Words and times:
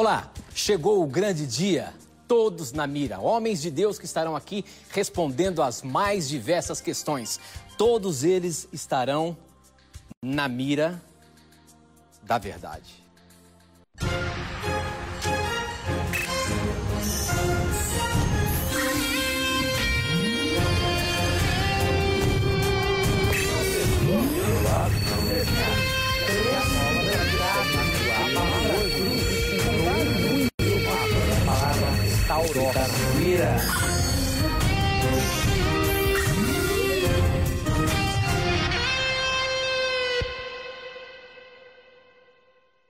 Olá, 0.00 0.30
chegou 0.54 1.02
o 1.02 1.08
grande 1.08 1.44
dia. 1.44 1.92
Todos 2.28 2.70
na 2.70 2.86
mira, 2.86 3.18
homens 3.18 3.60
de 3.60 3.68
Deus 3.68 3.98
que 3.98 4.04
estarão 4.04 4.36
aqui 4.36 4.64
respondendo 4.90 5.60
às 5.60 5.82
mais 5.82 6.28
diversas 6.28 6.80
questões. 6.80 7.40
Todos 7.76 8.22
eles 8.22 8.68
estarão 8.72 9.36
na 10.22 10.46
mira 10.46 11.02
da 12.22 12.38
verdade. 12.38 13.07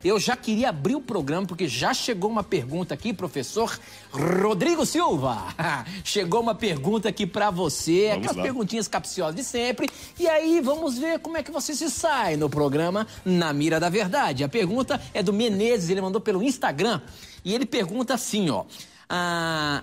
Eu 0.04 0.20
já 0.20 0.36
queria 0.36 0.68
abrir 0.68 0.94
o 0.94 1.00
programa 1.00 1.44
porque 1.44 1.66
já 1.66 1.92
chegou 1.92 2.30
uma 2.30 2.44
pergunta 2.44 2.94
aqui, 2.94 3.12
professor 3.12 3.76
Rodrigo 4.12 4.86
Silva. 4.86 5.52
chegou 6.04 6.40
uma 6.40 6.54
pergunta 6.54 7.08
aqui 7.08 7.26
para 7.26 7.50
você, 7.50 8.10
vamos 8.10 8.18
aquelas 8.18 8.36
lá. 8.36 8.42
perguntinhas 8.44 8.86
capciosas 8.86 9.34
de 9.34 9.42
sempre. 9.42 9.90
E 10.16 10.28
aí 10.28 10.60
vamos 10.60 10.96
ver 10.96 11.18
como 11.18 11.36
é 11.36 11.42
que 11.42 11.50
você 11.50 11.74
se 11.74 11.90
sai 11.90 12.36
no 12.36 12.48
programa 12.48 13.08
Na 13.24 13.52
Mira 13.52 13.80
da 13.80 13.88
Verdade. 13.88 14.44
A 14.44 14.48
pergunta 14.48 15.02
é 15.12 15.20
do 15.20 15.32
Menezes, 15.32 15.90
ele 15.90 16.00
mandou 16.00 16.20
pelo 16.20 16.44
Instagram 16.44 17.00
e 17.44 17.52
ele 17.52 17.66
pergunta 17.66 18.14
assim, 18.14 18.50
ó: 18.50 18.66
ah, 19.08 19.82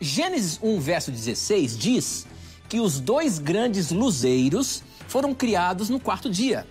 Gênesis 0.00 0.58
1, 0.60 0.80
verso 0.80 1.12
16 1.12 1.78
diz 1.78 2.26
que 2.68 2.80
os 2.80 2.98
dois 2.98 3.38
grandes 3.38 3.92
luzeiros 3.92 4.82
foram 5.06 5.32
criados 5.32 5.88
no 5.88 6.00
quarto 6.00 6.28
dia. 6.28 6.66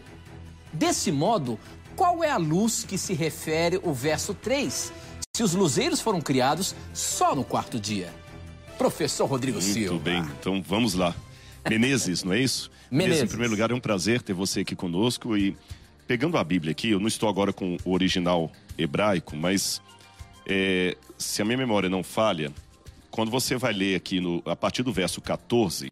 Desse 0.74 1.14
modo, 1.14 1.58
qual 1.96 2.24
é 2.24 2.30
a 2.30 2.38
luz 2.38 2.84
que 2.84 2.98
se 2.98 3.14
refere 3.14 3.80
o 3.84 3.94
verso 3.94 4.34
3? 4.34 4.92
Se 5.36 5.44
os 5.44 5.54
luzeiros 5.54 6.00
foram 6.00 6.22
criados 6.22 6.76
só 6.94 7.36
no 7.36 7.44
quarto 7.44 7.80
dia. 7.80 8.14
Professor 8.78 9.26
Rodrigo 9.26 9.60
Muito 9.60 9.74
Silva. 9.74 9.94
Muito 9.94 10.04
bem, 10.04 10.20
então 10.40 10.62
vamos 10.62 10.94
lá. 10.94 11.16
Menezes, 11.70 12.24
não 12.24 12.34
é 12.34 12.40
isso? 12.40 12.70
Menezes. 12.92 13.24
Em 13.24 13.28
primeiro 13.28 13.52
lugar, 13.52 13.72
é 13.72 13.74
um 13.74 13.80
prazer 13.80 14.22
ter 14.22 14.34
você 14.34 14.62
aqui 14.62 14.76
conosco 14.76 15.38
e 15.38 15.56
pegando 16.08 16.38
a 16.38 16.44
Bíblia 16.44 16.72
aqui, 16.72 16.90
eu 16.90 17.00
não 17.00 17.08
estou 17.08 17.30
agora 17.30 17.54
com 17.54 17.78
o 17.86 17.92
original 17.92 18.52
hebraico, 18.78 19.36
mas 19.36 19.82
é, 20.46 20.98
se 21.18 21.42
a 21.42 21.46
minha 21.46 21.58
memória 21.58 21.90
não 21.90 22.04
falha, 22.04 22.52
quando 23.10 23.32
você 23.32 23.56
vai 23.56 23.74
ler 23.74 23.96
aqui 23.96 24.20
no, 24.20 24.42
a 24.46 24.56
partir 24.56 24.84
do 24.84 24.92
verso 24.92 25.22
14, 25.22 25.90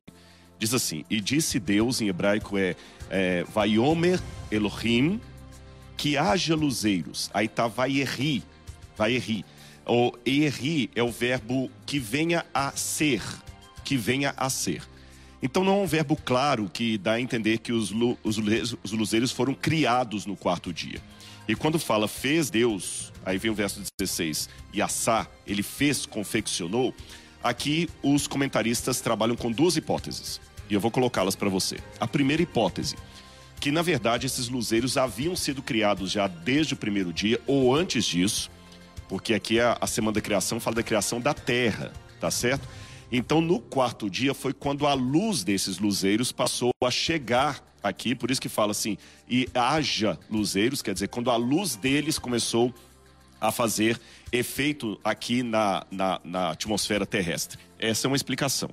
diz 0.59 0.73
assim: 0.73 1.05
E 1.09 1.21
disse 1.21 1.59
Deus, 1.59 2.01
em 2.01 2.07
hebraico 2.07 2.57
é, 2.57 2.75
é 3.09 3.43
Vaiomer 3.45 4.19
Elohim, 4.51 5.21
que 6.01 6.17
haja 6.17 6.55
luzeiros. 6.55 7.29
Aí 7.31 7.47
tá 7.47 7.67
Vaierri, 7.67 8.43
Vaierri. 8.97 9.45
O 9.85 10.11
erri 10.25 10.89
é 10.95 11.03
o 11.03 11.11
verbo 11.11 11.69
que 11.85 11.99
venha 11.99 12.43
a 12.51 12.71
ser, 12.71 13.21
que 13.83 13.95
venha 13.95 14.33
a 14.35 14.49
ser. 14.49 14.81
Então 15.43 15.63
não 15.63 15.73
é 15.73 15.83
um 15.83 15.85
verbo 15.85 16.15
claro 16.15 16.67
que 16.73 16.97
dá 16.97 17.13
a 17.13 17.21
entender 17.21 17.59
que 17.59 17.71
os, 17.71 17.91
os, 18.23 18.39
os 18.83 18.91
luzeiros 18.91 19.31
foram 19.31 19.53
criados 19.53 20.25
no 20.25 20.35
quarto 20.35 20.73
dia. 20.73 20.99
E 21.47 21.53
quando 21.55 21.77
fala 21.77 22.07
fez 22.07 22.49
Deus, 22.49 23.13
aí 23.23 23.37
vem 23.37 23.51
o 23.51 23.55
verso 23.55 23.79
16, 23.99 24.49
e 24.73 24.81
assá, 24.81 25.27
ele 25.45 25.61
fez, 25.61 26.07
confeccionou. 26.07 26.95
Aqui 27.43 27.87
os 28.01 28.25
comentaristas 28.25 29.01
trabalham 29.01 29.35
com 29.35 29.51
duas 29.51 29.77
hipóteses, 29.77 30.41
e 30.67 30.73
eu 30.73 30.79
vou 30.79 30.89
colocá-las 30.89 31.35
para 31.35 31.49
você. 31.49 31.77
A 31.99 32.07
primeira 32.07 32.41
hipótese, 32.41 32.95
que 33.61 33.71
na 33.71 33.83
verdade 33.83 34.25
esses 34.25 34.49
luzeiros 34.49 34.97
haviam 34.97 35.35
sido 35.35 35.61
criados 35.61 36.11
já 36.11 36.25
desde 36.25 36.73
o 36.73 36.77
primeiro 36.77 37.13
dia 37.13 37.39
ou 37.45 37.73
antes 37.73 38.03
disso, 38.03 38.49
porque 39.07 39.35
aqui 39.35 39.59
a, 39.59 39.77
a 39.79 39.85
semana 39.85 40.15
da 40.15 40.21
criação 40.21 40.59
fala 40.59 40.77
da 40.77 40.83
criação 40.83 41.21
da 41.21 41.31
terra, 41.31 41.93
tá 42.19 42.31
certo? 42.31 42.67
Então 43.11 43.39
no 43.39 43.59
quarto 43.59 44.09
dia 44.09 44.33
foi 44.33 44.51
quando 44.51 44.87
a 44.87 44.95
luz 44.95 45.43
desses 45.43 45.77
luzeiros 45.77 46.31
passou 46.31 46.71
a 46.83 46.89
chegar 46.89 47.63
aqui, 47.83 48.15
por 48.15 48.31
isso 48.31 48.41
que 48.41 48.49
fala 48.49 48.71
assim, 48.71 48.97
e 49.29 49.47
haja 49.53 50.17
luzeiros, 50.27 50.81
quer 50.81 50.95
dizer, 50.95 51.09
quando 51.09 51.29
a 51.29 51.35
luz 51.35 51.75
deles 51.75 52.17
começou 52.17 52.73
a 53.39 53.51
fazer 53.51 53.99
efeito 54.31 54.99
aqui 55.03 55.43
na, 55.43 55.85
na, 55.91 56.19
na 56.23 56.49
atmosfera 56.51 57.05
terrestre. 57.05 57.59
Essa 57.77 58.07
é 58.07 58.09
uma 58.09 58.15
explicação. 58.15 58.71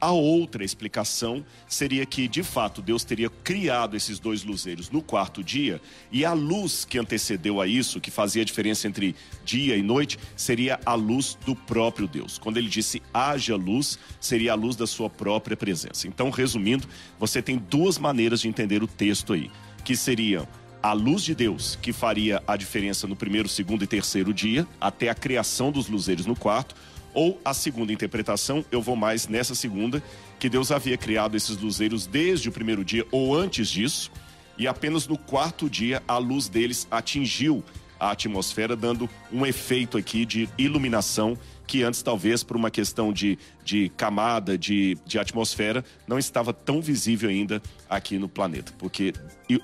A 0.00 0.12
outra 0.12 0.64
explicação 0.64 1.44
seria 1.66 2.06
que, 2.06 2.28
de 2.28 2.44
fato, 2.44 2.80
Deus 2.80 3.02
teria 3.02 3.28
criado 3.28 3.96
esses 3.96 4.20
dois 4.20 4.44
luzeiros 4.44 4.90
no 4.90 5.02
quarto 5.02 5.42
dia 5.42 5.80
e 6.12 6.24
a 6.24 6.32
luz 6.32 6.84
que 6.84 6.98
antecedeu 6.98 7.60
a 7.60 7.66
isso, 7.66 8.00
que 8.00 8.10
fazia 8.10 8.42
a 8.42 8.44
diferença 8.44 8.86
entre 8.86 9.16
dia 9.44 9.76
e 9.76 9.82
noite, 9.82 10.16
seria 10.36 10.78
a 10.86 10.94
luz 10.94 11.36
do 11.44 11.56
próprio 11.56 12.06
Deus. 12.06 12.38
Quando 12.38 12.58
ele 12.58 12.68
disse 12.68 13.02
haja 13.12 13.56
luz, 13.56 13.98
seria 14.20 14.52
a 14.52 14.54
luz 14.54 14.76
da 14.76 14.86
sua 14.86 15.10
própria 15.10 15.56
presença. 15.56 16.06
Então, 16.06 16.30
resumindo, 16.30 16.86
você 17.18 17.42
tem 17.42 17.58
duas 17.58 17.98
maneiras 17.98 18.40
de 18.40 18.48
entender 18.48 18.84
o 18.84 18.86
texto 18.86 19.32
aí, 19.32 19.50
que 19.84 19.96
seriam 19.96 20.46
a 20.80 20.92
luz 20.92 21.24
de 21.24 21.34
Deus 21.34 21.76
que 21.82 21.92
faria 21.92 22.40
a 22.46 22.56
diferença 22.56 23.08
no 23.08 23.16
primeiro, 23.16 23.48
segundo 23.48 23.82
e 23.82 23.86
terceiro 23.86 24.32
dia, 24.32 24.64
até 24.80 25.08
a 25.08 25.14
criação 25.14 25.72
dos 25.72 25.88
luzeiros 25.88 26.24
no 26.24 26.36
quarto, 26.36 26.76
ou 27.18 27.40
a 27.44 27.52
segunda 27.52 27.92
interpretação, 27.92 28.64
eu 28.70 28.80
vou 28.80 28.94
mais 28.94 29.26
nessa 29.26 29.52
segunda, 29.52 30.00
que 30.38 30.48
Deus 30.48 30.70
havia 30.70 30.96
criado 30.96 31.36
esses 31.36 31.56
luzeiros 31.56 32.06
desde 32.06 32.48
o 32.48 32.52
primeiro 32.52 32.84
dia 32.84 33.04
ou 33.10 33.34
antes 33.34 33.68
disso, 33.68 34.12
e 34.56 34.68
apenas 34.68 35.08
no 35.08 35.18
quarto 35.18 35.68
dia 35.68 36.00
a 36.06 36.16
luz 36.16 36.48
deles 36.48 36.86
atingiu 36.88 37.64
a 37.98 38.12
atmosfera, 38.12 38.76
dando 38.76 39.10
um 39.32 39.44
efeito 39.44 39.98
aqui 39.98 40.24
de 40.24 40.48
iluminação 40.56 41.36
que 41.66 41.82
antes, 41.82 42.02
talvez, 42.02 42.44
por 42.44 42.56
uma 42.56 42.70
questão 42.70 43.12
de, 43.12 43.36
de 43.64 43.88
camada, 43.96 44.56
de, 44.56 44.96
de 45.04 45.18
atmosfera, 45.18 45.84
não 46.06 46.20
estava 46.20 46.52
tão 46.52 46.80
visível 46.80 47.28
ainda 47.28 47.60
aqui 47.90 48.16
no 48.16 48.28
planeta, 48.28 48.72
porque 48.78 49.12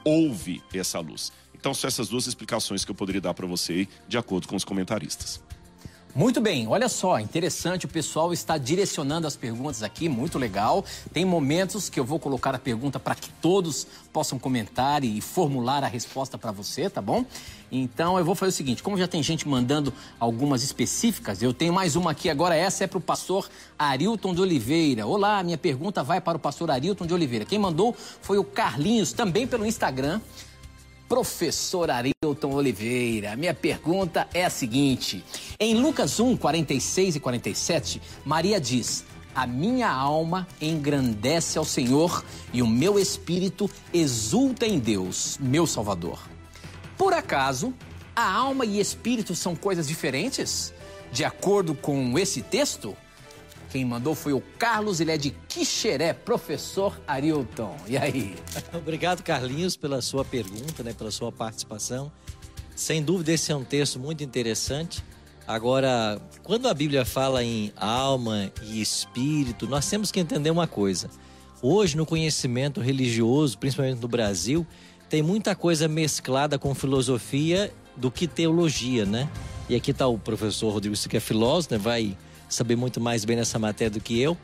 houve 0.04 0.60
essa 0.74 0.98
luz. 0.98 1.32
Então, 1.54 1.72
são 1.72 1.86
essas 1.86 2.08
duas 2.08 2.26
explicações 2.26 2.84
que 2.84 2.90
eu 2.90 2.96
poderia 2.96 3.20
dar 3.20 3.32
para 3.32 3.46
você, 3.46 3.86
de 4.08 4.18
acordo 4.18 4.48
com 4.48 4.56
os 4.56 4.64
comentaristas. 4.64 5.40
Muito 6.16 6.40
bem, 6.40 6.68
olha 6.68 6.88
só, 6.88 7.18
interessante, 7.18 7.86
o 7.86 7.88
pessoal 7.88 8.32
está 8.32 8.56
direcionando 8.56 9.26
as 9.26 9.34
perguntas 9.34 9.82
aqui, 9.82 10.08
muito 10.08 10.38
legal. 10.38 10.84
Tem 11.12 11.24
momentos 11.24 11.88
que 11.88 11.98
eu 11.98 12.04
vou 12.04 12.20
colocar 12.20 12.54
a 12.54 12.58
pergunta 12.58 13.00
para 13.00 13.16
que 13.16 13.28
todos 13.42 13.84
possam 14.12 14.38
comentar 14.38 15.02
e 15.02 15.20
formular 15.20 15.82
a 15.82 15.88
resposta 15.88 16.38
para 16.38 16.52
você, 16.52 16.88
tá 16.88 17.02
bom? 17.02 17.24
Então 17.72 18.16
eu 18.16 18.24
vou 18.24 18.36
fazer 18.36 18.50
o 18.50 18.52
seguinte, 18.52 18.80
como 18.80 18.96
já 18.96 19.08
tem 19.08 19.24
gente 19.24 19.48
mandando 19.48 19.92
algumas 20.20 20.62
específicas, 20.62 21.42
eu 21.42 21.52
tenho 21.52 21.72
mais 21.72 21.96
uma 21.96 22.12
aqui 22.12 22.30
agora, 22.30 22.54
essa 22.54 22.84
é 22.84 22.86
para 22.86 22.98
o 22.98 23.00
pastor 23.00 23.50
Arilton 23.76 24.36
de 24.36 24.40
Oliveira. 24.40 25.08
Olá, 25.08 25.42
minha 25.42 25.58
pergunta 25.58 26.04
vai 26.04 26.20
para 26.20 26.36
o 26.36 26.40
pastor 26.40 26.70
Arilton 26.70 27.06
de 27.06 27.12
Oliveira. 27.12 27.44
Quem 27.44 27.58
mandou 27.58 27.92
foi 28.22 28.38
o 28.38 28.44
Carlinhos, 28.44 29.12
também 29.12 29.48
pelo 29.48 29.66
Instagram. 29.66 30.20
Professor 31.14 31.92
Arilton 31.92 32.52
Oliveira, 32.52 33.36
minha 33.36 33.54
pergunta 33.54 34.26
é 34.34 34.44
a 34.44 34.50
seguinte: 34.50 35.24
em 35.60 35.76
Lucas 35.76 36.18
1, 36.18 36.36
46 36.36 37.14
e 37.14 37.20
47, 37.20 38.02
Maria 38.24 38.60
diz: 38.60 39.04
A 39.32 39.46
minha 39.46 39.88
alma 39.88 40.44
engrandece 40.60 41.56
ao 41.56 41.64
Senhor 41.64 42.24
e 42.52 42.60
o 42.62 42.66
meu 42.66 42.98
espírito 42.98 43.70
exulta 43.92 44.66
em 44.66 44.76
Deus, 44.76 45.38
meu 45.40 45.68
Salvador. 45.68 46.18
Por 46.98 47.12
acaso, 47.12 47.72
a 48.16 48.28
alma 48.28 48.66
e 48.66 48.80
espírito 48.80 49.36
são 49.36 49.54
coisas 49.54 49.86
diferentes? 49.86 50.74
De 51.12 51.24
acordo 51.24 51.76
com 51.76 52.18
esse 52.18 52.42
texto? 52.42 52.96
Quem 53.74 53.84
mandou 53.84 54.14
foi 54.14 54.32
o 54.32 54.40
Carlos, 54.56 55.00
ele 55.00 55.10
é 55.10 55.16
de 55.16 55.30
Quixeré, 55.48 56.12
professor 56.12 56.96
Arilton. 57.08 57.76
E 57.88 57.96
aí? 57.96 58.36
Obrigado, 58.72 59.20
Carlinhos, 59.20 59.76
pela 59.76 60.00
sua 60.00 60.24
pergunta, 60.24 60.84
né, 60.84 60.92
pela 60.92 61.10
sua 61.10 61.32
participação. 61.32 62.12
Sem 62.76 63.02
dúvida, 63.02 63.32
esse 63.32 63.50
é 63.50 63.56
um 63.56 63.64
texto 63.64 63.98
muito 63.98 64.22
interessante. 64.22 65.02
Agora, 65.44 66.22
quando 66.44 66.68
a 66.68 66.72
Bíblia 66.72 67.04
fala 67.04 67.42
em 67.42 67.72
alma 67.76 68.48
e 68.62 68.80
espírito, 68.80 69.66
nós 69.66 69.90
temos 69.90 70.12
que 70.12 70.20
entender 70.20 70.52
uma 70.52 70.68
coisa. 70.68 71.10
Hoje, 71.60 71.96
no 71.96 72.06
conhecimento 72.06 72.80
religioso, 72.80 73.58
principalmente 73.58 74.00
no 74.00 74.06
Brasil, 74.06 74.64
tem 75.10 75.20
muita 75.20 75.56
coisa 75.56 75.88
mesclada 75.88 76.60
com 76.60 76.72
filosofia 76.76 77.74
do 77.96 78.08
que 78.08 78.28
teologia, 78.28 79.04
né? 79.04 79.28
E 79.68 79.74
aqui 79.74 79.90
está 79.90 80.06
o 80.06 80.16
professor 80.16 80.72
Rodrigo, 80.72 80.94
que 80.96 81.16
é 81.16 81.20
filósofo, 81.20 81.74
né? 81.74 81.78
vai 81.80 82.16
saber 82.48 82.76
muito 82.76 83.00
mais 83.00 83.24
bem 83.24 83.36
nessa 83.36 83.58
matéria 83.58 83.90
do 83.90 84.00
que 84.00 84.20
eu. 84.20 84.36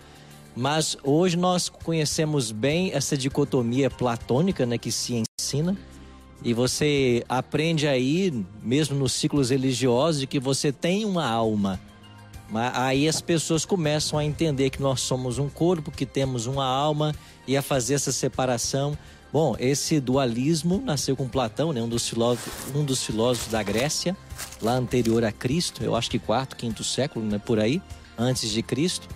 Mas 0.57 0.97
hoje 1.05 1.37
nós 1.37 1.69
conhecemos 1.69 2.51
bem 2.51 2.93
essa 2.93 3.17
dicotomia 3.17 3.89
platônica 3.89 4.67
né, 4.67 4.79
que 4.79 4.91
se 4.91 5.23
ensina. 5.41 5.77
E 6.43 6.55
você 6.55 7.23
aprende 7.29 7.87
aí, 7.87 8.45
mesmo 8.63 8.99
nos 8.99 9.13
ciclos 9.13 9.51
religiosos, 9.51 10.21
de 10.21 10.27
que 10.27 10.41
você 10.41 10.73
tem 10.73 11.05
uma 11.05 11.27
alma. 11.29 11.79
Mas 12.49 12.73
aí 12.75 13.09
as 13.09 13.21
pessoas 13.21 13.65
começam 13.65 14.19
a 14.19 14.25
entender 14.25 14.71
que 14.71 14.83
nós 14.83 15.01
somos 15.03 15.39
um 15.39 15.49
corpo, 15.49 15.91
que 15.91 16.05
temos 16.05 16.47
uma 16.47 16.65
alma 16.65 17.15
e 17.47 17.57
a 17.57 17.63
fazer 17.63 17.95
essa 17.95 18.11
separação. 18.11 18.99
Bom, 19.33 19.55
esse 19.61 20.01
dualismo 20.01 20.83
nasceu 20.85 21.17
com 21.17 21.29
Platão, 21.29 21.73
né? 21.73 21.81
um, 21.81 21.89
dos 21.89 22.09
filósofos, 22.09 22.75
um 22.75 22.85
dos 22.85 23.05
filósofos 23.05 23.53
da 23.53 23.63
Grécia, 23.63 24.17
lá 24.61 24.73
anterior 24.73 25.25
a 25.25 25.31
Cristo, 25.31 25.85
eu 25.85 25.95
acho 25.95 26.11
que 26.11 26.19
quarto, 26.19 26.57
quinto 26.57 26.83
século, 26.83 27.25
né? 27.25 27.39
por 27.39 27.61
aí, 27.61 27.81
antes 28.19 28.51
de 28.51 28.61
Cristo. 28.61 29.09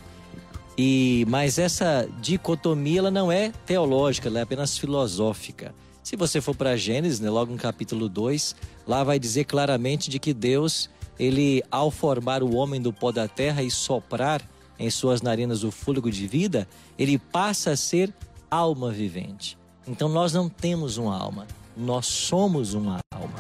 E 0.79 1.25
mas 1.29 1.59
essa 1.59 2.09
dicotomia 2.21 3.01
ela 3.01 3.11
não 3.11 3.31
é 3.31 3.53
teológica, 3.67 4.29
ela 4.29 4.41
é 4.41 4.43
apenas 4.43 4.79
filosófica. 4.79 5.75
Se 6.03 6.17
você 6.17 6.41
for 6.41 6.55
para 6.55 6.77
Gênesis, 6.77 7.19
né, 7.19 7.31
logo 7.31 7.51
no 7.51 7.59
capítulo 7.59 8.09
2, 8.09 8.55
lá 8.87 9.03
vai 9.03 9.19
dizer 9.19 9.45
claramente 9.45 10.11
de 10.11 10.19
que 10.19 10.35
Deus, 10.35 10.91
ele 11.19 11.63
ao 11.71 11.91
formar 11.91 12.43
o 12.43 12.55
homem 12.55 12.81
do 12.81 12.93
pó 12.93 13.11
da 13.11 13.27
terra 13.27 13.63
e 13.63 13.71
soprar 13.71 14.43
em 14.79 14.91
suas 14.91 15.23
narinas 15.23 15.65
o 15.65 15.71
fôlego 15.71 16.11
de 16.11 16.27
vida, 16.27 16.69
ele 16.99 17.19
passa 17.19 17.71
a 17.71 17.77
ser 17.77 18.13
alma 18.51 18.91
vivente. 18.91 19.57
Então 19.87 20.09
nós 20.09 20.33
não 20.33 20.49
temos 20.49 20.97
uma 20.97 21.17
alma, 21.17 21.47
nós 21.77 22.07
somos 22.07 22.73
uma 22.75 23.01
alma. 23.13 23.35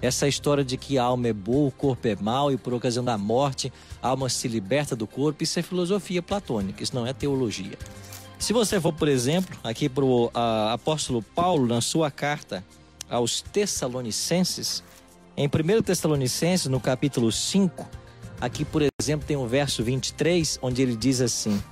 Essa 0.00 0.26
história 0.26 0.64
de 0.64 0.76
que 0.76 0.96
a 0.96 1.04
alma 1.04 1.28
é 1.28 1.32
boa, 1.32 1.68
o 1.68 1.72
corpo 1.72 2.06
é 2.08 2.16
mau 2.16 2.50
e 2.50 2.56
por 2.56 2.72
ocasião 2.72 3.04
da 3.04 3.18
morte 3.18 3.72
a 4.02 4.08
alma 4.08 4.28
se 4.28 4.48
liberta 4.48 4.96
do 4.96 5.06
corpo, 5.06 5.42
isso 5.42 5.58
é 5.58 5.62
filosofia 5.62 6.22
platônica, 6.22 6.82
isso 6.82 6.94
não 6.94 7.06
é 7.06 7.12
teologia. 7.12 7.76
Se 8.38 8.54
você 8.54 8.80
for, 8.80 8.92
por 8.92 9.08
exemplo, 9.08 9.54
aqui 9.62 9.88
para 9.88 10.04
o 10.04 10.30
apóstolo 10.72 11.22
Paulo, 11.22 11.66
na 11.66 11.82
sua 11.82 12.10
carta 12.10 12.64
aos 13.10 13.42
Tessalonicenses, 13.42 14.82
em 15.36 15.46
1 15.46 15.82
Tessalonicenses, 15.82 16.66
no 16.66 16.80
capítulo 16.80 17.30
5, 17.30 17.86
aqui, 18.40 18.64
por 18.64 18.82
exemplo, 19.00 19.26
tem 19.26 19.36
o 19.36 19.46
verso 19.46 19.84
23, 19.84 20.58
onde 20.62 20.80
ele 20.80 20.96
diz 20.96 21.20
assim: 21.20 21.62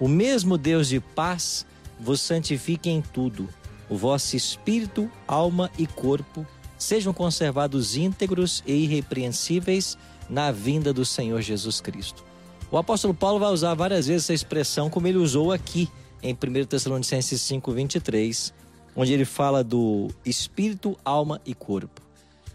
O 0.00 0.08
mesmo 0.08 0.58
Deus 0.58 0.88
de 0.88 0.98
paz 0.98 1.64
vos 2.00 2.20
santifique 2.20 2.90
em 2.90 3.00
tudo, 3.00 3.48
o 3.88 3.96
vosso 3.96 4.36
espírito, 4.36 5.10
alma 5.26 5.70
e 5.78 5.86
corpo 5.86 6.46
sejam 6.78 7.12
conservados 7.12 7.96
íntegros 7.96 8.62
e 8.66 8.72
irrepreensíveis 8.72 9.96
na 10.28 10.50
vinda 10.50 10.92
do 10.92 11.04
Senhor 11.04 11.40
Jesus 11.40 11.80
Cristo. 11.80 12.24
O 12.70 12.76
apóstolo 12.76 13.14
Paulo 13.14 13.38
vai 13.38 13.50
usar 13.50 13.74
várias 13.74 14.06
vezes 14.06 14.24
essa 14.24 14.34
expressão, 14.34 14.90
como 14.90 15.06
ele 15.06 15.18
usou 15.18 15.52
aqui 15.52 15.88
em 16.22 16.34
1 16.34 16.66
Tessalonicenses 16.66 17.40
5, 17.42 17.72
23, 17.72 18.52
onde 18.94 19.12
ele 19.12 19.24
fala 19.24 19.62
do 19.62 20.08
espírito, 20.24 20.98
alma 21.04 21.40
e 21.46 21.54
corpo. 21.54 22.02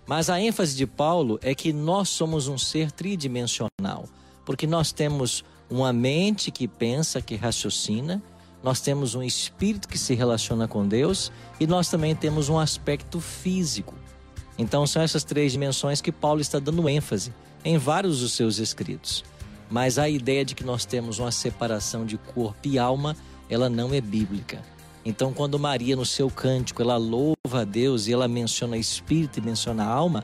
Mas 0.05 0.29
a 0.29 0.41
ênfase 0.41 0.75
de 0.75 0.85
Paulo 0.85 1.39
é 1.41 1.55
que 1.55 1.71
nós 1.71 2.09
somos 2.09 2.47
um 2.47 2.57
ser 2.57 2.91
tridimensional, 2.91 4.05
porque 4.45 4.67
nós 4.67 4.91
temos 4.91 5.45
uma 5.69 5.93
mente 5.93 6.51
que 6.51 6.67
pensa, 6.67 7.21
que 7.21 7.35
raciocina, 7.35 8.21
nós 8.63 8.79
temos 8.79 9.15
um 9.15 9.23
espírito 9.23 9.87
que 9.87 9.97
se 9.97 10.13
relaciona 10.13 10.67
com 10.67 10.87
Deus 10.87 11.31
e 11.59 11.65
nós 11.65 11.89
também 11.89 12.15
temos 12.15 12.49
um 12.49 12.59
aspecto 12.59 13.19
físico. 13.19 13.95
Então 14.57 14.85
são 14.85 15.01
essas 15.01 15.23
três 15.23 15.51
dimensões 15.51 16.01
que 16.01 16.11
Paulo 16.11 16.41
está 16.41 16.59
dando 16.59 16.87
ênfase 16.87 17.33
em 17.65 17.77
vários 17.77 18.19
dos 18.19 18.33
seus 18.33 18.59
escritos. 18.59 19.23
Mas 19.69 19.97
a 19.97 20.09
ideia 20.09 20.43
de 20.43 20.53
que 20.53 20.63
nós 20.63 20.85
temos 20.85 21.17
uma 21.19 21.31
separação 21.31 22.05
de 22.05 22.17
corpo 22.17 22.67
e 22.67 22.77
alma 22.77 23.15
ela 23.49 23.69
não 23.69 23.93
é 23.93 23.99
bíblica. 23.99 24.61
Então, 25.03 25.33
quando 25.33 25.59
Maria, 25.59 25.95
no 25.95 26.05
seu 26.05 26.29
cântico, 26.29 26.81
ela 26.81 26.95
louva 26.95 27.61
a 27.61 27.63
Deus 27.65 28.07
e 28.07 28.13
ela 28.13 28.27
menciona 28.27 28.77
espírito 28.77 29.39
e 29.39 29.41
menciona 29.41 29.83
alma, 29.83 30.23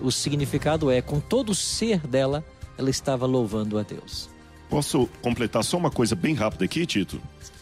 o 0.00 0.10
significado 0.10 0.90
é, 0.90 1.00
com 1.00 1.20
todo 1.20 1.50
o 1.50 1.54
ser 1.54 2.06
dela, 2.06 2.44
ela 2.76 2.90
estava 2.90 3.24
louvando 3.24 3.78
a 3.78 3.82
Deus. 3.82 4.28
Posso 4.68 5.08
completar 5.22 5.64
só 5.64 5.76
uma 5.76 5.90
coisa 5.90 6.14
bem 6.14 6.34
rápida 6.34 6.64
aqui, 6.64 6.84
Tito? 6.84 7.20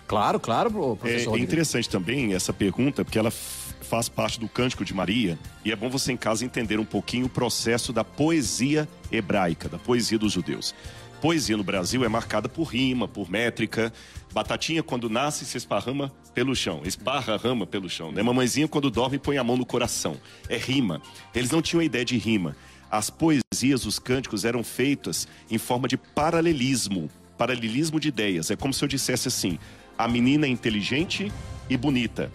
Claro, 0.09 0.41
claro, 0.41 0.97
professor. 0.97 1.37
É, 1.37 1.41
é 1.41 1.43
interessante 1.43 1.89
também 1.89 2.35
essa 2.35 2.53
pergunta, 2.53 3.05
porque 3.05 3.19
ela 3.19 3.31
faz 3.31 4.09
parte 4.09 4.41
do 4.41 4.49
Cântico 4.49 4.85
de 4.85 4.93
Maria, 4.93 5.39
e 5.65 5.71
é 5.71 5.77
bom 5.77 5.89
você 5.89 6.13
em 6.13 6.17
casa 6.17 6.45
entender 6.45 6.81
um 6.81 6.85
pouquinho 6.85 7.27
o 7.27 7.29
processo 7.29 7.93
da 7.93 8.03
poesia 8.03 8.89
hebraica, 9.13 9.69
da 9.69 9.79
poesia 9.79 10.19
dos 10.19 10.33
judeus. 10.33 10.75
Poesia 11.21 11.57
no 11.57 11.65
Brasil 11.65 12.05
é 12.05 12.09
marcada 12.09 12.49
por 12.49 12.65
rima, 12.65 13.09
por 13.09 13.29
métrica. 13.29 13.93
Batatinha, 14.33 14.83
quando 14.83 15.11
nasce, 15.11 15.45
se 15.45 15.57
esparrama 15.57 16.13
pelo 16.33 16.55
chão. 16.55 16.83
Esparra 16.85 17.37
rama 17.37 17.67
pelo 17.67 17.89
chão. 17.89 18.13
Né? 18.13 18.23
Mamãezinha, 18.23 18.69
quando 18.69 18.91
dorme, 18.91 19.19
põe 19.19 19.37
a 19.37 19.43
mão 19.43 19.57
no 19.57 19.67
coração. 19.67 20.17
É 20.49 20.57
rima. 20.57 21.03
Eles 21.35 21.51
não 21.51 21.61
tinham 21.61 21.81
a 21.81 21.85
ideia 21.85 22.05
de 22.05 22.17
rima. 22.17 22.57
As 22.91 23.11
poesias, 23.11 23.85
os 23.85 23.99
cânticos 23.99 24.45
eram 24.45 24.63
feitas 24.63 25.27
em 25.51 25.59
forma 25.59 25.89
de 25.89 25.97
paralelismo. 25.97 27.11
Paralelismo 27.37 27.99
de 27.99 28.09
ideias. 28.09 28.51
É 28.51 28.57
como 28.57 28.73
se 28.73 28.85
eu 28.85 28.89
dissesse 28.89 29.27
assim: 29.27 29.59
a 29.99 30.06
menina 30.06 30.47
é 30.47 30.49
inteligente 30.49 31.33
e 31.69 31.77
bonita. 31.77 32.31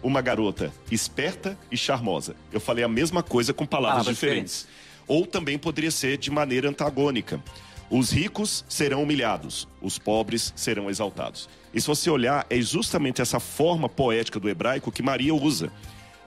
Uma 0.00 0.20
garota 0.20 0.72
esperta 0.90 1.58
e 1.70 1.76
charmosa. 1.76 2.36
Eu 2.52 2.60
falei 2.60 2.84
a 2.84 2.88
mesma 2.88 3.22
coisa 3.22 3.52
com 3.52 3.66
palavras, 3.66 4.04
palavras 4.04 4.14
diferentes. 4.14 4.60
diferentes. 4.60 4.88
Ou 5.08 5.26
também 5.26 5.58
poderia 5.58 5.90
ser 5.90 6.16
de 6.16 6.30
maneira 6.30 6.68
antagônica. 6.68 7.42
Os 7.90 8.10
ricos 8.12 8.64
serão 8.68 9.02
humilhados, 9.02 9.66
os 9.82 9.98
pobres 9.98 10.52
serão 10.54 10.88
exaltados. 10.88 11.48
E 11.74 11.80
se 11.80 11.86
você 11.86 12.08
olhar, 12.08 12.46
é 12.48 12.60
justamente 12.60 13.20
essa 13.20 13.40
forma 13.40 13.88
poética 13.88 14.38
do 14.38 14.48
hebraico 14.48 14.92
que 14.92 15.02
Maria 15.02 15.34
usa. 15.34 15.72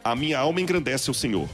A 0.03 0.15
minha 0.15 0.39
alma 0.39 0.59
engrandece 0.59 1.09
o 1.09 1.13
Senhor, 1.13 1.47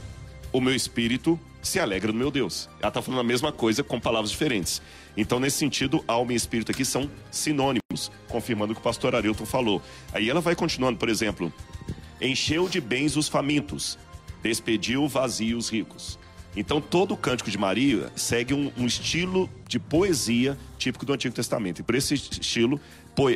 o 0.50 0.60
meu 0.60 0.74
espírito 0.74 1.38
se 1.60 1.78
alegra 1.78 2.10
no 2.10 2.18
meu 2.18 2.30
Deus. 2.30 2.68
Ela 2.80 2.88
está 2.88 3.02
falando 3.02 3.20
a 3.20 3.24
mesma 3.24 3.52
coisa 3.52 3.82
com 3.84 4.00
palavras 4.00 4.30
diferentes. 4.30 4.80
Então, 5.18 5.40
nesse 5.40 5.58
sentido, 5.58 6.04
alma 6.06 6.32
e 6.32 6.36
espírito 6.36 6.70
aqui 6.70 6.84
são 6.84 7.10
sinônimos, 7.28 8.12
confirmando 8.28 8.70
o 8.70 8.74
que 8.76 8.80
o 8.80 8.84
pastor 8.84 9.16
Arilton 9.16 9.44
falou. 9.44 9.82
Aí 10.12 10.30
ela 10.30 10.40
vai 10.40 10.54
continuando, 10.54 10.96
por 10.96 11.08
exemplo: 11.08 11.52
encheu 12.20 12.68
de 12.68 12.80
bens 12.80 13.16
os 13.16 13.26
famintos, 13.26 13.98
despediu 14.40 15.08
vazios 15.08 15.64
os 15.64 15.70
ricos. 15.72 16.18
Então, 16.56 16.80
todo 16.80 17.14
o 17.14 17.16
Cântico 17.16 17.50
de 17.50 17.58
Maria 17.58 18.12
segue 18.14 18.54
um, 18.54 18.70
um 18.76 18.86
estilo 18.86 19.50
de 19.66 19.80
poesia 19.80 20.56
típico 20.78 21.04
do 21.04 21.12
Antigo 21.12 21.34
Testamento. 21.34 21.80
E 21.80 21.82
por 21.82 21.96
esse 21.96 22.14
estilo, 22.14 22.80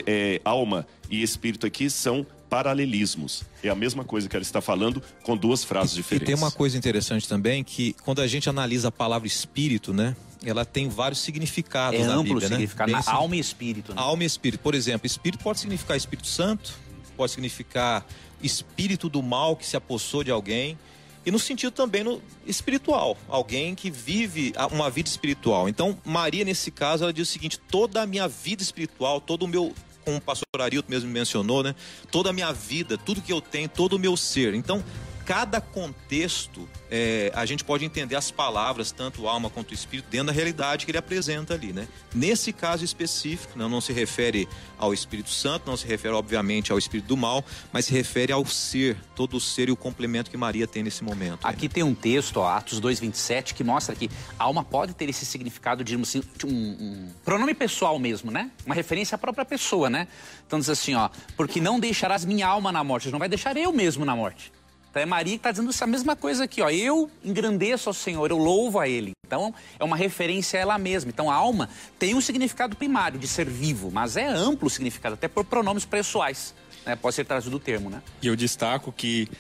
é, 0.07 0.41
alma 0.45 0.87
e 1.11 1.21
espírito 1.21 1.67
aqui 1.67 1.91
são 1.91 2.25
paralelismos. 2.53 3.45
É 3.63 3.71
a 3.71 3.75
mesma 3.75 4.05
coisa 4.05 4.29
que 4.29 4.37
ela 4.37 4.43
está 4.43 4.61
falando 4.61 5.03
com 5.23 5.35
duas 5.35 5.65
frases 5.65 5.95
diferentes. 5.95 6.29
E 6.29 6.35
tem 6.35 6.35
uma 6.35 6.51
coisa 6.51 6.77
interessante 6.77 7.27
também 7.27 7.65
que 7.65 7.95
quando 8.05 8.21
a 8.21 8.27
gente 8.27 8.47
analisa 8.47 8.89
a 8.89 8.93
palavra 8.93 9.27
espírito, 9.27 9.95
né? 9.95 10.15
Ela 10.45 10.63
tem 10.63 10.87
vários 10.87 11.21
significados 11.21 11.99
é 11.99 12.05
na 12.05 12.13
amplo 12.13 12.35
Bíblia, 12.35 12.51
né? 12.51 12.57
significado, 12.57 12.93
né? 12.93 13.01
alma 13.07 13.37
e 13.37 13.39
espírito. 13.39 13.95
Né? 13.95 14.03
Alma 14.03 14.23
e 14.23 14.27
espírito. 14.27 14.61
Por 14.61 14.75
exemplo, 14.75 15.07
espírito 15.07 15.43
pode 15.43 15.61
significar 15.61 15.97
Espírito 15.97 16.29
Santo, 16.29 16.75
pode 17.17 17.33
significar 17.33 18.05
espírito 18.43 19.09
do 19.09 19.23
mal 19.23 19.57
que 19.57 19.65
se 19.65 19.75
apossou 19.75 20.23
de 20.23 20.31
alguém 20.31 20.77
e 21.25 21.31
no 21.31 21.39
sentido 21.39 21.71
também 21.71 22.05
no 22.05 22.21
espiritual, 22.45 23.17
alguém 23.29 23.75
que 23.75 23.91
vive 23.91 24.53
uma 24.71 24.91
vida 24.91 25.09
espiritual. 25.09 25.71
Então, 25.71 25.97
Maria, 26.05 26.45
nesse 26.45 26.71
caso, 26.71 27.05
ela 27.05 27.13
diz 27.15 27.29
o 27.29 27.33
seguinte: 27.33 27.59
toda 27.59 28.03
a 28.03 28.07
minha 28.07 28.29
vida 28.29 28.63
espiritual, 28.63 29.23
todo 29.23 29.45
o 29.45 29.49
meu, 29.49 29.73
como 30.05 30.17
o 30.19 30.21
pastor 30.21 30.47
Arilton 30.61 30.91
mesmo 30.91 31.11
mencionou, 31.11 31.63
né? 31.63 31.75
Toda 32.11 32.31
a 32.31 32.33
minha 32.33 32.53
vida, 32.53 32.99
tudo 32.99 33.21
que 33.21 33.33
eu 33.33 33.41
tenho, 33.41 33.69
todo 33.69 33.95
o 33.95 33.99
meu 33.99 34.17
ser. 34.17 34.55
Então, 34.55 34.83
cada 35.25 35.61
contexto, 35.61 36.69
é, 36.91 37.31
a 37.35 37.47
gente 37.47 37.65
pode 37.65 37.85
entender 37.85 38.17
as 38.17 38.31
palavras, 38.31 38.93
tanto 38.93 39.29
alma 39.29 39.49
quanto 39.49 39.73
espírito, 39.73 40.09
dentro 40.11 40.27
da 40.27 40.33
realidade 40.33 40.85
que 40.85 40.91
ele 40.91 40.99
apresenta 40.99 41.55
ali, 41.55 41.73
né? 41.73 41.89
Nesse 42.15 42.53
caso 42.53 42.85
específico, 42.85 43.59
não, 43.59 43.69
não 43.69 43.81
se 43.81 43.93
refere 43.93 44.49
ao 44.79 44.93
Espírito 44.93 45.31
Santo, 45.31 45.69
não 45.71 45.77
se 45.77 45.87
refere, 45.87 46.15
obviamente, 46.15 46.73
ao 46.73 46.79
Espírito 46.79 47.07
do 47.07 47.17
Mal, 47.17 47.45
mas 47.73 47.87
se 47.87 47.93
refere 47.93 48.33
ao 48.33 48.45
ser, 48.45 48.97
todo 49.15 49.37
o 49.37 49.41
ser 49.41 49.69
e 49.69 49.73
o 49.73 49.77
complemento 49.77 50.31
que 50.31 50.37
Maria 50.37 50.67
tem 50.67 50.83
nesse 50.83 51.05
momento. 51.05 51.47
Aqui 51.47 51.69
né? 51.69 51.75
tem 51.75 51.83
um 51.83 51.95
texto, 51.95 52.39
ó, 52.39 52.49
Atos 52.49 52.81
2,27, 52.81 53.55
que 53.55 53.65
mostra 53.65 53.95
que 53.95 54.11
a 54.39 54.45
alma 54.45 54.65
pode 54.65 54.95
ter 54.95 55.09
esse 55.09 55.25
significado 55.25 55.85
de 55.85 55.97
um, 55.97 56.03
um, 56.45 56.49
um 56.49 57.09
pronome 57.25 57.55
pessoal 57.55 57.99
mesmo, 57.99 58.31
né? 58.31 58.51
Uma 58.67 58.75
referência 58.75 59.15
à 59.15 59.19
própria 59.19 59.45
pessoa, 59.45 59.89
né? 59.89 60.09
Então 60.47 60.59
diz 60.59 60.69
assim, 60.69 60.95
ó, 60.95 61.09
porque 61.37 61.61
não 61.61 61.79
deixarás 61.79 62.25
minha 62.25 62.47
alma 62.47 62.73
na 62.73 62.83
morte, 62.83 63.11
não 63.11 63.19
vai 63.19 63.29
deixar 63.29 63.57
eu 63.57 63.73
mesmo 63.73 64.05
na 64.05 64.17
morte. 64.17 64.53
Então 64.93 65.03
é 65.03 65.07
Maria 65.07 65.33
que 65.33 65.39
está 65.39 65.51
dizendo 65.51 65.71
essa 65.71 65.87
mesma 65.87 66.15
coisa 66.15 66.45
aqui, 66.45 66.61
ó. 66.61 66.69
Eu 66.69 67.11
engrandeço 67.25 67.89
ao 67.89 67.95
Senhor, 67.95 68.31
eu 68.31 68.37
louvo 68.37 68.79
a 68.79 68.87
Ele. 68.87 69.13
Então 69.27 69.55
é 69.81 69.83
uma 69.83 69.97
referência 69.97 70.59
a 70.59 70.61
ela 70.61 70.77
mesma. 70.77 71.11
Então 71.11 71.31
a 71.31 71.35
alma 71.35 71.71
tem 71.99 72.15
um 72.15 72.21
significado 72.21 72.77
primário 72.77 73.19
de 73.19 73.27
ser 73.27 73.49
vivo, 73.49 73.91
mas 73.91 74.19
é 74.19 74.29
amplo 74.29 74.67
o 74.67 74.71
significado, 74.71 75.15
até 75.15 75.29
por 75.29 75.47
pronomes 75.47 75.87
pessoais. 75.87 76.55
Né? 76.85 76.95
Pode 76.95 77.15
ser 77.15 77.25
trazido 77.25 77.53
do 77.53 77.59
termo, 77.59 77.89
né? 77.89 78.03
E 78.21 78.27
eu 78.27 78.37
destaco 78.37 78.93
que 78.93 79.31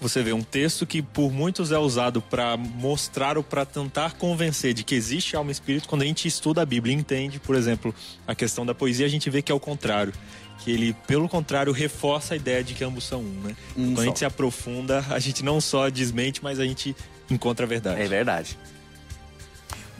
Você 0.00 0.22
vê 0.22 0.32
um 0.32 0.42
texto 0.42 0.86
que 0.86 1.02
por 1.02 1.30
muitos 1.30 1.70
é 1.70 1.78
usado 1.78 2.22
para 2.22 2.56
mostrar 2.56 3.36
ou 3.36 3.44
para 3.44 3.66
tentar 3.66 4.14
convencer 4.14 4.72
de 4.72 4.82
que 4.82 4.94
existe 4.94 5.36
alma 5.36 5.50
e 5.50 5.52
espírito. 5.52 5.86
Quando 5.86 6.00
a 6.02 6.06
gente 6.06 6.26
estuda 6.26 6.62
a 6.62 6.66
Bíblia 6.66 6.96
e 6.96 6.98
entende, 6.98 7.38
por 7.38 7.54
exemplo, 7.54 7.94
a 8.26 8.34
questão 8.34 8.64
da 8.64 8.74
poesia, 8.74 9.04
a 9.04 9.10
gente 9.10 9.28
vê 9.28 9.42
que 9.42 9.52
é 9.52 9.54
o 9.54 9.60
contrário. 9.60 10.14
Que 10.60 10.70
ele, 10.70 10.92
pelo 11.06 11.28
contrário, 11.28 11.72
reforça 11.72 12.34
a 12.34 12.36
ideia 12.36 12.62
de 12.62 12.74
que 12.74 12.84
ambos 12.84 13.04
são 13.04 13.20
um, 13.20 13.40
né? 13.44 13.56
Um 13.76 13.86
Quando 13.86 13.96
só. 13.96 14.02
a 14.02 14.04
gente 14.04 14.18
se 14.18 14.24
aprofunda, 14.24 15.04
a 15.08 15.18
gente 15.18 15.42
não 15.42 15.60
só 15.60 15.88
desmente, 15.88 16.42
mas 16.42 16.60
a 16.60 16.64
gente 16.64 16.94
encontra 17.30 17.64
a 17.64 17.68
verdade. 17.68 18.00
É 18.00 18.06
verdade. 18.06 18.58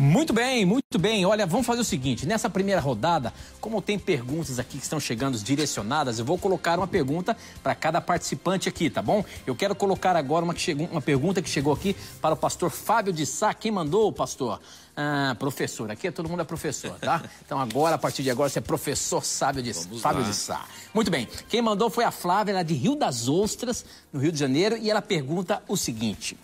Muito 0.00 0.33
bem, 0.33 0.64
muito 0.64 0.99
bem. 0.99 1.26
Olha, 1.26 1.45
vamos 1.45 1.66
fazer 1.66 1.83
o 1.83 1.85
seguinte: 1.85 2.26
nessa 2.26 2.49
primeira 2.49 2.80
rodada, 2.80 3.35
como 3.61 3.83
tem 3.83 3.99
perguntas 3.99 4.59
aqui 4.59 4.78
que 4.78 4.83
estão 4.83 4.99
chegando 4.99 5.37
direcionadas, 5.37 6.19
eu 6.19 6.25
vou 6.25 6.38
colocar 6.38 6.78
uma 6.78 6.88
pergunta 6.88 7.37
para 7.62 7.75
cada 7.75 8.00
participante 8.00 8.66
aqui, 8.66 8.88
tá 8.88 9.02
bom? 9.02 9.23
Eu 9.47 9.54
quero 9.54 9.75
colocar 9.75 10.16
agora 10.16 10.42
uma, 10.42 10.54
que 10.54 10.61
chegou, 10.62 10.88
uma 10.90 11.02
pergunta 11.02 11.42
que 11.42 11.50
chegou 11.50 11.71
aqui 11.71 11.95
para 12.19 12.33
o 12.33 12.37
pastor 12.37 12.71
Fábio 12.71 13.12
de 13.12 13.26
Sá. 13.26 13.52
Quem 13.52 13.71
mandou, 13.71 14.11
pastor? 14.11 14.59
Ah, 14.97 15.37
professor. 15.38 15.90
Aqui 15.90 16.11
todo 16.11 16.30
mundo 16.30 16.40
é 16.40 16.45
professor, 16.45 16.99
tá? 16.99 17.23
Então 17.45 17.61
agora, 17.61 17.97
a 17.97 17.99
partir 17.99 18.23
de 18.23 18.30
agora, 18.30 18.49
você 18.49 18.59
é 18.59 18.62
professor 18.62 19.23
Sábio 19.23 19.62
de, 19.62 19.75
Fábio 20.00 20.25
de 20.25 20.33
Sá. 20.33 20.64
Muito 20.95 21.11
bem. 21.11 21.28
Quem 21.50 21.61
mandou 21.61 21.90
foi 21.90 22.04
a 22.04 22.11
Flávia, 22.11 22.52
ela 22.52 22.61
é 22.61 22.64
de 22.64 22.73
Rio 22.73 22.97
das 22.97 23.28
Ostras, 23.28 23.85
no 24.11 24.19
Rio 24.19 24.33
de 24.33 24.38
Janeiro, 24.38 24.78
e 24.78 24.90
ela 24.90 25.02
pergunta 25.02 25.62
o 25.69 25.76
seguinte. 25.76 26.38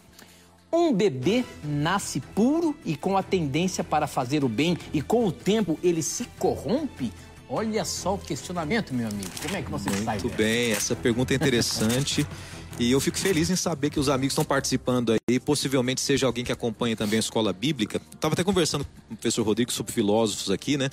Um 0.73 0.92
bebê 0.92 1.44
nasce 1.64 2.20
puro 2.20 2.76
e 2.85 2.96
com 2.96 3.16
a 3.16 3.23
tendência 3.23 3.85
para 3.85 4.06
fazer 4.06 4.44
o 4.44 4.49
bem 4.49 4.76
e 4.92 5.00
com 5.00 5.26
o 5.26 5.32
tempo 5.32 5.78
ele 5.82 6.02
se 6.02 6.25
corrompe? 6.38 7.12
Olha 7.49 7.85
só 7.85 8.14
o 8.14 8.18
questionamento, 8.18 8.92
meu 8.92 9.08
amigo. 9.08 9.30
Como 9.40 9.56
é 9.56 9.62
que 9.62 9.70
você 9.70 9.88
sai 10.04 10.18
Muito 10.18 10.37
bem, 10.37 10.73
essa 10.73 10.96
pergunta 10.96 11.32
é 11.32 11.37
interessante. 11.37 12.26
e 12.78 12.90
eu 12.90 13.00
fico 13.00 13.16
feliz 13.16 13.49
em 13.50 13.56
saber 13.56 13.90
que 13.90 14.00
os 14.00 14.08
amigos 14.08 14.32
estão 14.32 14.44
participando 14.44 15.12
aí. 15.12 15.38
Possivelmente 15.38 16.00
seja 16.00 16.26
alguém 16.26 16.44
que 16.44 16.50
acompanha 16.50 16.96
também 16.96 17.18
a 17.18 17.20
escola 17.20 17.52
bíblica. 17.52 18.00
Estava 18.12 18.35
até 18.35 18.42
conversando 18.42 18.85
com 18.85 19.14
o 19.14 19.16
professor 19.16 19.44
Rodrigo 19.44 19.73
sobre 19.73 19.92
filósofos 19.92 20.50
aqui, 20.50 20.76
né? 20.76 20.90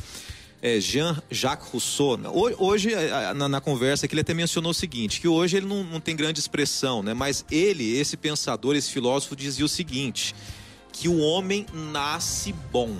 É, 0.65 0.79
Jean-Jacques 0.79 1.67
Rousseau. 1.69 2.17
Ho- 2.33 2.55
Hoje, 2.65 2.89
na, 3.35 3.49
na 3.49 3.59
conversa 3.59 4.05
aqui, 4.05 4.13
ele 4.15 4.21
até 4.21 4.33
mencionou 4.33 4.71
o 4.71 4.73
seguinte: 4.73 5.19
que 5.19 5.27
hoje 5.27 5.57
ele 5.57 5.65
não, 5.65 5.83
não 5.83 5.99
tem 5.99 6.15
grande 6.15 6.39
expressão, 6.39 7.03
né? 7.03 7.13
Mas 7.13 7.43
ele, 7.51 7.97
esse 7.97 8.15
pensador, 8.15 8.73
esse 8.73 8.89
filósofo, 8.89 9.35
dizia 9.35 9.65
o 9.65 9.69
seguinte: 9.69 10.33
que 10.93 11.09
o 11.09 11.17
homem 11.19 11.65
nasce 11.91 12.53
bom 12.71 12.95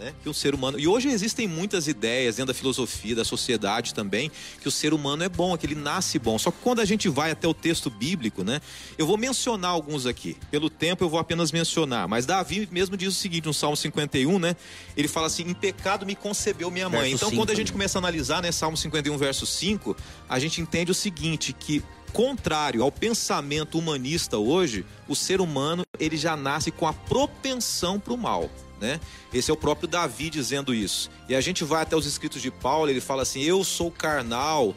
né? 0.00 0.14
Que 0.22 0.28
o 0.28 0.34
ser 0.34 0.54
humano. 0.54 0.78
E 0.78 0.88
hoje 0.88 1.08
existem 1.08 1.46
muitas 1.46 1.86
ideias 1.86 2.36
dentro 2.36 2.52
da 2.52 2.58
filosofia, 2.58 3.14
da 3.14 3.24
sociedade 3.24 3.94
também, 3.94 4.32
que 4.60 4.66
o 4.66 4.70
ser 4.70 4.94
humano 4.94 5.22
é 5.22 5.28
bom, 5.28 5.56
que 5.56 5.66
ele 5.66 5.74
nasce 5.74 6.18
bom. 6.18 6.38
Só 6.38 6.50
que 6.50 6.58
quando 6.62 6.80
a 6.80 6.84
gente 6.84 7.08
vai 7.08 7.30
até 7.30 7.46
o 7.46 7.52
texto 7.52 7.90
bíblico, 7.90 8.42
né? 8.42 8.60
Eu 8.96 9.06
vou 9.06 9.18
mencionar 9.18 9.70
alguns 9.70 10.06
aqui. 10.06 10.36
Pelo 10.50 10.70
tempo 10.70 11.04
eu 11.04 11.08
vou 11.08 11.20
apenas 11.20 11.52
mencionar. 11.52 12.08
Mas 12.08 12.24
Davi 12.24 12.66
mesmo 12.72 12.96
diz 12.96 13.08
o 13.08 13.16
seguinte, 13.16 13.46
no 13.46 13.54
Salmo 13.54 13.76
51, 13.76 14.38
né? 14.38 14.56
Ele 14.96 15.06
fala 15.06 15.26
assim: 15.26 15.42
em 15.42 15.54
pecado 15.54 16.06
me 16.06 16.16
concebeu 16.16 16.70
minha 16.70 16.88
mãe. 16.88 17.10
Verso 17.10 17.26
então, 17.26 17.36
quando 17.36 17.50
a 17.50 17.54
gente 17.54 17.68
né? 17.68 17.72
começa 17.72 17.98
a 17.98 18.00
analisar, 18.00 18.42
né, 18.42 18.50
Salmo 18.50 18.76
51, 18.76 19.16
verso 19.18 19.44
5, 19.44 19.94
a 20.28 20.38
gente 20.38 20.60
entende 20.60 20.90
o 20.90 20.94
seguinte: 20.94 21.52
que 21.52 21.82
contrário 22.12 22.82
ao 22.82 22.90
pensamento 22.90 23.78
humanista 23.78 24.38
hoje, 24.38 24.84
o 25.06 25.14
ser 25.14 25.40
humano 25.40 25.84
ele 25.98 26.16
já 26.16 26.36
nasce 26.36 26.70
com 26.70 26.86
a 26.86 26.92
propensão 26.92 28.00
para 28.00 28.14
o 28.14 28.18
mal. 28.18 28.50
Né? 28.80 28.98
Esse 29.32 29.50
é 29.50 29.54
o 29.54 29.56
próprio 29.56 29.86
Davi 29.86 30.30
dizendo 30.30 30.74
isso. 30.74 31.10
E 31.28 31.34
a 31.34 31.40
gente 31.40 31.62
vai 31.64 31.82
até 31.82 31.94
os 31.94 32.06
escritos 32.06 32.40
de 32.40 32.50
Paulo, 32.50 32.90
ele 32.90 33.00
fala 33.00 33.22
assim: 33.22 33.42
Eu 33.42 33.62
sou 33.62 33.90
carnal, 33.90 34.74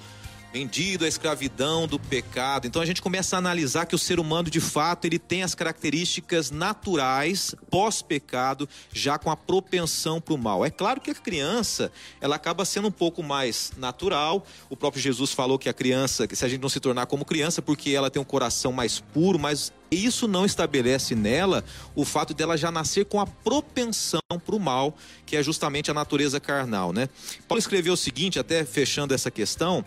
vendido 0.53 1.03
à 1.03 1.07
escravidão 1.07 1.88
do 1.88 2.00
pecado. 2.00 2.67
Então 2.67 2.79
a 2.79 2.86
gente 2.86 3.01
começa 3.01 3.36
a 3.36 3.39
analisar 3.39 3.88
que 3.88 3.95
o 3.95 3.98
ser 3.98 4.19
humano, 4.19 4.51
de 4.51 4.60
fato, 4.60 5.05
ele 5.05 5.17
tem 5.17 5.41
as 5.41 5.55
características 5.55 6.51
naturais, 6.51 7.55
pós-pecado, 7.72 8.69
já 8.93 9.17
com 9.17 9.31
a 9.31 9.36
propensão 9.36 10.22
para 10.22 10.36
o 10.36 10.38
mal. 10.38 10.63
É 10.63 10.69
claro 10.69 11.01
que 11.01 11.10
a 11.10 11.15
criança, 11.15 11.91
ela 12.22 12.36
acaba 12.36 12.63
sendo 12.65 12.89
um 12.89 12.91
pouco 12.91 13.24
mais 13.24 13.74
natural. 13.77 14.45
O 14.69 14.77
próprio 14.77 15.01
Jesus 15.01 15.31
falou 15.31 15.57
que 15.57 15.67
a 15.67 15.74
criança, 15.74 16.27
que 16.27 16.36
se 16.36 16.45
a 16.45 16.48
gente 16.48 16.62
não 16.62 16.69
se 16.69 16.79
tornar 16.79 17.07
como 17.07 17.25
criança, 17.25 17.60
porque 17.60 17.89
ela 17.89 18.12
tem 18.12 18.22
um 18.22 18.25
coração 18.25 18.72
mais 18.72 19.00
puro, 19.00 19.39
mas 19.39 19.74
isso 19.89 20.27
não 20.27 20.45
estabelece 20.45 21.15
nela 21.15 21.63
o 21.95 22.05
fato 22.05 22.33
dela 22.33 22.55
já 22.55 22.69
nascer 22.69 23.05
com 23.05 23.19
a 23.19 23.25
propensão 23.25 24.22
para 24.45 24.55
o 24.55 24.60
mal, 24.60 24.95
que 25.25 25.36
é 25.36 25.41
justamente 25.41 25.89
a 25.89 25.93
natureza 25.95 26.39
carnal, 26.39 26.93
né? 26.93 27.10
Paulo 27.48 27.60
escreveu 27.60 27.93
o 27.93 27.98
seguinte, 27.98 28.38
até 28.38 28.63
fechando 28.65 29.13
essa 29.13 29.31
questão, 29.31 29.83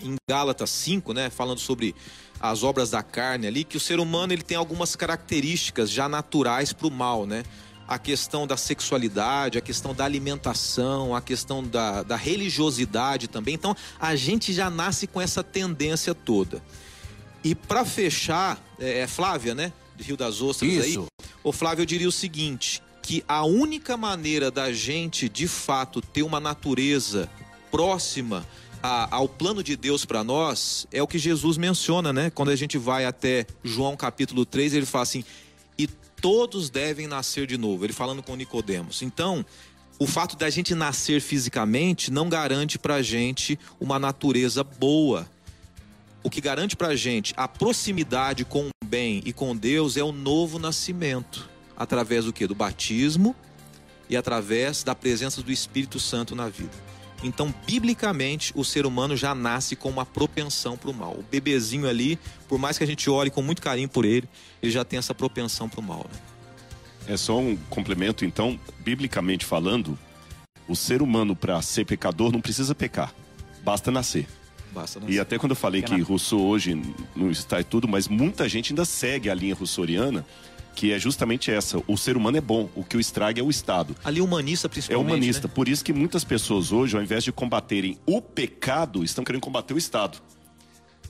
em 0.00 0.16
Gálatas 0.28 0.70
5, 0.70 1.12
né, 1.12 1.30
falando 1.30 1.58
sobre 1.58 1.94
as 2.40 2.62
obras 2.62 2.90
da 2.90 3.02
carne 3.02 3.46
ali, 3.46 3.64
que 3.64 3.76
o 3.76 3.80
ser 3.80 3.98
humano 3.98 4.32
ele 4.32 4.42
tem 4.42 4.56
algumas 4.56 4.94
características 4.96 5.90
já 5.90 6.08
naturais 6.08 6.72
para 6.72 6.86
o 6.86 6.90
mal, 6.90 7.26
né? 7.26 7.42
A 7.86 7.98
questão 7.98 8.46
da 8.46 8.56
sexualidade, 8.56 9.58
a 9.58 9.60
questão 9.60 9.94
da 9.94 10.04
alimentação, 10.04 11.14
a 11.14 11.20
questão 11.20 11.62
da, 11.62 12.02
da 12.02 12.16
religiosidade 12.16 13.28
também. 13.28 13.54
Então, 13.54 13.76
a 14.00 14.16
gente 14.16 14.52
já 14.52 14.70
nasce 14.70 15.06
com 15.06 15.20
essa 15.20 15.42
tendência 15.42 16.14
toda. 16.14 16.62
E 17.42 17.54
para 17.54 17.84
fechar, 17.84 18.58
é, 18.78 19.00
é 19.00 19.06
Flávia, 19.06 19.54
né? 19.54 19.72
De 19.96 20.04
Rio 20.04 20.16
das 20.16 20.40
Ostras 20.40 20.72
Isso. 20.72 21.00
aí. 21.00 21.26
O 21.42 21.52
Flávio, 21.52 21.82
eu 21.82 21.86
diria 21.86 22.08
o 22.08 22.12
seguinte: 22.12 22.82
que 23.02 23.22
a 23.28 23.44
única 23.44 23.98
maneira 23.98 24.50
da 24.50 24.72
gente, 24.72 25.28
de 25.28 25.46
fato, 25.46 26.00
ter 26.00 26.22
uma 26.22 26.40
natureza 26.40 27.28
próxima 27.70 28.46
a- 28.84 29.08
ao 29.10 29.26
plano 29.26 29.62
de 29.62 29.76
Deus 29.76 30.04
para 30.04 30.22
nós 30.22 30.86
é 30.92 31.02
o 31.02 31.06
que 31.06 31.18
Jesus 31.18 31.56
menciona, 31.56 32.12
né? 32.12 32.28
Quando 32.28 32.50
a 32.50 32.56
gente 32.56 32.76
vai 32.76 33.06
até 33.06 33.46
João 33.64 33.96
capítulo 33.96 34.44
3, 34.44 34.74
ele 34.74 34.84
fala 34.84 35.04
assim: 35.04 35.24
"E 35.78 35.86
todos 35.86 36.68
devem 36.68 37.06
nascer 37.06 37.46
de 37.46 37.56
novo". 37.56 37.82
Ele 37.86 37.94
falando 37.94 38.22
com 38.22 38.36
Nicodemos. 38.36 39.00
Então, 39.00 39.42
o 39.98 40.06
fato 40.06 40.36
da 40.36 40.50
gente 40.50 40.74
nascer 40.74 41.22
fisicamente 41.22 42.10
não 42.10 42.28
garante 42.28 42.78
pra 42.78 43.00
gente 43.00 43.58
uma 43.80 43.98
natureza 43.98 44.62
boa. 44.62 45.26
O 46.22 46.28
que 46.28 46.42
garante 46.42 46.76
pra 46.76 46.94
gente 46.94 47.32
a 47.38 47.48
proximidade 47.48 48.44
com 48.44 48.66
o 48.66 48.86
bem 48.86 49.22
e 49.24 49.32
com 49.32 49.56
Deus 49.56 49.96
é 49.96 50.02
o 50.02 50.12
novo 50.12 50.58
nascimento, 50.58 51.48
através 51.74 52.26
do 52.26 52.34
que? 52.34 52.46
Do 52.46 52.54
batismo 52.54 53.34
e 54.10 54.16
através 54.16 54.82
da 54.82 54.94
presença 54.94 55.42
do 55.42 55.50
Espírito 55.50 55.98
Santo 55.98 56.34
na 56.34 56.50
vida. 56.50 56.93
Então, 57.22 57.54
biblicamente, 57.66 58.52
o 58.54 58.64
ser 58.64 58.84
humano 58.84 59.16
já 59.16 59.34
nasce 59.34 59.76
com 59.76 59.88
uma 59.88 60.04
propensão 60.04 60.76
para 60.76 60.90
o 60.90 60.94
mal. 60.94 61.12
O 61.12 61.24
bebezinho 61.30 61.88
ali, 61.88 62.18
por 62.48 62.58
mais 62.58 62.76
que 62.76 62.84
a 62.84 62.86
gente 62.86 63.08
ore 63.08 63.30
com 63.30 63.42
muito 63.42 63.62
carinho 63.62 63.88
por 63.88 64.04
ele, 64.04 64.28
ele 64.62 64.70
já 64.70 64.84
tem 64.84 64.98
essa 64.98 65.14
propensão 65.14 65.68
para 65.68 65.80
o 65.80 65.82
mal. 65.82 66.06
Né? 66.12 67.14
É 67.14 67.16
só 67.16 67.38
um 67.38 67.56
complemento, 67.70 68.24
então, 68.24 68.58
biblicamente 68.80 69.44
falando, 69.44 69.98
o 70.68 70.74
ser 70.74 71.02
humano 71.02 71.36
para 71.36 71.60
ser 71.62 71.84
pecador 71.84 72.32
não 72.32 72.40
precisa 72.40 72.74
pecar, 72.74 73.14
basta 73.62 73.90
nascer. 73.90 74.26
Basta 74.72 75.00
E 75.06 75.20
até 75.20 75.38
quando 75.38 75.52
eu 75.52 75.56
falei 75.56 75.82
que 75.82 76.00
Rousseau 76.00 76.44
hoje 76.44 76.80
não 77.14 77.30
está 77.30 77.60
e 77.60 77.64
tudo, 77.64 77.86
mas 77.86 78.08
muita 78.08 78.48
gente 78.48 78.72
ainda 78.72 78.84
segue 78.84 79.30
a 79.30 79.34
linha 79.34 79.54
russoriana, 79.54 80.26
que 80.74 80.92
é 80.92 80.98
justamente 80.98 81.50
essa: 81.50 81.80
o 81.86 81.96
ser 81.96 82.16
humano 82.16 82.36
é 82.36 82.40
bom, 82.40 82.68
o 82.74 82.82
que 82.84 82.96
o 82.96 83.00
estraga 83.00 83.40
é 83.40 83.42
o 83.44 83.50
Estado. 83.50 83.94
Ali 84.04 84.20
humanista 84.20 84.66
É 84.66 84.70
principalmente. 84.70 85.06
humanista. 85.12 85.48
né? 85.48 85.52
Por 85.54 85.68
isso 85.68 85.84
que 85.84 85.92
muitas 85.92 86.24
pessoas 86.24 86.72
hoje, 86.72 86.96
ao 86.96 87.02
invés 87.02 87.22
de 87.24 87.32
combaterem 87.32 87.98
o 88.06 88.20
pecado, 88.20 89.02
estão 89.04 89.24
querendo 89.24 89.42
combater 89.42 89.74
o 89.74 89.78
Estado. 89.78 90.18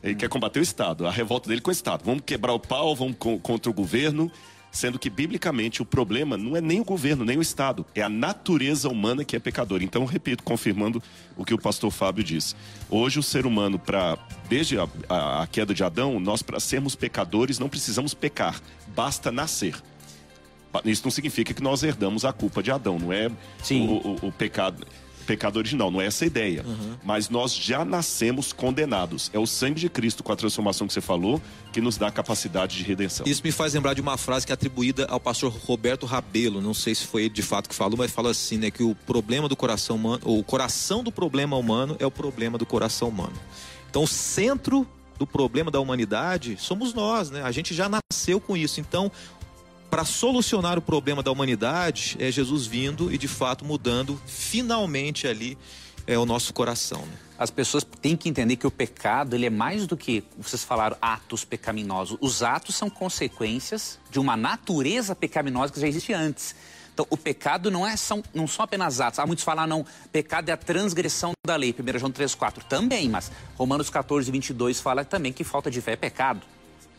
Ele 0.03 0.15
quer 0.15 0.29
combater 0.29 0.61
o 0.61 0.63
Estado, 0.63 1.07
a 1.07 1.11
revolta 1.11 1.49
dele 1.49 1.63
com 1.63 1.71
o 1.71 1.73
Estado. 1.73 2.05
Vamos 2.05 2.23
quebrar 2.27 2.53
o 2.53 2.61
pau, 2.61 2.95
vamos 2.95 3.17
co- 3.19 3.39
contra 3.39 3.71
o 3.71 3.75
governo, 3.75 4.31
sendo 4.75 4.99
que, 4.99 5.09
biblicamente, 5.09 5.81
o 5.81 5.85
problema 5.87 6.37
não 6.37 6.57
é 6.57 6.61
nem 6.61 6.81
o 6.81 6.85
governo, 6.85 7.25
nem 7.25 7.39
o 7.39 7.43
Estado, 7.43 7.87
é 7.95 8.03
a 8.03 8.09
natureza 8.09 8.89
humana 8.89 9.25
que 9.25 9.37
é 9.37 9.39
pecadora. 9.39 9.85
Então, 9.85 10.05
repito, 10.05 10.43
confirmando 10.43 11.01
o 11.37 11.45
que 11.45 11.55
o 11.55 11.59
pastor 11.59 11.93
Fábio 11.93 12.25
disse. 12.25 12.57
Hoje, 12.91 13.21
o 13.21 13.23
ser 13.23 13.47
humano, 13.47 13.79
para 13.79 14.19
desde 14.49 14.77
a, 14.79 14.89
a- 15.09 15.43
a 15.45 15.47
queda 15.47 15.73
de 15.73 15.85
Adão, 15.85 16.19
nós, 16.19 16.43
para 16.43 16.59
sermos 16.59 16.97
pecadores, 16.97 17.59
não 17.59 17.69
precisamos 17.69 18.13
pecar, 18.15 18.61
basta 18.89 19.31
nascer. 19.31 19.77
Isso 20.85 21.03
não 21.05 21.11
significa 21.13 21.55
que 21.55 21.63
nós 21.63 21.85
herdamos 21.85 22.25
a 22.25 22.33
culpa 22.33 22.61
de 22.61 22.73
Adão, 22.73 22.99
não 22.99 23.13
é 23.13 23.31
Sim. 23.63 23.87
O, 23.87 23.93
o- 24.25 24.29
o 24.29 24.33
pecado, 24.33 24.85
pecado 25.25 25.57
original, 25.57 25.91
não 25.91 26.01
é 26.01 26.07
essa 26.07 26.25
a 26.25 26.27
ideia. 26.27 26.65
Mas 27.05 27.29
nós 27.29 27.55
já 27.55 27.85
nascemos 27.85 28.53
condenados. 28.53 29.31
É 29.33 29.39
o 29.39 29.47
sangue 29.47 29.81
de 29.81 29.89
Cristo 29.89 30.23
com 30.23 30.33
a 30.33 30.37
transformação 30.37 30.87
que 30.87 30.93
você 30.93 31.01
falou 31.01 31.41
que 31.73 31.81
nos 31.81 31.97
dá 31.97 32.09
a 32.09 32.11
capacidade 32.11 32.77
de 32.77 32.85
redenção. 32.85 33.27
Isso 33.27 33.43
me 33.43 33.51
faz 33.51 33.75
lembrar 33.75 33.95
de 33.95 34.01
uma 34.01 34.17
frase 34.17 34.47
que 34.47 34.53
é 34.53 34.55
atribuída 34.55 35.07
ao 35.07 35.19
pastor 35.19 35.53
Roberto 35.53 36.07
Rabelo, 36.07 36.61
não 36.61 36.75
sei 36.75 36.95
se 36.95 37.07
foi 37.07 37.23
ele 37.23 37.35
de 37.35 37.43
fato 37.43 37.69
que 37.69 37.75
falou, 37.75 37.97
mas 37.99 38.13
fala 38.13 38.31
assim, 38.31 38.59
né, 38.59 38.71
que 38.71 38.83
o 38.83 38.95
problema 38.95 39.49
do 39.49 39.57
coração 39.57 39.97
humano, 39.97 40.21
ou 40.25 40.39
o 40.39 40.45
coração 40.45 41.03
do 41.03 41.11
problema 41.11 41.57
humano 41.57 41.97
é 41.99 42.07
o 42.07 42.11
problema 42.11 42.57
do 42.57 42.65
coração 42.65 43.09
humano. 43.09 43.35
Então, 43.91 44.05
o 44.05 44.09
centro 44.09 44.87
do 45.19 45.27
problema 45.27 45.71
da 45.71 45.81
humanidade 45.81 46.57
somos 46.59 46.93
nós, 46.93 47.31
né? 47.31 47.43
A 47.43 47.53
gente 47.53 47.73
já 47.73 47.89
nasceu 47.89 48.41
com 48.41 48.57
isso. 48.57 48.81
Então, 48.81 49.11
para 49.95 50.05
solucionar 50.05 50.77
o 50.77 50.83
problema 50.83 51.23
da 51.23 51.31
humanidade, 51.31 52.17
é 52.19 52.29
Jesus 52.29 52.67
vindo 52.67 53.15
e 53.15 53.17
de 53.17 53.29
fato 53.29 53.65
mudando 53.65 54.21
finalmente 54.27 55.29
ali 55.29 55.57
é 56.05 56.19
o 56.19 56.27
nosso 56.27 56.53
coração. 56.53 57.07
Né? 57.07 57.17
As 57.39 57.49
pessoas 57.49 57.87
têm 58.03 58.17
que 58.17 58.29
entender 58.29 58.57
que 58.57 58.67
o 58.67 58.73
pecado 58.73 59.37
ele 59.37 59.47
é 59.47 59.51
mais 59.51 59.87
do 59.87 59.97
que, 59.97 60.25
vocês 60.37 60.65
falaram, 60.65 60.97
atos 61.01 61.45
pecaminosos. 61.45 62.19
Os 62.21 62.43
atos 62.43 62.75
são 62.75 62.91
consequências 62.91 64.01
de 64.11 64.19
uma 64.19 64.37
natureza 64.37 65.15
pecaminosa 65.15 65.73
que 65.73 65.79
já 65.79 65.87
existia 65.87 66.19
antes. 66.19 66.57
Então, 66.93 67.07
o 67.09 67.17
pecado 67.17 67.71
não, 67.71 67.87
é, 67.87 67.97
são, 67.97 68.21
não 68.35 68.49
são 68.49 68.65
apenas 68.65 69.01
atos. 69.01 69.21
Há 69.21 69.27
muitos 69.27 69.45
falam, 69.45 69.65
não, 69.65 69.87
pecado 70.11 70.49
é 70.49 70.53
a 70.53 70.57
transgressão 70.57 71.35
da 71.47 71.55
lei. 71.55 71.73
1 71.73 71.99
João 72.01 72.11
3, 72.11 72.35
4 72.35 72.65
também, 72.65 73.09
mas 73.09 73.31
Romanos 73.57 73.89
14, 73.91 74.29
22 74.29 74.81
fala 74.81 75.05
também 75.05 75.33
que 75.33 75.45
falta 75.45 75.71
de 75.71 75.81
fé 75.81 75.93
é 75.93 75.97
pecado. 75.97 76.45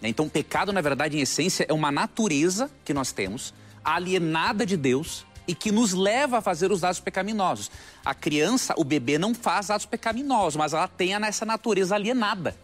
Então, 0.08 0.30
pecado, 0.30 0.72
na 0.72 0.82
verdade, 0.82 1.18
em 1.18 1.22
essência, 1.22 1.66
é 1.68 1.74
uma 1.74 1.92
natureza 1.92 2.70
que 2.84 2.94
nós 2.94 3.12
temos, 3.12 3.54
alienada 3.84 4.66
de 4.66 4.78
Deus, 4.78 5.26
e 5.48 5.54
que 5.54 5.72
nos 5.72 5.94
leva 5.94 6.40
a 6.40 6.42
fazer 6.42 6.72
os 6.72 6.84
atos 6.84 7.00
pecaminosos. 7.00 7.70
A 8.04 8.14
criança, 8.14 8.74
o 8.78 8.84
bebê, 8.84 9.18
não 9.18 9.34
faz 9.34 9.70
atos 9.70 9.86
pecaminosos, 9.86 10.56
mas 10.56 10.74
ela 10.74 10.88
tem 10.88 11.14
essa 11.14 11.46
natureza 11.46 11.96
alienada 11.96 12.56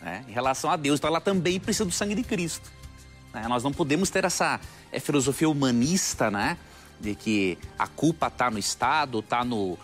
né, 0.00 0.24
em 0.28 0.32
relação 0.32 0.70
a 0.70 0.76
Deus. 0.76 0.98
Então 0.98 1.08
ela 1.08 1.20
também 1.20 1.58
precisa 1.58 1.84
do 1.84 1.92
sangue 1.92 2.14
de 2.14 2.22
Cristo. 2.22 2.70
Né? 3.32 3.46
Nós 3.48 3.62
não 3.62 3.72
podemos 3.72 4.10
ter 4.10 4.24
essa 4.24 4.60
é, 4.92 5.00
filosofia 5.00 5.48
humanista, 5.48 6.30
né? 6.30 6.56
De 7.00 7.14
que 7.14 7.56
a 7.78 7.86
culpa 7.86 8.26
está 8.26 8.50
no 8.50 8.58
Estado, 8.58 9.20
está 9.20 9.44
no. 9.44 9.78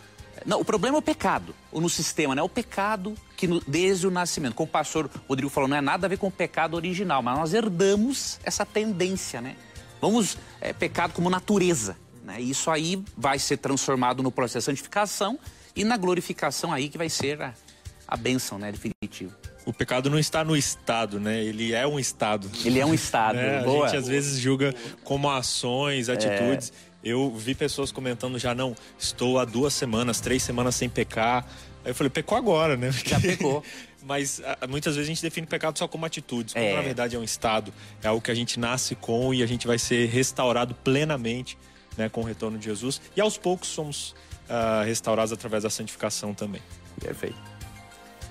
Não, 0.44 0.60
o 0.60 0.64
problema 0.64 0.96
é 0.96 0.98
o 0.98 1.02
pecado, 1.02 1.54
no 1.72 1.88
sistema, 1.88 2.34
né? 2.34 2.42
O 2.42 2.48
pecado 2.48 3.14
que 3.36 3.46
no, 3.46 3.60
desde 3.66 4.06
o 4.06 4.10
nascimento, 4.10 4.54
como 4.54 4.68
o 4.68 4.70
pastor 4.70 5.10
Rodrigo 5.28 5.50
falou, 5.50 5.68
não 5.68 5.76
é 5.76 5.80
nada 5.80 6.06
a 6.06 6.08
ver 6.08 6.18
com 6.18 6.26
o 6.26 6.30
pecado 6.30 6.74
original, 6.74 7.22
mas 7.22 7.38
nós 7.38 7.54
herdamos 7.54 8.38
essa 8.44 8.66
tendência, 8.66 9.40
né? 9.40 9.56
Vamos 10.00 10.36
é, 10.60 10.72
pecado 10.72 11.12
como 11.14 11.30
natureza. 11.30 11.96
Né? 12.24 12.40
Isso 12.40 12.70
aí 12.70 13.02
vai 13.16 13.38
ser 13.38 13.58
transformado 13.58 14.22
no 14.22 14.30
processo 14.30 14.70
de 14.70 14.76
santificação 14.76 15.38
e 15.74 15.84
na 15.84 15.96
glorificação 15.96 16.72
aí 16.72 16.88
que 16.88 16.98
vai 16.98 17.08
ser 17.08 17.40
a, 17.40 17.54
a 18.06 18.16
bênção 18.16 18.58
né, 18.58 18.70
definitiva. 18.70 19.34
O 19.66 19.72
pecado 19.72 20.10
não 20.10 20.18
está 20.18 20.44
no 20.44 20.54
estado, 20.54 21.18
né? 21.18 21.42
Ele 21.42 21.72
é 21.72 21.86
um 21.86 21.98
estado. 21.98 22.50
Ele 22.64 22.78
é 22.78 22.84
um 22.84 22.92
estado. 22.92 23.36
né? 23.40 23.60
A 23.60 23.86
gente 23.86 23.96
às 23.96 24.06
vezes 24.06 24.38
julga 24.38 24.74
como 25.02 25.30
ações, 25.30 26.10
atitudes. 26.10 26.70
É. 26.90 26.93
Eu 27.04 27.30
vi 27.30 27.54
pessoas 27.54 27.92
comentando 27.92 28.38
já, 28.38 28.54
não, 28.54 28.74
estou 28.98 29.38
há 29.38 29.44
duas 29.44 29.74
semanas, 29.74 30.20
três 30.20 30.42
semanas 30.42 30.74
sem 30.74 30.88
pecar. 30.88 31.46
Aí 31.84 31.90
eu 31.90 31.94
falei, 31.94 32.10
pecou 32.10 32.36
agora, 32.38 32.76
né? 32.76 32.90
Já 32.90 33.20
pecou. 33.20 33.62
Mas 34.02 34.40
a, 34.60 34.66
muitas 34.66 34.96
vezes 34.96 35.08
a 35.08 35.12
gente 35.12 35.22
define 35.22 35.46
pecado 35.46 35.78
só 35.78 35.86
como 35.88 36.04
atitudes, 36.04 36.54
quando 36.54 36.64
é. 36.64 36.74
na 36.74 36.82
verdade 36.82 37.16
é 37.16 37.18
um 37.18 37.24
estado, 37.24 37.72
é 38.02 38.08
algo 38.08 38.20
que 38.20 38.30
a 38.30 38.34
gente 38.34 38.60
nasce 38.60 38.94
com 38.94 39.32
e 39.32 39.42
a 39.42 39.46
gente 39.46 39.66
vai 39.66 39.78
ser 39.78 40.08
restaurado 40.08 40.74
plenamente 40.74 41.56
né, 41.96 42.08
com 42.08 42.20
o 42.20 42.24
retorno 42.24 42.58
de 42.58 42.66
Jesus. 42.66 43.00
E 43.16 43.20
aos 43.20 43.38
poucos 43.38 43.68
somos 43.68 44.14
uh, 44.48 44.84
restaurados 44.84 45.32
através 45.32 45.62
da 45.62 45.70
santificação 45.70 46.34
também. 46.34 46.60
Perfeito. 47.00 47.53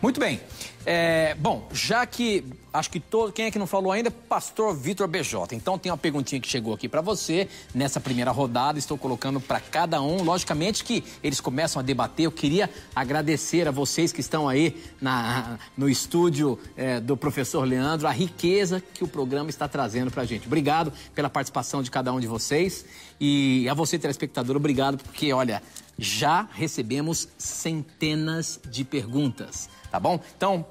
Muito 0.04 0.20
bem. 0.20 0.42
É, 0.86 1.34
bom, 1.36 1.66
já 1.72 2.06
que 2.06 2.44
acho 2.74 2.90
que 2.90 3.00
todo 3.00 3.32
quem 3.32 3.46
é 3.46 3.52
que 3.52 3.58
não 3.58 3.66
falou 3.66 3.90
ainda, 3.90 4.12
Pastor 4.12 4.76
Vitor 4.76 5.08
BJ. 5.08 5.56
Então 5.56 5.80
tem 5.80 5.90
uma 5.90 5.98
perguntinha 5.98 6.42
que 6.42 6.50
chegou 6.50 6.74
aqui 6.74 6.90
para 6.90 7.00
você 7.00 7.48
nessa 7.74 8.02
primeira 8.02 8.30
rodada. 8.30 8.78
Estou 8.78 8.98
colocando 8.98 9.40
para 9.40 9.62
cada 9.62 10.02
um. 10.02 10.22
Logicamente 10.22 10.84
que 10.84 11.06
eles 11.24 11.40
começam 11.40 11.80
a 11.80 11.84
debater. 11.84 12.26
Eu 12.26 12.34
queria 12.34 12.70
agradecer 12.94 13.66
a 13.66 13.72
vocês 13.72 14.12
que 14.12 14.20
estão 14.20 14.50
aí 14.50 14.76
na, 15.00 15.58
no 15.78 15.88
estúdio 15.88 16.60
é, 16.76 17.00
do 17.00 17.16
professor 17.16 17.64
Leandro 17.66 18.06
a 18.06 18.12
riqueza 18.12 18.84
que 18.94 19.06
o 19.06 19.08
programa 19.08 19.50
está 19.50 19.70
trazendo 19.70 20.12
para 20.12 20.24
a 20.24 20.26
gente. 20.26 20.48
Obrigado 20.48 20.92
pela 21.16 21.30
participação 21.30 21.82
de 21.82 21.90
cada 21.90 22.12
um 22.12 22.20
de 22.20 22.28
vocês 22.28 22.84
e 23.20 23.68
a 23.70 23.74
você 23.74 23.98
telespectador, 23.98 24.56
obrigado 24.56 24.98
porque 24.98 25.32
olha 25.34 25.62
já 25.98 26.48
recebemos 26.54 27.28
centenas 27.38 28.60
de 28.68 28.84
perguntas 28.84 29.70
tá 29.94 30.00
bom? 30.00 30.20
Então, 30.36 30.66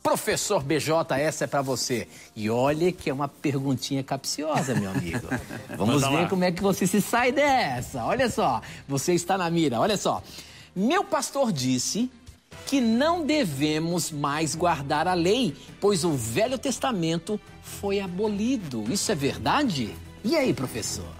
professor 0.00 0.62
BJ, 0.62 1.16
essa 1.18 1.42
é 1.42 1.46
para 1.48 1.62
você. 1.62 2.06
E 2.36 2.48
olha 2.48 2.92
que 2.92 3.10
é 3.10 3.12
uma 3.12 3.26
perguntinha 3.26 4.04
capciosa, 4.04 4.72
meu 4.72 4.88
amigo. 4.88 5.26
Vamos 5.76 6.06
ver 6.06 6.28
como 6.28 6.44
é 6.44 6.52
que 6.52 6.62
você 6.62 6.86
se 6.86 7.02
sai 7.02 7.32
dessa. 7.32 8.04
Olha 8.04 8.30
só, 8.30 8.62
você 8.86 9.14
está 9.14 9.36
na 9.36 9.50
mira. 9.50 9.80
Olha 9.80 9.96
só. 9.96 10.22
Meu 10.76 11.02
pastor 11.02 11.50
disse 11.50 12.08
que 12.66 12.80
não 12.80 13.26
devemos 13.26 14.12
mais 14.12 14.54
guardar 14.54 15.08
a 15.08 15.14
lei, 15.14 15.56
pois 15.80 16.04
o 16.04 16.12
Velho 16.12 16.56
Testamento 16.56 17.40
foi 17.60 17.98
abolido. 17.98 18.84
Isso 18.88 19.10
é 19.10 19.14
verdade? 19.16 19.92
E 20.22 20.36
aí, 20.36 20.54
professor? 20.54 21.19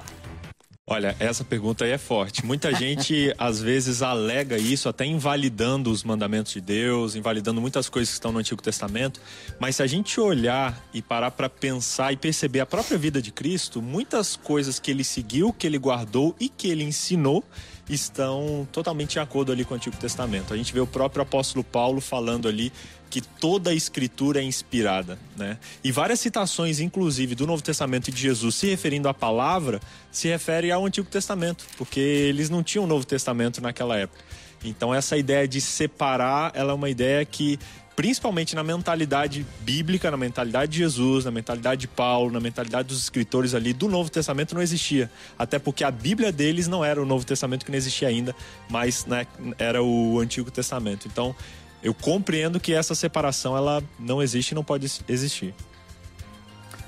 Olha, 0.93 1.15
essa 1.21 1.45
pergunta 1.45 1.85
aí 1.85 1.93
é 1.93 1.99
forte. 1.99 2.45
Muita 2.45 2.75
gente 2.75 3.33
às 3.39 3.63
vezes 3.63 4.03
alega 4.03 4.59
isso, 4.59 4.89
até 4.89 5.07
invalidando 5.07 5.89
os 5.89 6.03
mandamentos 6.03 6.53
de 6.53 6.61
Deus, 6.61 7.15
invalidando 7.15 7.61
muitas 7.61 7.89
coisas 7.89 8.09
que 8.09 8.15
estão 8.15 8.33
no 8.33 8.41
Antigo 8.41 8.61
Testamento. 8.61 9.21
Mas 9.61 9.77
se 9.77 9.85
a 9.85 9.87
gente 9.87 10.19
olhar 10.19 10.85
e 10.93 11.01
parar 11.01 11.31
para 11.31 11.49
pensar 11.49 12.13
e 12.13 12.17
perceber 12.17 12.59
a 12.59 12.67
própria 12.67 12.99
vida 12.99 13.23
de 13.23 13.31
Cristo, 13.31 13.81
muitas 13.81 14.35
coisas 14.35 14.81
que 14.81 14.91
ele 14.91 15.05
seguiu, 15.05 15.53
que 15.53 15.65
ele 15.65 15.79
guardou 15.79 16.35
e 16.41 16.49
que 16.49 16.67
ele 16.67 16.83
ensinou 16.83 17.45
estão 17.89 18.67
totalmente 18.73 19.17
em 19.17 19.21
acordo 19.21 19.53
ali 19.53 19.65
com 19.65 19.75
o 19.75 19.77
Antigo 19.77 19.97
Testamento. 19.97 20.53
A 20.53 20.57
gente 20.57 20.73
vê 20.73 20.81
o 20.81 20.87
próprio 20.87 21.23
apóstolo 21.23 21.63
Paulo 21.63 22.01
falando 22.01 22.49
ali 22.49 22.73
que 23.11 23.21
toda 23.21 23.71
a 23.71 23.75
escritura 23.75 24.41
é 24.41 24.45
inspirada, 24.45 25.19
né? 25.37 25.59
E 25.83 25.91
várias 25.91 26.21
citações, 26.21 26.79
inclusive, 26.79 27.35
do 27.35 27.47
Novo 27.47 27.63
Testamento 27.63 28.09
e 28.09 28.13
de 28.13 28.21
Jesus 28.21 28.55
se 28.55 28.69
referindo 28.69 29.09
à 29.09 29.13
palavra, 29.13 29.81
se 30.13 30.29
refere 30.29 30.71
ao 30.71 30.87
Antigo 30.87 31.09
Testamento, 31.09 31.67
porque 31.77 31.99
eles 31.99 32.49
não 32.49 32.63
tinham 32.63 32.85
o 32.85 32.87
Novo 32.87 33.05
Testamento 33.05 33.61
naquela 33.61 33.99
época. 33.99 34.23
Então 34.65 34.95
essa 34.95 35.17
ideia 35.17 35.49
de 35.49 35.61
separar, 35.61 36.53
ela 36.55 36.73
é 36.73 36.75
uma 36.75 36.91
ideia 36.91 37.25
que 37.25 37.59
principalmente 37.97 38.55
na 38.55 38.63
mentalidade 38.65 39.45
bíblica, 39.61 40.11
na 40.11 40.17
mentalidade 40.17 40.73
de 40.73 40.79
Jesus, 40.79 41.27
na 41.27 41.31
mentalidade 41.31 41.83
de 41.83 41.89
Paulo, 41.89 42.31
na 42.31 42.41
mentalidade 42.41 42.89
dos 42.89 43.03
escritores 43.03 43.55
ali 43.55 43.75
do 43.75 43.89
Novo 43.89 44.11
Testamento 44.11 44.55
não 44.55 44.63
existia. 44.63 45.11
Até 45.39 45.59
porque 45.59 45.85
a 45.85 45.91
Bíblia 45.91 46.33
deles 46.33 46.67
não 46.67 46.83
era 46.83 47.03
o 47.03 47.05
Novo 47.05 47.27
Testamento 47.27 47.63
que 47.63 47.71
não 47.71 47.77
existia 47.77 48.09
ainda, 48.09 48.35
mas 48.71 49.05
né, 49.05 49.27
era 49.59 49.83
o 49.83 50.19
Antigo 50.19 50.51
Testamento. 50.51 51.07
Então, 51.09 51.37
eu 51.83 51.95
compreendo 51.95 52.61
que 52.61 52.73
essa 52.73 52.95
separação 52.95 53.57
ela 53.57 53.83
não 53.99 54.23
existe 54.23 54.53
e 54.53 54.55
não 54.55 54.65
pode 54.65 54.91
existir. 55.09 55.55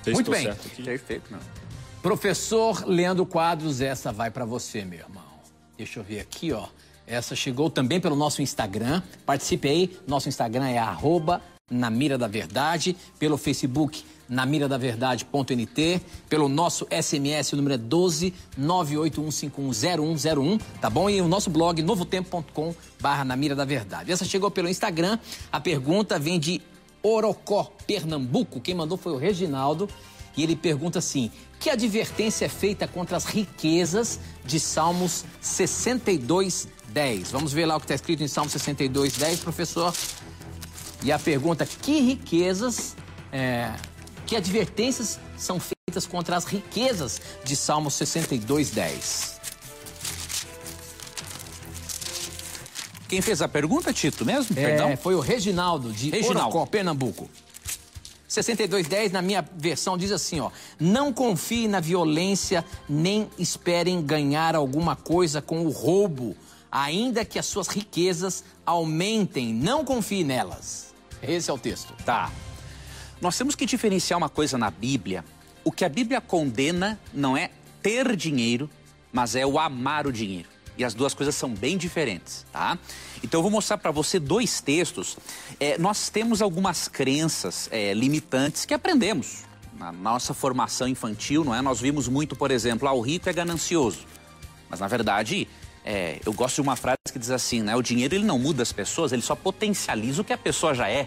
Muito 0.06 0.30
bem. 0.30 0.52
Perfeito, 0.84 1.30
não. 1.30 1.38
Professor 2.02 2.84
Leandro 2.86 3.24
Quadros, 3.24 3.80
essa 3.80 4.12
vai 4.12 4.30
para 4.30 4.44
você, 4.44 4.84
meu 4.84 4.98
irmão. 4.98 5.22
Deixa 5.76 6.00
eu 6.00 6.04
ver 6.04 6.20
aqui, 6.20 6.52
ó. 6.52 6.66
Essa 7.06 7.36
chegou 7.36 7.70
também 7.70 8.00
pelo 8.00 8.16
nosso 8.16 8.42
Instagram. 8.42 9.02
Participe 9.24 9.68
aí. 9.68 9.98
Nosso 10.06 10.28
Instagram 10.28 10.68
é 10.68 10.78
arroba 10.78 11.40
na 11.72 11.90
mira 11.90 12.18
da 12.18 12.28
verdade. 12.28 12.96
Pelo 13.18 13.36
Facebook 13.36 14.04
na 14.28 14.46
mira 14.46 14.68
da 14.68 14.78
verdade.nt. 14.78 16.00
Pelo 16.28 16.48
nosso 16.48 16.86
SMS, 16.90 17.52
o 17.52 17.56
número 17.56 17.74
é 17.74 17.78
12 17.78 18.32
981510101, 18.58 20.60
tá 20.80 20.88
bom? 20.88 21.10
E 21.10 21.20
o 21.20 21.28
nosso 21.28 21.50
blog 21.50 21.82
novotempo.com 21.82 22.74
barra 23.00 23.24
na 23.24 23.36
mira 23.36 23.54
da 23.54 23.64
verdade. 23.64 24.12
Essa 24.12 24.24
chegou 24.24 24.50
pelo 24.50 24.68
Instagram. 24.68 25.18
A 25.50 25.60
pergunta 25.60 26.18
vem 26.18 26.38
de 26.38 26.60
Orocó, 27.02 27.72
Pernambuco. 27.86 28.60
Quem 28.60 28.74
mandou 28.74 28.96
foi 28.96 29.12
o 29.12 29.18
Reginaldo. 29.18 29.88
E 30.36 30.42
ele 30.42 30.56
pergunta 30.56 30.98
assim: 30.98 31.30
que 31.60 31.68
advertência 31.68 32.46
é 32.46 32.48
feita 32.48 32.88
contra 32.88 33.16
as 33.16 33.24
riquezas 33.24 34.18
de 34.44 34.58
Salmos 34.58 35.24
62, 35.40 36.68
10. 36.88 37.30
Vamos 37.30 37.52
ver 37.52 37.66
lá 37.66 37.76
o 37.76 37.80
que 37.80 37.84
está 37.84 37.94
escrito 37.94 38.22
em 38.22 38.28
Salmo 38.28 38.50
62, 38.50 39.16
10, 39.16 39.40
professor. 39.40 39.92
E 41.04 41.10
a 41.10 41.18
pergunta: 41.18 41.66
que 41.66 42.00
riquezas, 42.00 42.96
é, 43.32 43.72
que 44.26 44.36
advertências 44.36 45.18
são 45.36 45.58
feitas 45.60 46.06
contra 46.06 46.36
as 46.36 46.44
riquezas 46.44 47.20
de 47.44 47.56
Salmo 47.56 47.90
62, 47.90 48.70
10? 48.70 49.40
Quem 53.08 53.20
fez 53.20 53.42
a 53.42 53.48
pergunta, 53.48 53.92
Tito, 53.92 54.24
mesmo? 54.24 54.58
É, 54.58 54.64
Perdão? 54.64 54.96
Foi 54.96 55.14
o 55.14 55.20
Reginaldo, 55.20 55.92
de 55.92 56.10
Reginaldo. 56.10 56.56
Orocó, 56.56 56.66
Pernambuco. 56.66 57.28
6210, 58.26 59.12
na 59.12 59.20
minha 59.20 59.46
versão, 59.54 59.98
diz 59.98 60.10
assim, 60.10 60.40
ó. 60.40 60.50
Não 60.80 61.12
confie 61.12 61.68
na 61.68 61.78
violência, 61.78 62.64
nem 62.88 63.28
esperem 63.38 64.00
ganhar 64.00 64.56
alguma 64.56 64.96
coisa 64.96 65.42
com 65.42 65.66
o 65.66 65.70
roubo 65.70 66.34
ainda 66.72 67.22
que 67.22 67.38
as 67.38 67.44
suas 67.44 67.68
riquezas 67.68 68.42
aumentem, 68.64 69.52
não 69.52 69.84
confie 69.84 70.24
nelas. 70.24 70.91
Esse 71.22 71.50
é 71.50 71.52
o 71.52 71.58
texto. 71.58 71.94
Tá. 72.04 72.30
Nós 73.20 73.38
temos 73.38 73.54
que 73.54 73.64
diferenciar 73.64 74.18
uma 74.18 74.28
coisa 74.28 74.58
na 74.58 74.70
Bíblia. 74.70 75.24
O 75.64 75.70
que 75.70 75.84
a 75.84 75.88
Bíblia 75.88 76.20
condena 76.20 76.98
não 77.14 77.36
é 77.36 77.50
ter 77.80 78.16
dinheiro, 78.16 78.68
mas 79.12 79.36
é 79.36 79.46
o 79.46 79.58
amar 79.58 80.06
o 80.06 80.12
dinheiro. 80.12 80.48
E 80.76 80.84
as 80.84 80.94
duas 80.94 81.12
coisas 81.14 81.34
são 81.34 81.50
bem 81.50 81.76
diferentes, 81.76 82.46
tá? 82.50 82.78
Então 83.22 83.38
eu 83.38 83.42
vou 83.42 83.50
mostrar 83.50 83.78
para 83.78 83.90
você 83.90 84.18
dois 84.18 84.60
textos. 84.60 85.18
É, 85.60 85.76
nós 85.78 86.08
temos 86.08 86.40
algumas 86.40 86.88
crenças 86.88 87.68
é, 87.70 87.92
limitantes 87.92 88.64
que 88.64 88.72
aprendemos 88.72 89.44
na 89.78 89.92
nossa 89.92 90.32
formação 90.32 90.88
infantil, 90.88 91.44
não 91.44 91.54
é? 91.54 91.60
Nós 91.60 91.80
vimos 91.80 92.08
muito, 92.08 92.34
por 92.34 92.50
exemplo, 92.50 92.88
ah, 92.88 92.92
o 92.92 93.00
rico 93.00 93.28
é 93.28 93.32
ganancioso. 93.32 94.06
Mas 94.68 94.80
na 94.80 94.88
verdade, 94.88 95.46
É, 95.84 96.20
eu 96.24 96.32
gosto 96.32 96.56
de 96.56 96.60
uma 96.60 96.76
frase 96.76 96.98
que 97.12 97.18
diz 97.18 97.30
assim, 97.30 97.60
né? 97.62 97.74
O 97.74 97.82
dinheiro 97.82 98.14
ele 98.14 98.24
não 98.24 98.38
muda 98.38 98.62
as 98.62 98.72
pessoas, 98.72 99.12
ele 99.12 99.22
só 99.22 99.34
potencializa 99.34 100.22
o 100.22 100.24
que 100.24 100.32
a 100.32 100.38
pessoa 100.38 100.74
já 100.74 100.88
é. 100.88 101.06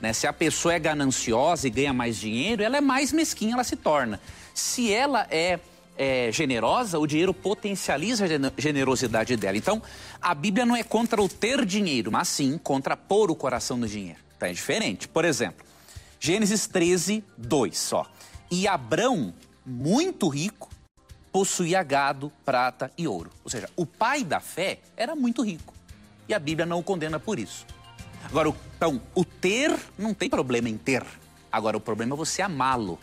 Né? 0.00 0.12
Se 0.12 0.26
a 0.26 0.32
pessoa 0.32 0.74
é 0.74 0.78
gananciosa 0.78 1.66
e 1.66 1.70
ganha 1.70 1.92
mais 1.92 2.16
dinheiro, 2.16 2.62
ela 2.62 2.76
é 2.76 2.80
mais 2.80 3.12
mesquinha, 3.12 3.54
ela 3.54 3.64
se 3.64 3.76
torna. 3.76 4.20
Se 4.52 4.92
ela 4.92 5.26
é, 5.30 5.58
é 5.96 6.30
generosa, 6.32 6.98
o 6.98 7.06
dinheiro 7.06 7.32
potencializa 7.32 8.24
a 8.24 8.60
generosidade 8.60 9.36
dela. 9.36 9.56
Então, 9.56 9.80
a 10.20 10.34
Bíblia 10.34 10.66
não 10.66 10.74
é 10.76 10.82
contra 10.82 11.22
o 11.22 11.28
ter 11.28 11.64
dinheiro, 11.64 12.10
mas 12.10 12.28
sim 12.28 12.58
contra 12.58 12.96
pôr 12.96 13.30
o 13.30 13.34
coração 13.36 13.76
no 13.76 13.86
dinheiro. 13.86 14.18
Então, 14.36 14.48
é 14.48 14.52
diferente. 14.52 15.06
Por 15.06 15.24
exemplo, 15.24 15.64
Gênesis 16.18 16.66
13, 16.66 17.24
2, 17.38 17.78
só. 17.78 18.06
E 18.50 18.66
Abrão, 18.66 19.32
muito 19.64 20.28
rico, 20.28 20.68
possuía 21.32 21.82
gado, 21.82 22.30
prata 22.44 22.92
e 22.96 23.08
ouro. 23.08 23.30
Ou 23.42 23.50
seja, 23.50 23.68
o 23.74 23.86
pai 23.86 24.22
da 24.22 24.38
fé 24.38 24.80
era 24.96 25.16
muito 25.16 25.42
rico. 25.42 25.72
E 26.28 26.34
a 26.34 26.38
Bíblia 26.38 26.66
não 26.66 26.78
o 26.78 26.82
condena 26.82 27.18
por 27.18 27.38
isso. 27.38 27.66
Agora, 28.24 28.54
então, 28.76 29.00
o 29.14 29.24
ter 29.24 29.76
não 29.98 30.12
tem 30.12 30.28
problema 30.28 30.68
em 30.68 30.76
ter. 30.76 31.04
Agora, 31.50 31.76
o 31.76 31.80
problema 31.80 32.14
é 32.14 32.16
você 32.16 32.42
amá-lo. 32.42 32.98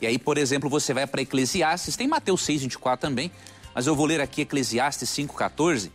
E 0.00 0.06
aí, 0.06 0.18
por 0.18 0.38
exemplo, 0.38 0.68
você 0.68 0.92
vai 0.92 1.06
para 1.06 1.22
Eclesiastes, 1.22 1.96
tem 1.96 2.08
Mateus 2.08 2.44
6, 2.44 2.62
24 2.62 3.08
também, 3.08 3.30
mas 3.74 3.86
eu 3.86 3.94
vou 3.94 4.06
ler 4.06 4.20
aqui 4.20 4.42
Eclesiastes 4.42 5.08
5, 5.10 5.34
14, 5.34 5.92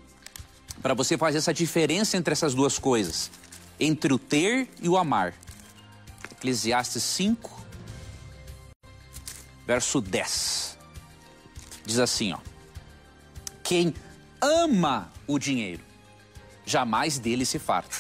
para 0.81 0.93
você 0.93 1.17
fazer 1.17 1.39
essa 1.39 1.53
diferença 1.53 2.17
entre 2.17 2.31
essas 2.31 2.55
duas 2.55 2.79
coisas, 2.79 3.29
entre 3.79 4.13
o 4.13 4.17
ter 4.17 4.69
e 4.81 4.89
o 4.89 4.97
amar. 4.97 5.33
Eclesiastes 6.31 7.03
5, 7.03 7.61
verso 9.67 10.01
10 10.01 10.70
diz 11.85 11.99
assim, 11.99 12.33
ó: 12.33 12.37
Quem 13.63 13.93
ama 14.41 15.11
o 15.27 15.37
dinheiro, 15.37 15.83
jamais 16.65 17.19
dele 17.19 17.45
se 17.45 17.59
farta. 17.59 17.95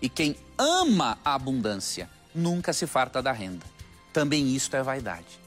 E 0.00 0.08
quem 0.08 0.36
ama 0.58 1.18
a 1.24 1.34
abundância, 1.34 2.08
nunca 2.34 2.72
se 2.72 2.86
farta 2.86 3.22
da 3.22 3.32
renda. 3.32 3.64
Também 4.12 4.54
isto 4.54 4.76
é 4.76 4.82
vaidade. 4.82 5.40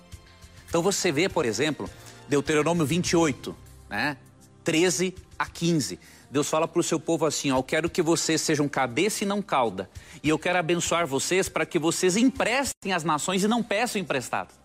Então 0.67 0.81
você 0.81 1.11
vê, 1.11 1.27
por 1.27 1.45
exemplo, 1.45 1.89
Deuteronômio 2.27 2.85
28, 2.85 3.55
né? 3.89 4.17
13 4.63 5.15
a 5.37 5.45
15. 5.47 5.99
Deus 6.29 6.47
fala 6.47 6.67
para 6.67 6.79
o 6.79 6.83
seu 6.83 6.99
povo 6.99 7.25
assim: 7.25 7.51
ó, 7.51 7.57
Eu 7.57 7.63
quero 7.63 7.89
que 7.89 8.01
vocês 8.01 8.41
sejam 8.41 8.67
cabeça 8.67 9.23
e 9.23 9.27
não 9.27 9.41
cauda. 9.41 9.89
E 10.21 10.29
eu 10.29 10.37
quero 10.37 10.59
abençoar 10.59 11.07
vocês 11.07 11.49
para 11.49 11.65
que 11.65 11.79
vocês 11.79 12.15
emprestem 12.15 12.93
às 12.93 13.03
nações 13.03 13.43
e 13.43 13.47
não 13.47 13.63
peçam 13.63 13.99
emprestado. 13.99 14.58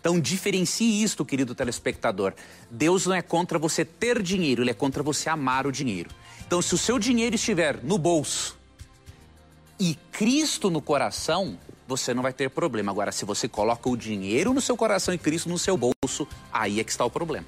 Então, 0.00 0.18
diferencie 0.18 1.02
isto, 1.02 1.24
querido 1.24 1.54
telespectador. 1.54 2.32
Deus 2.70 3.06
não 3.06 3.14
é 3.14 3.20
contra 3.20 3.58
você 3.58 3.84
ter 3.84 4.22
dinheiro, 4.22 4.62
ele 4.62 4.70
é 4.70 4.74
contra 4.74 5.02
você 5.02 5.28
amar 5.28 5.66
o 5.66 5.72
dinheiro. 5.72 6.10
Então, 6.46 6.62
se 6.62 6.74
o 6.74 6.78
seu 6.78 6.98
dinheiro 6.98 7.34
estiver 7.34 7.78
no 7.82 7.98
bolso 7.98 8.58
e 9.78 9.96
Cristo 10.10 10.70
no 10.70 10.80
coração, 10.80 11.58
você 11.86 12.14
não 12.14 12.22
vai 12.22 12.32
ter 12.32 12.48
problema. 12.48 12.90
Agora, 12.90 13.12
se 13.12 13.26
você 13.26 13.46
coloca 13.46 13.88
o 13.90 13.96
dinheiro 13.96 14.54
no 14.54 14.60
seu 14.60 14.76
coração 14.76 15.12
e 15.12 15.18
Cristo 15.18 15.50
no 15.50 15.58
seu 15.58 15.76
bolso, 15.76 16.26
aí 16.50 16.80
é 16.80 16.84
que 16.84 16.90
está 16.90 17.04
o 17.04 17.10
problema. 17.10 17.46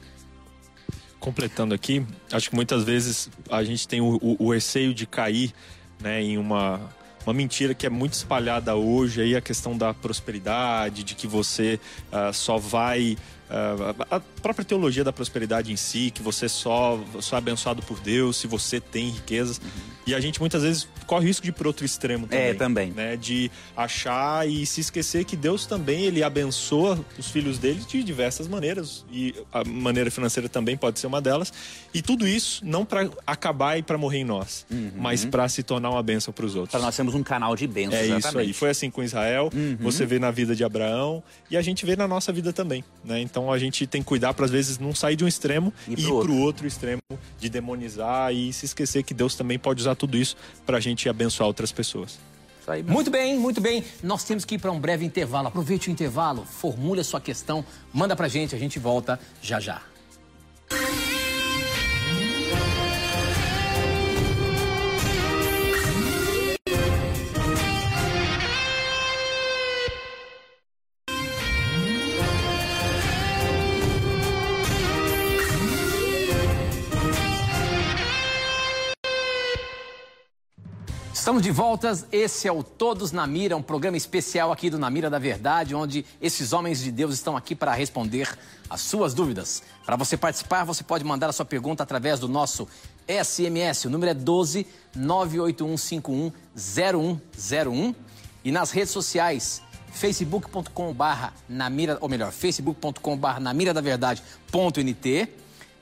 Completando 1.19 1.73
aqui, 1.73 2.05
acho 2.31 2.51
que 2.51 2.57
muitas 2.57 2.85
vezes 2.85 3.31
a 3.49 3.65
gente 3.65 3.89
tem 3.89 4.01
o, 4.01 4.19
o, 4.21 4.47
o 4.47 4.53
receio 4.53 4.93
de 4.93 5.07
cair 5.07 5.55
né, 6.01 6.21
em 6.21 6.37
uma 6.37 6.81
uma 7.27 7.33
mentira 7.33 7.75
que 7.75 7.87
é 7.87 7.91
muito 7.91 8.15
espalhada 8.15 8.75
hoje 8.75 9.23
aí 9.23 9.37
a 9.37 9.41
questão 9.41 9.77
da 9.77 9.95
prosperidade, 9.95 11.05
de 11.05 11.15
que 11.15 11.27
você 11.27 11.79
uh, 12.13 12.33
só 12.33 12.59
vai 12.59 13.17
uh, 13.49 14.05
a 14.11 14.21
própria 14.41 14.65
teologia 14.65 15.05
da 15.05 15.13
prosperidade 15.13 15.73
em 15.73 15.77
si, 15.77 16.11
que 16.11 16.23
você 16.23 16.49
só, 16.49 17.01
só 17.21 17.37
é 17.37 17.39
abençoado 17.39 17.83
por 17.83 18.01
Deus 18.01 18.37
se 18.37 18.47
você 18.47 18.81
tem 18.81 19.11
riquezas. 19.11 19.59
Uhum. 19.59 20.02
E 20.07 20.15
a 20.15 20.21
gente 20.21 20.41
muitas 20.41 20.63
vezes 20.63 20.89
corre 21.07 21.25
o 21.25 21.27
risco 21.29 21.43
de 21.43 21.51
ir 21.51 21.53
para 21.53 21.67
outro 21.67 21.85
extremo 21.85 22.27
também. 22.27 22.47
É, 22.47 22.55
também. 22.55 22.91
Né? 22.91 23.17
De 23.17 23.51
achar 23.77 24.49
e 24.49 24.65
se 24.67 24.81
esquecer 24.81 25.25
que 25.25 25.37
Deus 25.37 25.67
também 25.67 26.05
ele 26.05 26.23
abençoa 26.23 26.99
os 27.19 27.31
filhos 27.31 27.59
dele 27.59 27.81
de 27.87 28.03
diversas 28.03 28.49
maneiras. 28.49 29.05
E 29.11 29.35
a 29.53 29.65
maneira 29.65 30.11
financeira 30.11 30.49
também 30.49 30.77
pode 30.77 30.99
ser 30.99 31.07
uma 31.07 31.21
delas. 31.21 31.53
E 31.95 32.03
tudo 32.03 32.27
isso 32.27 32.65
não 32.65 32.85
para 32.85 33.09
acabar 33.27 33.79
e 33.79 33.83
para 33.83 33.99
morrer 33.99 34.19
em 34.19 34.25
nós, 34.25 34.67
uhum. 34.71 34.93
mas 34.97 35.25
para 35.25 35.49
se 35.49 35.63
tornar 35.63 35.91
uma 35.91 36.03
bênção 36.03 36.33
para 36.33 36.47
os 36.47 36.55
outros. 36.55 36.73
Para 36.73 36.81
nós 36.81 36.95
sermos 36.95 37.15
um 37.15 37.23
canal 37.23 37.55
de 37.55 37.67
bênção. 37.67 37.99
É 37.99 38.05
exatamente. 38.05 38.29
isso 38.29 38.39
aí. 38.39 38.53
Foi 38.53 38.71
assim 38.71 38.91
com 38.91 39.03
Israel, 39.03 39.51
uhum. 39.53 39.77
você 39.81 40.07
vê 40.07 40.19
na 40.19 40.31
vida 40.31 40.55
de 40.55 40.65
Abraão 40.65 41.23
e 41.51 41.57
a 41.57 41.63
gente 41.63 41.85
vê 41.85 41.95
na 41.97 42.09
nossa 42.09 42.33
vida 42.33 42.53
também. 42.53 42.85
Né? 43.05 43.21
Então 43.21 43.53
a 43.53 43.59
gente 43.59 43.87
tem 43.87 44.03
que 44.03 44.09
cuidar 44.09 44.35
para 44.35 44.45
às 44.45 44.51
vezes 44.51 44.79
não 44.79 44.95
sair 44.95 45.17
de 45.17 45.25
um 45.25 45.29
extremo 45.29 45.73
e, 45.87 45.95
e 45.95 46.05
ir 46.05 46.09
para 46.09 46.31
o 46.31 46.39
outro 46.39 46.67
extremo 46.67 47.03
de 47.39 47.49
demonizar 47.49 48.33
e 48.33 48.53
se 48.53 48.65
esquecer 48.65 49.03
que 49.03 49.15
Deus 49.15 49.35
também 49.35 49.59
pode 49.59 49.81
usar 49.81 49.92
tudo 49.95 50.17
isso 50.17 50.37
para 50.67 50.77
a 50.77 50.81
gente 50.81 51.09
abençoar 51.09 51.47
outras 51.47 51.73
pessoas. 51.73 52.19
Muito 52.93 53.11
bem, 53.11 53.39
muito 53.39 53.61
bem. 53.61 53.85
Nós 54.03 54.25
temos 54.25 54.45
que 54.45 54.55
ir 54.55 54.59
para 54.59 54.71
um 54.71 54.79
breve 54.79 55.05
intervalo. 55.05 55.49
Aproveite 55.49 55.89
o 55.89 55.91
intervalo, 55.91 56.45
formule 56.45 57.01
a 57.01 57.05
sua 57.05 57.21
questão, 57.21 57.65
manda 57.93 58.15
para 58.15 58.27
a 58.27 58.29
gente, 58.29 58.55
a 58.55 58.59
gente 58.59 58.79
volta 58.79 59.19
já 59.41 59.59
já. 59.59 59.92
Estamos 81.33 81.45
de 81.45 81.51
voltas. 81.51 82.05
Esse 82.13 82.47
é 82.47 82.53
o 82.53 82.63
Todos 82.63 83.11
na 83.11 83.27
Mira, 83.27 83.57
um 83.57 83.63
programa 83.63 83.97
especial 83.97 84.53
aqui 84.53 84.69
do 84.69 84.79
Na 84.79 84.91
Mira 84.91 85.09
da 85.09 85.19
Verdade, 85.19 85.75
onde 85.75 86.05
esses 86.21 86.53
homens 86.53 86.83
de 86.83 86.93
Deus 86.93 87.15
estão 87.15 87.39
aqui 87.39 87.55
para 87.55 87.73
responder 87.73 88.29
as 88.69 88.83
suas 88.83 89.15
dúvidas. 89.15 89.63
Para 89.87 89.97
você 89.97 90.15
participar, 90.15 90.65
você 90.65 90.85
pode 90.85 91.05
mandar 91.05 91.31
a 91.31 91.33
sua 91.33 91.47
pergunta 91.47 91.83
através 91.83 92.21
do 92.21 92.29
nosso 92.29 92.69
SMS. 93.09 93.87
O 93.87 93.91
número 93.91 94.11
é 94.11 94.15
12 94.15 94.67
981510101 94.95 97.95
e 98.45 98.53
nas 98.53 98.71
redes 98.71 98.91
sociais 98.91 99.63
facebook.com/barra 99.91 101.33
na 101.49 101.71
mira, 101.71 101.97
ou 102.03 102.11
melhor, 102.11 102.31
facebook.com/barra 102.31 103.41
na 103.41 103.55
mira 103.55 103.73
da 103.73 103.81
verdade.nt, 103.81 105.29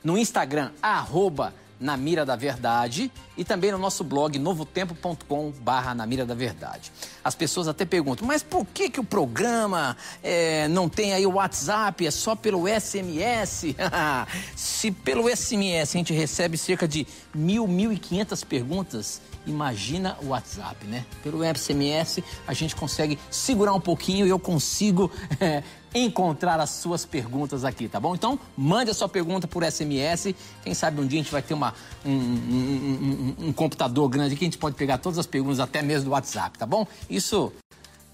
no 0.05 0.17
Instagram 0.17 0.71
arroba 0.81 1.53
na 1.81 1.97
Mira 1.97 2.27
da 2.27 2.37
Verdade 2.37 3.11
e 3.37 3.45
também 3.45 3.73
no 3.73 3.79
nosso 3.79 4.05
blog 4.05 4.39
novotempo.com 4.39 5.51
barra 5.63 5.95
na 5.95 6.07
Mira 6.07 6.27
da 6.27 6.35
Verdade. 6.35 6.93
As 7.25 7.35
pessoas 7.35 7.67
até 7.67 7.87
perguntam, 7.87 8.27
mas 8.27 8.43
por 8.43 8.67
que, 8.67 8.91
que 8.91 9.01
o 9.01 9.05
programa 9.05 9.97
é, 10.23 10.69
não 10.69 10.89
tem 10.89 11.15
aí 11.15 11.27
o 11.27 11.33
WhatsApp, 11.33 12.07
é 12.07 12.11
só 12.11 12.37
pelo 12.37 12.65
SMS? 12.69 13.75
Se 14.55 14.91
pelo 14.91 15.35
SMS 15.35 15.95
a 15.95 15.99
gente 15.99 16.13
recebe 16.13 16.59
cerca 16.59 16.87
de 16.87 17.07
mil, 17.35 17.67
mil 17.67 17.91
e 17.93 17.99
quinhentas 17.99 18.45
perguntas, 18.45 19.23
imagina 19.47 20.19
o 20.23 20.29
WhatsApp, 20.29 20.87
né? 20.87 21.07
Pelo 21.23 21.41
SMS 21.43 22.23
a 22.47 22.53
gente 22.53 22.77
consegue 22.77 23.19
segurar 23.31 23.73
um 23.73 23.81
pouquinho 23.81 24.27
e 24.27 24.29
eu 24.29 24.39
consigo 24.39 25.11
é, 25.41 25.63
encontrar 25.95 26.61
as 26.61 26.71
suas 26.71 27.05
perguntas 27.05 27.65
aqui, 27.65 27.89
tá 27.89 27.99
bom? 27.99 28.15
Então, 28.15 28.39
mande 28.57 28.91
a 28.91 28.95
sua 28.95 29.09
pergunta 29.09 29.49
por 29.49 29.65
SMS. 29.65 30.35
Quem 30.63 30.75
sabe 30.75 31.01
um 31.01 31.07
dia 31.07 31.21
a 31.21 31.23
gente 31.23 31.33
vai 31.33 31.43
ter 31.43 31.55
uma, 31.55 31.75
um, 32.05 32.11
um, 32.11 33.35
um, 33.41 33.49
um 33.49 33.53
computador 33.53 34.09
grande 34.09 34.37
que 34.37 34.45
a 34.45 34.47
gente 34.47 34.59
pode 34.59 34.77
pegar 34.77 34.99
todas 34.99 35.19
as 35.19 35.27
perguntas, 35.27 35.61
até 35.61 35.83
mesmo 35.83 36.07
do 36.07 36.11
WhatsApp, 36.13 36.59
tá 36.59 36.67
bom? 36.67 36.87
Isso 37.09 37.53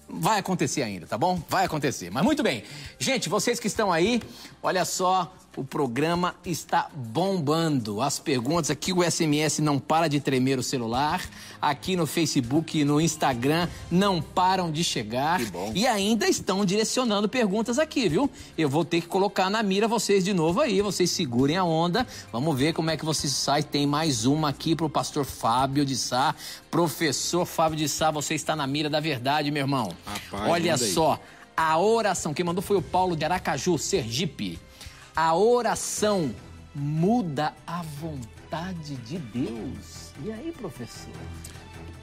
vai 0.09 0.39
acontecer 0.39 0.83
ainda, 0.83 1.05
tá 1.05 1.17
bom? 1.17 1.41
Vai 1.49 1.65
acontecer. 1.65 2.09
Mas 2.09 2.23
muito 2.23 2.41
bem. 2.41 2.63
Gente, 2.97 3.29
vocês 3.29 3.59
que 3.59 3.67
estão 3.67 3.91
aí, 3.91 4.21
olha 4.63 4.85
só, 4.85 5.33
o 5.57 5.63
programa 5.63 6.35
está 6.45 6.87
bombando. 6.95 7.99
As 7.99 8.19
perguntas 8.19 8.69
aqui, 8.69 8.93
o 8.93 9.03
SMS 9.03 9.59
não 9.59 9.79
para 9.79 10.07
de 10.07 10.19
tremer 10.19 10.59
o 10.59 10.63
celular. 10.63 11.27
Aqui 11.59 11.95
no 11.95 12.05
Facebook 12.05 12.79
e 12.79 12.85
no 12.85 13.01
Instagram 13.01 13.67
não 13.89 14.21
param 14.21 14.71
de 14.71 14.83
chegar. 14.83 15.41
E 15.73 15.87
ainda 15.87 16.29
estão 16.29 16.63
direcionando 16.63 17.27
perguntas 17.27 17.79
aqui, 17.79 18.07
viu? 18.07 18.29
Eu 18.55 18.69
vou 18.69 18.85
ter 18.85 19.01
que 19.01 19.07
colocar 19.07 19.49
na 19.49 19.63
mira 19.63 19.87
vocês 19.87 20.23
de 20.23 20.31
novo 20.31 20.61
aí. 20.61 20.79
Vocês 20.79 21.09
segurem 21.09 21.57
a 21.57 21.63
onda. 21.63 22.05
Vamos 22.31 22.57
ver 22.57 22.73
como 22.73 22.91
é 22.91 22.95
que 22.95 23.03
vocês 23.03 23.33
saem. 23.33 23.63
Tem 23.63 23.87
mais 23.87 24.25
uma 24.25 24.49
aqui 24.49 24.75
para 24.75 24.85
o 24.85 24.89
pastor 24.89 25.25
Fábio 25.25 25.83
de 25.83 25.97
Sá. 25.97 26.35
Professor 26.69 27.45
Fábio 27.45 27.77
de 27.77 27.89
Sá, 27.89 28.11
você 28.11 28.35
está 28.35 28.55
na 28.55 28.67
mira 28.67 28.91
da 28.91 28.99
verdade, 28.99 29.49
meu 29.49 29.61
irmão. 29.61 29.91
Rapaz, 30.05 30.51
Olha 30.51 30.77
só. 30.77 31.19
A 31.55 31.79
oração, 31.79 32.35
quem 32.35 32.45
mandou 32.45 32.61
foi 32.61 32.77
o 32.77 32.81
Paulo 32.83 33.15
de 33.15 33.25
Aracaju, 33.25 33.79
Sergipe. 33.79 34.59
A 35.17 35.35
oração 35.35 36.31
muda 36.75 37.51
a 37.65 37.81
vontade 37.81 38.97
de 38.97 39.17
Deus. 39.17 40.11
E 40.23 40.31
aí, 40.31 40.53
professor? 40.55 41.11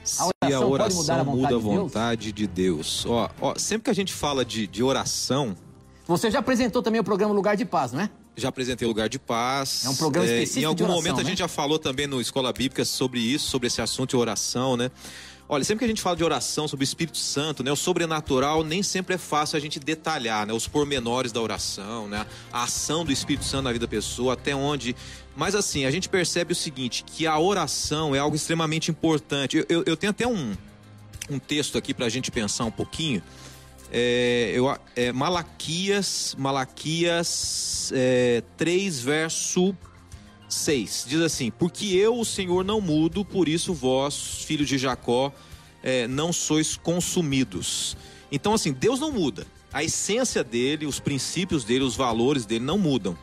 A 0.03 0.47
Se 0.47 0.53
a 0.53 0.59
oração 0.59 1.21
a 1.21 1.23
muda 1.23 1.55
a 1.55 1.57
vontade 1.57 2.33
de 2.33 2.45
Deus. 2.45 3.05
De 3.05 3.05
Deus. 3.05 3.05
Ó, 3.05 3.29
ó, 3.39 3.55
sempre 3.57 3.85
que 3.85 3.89
a 3.89 3.93
gente 3.93 4.13
fala 4.13 4.43
de, 4.43 4.67
de 4.67 4.83
oração. 4.83 5.55
Você 6.05 6.29
já 6.29 6.39
apresentou 6.39 6.83
também 6.83 6.99
o 6.99 7.05
programa 7.05 7.33
Lugar 7.33 7.55
de 7.55 7.63
Paz, 7.63 7.93
não 7.93 8.01
é? 8.01 8.09
Já 8.35 8.49
apresentei 8.49 8.85
lugar 8.85 9.07
de 9.07 9.17
paz. 9.17 9.85
É 9.85 9.89
um 9.89 9.95
programa 9.95 10.27
específico 10.27 10.59
Em 10.59 10.65
algum 10.65 10.83
oração, 10.83 11.01
momento 11.01 11.19
a 11.21 11.23
né? 11.23 11.29
gente 11.29 11.39
já 11.39 11.47
falou 11.47 11.79
também 11.79 12.07
no 12.07 12.19
Escola 12.19 12.51
Bíblica 12.51 12.83
sobre 12.83 13.21
isso, 13.21 13.47
sobre 13.47 13.67
esse 13.67 13.81
assunto 13.81 14.09
de 14.09 14.17
oração, 14.17 14.75
né? 14.75 14.91
Olha, 15.47 15.63
sempre 15.63 15.79
que 15.79 15.85
a 15.85 15.87
gente 15.87 16.01
fala 16.01 16.15
de 16.15 16.23
oração, 16.23 16.67
sobre 16.67 16.83
o 16.83 16.87
Espírito 16.87 17.19
Santo, 17.19 17.63
né, 17.63 17.71
o 17.71 17.75
sobrenatural, 17.75 18.63
nem 18.63 18.81
sempre 18.81 19.13
é 19.13 19.17
fácil 19.17 19.57
a 19.57 19.59
gente 19.59 19.79
detalhar, 19.79 20.47
né, 20.47 20.53
os 20.53 20.67
pormenores 20.67 21.31
da 21.31 21.39
oração, 21.39 22.07
né, 22.07 22.25
a 22.51 22.63
ação 22.63 23.05
do 23.05 23.11
Espírito 23.11 23.45
Santo 23.45 23.65
na 23.65 23.71
vida 23.71 23.85
da 23.85 23.89
pessoa, 23.89 24.33
até 24.33 24.55
onde. 24.55 24.95
Mas 25.35 25.53
assim, 25.53 25.85
a 25.85 25.91
gente 25.91 26.09
percebe 26.09 26.53
o 26.53 26.55
seguinte, 26.55 27.03
que 27.03 27.27
a 27.27 27.37
oração 27.37 28.15
é 28.15 28.19
algo 28.19 28.35
extremamente 28.35 28.89
importante. 28.89 29.57
Eu, 29.57 29.65
eu, 29.69 29.83
eu 29.85 29.95
tenho 29.95 30.09
até 30.09 30.25
um, 30.25 30.55
um 31.29 31.37
texto 31.37 31.77
aqui 31.77 31.93
para 31.93 32.07
a 32.07 32.09
gente 32.09 32.31
pensar 32.31 32.65
um 32.65 32.71
pouquinho. 32.71 33.21
É, 33.91 34.51
eu, 34.55 34.75
é, 34.95 35.11
Malaquias, 35.11 36.35
Malaquias 36.39 37.91
é, 37.93 38.41
3, 38.57 38.99
verso 38.99 39.75
6. 40.47 41.05
Diz 41.07 41.21
assim: 41.21 41.51
Porque 41.51 41.87
eu, 41.95 42.19
o 42.19 42.25
Senhor, 42.25 42.63
não 42.63 42.81
mudo, 42.81 43.23
por 43.23 43.47
isso 43.47 43.73
vós, 43.73 44.43
filhos 44.45 44.67
de 44.67 44.77
Jacó, 44.77 45.33
é, 45.83 46.07
não 46.07 46.31
sois 46.31 46.75
consumidos. 46.75 47.95
Então, 48.31 48.53
assim, 48.53 48.73
Deus 48.73 48.99
não 48.99 49.11
muda. 49.11 49.45
A 49.71 49.83
essência 49.83 50.43
dele, 50.43 50.85
os 50.85 50.99
princípios 50.99 51.63
dele, 51.63 51.83
os 51.83 51.95
valores 51.95 52.45
dele 52.45 52.63
não 52.63 52.77
mudam. 52.77 53.17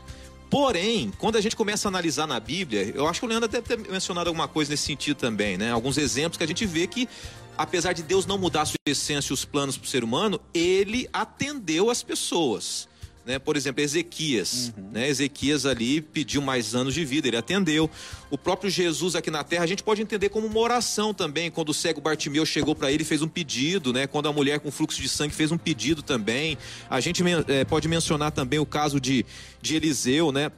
Porém, 0.53 1.11
quando 1.19 1.37
a 1.37 1.41
gente 1.41 1.57
começa 1.57 1.89
a 1.89 1.91
analisar 1.91 2.27
na 2.27 2.39
Bíblia, 2.39 2.93
eu 2.95 3.09
acho 3.09 3.21
que 3.21 3.27
o 3.27 3.29
Leandro 3.29 3.49
deve 3.49 3.67
ter 3.67 3.79
mencionado 3.91 4.29
alguma 4.29 4.47
coisa 4.47 4.71
nesse 4.71 4.83
sentido 4.85 5.17
também, 5.17 5.57
né? 5.57 5.73
Alguns 5.73 5.97
exemplos 5.97 6.37
que 6.37 6.45
a 6.45 6.47
gente 6.47 6.67
vê 6.67 6.87
que, 6.87 7.09
apesar 7.57 7.95
de 7.95 8.03
Deus 8.03 8.27
não 8.27 8.37
mudar 8.37 8.63
a 8.63 8.67
sua 8.67 8.77
essência 8.87 9.33
e 9.33 9.35
os 9.35 9.47
planos 9.47 9.79
para 9.79 9.87
o 9.87 9.89
ser 9.89 10.05
humano, 10.05 10.39
ele 10.53 11.09
atendeu 11.11 11.89
as 11.89 12.03
pessoas. 12.03 12.87
Né? 13.25 13.39
Por 13.39 13.57
exemplo, 13.57 13.83
Ezequias. 13.83 14.73
Né? 14.91 15.09
Ezequias 15.09 15.65
ali 15.65 16.01
pediu 16.01 16.43
mais 16.43 16.75
anos 16.75 16.93
de 16.95 17.05
vida, 17.05 17.29
ele 17.29 17.37
atendeu. 17.37 17.89
O 18.31 18.37
próprio 18.37 18.71
Jesus 18.71 19.15
aqui 19.15 19.31
na 19.31 19.45
terra, 19.45 19.63
a 19.65 19.67
gente 19.67 19.83
pode 19.83 20.03
entender 20.03 20.29
como 20.29 20.47
uma 20.47 20.59
oração 20.59 21.15
também. 21.15 21.51
Quando 21.51 21.69
o 21.69 21.75
cego 21.75 22.01
Bartimeu 22.01 22.45
chegou 22.45 22.75
para 22.75 22.91
ele 22.91 23.03
e 23.03 23.07
fez 23.07 23.23
um 23.23 23.29
pedido, 23.29 23.93
né? 23.93 24.07
quando 24.07 24.29
a 24.29 24.33
mulher 24.33 24.59
com 24.61 24.71
fluxo 24.71 25.01
de 25.01 25.09
sangue 25.09 25.35
fez 25.35 25.53
um 25.53 25.59
pedido 25.59 26.03
também. 26.03 26.59
A 26.91 27.01
gente 27.01 27.23
eh, 27.49 27.65
pode 27.65 27.87
mencionar 27.87 28.33
também 28.33 28.59
o 28.59 28.67
caso 28.67 29.01
de, 29.01 29.25
de 29.61 29.77
Eliseu, 29.77 30.33
né? 30.33 30.51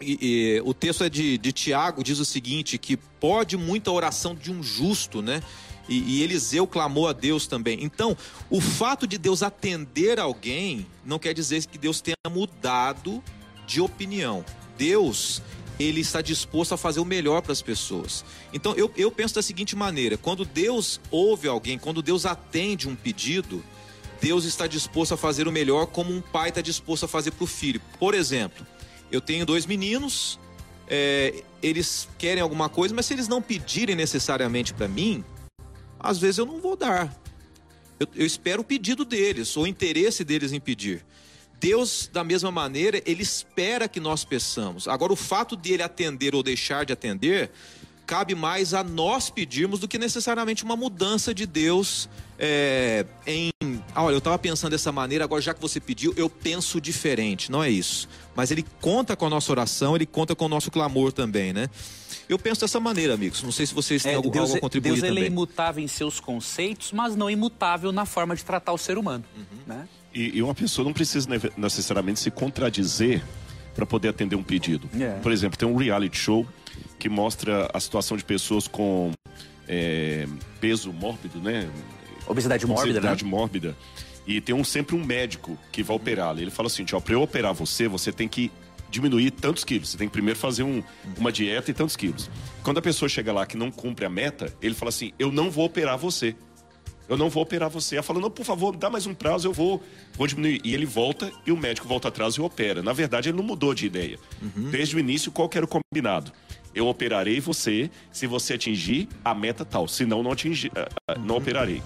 E, 0.00 0.56
e, 0.56 0.60
o 0.64 0.72
texto 0.72 1.04
é 1.04 1.10
de, 1.10 1.36
de 1.36 1.52
Tiago, 1.52 2.02
diz 2.02 2.18
o 2.18 2.24
seguinte: 2.24 2.78
que 2.78 2.96
pode 2.96 3.56
muita 3.56 3.90
oração 3.90 4.34
de 4.34 4.50
um 4.50 4.62
justo, 4.62 5.20
né? 5.20 5.42
E, 5.90 5.98
e 5.98 6.22
Eliseu 6.22 6.68
clamou 6.68 7.08
a 7.08 7.12
Deus 7.12 7.48
também. 7.48 7.82
Então, 7.82 8.16
o 8.48 8.60
fato 8.60 9.08
de 9.08 9.18
Deus 9.18 9.42
atender 9.42 10.20
alguém 10.20 10.86
não 11.04 11.18
quer 11.18 11.34
dizer 11.34 11.66
que 11.66 11.76
Deus 11.76 12.00
tenha 12.00 12.16
mudado 12.30 13.22
de 13.66 13.80
opinião. 13.80 14.44
Deus, 14.78 15.42
ele 15.80 16.00
está 16.00 16.22
disposto 16.22 16.72
a 16.74 16.76
fazer 16.76 17.00
o 17.00 17.04
melhor 17.04 17.42
para 17.42 17.52
as 17.52 17.60
pessoas. 17.60 18.24
Então, 18.52 18.74
eu, 18.76 18.90
eu 18.96 19.10
penso 19.10 19.34
da 19.34 19.42
seguinte 19.42 19.74
maneira: 19.74 20.16
quando 20.16 20.44
Deus 20.44 21.00
ouve 21.10 21.48
alguém, 21.48 21.76
quando 21.76 22.00
Deus 22.00 22.24
atende 22.24 22.88
um 22.88 22.94
pedido, 22.94 23.62
Deus 24.20 24.44
está 24.44 24.68
disposto 24.68 25.14
a 25.14 25.16
fazer 25.16 25.48
o 25.48 25.52
melhor, 25.52 25.86
como 25.86 26.14
um 26.14 26.20
pai 26.20 26.50
está 26.50 26.60
disposto 26.60 27.04
a 27.04 27.08
fazer 27.08 27.32
para 27.32 27.44
o 27.44 27.48
filho. 27.48 27.80
Por 27.98 28.14
exemplo, 28.14 28.64
eu 29.10 29.20
tenho 29.20 29.44
dois 29.44 29.66
meninos, 29.66 30.38
é, 30.86 31.42
eles 31.60 32.08
querem 32.16 32.40
alguma 32.40 32.68
coisa, 32.68 32.94
mas 32.94 33.06
se 33.06 33.14
eles 33.14 33.26
não 33.26 33.42
pedirem 33.42 33.96
necessariamente 33.96 34.72
para 34.72 34.86
mim, 34.86 35.24
às 36.00 36.18
vezes 36.18 36.38
eu 36.38 36.46
não 36.46 36.60
vou 36.60 36.76
dar. 36.76 37.14
Eu, 37.98 38.08
eu 38.14 38.26
espero 38.26 38.62
o 38.62 38.64
pedido 38.64 39.04
deles, 39.04 39.56
ou 39.56 39.64
o 39.64 39.66
interesse 39.66 40.24
deles 40.24 40.52
em 40.52 40.60
pedir. 40.60 41.04
Deus, 41.60 42.08
da 42.10 42.24
mesma 42.24 42.50
maneira, 42.50 43.02
ele 43.04 43.22
espera 43.22 43.86
que 43.86 44.00
nós 44.00 44.24
peçamos. 44.24 44.88
Agora, 44.88 45.12
o 45.12 45.16
fato 45.16 45.54
de 45.56 45.74
ele 45.74 45.82
atender 45.82 46.34
ou 46.34 46.42
deixar 46.42 46.86
de 46.86 46.92
atender, 46.94 47.50
cabe 48.06 48.34
mais 48.34 48.72
a 48.72 48.82
nós 48.82 49.28
pedirmos 49.28 49.78
do 49.78 49.86
que 49.86 49.98
necessariamente 49.98 50.64
uma 50.64 50.74
mudança 50.74 51.34
de 51.34 51.46
Deus 51.46 52.08
é, 52.38 53.04
em. 53.26 53.50
ah, 53.94 54.02
Olha, 54.02 54.14
eu 54.14 54.18
estava 54.18 54.38
pensando 54.38 54.70
dessa 54.70 54.90
maneira, 54.90 55.22
agora 55.22 55.42
já 55.42 55.52
que 55.52 55.60
você 55.60 55.78
pediu, 55.78 56.14
eu 56.16 56.30
penso 56.30 56.80
diferente. 56.80 57.52
Não 57.52 57.62
é 57.62 57.68
isso. 57.68 58.08
Mas 58.34 58.50
ele 58.50 58.64
conta 58.80 59.14
com 59.14 59.26
a 59.26 59.30
nossa 59.30 59.52
oração, 59.52 59.94
ele 59.94 60.06
conta 60.06 60.34
com 60.34 60.46
o 60.46 60.48
nosso 60.48 60.70
clamor 60.70 61.12
também, 61.12 61.52
né? 61.52 61.68
Eu 62.30 62.38
penso 62.38 62.60
dessa 62.60 62.78
maneira, 62.78 63.14
amigos. 63.14 63.42
Não 63.42 63.50
sei 63.50 63.66
se 63.66 63.74
vocês 63.74 64.04
têm 64.04 64.12
É, 64.12 64.14
algo, 64.14 64.30
Deus, 64.30 64.44
algo 64.44 64.54
a 64.54 64.58
é- 64.58 64.60
contribuir 64.60 64.90
Deus 64.92 65.02
ele 65.02 65.08
é 65.08 65.14
também. 65.14 65.26
imutável 65.32 65.82
em 65.82 65.88
seus 65.88 66.20
conceitos, 66.20 66.92
mas 66.92 67.16
não 67.16 67.28
imutável 67.28 67.90
na 67.90 68.06
forma 68.06 68.36
de 68.36 68.44
tratar 68.44 68.72
o 68.72 68.78
ser 68.78 68.96
humano. 68.96 69.24
Uhum. 69.36 69.44
Né? 69.66 69.88
E, 70.14 70.38
e 70.38 70.42
uma 70.42 70.54
pessoa 70.54 70.84
não 70.84 70.92
precisa 70.92 71.28
necessariamente 71.56 72.20
se 72.20 72.30
contradizer 72.30 73.20
para 73.74 73.84
poder 73.84 74.10
atender 74.10 74.36
um 74.36 74.44
pedido. 74.44 74.88
É. 75.00 75.18
Por 75.20 75.32
exemplo, 75.32 75.58
tem 75.58 75.66
um 75.68 75.74
reality 75.74 76.16
show 76.16 76.46
que 77.00 77.08
mostra 77.08 77.68
a 77.74 77.80
situação 77.80 78.16
de 78.16 78.24
pessoas 78.24 78.68
com 78.68 79.10
é, 79.66 80.28
peso 80.60 80.92
mórbido, 80.92 81.40
né? 81.40 81.68
Obesidade 82.28 82.64
mórbida, 82.64 83.00
né? 83.00 83.08
Obesidade 83.08 83.24
mórbida. 83.24 83.76
E 84.24 84.40
tem 84.40 84.54
um, 84.54 84.62
sempre 84.62 84.94
um 84.94 85.04
médico 85.04 85.58
que 85.72 85.82
vai 85.82 85.96
operá-lo. 85.96 86.38
Ele 86.40 86.50
fala 86.52 86.68
assim: 86.68 86.84
ó, 86.92 87.00
para 87.00 87.14
eu 87.14 87.22
operar 87.22 87.52
você, 87.52 87.88
você 87.88 88.12
tem 88.12 88.28
que 88.28 88.52
diminuir 88.90 89.30
tantos 89.30 89.64
quilos. 89.64 89.90
Você 89.90 89.98
tem 89.98 90.08
que 90.08 90.12
primeiro 90.12 90.38
fazer 90.38 90.62
um- 90.62 90.82
uma 91.16 91.30
dieta 91.32 91.70
e 91.70 91.74
tantos 91.74 91.96
quilos. 91.96 92.30
Quando 92.62 92.78
a 92.78 92.82
pessoa 92.82 93.08
chega 93.08 93.32
lá 93.32 93.46
que 93.46 93.56
não 93.56 93.70
cumpre 93.70 94.04
a 94.04 94.10
meta, 94.10 94.54
ele 94.60 94.74
fala 94.74 94.88
assim: 94.90 95.12
eu 95.18 95.30
não 95.32 95.50
vou 95.50 95.64
operar 95.66 95.96
você. 95.98 96.34
Eu 97.08 97.16
não 97.16 97.28
vou 97.28 97.42
operar 97.42 97.68
você. 97.68 97.96
Ela 97.96 98.04
fala, 98.04 98.20
não, 98.20 98.30
por 98.30 98.44
favor, 98.46 98.76
dá 98.76 98.88
mais 98.88 99.04
um 99.04 99.12
prazo, 99.12 99.48
eu 99.48 99.52
vou, 99.52 99.82
vou 100.16 100.28
diminuir. 100.28 100.60
E 100.62 100.72
ele 100.74 100.86
volta 100.86 101.32
e 101.44 101.50
o 101.50 101.56
médico 101.56 101.88
volta 101.88 102.06
atrás 102.06 102.34
e 102.34 102.40
opera. 102.40 102.84
Na 102.84 102.92
verdade, 102.92 103.28
ele 103.28 103.36
não 103.36 103.42
mudou 103.42 103.74
de 103.74 103.84
ideia. 103.84 104.16
Desde 104.70 104.94
o 104.94 104.98
início, 105.00 105.32
qual 105.32 105.48
que 105.48 105.58
era 105.58 105.64
o 105.64 105.68
combinado? 105.68 106.30
Eu 106.72 106.86
operarei 106.86 107.40
você 107.40 107.90
se 108.12 108.28
você 108.28 108.54
atingir 108.54 109.08
a 109.24 109.34
meta 109.34 109.64
tal. 109.64 109.88
Senão, 109.88 110.22
não, 110.22 110.30
atingir, 110.30 110.70
ah, 110.76 110.88
ah, 111.08 111.18
não 111.18 111.38
operarei. 111.38 111.82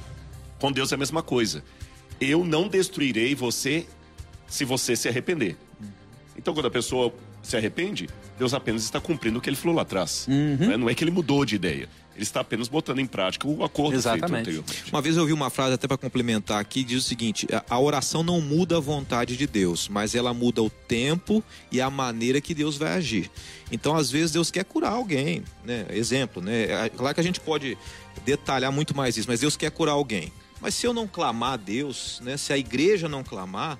Com 0.61 0.71
Deus 0.71 0.93
é 0.93 0.95
a 0.95 0.99
mesma 0.99 1.23
coisa. 1.23 1.65
Eu 2.21 2.45
não 2.45 2.69
destruirei 2.69 3.35
você 3.35 3.87
se 4.47 4.63
você 4.67 4.95
se 4.95 5.09
arrepender. 5.09 5.57
Então, 6.37 6.53
quando 6.55 6.67
a 6.67 6.71
pessoa 6.71 7.13
se 7.43 7.57
arrepende, 7.57 8.09
Deus 8.39 8.53
apenas 8.55 8.83
está 8.83 9.01
cumprindo 9.01 9.39
o 9.39 9.41
que 9.43 9.49
ele 9.49 9.57
falou 9.57 9.77
lá 9.77 9.83
atrás. 9.83 10.27
Né? 10.29 10.77
Não 10.77 10.89
é 10.89 10.95
que 10.95 11.05
ele 11.05 11.11
mudou 11.11 11.45
de 11.45 11.55
ideia. 11.55 11.89
Ele 12.15 12.23
está 12.23 12.41
apenas 12.41 12.69
botando 12.69 13.01
em 13.01 13.07
prática 13.07 13.47
o 13.49 13.65
acordo 13.65 13.97
Exatamente. 13.97 14.29
feito 14.31 14.41
anteriormente. 14.61 14.85
Uma 14.93 15.03
vez 15.03 15.17
eu 15.17 15.23
ouvi 15.23 15.33
uma 15.33 15.51
frase 15.51 15.75
até 15.75 15.89
para 15.89 15.97
complementar 15.97 16.61
aqui, 16.61 16.85
diz 16.85 17.05
o 17.05 17.09
seguinte: 17.09 17.45
a- 17.69 17.79
oração 17.79 18.23
não 18.23 18.41
muda 18.41 18.77
a 18.77 18.81
vontade 18.81 19.37
de 19.37 19.47
Deus, 19.49 19.89
mas 19.89 20.15
ela 20.15 20.33
muda 20.33 20.63
o 20.63 20.71
tempo 20.71 21.43
e 21.73 21.81
a 21.81 21.91
maneira 21.91 22.41
que 22.41 22.55
Deus 22.55 22.77
vai 22.77 22.93
agir. 22.93 23.29
Então, 23.73 23.97
às 23.97 24.13
vezes 24.13 24.31
Deus 24.31 24.49
quer 24.53 24.65
curar 24.65 24.93
alguém, 24.93 25.43
né? 25.65 25.87
Exemplo, 25.91 26.41
né? 26.41 26.85
É 26.87 26.89
Claro 26.89 27.15
que 27.17 27.21
a 27.21 27.25
gente 27.25 27.41
pode 27.41 27.77
detalhar 28.25 28.71
muito 28.71 28.97
mais 28.97 29.17
isso, 29.17 29.29
mas 29.29 29.41
Deus 29.41 29.57
quer 29.57 29.73
curar 29.73 29.93
alguém. 29.93 30.33
Mas 30.61 30.75
se 30.77 30.87
eu 30.87 30.95
não 30.95 31.09
clamar 31.09 31.55
a 31.55 31.57
Deus, 31.57 32.21
né? 32.25 32.37
Se 32.37 32.53
a 32.53 32.57
igreja 32.59 33.09
não 33.09 33.25
clamar, 33.25 33.77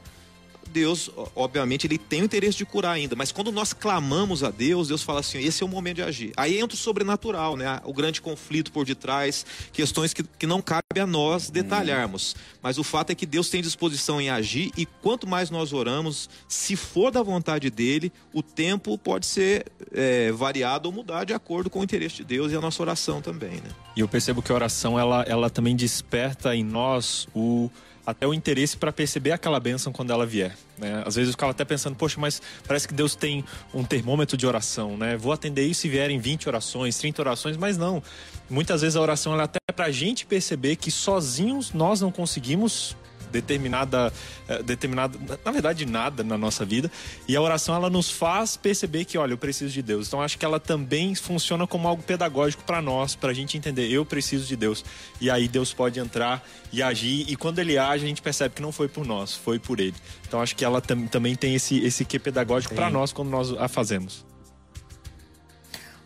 Deus, 0.71 1.11
obviamente, 1.35 1.87
ele 1.87 1.99
tem 1.99 2.23
o 2.23 2.25
interesse 2.25 2.59
de 2.59 2.65
curar 2.65 2.93
ainda, 2.93 3.15
mas 3.15 3.33
quando 3.33 3.53
nós 3.53 3.73
clamamos 3.73 4.43
a 4.43 4.51
Deus, 4.51 4.89
Deus 4.89 5.03
fala 5.03 5.21
assim: 5.21 5.39
esse 5.39 5.63
é 5.63 5.67
o 5.67 5.69
momento 5.69 5.97
de 5.97 6.03
agir. 6.03 6.33
Aí 6.37 6.59
entra 6.59 6.75
o 6.75 6.79
sobrenatural, 6.79 7.57
né? 7.57 7.81
O 7.85 7.93
grande 7.93 8.21
conflito 8.21 8.73
por 8.73 8.85
detrás, 8.85 9.45
questões 9.73 10.13
que, 10.13 10.23
que 10.23 10.47
não 10.47 10.61
cabe 10.61 11.01
a 11.01 11.07
nós 11.07 11.51
detalharmos. 11.51 12.37
Mas 12.63 12.79
o 12.79 12.85
fato 12.85 13.11
é 13.11 13.15
que 13.15 13.27
Deus 13.27 13.49
tem 13.49 13.63
disposição 13.63 14.21
em 14.21 14.31
agir 14.31 14.71
e 14.77 14.87
quanto 14.87 15.27
mais 15.27 15.51
nós 15.51 15.73
oramos, 15.73 16.29
se 16.49 16.77
for 16.77 17.11
da 17.11 17.23
vontade 17.23 17.71
dele, 17.71 18.13
o 18.33 18.43
tempo 18.43 18.97
pode 18.97 19.27
ser 19.27 19.67
é, 19.93 20.33
variado 20.33 20.89
ou 20.89 20.95
mudar 20.95 21.25
de 21.25 21.33
acordo 21.33 21.69
com 21.69 21.81
o 21.81 21.85
interesse 21.85 22.17
de 22.17 22.25
Deus 22.25 22.53
e 22.53 22.57
a 22.57 22.61
nossa 22.61 22.83
oração 22.83 23.21
também, 23.21 23.55
né? 23.57 23.71
E 23.97 24.01
eu 24.01 24.09
percebo 24.09 24.43
que 24.43 24.51
a 24.51 24.55
oração 24.55 24.99
ela, 24.99 25.23
ela 25.23 25.51
também 25.51 25.77
desperta 25.77 26.55
em 26.55 26.65
nós 26.65 27.29
o 27.35 27.71
até 28.07 28.27
o 28.27 28.35
interesse 28.35 28.77
para 28.77 28.93
perceber 28.93 29.33
aquela 29.33 29.59
bênção 29.59 29.93
quando 29.93 30.13
ela 30.13 30.27
vier. 30.27 30.57
Né? 30.79 31.03
Às 31.07 31.15
vezes 31.15 31.29
eu 31.29 31.33
ficava 31.33 31.53
até 31.53 31.65
pensando, 31.65 31.97
poxa, 31.97 32.21
mas 32.21 32.41
parece 32.67 32.87
que 32.87 32.95
Deus 32.95 33.15
tem 33.15 33.45
um 33.73 33.85
termômetro 33.85 34.37
de 34.37 34.47
oração, 34.47 34.97
né? 34.97 35.17
Vou 35.17 35.33
atender 35.33 35.65
isso 35.65 35.83
se 35.83 35.89
vierem 35.89 36.19
20 36.19 36.49
orações, 36.49 36.99
30 36.99 37.23
orações, 37.23 37.57
mas 37.57 37.77
não. 37.77 38.03
Muitas 38.49 38.83
vezes 38.83 38.97
a 38.97 39.01
oração 39.01 39.39
é 39.39 39.43
até 39.43 39.59
para 39.75 39.87
a 39.87 39.91
gente 39.91 40.27
perceber 40.27 40.77
que 40.77 40.91
sozinhos 40.91 41.73
nós 41.73 42.01
não 42.01 42.11
conseguimos 42.11 42.97
determinada, 43.41 44.13
eh, 44.49 44.63
determinada, 44.63 45.19
na 45.45 45.51
verdade 45.51 45.85
nada 45.85 46.23
na 46.23 46.39
nossa 46.39 46.65
vida. 46.65 46.91
E 47.29 47.37
a 47.37 47.41
oração 47.43 47.75
ela 47.75 47.91
nos 47.91 48.09
faz 48.11 48.57
perceber 48.57 49.05
que, 49.05 49.19
olha, 49.19 49.33
eu 49.33 49.39
preciso 49.39 49.73
de 49.73 49.83
Deus. 49.83 50.07
Então 50.09 50.23
acho 50.23 50.39
que 50.39 50.45
ela 50.45 50.61
também 50.61 51.15
funciona 51.15 51.67
como 51.67 51.89
algo 51.89 52.03
pedagógico 52.03 52.63
para 52.65 52.81
nós, 52.81 53.15
para 53.15 53.31
a 53.31 53.35
gente 53.35 53.57
entender, 53.59 53.89
eu 53.91 54.05
preciso 54.05 54.47
de 54.47 54.57
Deus. 54.57 54.85
E 55.21 55.31
aí 55.31 55.49
Deus 55.49 55.73
pode 55.73 55.99
entrar 55.99 56.47
e 56.73 56.83
agir. 56.83 57.27
E 57.29 57.37
quando 57.37 57.59
Ele 57.59 57.77
age, 57.77 58.05
a 58.05 58.09
gente 58.09 58.23
percebe 58.23 58.55
que 58.55 58.63
não 58.63 58.73
foi 58.73 58.89
por 58.89 59.05
nós, 59.07 59.35
foi 59.35 59.59
por 59.59 59.81
Ele. 59.81 59.95
Então 60.27 60.41
acho 60.41 60.55
que 60.57 60.65
ela 60.65 60.81
tam- 60.81 61.07
também 61.07 61.35
tem 61.35 61.55
esse 61.55 61.79
esse 61.85 62.05
quê 62.05 62.19
pedagógico 62.19 62.75
para 62.75 62.89
nós 62.91 63.13
quando 63.13 63.29
nós 63.31 63.53
a 63.53 63.69
fazemos. 63.69 64.25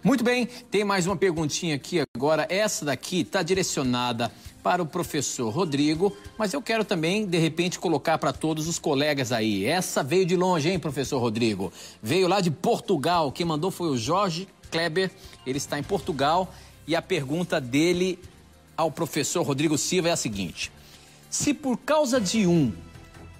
Muito 0.09 0.25
bem, 0.25 0.47
tem 0.71 0.85
mais 0.85 1.07
uma 1.07 1.18
perguntinha 1.18 1.75
aqui 1.75 2.03
agora. 2.16 2.47
Essa 2.49 2.83
daqui 2.83 3.21
está 3.21 3.42
direcionada 3.42 4.33
para 4.62 4.83
o 4.83 4.87
professor 4.87 5.51
Rodrigo, 5.51 6.16
mas 6.38 6.55
eu 6.55 6.62
quero 6.62 6.83
também, 6.83 7.27
de 7.27 7.37
repente, 7.37 7.79
colocar 7.79 8.16
para 8.16 8.33
todos 8.33 8.66
os 8.68 8.79
colegas 8.79 9.33
aí. 9.33 9.66
Essa 9.66 10.03
veio 10.03 10.25
de 10.25 10.35
longe, 10.35 10.71
hein, 10.71 10.79
professor 10.79 11.18
Rodrigo? 11.18 11.71
Veio 12.03 12.27
lá 12.27 12.40
de 12.40 12.51
Portugal. 12.51 13.31
Quem 13.31 13.44
mandou 13.44 13.71
foi 13.71 13.90
o 13.90 13.99
Jorge 13.99 14.49
Kleber, 14.71 15.11
ele 15.47 15.59
está 15.59 15.79
em 15.79 15.83
Portugal. 15.83 16.55
E 16.87 16.97
a 16.97 17.03
pergunta 17.03 17.61
dele 17.61 18.18
ao 18.79 18.90
professor 18.90 19.42
Rodrigo 19.42 19.77
Silva 19.77 20.09
é 20.09 20.12
a 20.12 20.16
seguinte: 20.16 20.73
Se 21.29 21.53
por 21.53 21.77
causa 21.77 22.18
de 22.18 22.47
um 22.47 22.73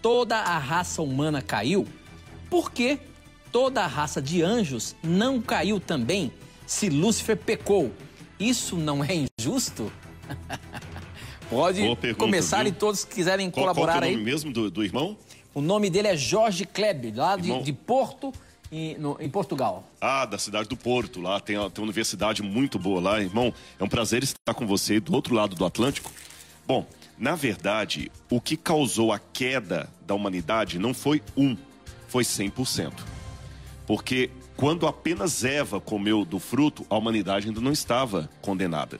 toda 0.03 0.37
a 0.37 0.59
raça 0.59 1.01
humana 1.01 1.41
caiu, 1.41 1.89
por 2.51 2.71
que 2.71 2.99
toda 3.51 3.83
a 3.83 3.87
raça 3.87 4.21
de 4.21 4.43
anjos 4.43 4.95
não 5.03 5.41
caiu 5.41 5.81
também 5.81 6.31
se 6.69 6.89
Lúcifer 6.91 7.37
pecou? 7.37 7.91
Isso 8.39 8.77
não 8.77 9.03
é 9.03 9.27
injusto? 9.41 9.91
Pode 11.51 11.79
pergunta, 11.97 12.15
começar 12.15 12.59
viu? 12.65 12.69
e 12.69 12.73
todos 12.73 13.05
que 13.05 13.15
quiserem 13.15 13.51
Qual, 13.51 13.65
qual 13.65 13.75
colaborar 13.75 14.05
é 14.07 14.09
o 14.09 14.11
nome 14.11 14.17
aí. 14.17 14.25
mesmo 14.25 14.53
do, 14.53 14.71
do 14.71 14.85
irmão? 14.85 15.17
O 15.55 15.61
nome 15.63 15.89
dele 15.89 16.09
é 16.09 16.17
Jorge 16.17 16.67
Kleber, 16.67 17.13
lá 17.17 17.37
de, 17.37 17.63
de 17.63 17.73
Porto, 17.73 18.33
em, 18.71 18.99
no- 18.99 19.17
em 19.19 19.31
Portugal. 19.31 19.89
Ah, 19.99 20.27
da 20.27 20.37
cidade 20.39 20.69
do 20.69 20.77
Porto, 20.77 21.21
lá 21.23 21.41
tem, 21.41 21.57
tem 21.57 21.63
uma 21.83 21.85
universidade 21.85 22.43
muito 22.43 22.79
boa 22.79 23.01
lá, 23.01 23.21
irmão. 23.21 23.53
É 23.81 23.83
um 23.83 23.89
prazer 23.89 24.23
estar 24.23 24.53
com 24.55 24.67
você 24.67 25.01
do 25.01 25.15
outro 25.15 25.35
lado 25.35 25.57
do 25.57 25.65
Atlântico. 25.65 26.13
Bom, 26.67 26.87
na 27.17 27.35
verdade, 27.35 28.13
o 28.31 28.41
que 28.43 28.55
causou 28.57 29.11
a 29.11 29.19
queda 29.19 29.89
da 30.07 30.15
humanidade 30.15 30.79
não 30.79 30.93
foi 30.93 31.23
um, 31.35 31.57
foi 32.09 32.25
100%. 32.25 32.93
Porque 33.87 34.31
quando 34.59 34.88
apenas 34.88 35.44
Eva 35.44 35.81
comeu 35.81 36.25
do 36.25 36.40
fruto, 36.40 36.85
a 36.90 36.97
humanidade 36.99 37.47
ainda 37.47 37.61
não 37.61 37.71
estava 37.71 38.29
condenada. 38.42 38.99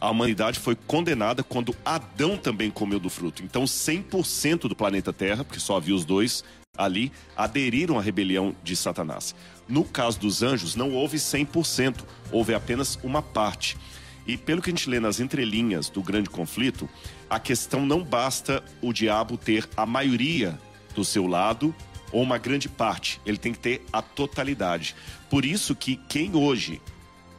A 0.00 0.08
humanidade 0.08 0.60
foi 0.60 0.76
condenada 0.76 1.42
quando 1.42 1.74
Adão 1.84 2.36
também 2.36 2.70
comeu 2.70 3.00
do 3.00 3.10
fruto. 3.10 3.42
Então, 3.42 3.64
100% 3.64 4.68
do 4.68 4.76
planeta 4.76 5.12
Terra, 5.12 5.42
porque 5.42 5.58
só 5.58 5.76
havia 5.76 5.92
os 5.92 6.04
dois 6.04 6.44
ali, 6.78 7.10
aderiram 7.36 7.98
à 7.98 8.00
rebelião 8.00 8.54
de 8.62 8.76
Satanás. 8.76 9.34
No 9.68 9.82
caso 9.82 10.20
dos 10.20 10.44
anjos, 10.44 10.76
não 10.76 10.92
houve 10.92 11.16
100%, 11.16 12.04
houve 12.30 12.54
apenas 12.54 12.96
uma 13.02 13.20
parte. 13.20 13.76
E 14.24 14.36
pelo 14.36 14.62
que 14.62 14.70
a 14.70 14.72
gente 14.72 14.88
lê 14.88 15.00
nas 15.00 15.18
entrelinhas 15.18 15.88
do 15.88 16.00
grande 16.00 16.30
conflito, 16.30 16.88
a 17.28 17.40
questão 17.40 17.84
não 17.84 18.04
basta 18.04 18.62
o 18.80 18.92
diabo 18.92 19.36
ter 19.36 19.68
a 19.76 19.84
maioria 19.84 20.56
do 20.94 21.04
seu 21.04 21.26
lado 21.26 21.74
ou 22.12 22.22
uma 22.22 22.38
grande 22.38 22.68
parte, 22.68 23.20
ele 23.26 23.38
tem 23.38 23.52
que 23.52 23.58
ter 23.58 23.82
a 23.92 24.00
totalidade. 24.00 24.94
Por 25.28 25.44
isso 25.44 25.74
que 25.74 25.96
quem 26.08 26.34
hoje 26.34 26.80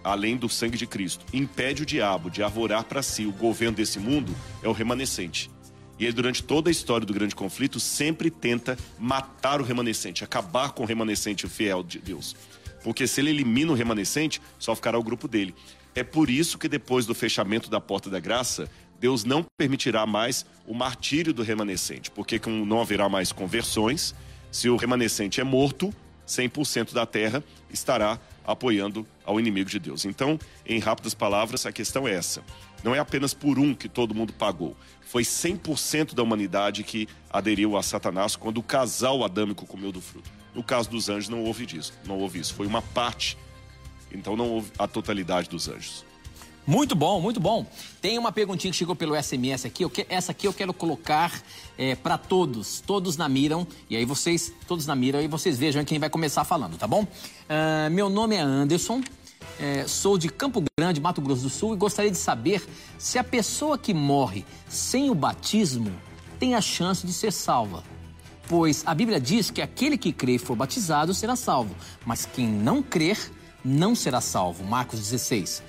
além 0.07 0.37
do 0.37 0.47
sangue 0.47 0.77
de 0.77 0.87
Cristo, 0.87 1.25
impede 1.33 1.83
o 1.83 1.85
diabo 1.85 2.29
de 2.29 2.41
arvorar 2.41 2.85
para 2.85 3.03
si 3.03 3.25
o 3.25 3.31
governo 3.31 3.75
desse 3.75 3.99
mundo 3.99 4.33
é 4.63 4.67
o 4.67 4.71
remanescente. 4.71 5.51
E 5.99 6.05
ele, 6.05 6.13
durante 6.13 6.43
toda 6.43 6.69
a 6.69 6.71
história 6.71 7.05
do 7.05 7.13
grande 7.13 7.35
conflito, 7.35 7.79
sempre 7.79 8.29
tenta 8.29 8.77
matar 8.99 9.59
o 9.59 9.63
remanescente, 9.63 10.23
acabar 10.23 10.71
com 10.71 10.83
o 10.83 10.85
remanescente 10.85 11.47
fiel 11.47 11.83
de 11.83 11.99
Deus. 11.99 12.35
Porque 12.83 13.07
se 13.07 13.19
ele 13.19 13.31
elimina 13.31 13.71
o 13.71 13.75
remanescente, 13.75 14.41
só 14.59 14.75
ficará 14.75 14.97
o 14.97 15.03
grupo 15.03 15.27
dele. 15.27 15.55
É 15.95 16.03
por 16.03 16.29
isso 16.29 16.57
que 16.57 16.69
depois 16.69 17.05
do 17.05 17.15
fechamento 17.15 17.69
da 17.69 17.81
porta 17.81 18.09
da 18.09 18.19
graça, 18.19 18.69
Deus 18.99 19.23
não 19.23 19.43
permitirá 19.57 20.05
mais 20.05 20.45
o 20.67 20.73
martírio 20.73 21.33
do 21.33 21.41
remanescente, 21.41 22.11
porque 22.11 22.39
não 22.45 22.79
haverá 22.79 23.09
mais 23.09 23.31
conversões, 23.31 24.13
se 24.51 24.69
o 24.69 24.75
remanescente 24.75 25.41
é 25.41 25.43
morto, 25.43 25.93
100% 26.27 26.93
da 26.93 27.05
terra 27.05 27.43
estará 27.69 28.19
apoiando 28.45 29.05
ao 29.25 29.39
inimigo 29.39 29.69
de 29.69 29.79
Deus. 29.79 30.05
Então, 30.05 30.39
em 30.65 30.79
rápidas 30.79 31.13
palavras, 31.13 31.65
a 31.65 31.71
questão 31.71 32.07
é 32.07 32.13
essa. 32.13 32.41
Não 32.83 32.95
é 32.95 32.99
apenas 32.99 33.33
por 33.33 33.59
um 33.59 33.73
que 33.73 33.89
todo 33.89 34.15
mundo 34.15 34.31
pagou. 34.31 34.75
Foi 35.01 35.23
100% 35.23 36.13
da 36.13 36.23
humanidade 36.23 36.83
que 36.83 37.07
aderiu 37.29 37.75
a 37.75 37.83
Satanás 37.83 38.35
quando 38.35 38.59
o 38.59 38.63
casal 38.63 39.23
adâmico 39.23 39.65
comeu 39.65 39.91
do 39.91 40.01
fruto. 40.01 40.29
No 40.55 40.63
caso 40.63 40.89
dos 40.89 41.09
anjos, 41.09 41.29
não 41.29 41.43
houve 41.43 41.65
disso. 41.65 41.93
Não 42.05 42.17
houve 42.17 42.39
isso. 42.39 42.53
Foi 42.53 42.65
uma 42.65 42.81
parte. 42.81 43.37
Então, 44.11 44.35
não 44.35 44.49
houve 44.49 44.71
a 44.79 44.87
totalidade 44.87 45.49
dos 45.49 45.67
anjos. 45.67 46.05
Muito 46.67 46.95
bom, 46.95 47.21
muito 47.21 47.39
bom. 47.39 47.65
Tem 48.01 48.17
uma 48.17 48.29
perguntinha 48.31 48.69
que 48.71 48.77
chegou 48.77 48.93
pelo 48.95 49.15
SMS 49.15 49.65
aqui. 49.65 49.87
que- 49.89 50.05
essa 50.09 50.33
aqui 50.33 50.45
eu 50.47 50.53
quero 50.53 50.73
colocar 50.73 51.41
para 52.03 52.17
todos. 52.17 52.83
Todos 52.85 53.15
na 53.15 53.29
miram. 53.29 53.65
E 53.89 53.95
aí 53.95 54.03
vocês, 54.03 54.51
todos 54.67 54.85
na 54.85 54.93
miram, 54.95 55.21
e 55.21 55.27
vocês 55.27 55.57
vejam 55.57 55.83
quem 55.85 55.97
vai 55.97 56.09
começar 56.09 56.43
falando, 56.43 56.77
tá 56.77 56.85
bom? 56.85 57.07
Ah, 57.47 57.89
meu 57.89 58.09
nome 58.09 58.35
é 58.35 58.41
Anderson. 58.41 59.01
eh, 59.59 59.85
sou 59.87 60.17
de 60.19 60.29
Campo 60.29 60.61
Grande, 60.77 60.99
Mato 61.01 61.19
Grosso 61.21 61.41
do 61.43 61.49
Sul, 61.49 61.73
e 61.73 61.77
gostaria 61.77 62.11
de 62.11 62.17
saber 62.17 62.63
se 62.99 63.17
a 63.17 63.23
pessoa 63.23 63.75
que 63.77 63.91
morre 63.93 64.45
sem 64.67 65.09
o 65.09 65.15
batismo 65.15 65.91
tem 66.37 66.53
a 66.53 66.61
chance 66.61 67.07
de 67.07 67.11
ser 67.13 67.31
salva. 67.33 67.83
Pois 68.47 68.83
a 68.85 68.93
Bíblia 68.93 69.19
diz 69.19 69.49
que 69.49 69.59
aquele 69.61 69.97
que 69.97 70.11
crê 70.11 70.33
e 70.35 70.37
for 70.37 70.55
batizado 70.55 71.11
será 71.13 71.35
salvo, 71.35 71.75
mas 72.05 72.25
quem 72.25 72.45
não 72.47 72.83
crer 72.83 73.17
não 73.65 73.95
será 73.95 74.21
salvo. 74.21 74.63
Marcos 74.63 74.99
16. 74.99 75.63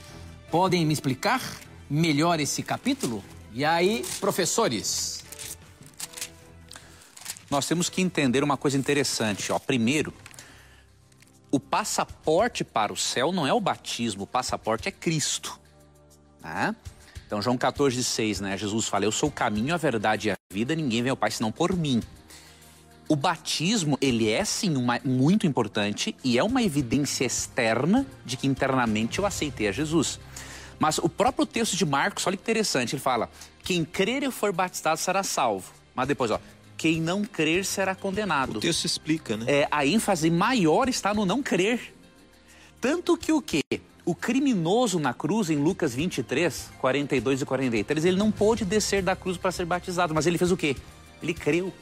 Podem 0.51 0.87
me 0.87 0.95
explicar 0.95 1.43
melhor 1.91 2.41
esse 2.41 2.63
capítulo? 2.63 3.23
E 3.53 3.67
aí, 3.67 4.03
professores? 4.19 5.23
Nós 7.51 7.67
temos 7.67 7.91
que 7.91 8.01
entender 8.01 8.43
uma 8.43 8.57
coisa 8.57 8.79
interessante. 8.79 9.53
Ó. 9.53 9.59
Primeiro, 9.59 10.13
o 11.51 11.61
passaporte 11.61 12.65
para 12.65 12.93
o 12.93 12.97
céu 12.97 13.31
não 13.31 13.47
é 13.47 13.53
o 13.53 13.61
batismo, 13.61 14.25
o 14.25 14.27
passaporte 14.27 14.89
é 14.89 14.91
Cristo. 14.91 15.59
né? 16.43 16.75
Então, 17.27 17.43
João 17.43 17.59
14, 17.59 18.03
6, 18.03 18.41
né? 18.41 18.57
Jesus 18.57 18.89
fala: 18.89 19.05
Eu 19.05 19.13
sou 19.13 19.29
o 19.29 19.33
caminho, 19.33 19.75
a 19.75 19.77
verdade 19.77 20.29
e 20.29 20.31
a 20.31 20.37
vida, 20.51 20.75
ninguém 20.75 21.03
vem 21.03 21.11
ao 21.11 21.17
Pai 21.17 21.31
senão 21.31 21.53
por 21.53 21.77
mim. 21.77 22.03
O 23.07 23.17
batismo, 23.17 23.99
ele 24.01 24.31
é 24.31 24.45
sim 24.45 24.77
uma, 24.77 25.01
muito 25.05 25.47
importante 25.47 26.15
e 26.25 26.39
é 26.39 26.45
uma 26.45 26.63
evidência 26.63 27.25
externa 27.25 28.07
de 28.25 28.37
que 28.37 28.47
internamente 28.47 29.19
eu 29.19 29.27
aceitei 29.27 29.69
a 29.69 29.73
Jesus. 29.73 30.19
Mas 30.79 30.99
o 30.99 31.09
próprio 31.09 31.45
texto 31.45 31.77
de 31.77 31.85
Marcos, 31.85 32.27
olha 32.27 32.37
que 32.37 32.43
interessante, 32.43 32.95
ele 32.95 33.03
fala: 33.03 33.31
quem 33.63 33.85
crer 33.85 34.23
e 34.23 34.31
for 34.31 34.53
batizado 34.53 34.99
será 34.99 35.23
salvo. 35.23 35.73
Mas 35.95 36.07
depois, 36.07 36.31
ó, 36.31 36.41
quem 36.77 37.01
não 37.01 37.25
crer 37.25 37.65
será 37.65 37.95
condenado. 37.95 38.59
O 38.59 38.61
texto 38.61 38.85
explica, 38.85 39.37
né? 39.37 39.45
É, 39.49 39.69
a 39.71 39.85
ênfase 39.85 40.31
maior 40.31 40.89
está 40.89 41.13
no 41.13 41.27
não 41.27 41.43
crer. 41.43 41.95
Tanto 42.81 43.17
que 43.17 43.33
o 43.33 43.43
quê? 43.43 43.63
O 44.05 44.15
criminoso 44.15 44.99
na 44.99 45.13
cruz, 45.13 45.51
em 45.51 45.57
Lucas 45.57 45.95
23, 45.95 46.71
42 46.79 47.43
e 47.43 47.45
43, 47.45 48.05
ele 48.05 48.17
não 48.17 48.31
pôde 48.31 48.65
descer 48.65 49.03
da 49.03 49.17
cruz 49.17 49.37
para 49.37 49.51
ser 49.51 49.67
batizado, 49.67 50.15
mas 50.15 50.27
ele 50.27 50.39
fez 50.39 50.53
o 50.53 50.57
quê? 50.57 50.77
Ele 51.21 51.35
creu. 51.35 51.73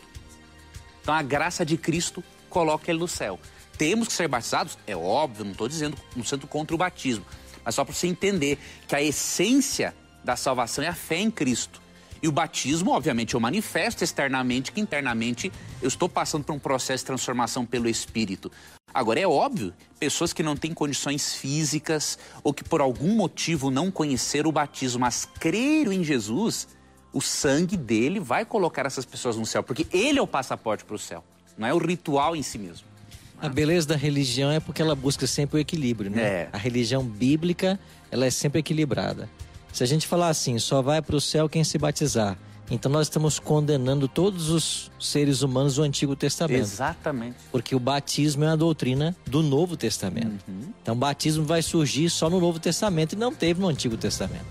Então 1.03 1.15
a 1.15 1.23
graça 1.23 1.65
de 1.65 1.77
Cristo 1.77 2.25
coloca 2.49 2.91
ele 2.91 2.99
no 2.99 3.07
céu. 3.07 3.39
Temos 3.77 4.09
que 4.09 4.15
ser 4.15 4.27
batizados? 4.27 4.79
É 4.87 4.97
óbvio, 4.97 5.45
não 5.45 5.53
estou 5.53 5.69
dizendo, 5.69 5.97
não 6.17 6.25
sendo 6.25 6.47
contra 6.47 6.75
o 6.75 6.79
batismo, 6.79 7.25
mas 7.67 7.75
só 7.75 7.85
para 7.85 7.93
você 7.93 8.07
entender 8.07 8.59
que 8.87 8.95
a 8.95 9.03
essência 9.03 9.93
da 10.23 10.37
salvação 10.37 10.85
é 10.85 10.89
a 10.89 10.95
fé 10.95 11.19
em 11.19 11.31
Cristo. 11.33 11.83
E 12.23 12.29
o 12.29 12.33
batismo, 12.33 12.93
obviamente, 12.93 13.35
eu 13.35 13.41
manifesto 13.41 14.05
externamente 14.05 14.71
que 14.71 14.81
internamente 14.81 15.53
eu 15.83 15.89
estou 15.89 16.09
passando 16.09 16.45
por 16.45 16.55
um 16.55 16.59
processo 16.59 17.03
de 17.03 17.07
transformação 17.07 17.67
pelo 17.67 17.89
Espírito. 17.89 18.51
Agora, 18.95 19.21
é 19.21 19.27
óbvio, 19.27 19.75
pessoas 19.99 20.33
que 20.33 20.43
não 20.43 20.57
têm 20.57 20.73
condições 20.73 21.35
físicas 21.35 22.19
ou 22.43 22.55
que 22.55 22.65
por 22.65 22.81
algum 22.81 23.15
motivo 23.15 23.71
não 23.71 23.91
conheceram 23.91 24.49
o 24.49 24.53
batismo, 24.53 25.01
mas 25.01 25.29
creram 25.39 25.93
em 25.93 26.03
Jesus, 26.03 26.69
o 27.13 27.21
sangue 27.21 27.77
dele 27.77 28.21
vai 28.21 28.45
colocar 28.45 28.87
essas 28.87 29.05
pessoas 29.05 29.37
no 29.37 29.45
céu, 29.45 29.63
porque 29.63 29.87
ele 29.93 30.19
é 30.19 30.23
o 30.23 30.27
passaporte 30.27 30.85
para 30.85 30.97
o 30.97 30.99
céu, 30.99 31.23
não 31.59 31.67
é 31.67 31.75
o 31.75 31.79
ritual 31.79 32.35
em 32.35 32.43
si 32.43 32.59
mesmo. 32.59 32.96
A 33.41 33.49
beleza 33.49 33.89
da 33.89 33.97
religião 33.97 34.51
é 34.51 34.61
porque 34.61 34.81
ela 34.81 34.95
busca 34.95 35.27
sempre 35.27 35.59
o 35.59 35.61
equilíbrio, 35.61 36.11
né? 36.11 36.23
É. 36.23 36.49
A 36.53 36.59
religião 36.59 37.05
bíblica, 37.05 37.79
ela 38.11 38.27
é 38.27 38.31
sempre 38.31 38.61
equilibrada. 38.61 39.29
Se 39.73 39.83
a 39.83 39.87
gente 39.87 40.07
falar 40.07 40.29
assim, 40.29 40.59
só 40.59 40.81
vai 40.81 41.03
para 41.03 41.17
o 41.17 41.21
céu 41.21 41.49
quem 41.49 41.63
se 41.63 41.77
batizar. 41.77 42.39
Então 42.71 42.91
nós 42.91 43.07
estamos 43.07 43.39
condenando 43.39 44.09
todos 44.09 44.51
os 44.51 44.91
seres 44.99 45.43
humanos 45.43 45.77
do 45.77 45.83
Antigo 45.83 46.17
Testamento. 46.17 46.63
Exatamente. 46.63 47.37
Porque 47.53 47.77
o 47.77 47.79
batismo 47.79 48.45
é 48.45 48.49
uma 48.49 48.57
doutrina 48.57 49.15
do 49.27 49.43
Novo 49.43 49.77
Testamento. 49.77 50.45
Então 50.83 50.95
o 50.95 50.99
batismo 50.99 51.45
vai 51.45 51.63
surgir 51.63 52.11
só 52.11 52.29
no 52.29 52.41
Novo 52.41 52.59
Testamento 52.59 53.13
e 53.13 53.17
não 53.17 53.33
teve 53.33 53.61
no 53.61 53.69
Antigo 53.69 53.97
Testamento. 53.97 54.47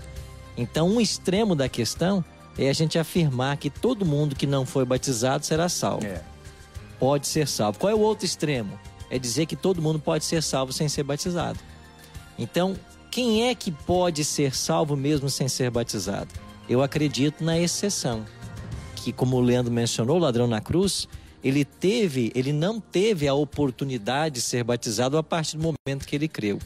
Então 0.56 0.88
um 0.88 1.00
extremo 1.00 1.54
da 1.54 1.68
questão 1.68 2.24
é 2.56 2.70
a 2.70 2.72
gente 2.72 2.98
afirmar 2.98 3.58
que 3.58 3.68
todo 3.68 4.06
mundo 4.06 4.34
que 4.34 4.46
não 4.46 4.64
foi 4.64 4.84
batizado 4.84 5.44
será 5.44 5.68
salvo. 5.68 6.06
É. 6.06 6.22
Pode 6.98 7.26
ser 7.26 7.46
salvo. 7.46 7.78
Qual 7.78 7.90
é 7.90 7.94
o 7.94 8.00
outro 8.00 8.24
extremo? 8.24 8.78
É 9.10 9.18
dizer 9.18 9.46
que 9.46 9.56
todo 9.56 9.82
mundo 9.82 9.98
pode 9.98 10.24
ser 10.24 10.42
salvo 10.42 10.72
sem 10.72 10.88
ser 10.88 11.02
batizado. 11.02 11.58
Então, 12.38 12.76
quem 13.10 13.48
é 13.48 13.54
que 13.54 13.70
pode 13.70 14.24
ser 14.24 14.54
salvo 14.54 14.96
mesmo 14.96 15.30
sem 15.30 15.48
ser 15.48 15.70
batizado? 15.70 16.28
Eu 16.68 16.82
acredito 16.82 17.44
na 17.44 17.58
exceção. 17.58 18.24
Que, 18.96 19.12
como 19.12 19.36
o 19.36 19.40
Leandro 19.40 19.72
mencionou, 19.72 20.16
o 20.16 20.20
ladrão 20.20 20.46
na 20.46 20.60
cruz, 20.60 21.08
ele 21.42 21.64
teve, 21.64 22.32
ele 22.34 22.52
não 22.52 22.80
teve 22.80 23.28
a 23.28 23.34
oportunidade 23.34 24.36
de 24.36 24.40
ser 24.40 24.64
batizado 24.64 25.16
a 25.16 25.22
partir 25.22 25.56
do 25.56 25.62
momento 25.62 26.06
que 26.06 26.16
ele 26.16 26.26
creu. 26.26 26.58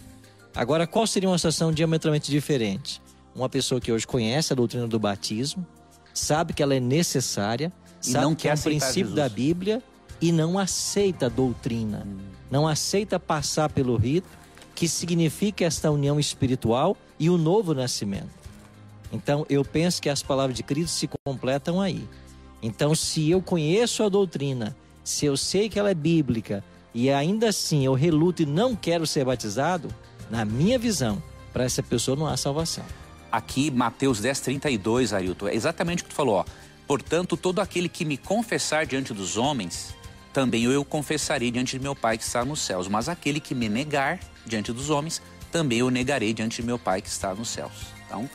Agora, 0.55 0.87
qual 0.87 1.07
seria 1.07 1.29
uma 1.29 1.39
situação 1.39 1.71
diametralmente 1.71 2.31
diferente? 2.31 3.01
uma 3.35 3.49
pessoa 3.49 3.81
que 3.81 3.93
hoje 3.93 4.07
conhece 4.07 4.53
a 4.53 4.57
doutrina 4.57 4.87
do 4.87 4.99
batismo, 4.99 5.67
sabe 6.13 6.53
que 6.53 6.63
ela 6.63 6.75
é 6.75 6.81
necessária, 6.81 7.73
sabe 8.01 8.35
que 8.37 8.49
é 8.49 8.55
um 8.55 8.57
princípio 8.57 9.11
Jesus. 9.11 9.15
da 9.15 9.29
Bíblia 9.29 9.83
e 10.21 10.33
não 10.33 10.59
aceita 10.59 11.27
a 11.27 11.29
doutrina, 11.29 12.07
não 12.51 12.69
aceita 12.69 13.19
passar 13.19 13.71
pelo 13.71 13.97
rito 13.97 14.29
que 14.75 14.89
significa 14.89 15.65
esta 15.65 15.91
união 15.91 16.19
espiritual 16.19 16.97
e 17.19 17.29
o 17.29 17.37
novo 17.37 17.75
nascimento. 17.75 18.31
Então, 19.13 19.45
eu 19.49 19.65
penso 19.65 20.01
que 20.01 20.09
as 20.09 20.23
palavras 20.23 20.57
de 20.57 20.63
Cristo 20.63 20.93
se 20.93 21.09
completam 21.25 21.81
aí. 21.81 22.09
Então, 22.63 22.95
se 22.95 23.29
eu 23.31 23.43
conheço 23.43 24.03
a 24.03 24.09
doutrina, 24.09 24.77
se 25.05 25.27
eu 25.27 25.37
sei 25.37 25.69
que 25.69 25.79
ela 25.79 25.91
é 25.91 25.95
bíblica 25.95 26.65
e 26.95 27.11
ainda 27.11 27.49
assim 27.49 27.85
eu 27.85 27.95
reluto 27.95 28.43
e 28.43 28.47
não 28.47 28.75
quero 28.75 29.07
ser 29.07 29.25
batizado, 29.25 29.89
na 30.31 30.45
minha 30.45 30.79
visão, 30.79 31.23
para 31.53 31.65
essa 31.65 31.83
pessoa 31.83 32.17
não 32.17 32.27
há 32.27 32.37
salvação. 32.37 32.85
Aqui, 33.31 33.71
Mateus 33.71 34.21
10, 34.21 34.41
32, 34.41 35.13
Arilton, 35.13 35.49
é 35.49 35.55
exatamente 35.55 36.03
o 36.03 36.05
que 36.05 36.11
tu 36.11 36.17
falou. 36.17 36.37
Ó. 36.37 36.45
Portanto, 36.87 37.37
todo 37.37 37.61
aquele 37.61 37.89
que 37.89 38.05
me 38.05 38.17
confessar 38.17 38.87
diante 38.87 39.13
dos 39.13 39.37
homens, 39.37 39.95
também 40.33 40.65
eu 40.65 40.85
confessarei 40.85 41.51
diante 41.51 41.77
de 41.77 41.83
meu 41.83 41.95
Pai 41.95 42.17
que 42.19 42.25
está 42.25 42.45
nos 42.45 42.61
céus. 42.61 42.89
Mas 42.89 43.09
aquele 43.09 43.41
que 43.41 43.55
me 43.55 43.69
negar 43.69 44.21
diante 44.47 44.73
dos 44.73 44.91
homens, 44.91 45.21
também 45.51 45.79
eu 45.79 45.91
negarei 45.91 46.33
diante 46.33 46.61
de 46.61 46.67
meu 46.67 46.79
Pai 46.79 47.03
que 47.03 47.09
está 47.09 47.35
nos 47.35 47.49
céus. 47.49 47.73
Então, 48.07 48.29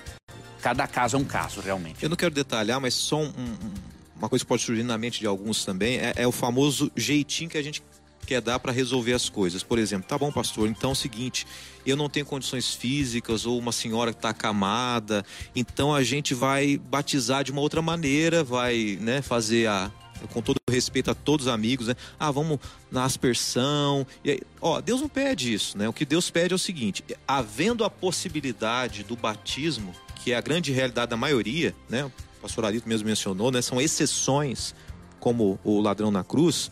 cada 0.62 0.88
caso 0.88 1.16
é 1.16 1.20
um 1.20 1.24
caso, 1.26 1.62
realmente. 1.62 2.02
Eu 2.04 2.10
não 2.10 2.18
quero 2.18 2.34
detalhar, 2.34 2.80
mas 2.80 2.94
só 2.94 3.18
um- 3.22 3.28
um- 3.28 3.74
uma 4.18 4.30
coisa 4.30 4.44
que 4.44 4.48
pode 4.50 4.64
surgir 4.64 4.84
na 4.84 4.98
mente 4.98 5.20
de 5.20 5.28
alguns 5.28 5.66
também 5.66 5.98
é, 5.98 6.14
é 6.16 6.28
o 6.28 6.32
famoso 6.32 6.92
jeitinho 6.96 7.50
que 7.50 7.58
a 7.58 7.62
gente 7.64 7.84
quer 8.26 8.42
dar 8.42 8.58
para 8.60 8.72
resolver 8.72 9.14
as 9.14 9.30
coisas. 9.30 9.62
Por 9.62 9.78
exemplo, 9.78 10.08
tá 10.08 10.18
bom, 10.18 10.32
pastor, 10.32 10.68
então 10.68 10.90
é 10.90 10.94
o 10.94 10.96
seguinte, 10.96 11.46
eu 11.86 11.96
não 11.96 12.10
tenho 12.10 12.26
condições 12.26 12.74
físicas 12.74 13.46
ou 13.46 13.60
uma 13.60 13.72
senhora 13.72 14.12
que 14.12 14.18
está 14.18 14.30
acamada, 14.30 15.24
então 15.56 15.94
a 15.94 16.02
gente 16.04 16.34
vai 16.34 16.78
batizar 16.78 17.44
de 17.44 17.52
uma 17.52 17.62
outra 17.62 17.82
maneira, 17.84 18.44
vai 18.44 18.98
né, 19.00 19.22
fazer 19.22 19.68
a. 19.68 19.92
Com 20.28 20.42
todo 20.42 20.58
respeito 20.70 21.12
a 21.12 21.16
todos 21.16 21.48
os 21.48 21.52
amigos, 21.52 21.88
né? 21.88 21.96
Ah, 22.20 22.32
vamos 22.32 22.60
na 22.92 23.04
aspersão. 23.04 24.06
E 24.24 24.32
aí, 24.32 24.42
ó, 24.62 24.82
Deus 24.82 25.02
não 25.02 25.10
pede 25.10 25.54
isso, 25.54 25.78
né? 25.78 25.88
O 25.88 25.94
que 25.94 26.06
Deus 26.06 26.30
pede 26.30 26.54
é 26.54 26.56
o 26.56 26.60
seguinte: 26.60 27.04
havendo 27.28 27.84
a 27.84 27.90
possibilidade 27.90 29.04
do 29.04 29.16
batismo, 29.16 29.94
que 30.16 30.32
é 30.32 30.36
a 30.36 30.42
grande 30.42 30.72
realidade 30.72 31.10
da 31.10 31.18
maioria, 31.18 31.76
né? 31.90 32.06
O 32.06 32.12
pastor 32.42 32.66
Arito 32.66 32.88
mesmo 32.88 33.08
mencionou, 33.08 33.52
né? 33.52 33.62
São 33.62 33.80
exceções, 33.80 34.76
como 35.20 35.60
o 35.64 35.80
ladrão 35.80 36.12
na 36.12 36.24
cruz, 36.24 36.72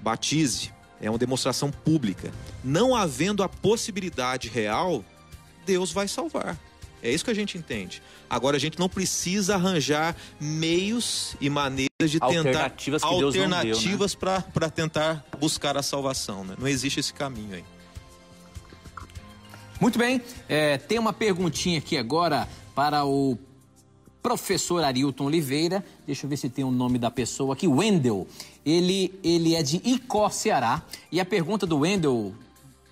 batize. 0.00 0.72
É 1.00 1.08
uma 1.08 1.18
demonstração 1.18 1.70
pública. 1.70 2.30
Não 2.62 2.94
havendo 2.94 3.42
a 3.42 3.48
possibilidade 3.48 4.48
real, 4.48 5.02
Deus 5.64 5.92
vai 5.92 6.06
salvar. 6.06 6.58
É 7.02 7.10
isso 7.10 7.24
que 7.24 7.30
a 7.30 7.34
gente 7.34 7.56
entende. 7.56 8.02
Agora 8.28 8.56
a 8.56 8.60
gente 8.60 8.78
não 8.78 8.88
precisa 8.88 9.54
arranjar 9.54 10.14
meios 10.40 11.34
e 11.40 11.48
maneiras 11.48 11.88
de 12.10 12.20
tentar 12.20 12.26
Alternativas 12.26 13.02
que 13.02 13.08
Deus 13.08 13.22
não 13.22 13.30
deu, 13.30 13.48
né? 13.48 13.56
alternativas 13.56 14.14
para 14.14 14.70
tentar 14.70 15.24
buscar 15.38 15.76
a 15.76 15.82
salvação. 15.82 16.44
Né? 16.44 16.54
Não 16.58 16.68
existe 16.68 17.00
esse 17.00 17.12
caminho 17.12 17.54
aí. 17.54 17.64
Muito 19.80 19.98
bem, 19.98 20.20
é, 20.46 20.76
tem 20.76 20.98
uma 20.98 21.12
perguntinha 21.12 21.78
aqui 21.78 21.96
agora 21.96 22.46
para 22.74 23.04
o 23.04 23.38
professor 24.22 24.84
Arilton 24.84 25.24
Oliveira. 25.24 25.84
Deixa 26.06 26.26
eu 26.26 26.30
ver 26.30 26.36
se 26.36 26.48
tem 26.48 26.64
o 26.64 26.70
nome 26.70 26.98
da 26.98 27.10
pessoa 27.10 27.54
aqui. 27.54 27.66
Wendel. 27.66 28.26
Ele, 28.64 29.18
ele 29.24 29.54
é 29.54 29.62
de 29.62 29.80
Icó, 29.82 30.28
Ceará. 30.28 30.82
E 31.10 31.18
a 31.18 31.24
pergunta 31.24 31.66
do 31.66 31.78
Wendel, 31.78 32.34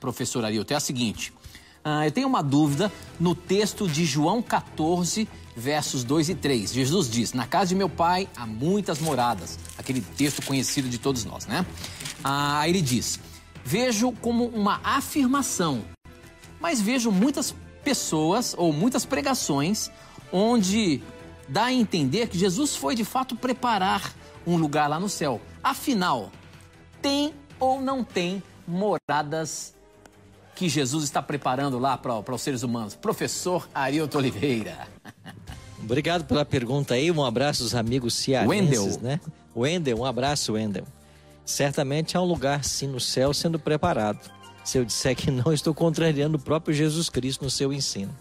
professor 0.00 0.44
Arilton, 0.44 0.74
é 0.74 0.76
a 0.78 0.80
seguinte. 0.80 1.32
Ah, 1.90 2.06
eu 2.06 2.12
tenho 2.12 2.28
uma 2.28 2.42
dúvida 2.42 2.92
no 3.18 3.34
texto 3.34 3.88
de 3.88 4.04
João 4.04 4.42
14, 4.42 5.28
versos 5.56 6.04
2 6.04 6.30
e 6.30 6.34
3. 6.34 6.72
Jesus 6.72 7.08
diz: 7.08 7.32
Na 7.32 7.46
casa 7.46 7.68
de 7.68 7.74
meu 7.74 7.88
pai 7.88 8.28
há 8.36 8.46
muitas 8.46 8.98
moradas. 8.98 9.58
Aquele 9.78 10.00
texto 10.00 10.42
conhecido 10.42 10.88
de 10.88 10.98
todos 10.98 11.24
nós, 11.24 11.46
né? 11.46 11.64
Ah, 12.22 12.68
ele 12.68 12.82
diz: 12.82 13.18
Vejo 13.64 14.12
como 14.12 14.46
uma 14.46 14.80
afirmação 14.84 15.82
mas 16.60 16.80
vejo 16.80 17.10
muitas 17.10 17.54
pessoas 17.84 18.54
ou 18.56 18.72
muitas 18.72 19.04
pregações 19.04 19.90
onde 20.32 21.02
dá 21.48 21.66
a 21.66 21.72
entender 21.72 22.28
que 22.28 22.38
Jesus 22.38 22.76
foi 22.76 22.94
de 22.94 23.04
fato 23.04 23.36
preparar 23.36 24.12
um 24.46 24.56
lugar 24.56 24.88
lá 24.88 24.98
no 24.98 25.08
céu. 25.08 25.40
Afinal, 25.62 26.30
tem 27.00 27.32
ou 27.58 27.80
não 27.80 28.04
tem 28.04 28.42
moradas 28.66 29.74
que 30.58 30.68
Jesus 30.68 31.04
está 31.04 31.22
preparando 31.22 31.78
lá 31.78 31.96
para 31.96 32.34
os 32.34 32.42
seres 32.42 32.64
humanos? 32.64 32.92
Professor 32.92 33.68
Arilton 33.72 34.18
Oliveira. 34.18 34.88
Obrigado 35.80 36.24
pela 36.24 36.44
pergunta 36.44 36.94
aí. 36.94 37.12
Um 37.12 37.24
abraço 37.24 37.62
aos 37.62 37.76
amigos 37.76 38.14
cearenses, 38.14 38.96
Wendel. 38.96 39.00
né? 39.00 39.20
Wendel, 39.56 39.98
um 40.00 40.04
abraço, 40.04 40.54
Wendel. 40.54 40.84
Certamente 41.44 42.16
há 42.16 42.20
um 42.20 42.24
lugar 42.24 42.64
sim 42.64 42.88
no 42.88 42.98
céu 42.98 43.32
sendo 43.32 43.56
preparado. 43.56 44.18
Se 44.64 44.76
eu 44.76 44.84
disser 44.84 45.14
que 45.14 45.30
não, 45.30 45.52
estou 45.54 45.72
contrariando 45.72 46.36
o 46.36 46.40
próprio 46.40 46.74
Jesus 46.74 47.08
Cristo 47.08 47.44
no 47.44 47.50
seu 47.50 47.72
ensino. 47.72 48.14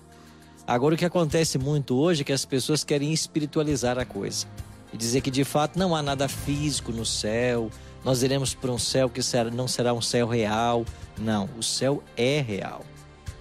Agora, 0.67 0.93
o 0.93 0.97
que 0.97 1.05
acontece 1.05 1.57
muito 1.57 1.95
hoje 1.95 2.21
é 2.21 2.23
que 2.23 2.33
as 2.33 2.45
pessoas 2.45 2.83
querem 2.83 3.11
espiritualizar 3.11 3.97
a 3.97 4.05
coisa 4.05 4.45
e 4.93 4.97
dizer 4.97 5.21
que 5.21 5.31
de 5.31 5.43
fato 5.43 5.79
não 5.79 5.95
há 5.95 6.03
nada 6.03 6.27
físico 6.27 6.91
no 6.91 7.05
céu, 7.05 7.71
nós 8.05 8.21
iremos 8.21 8.53
para 8.53 8.71
um 8.71 8.77
céu 8.77 9.09
que 9.09 9.21
não 9.51 9.67
será 9.67 9.91
um 9.91 10.01
céu 10.01 10.27
real. 10.27 10.85
Não, 11.17 11.49
o 11.57 11.63
céu 11.63 12.03
é 12.15 12.39
real. 12.41 12.85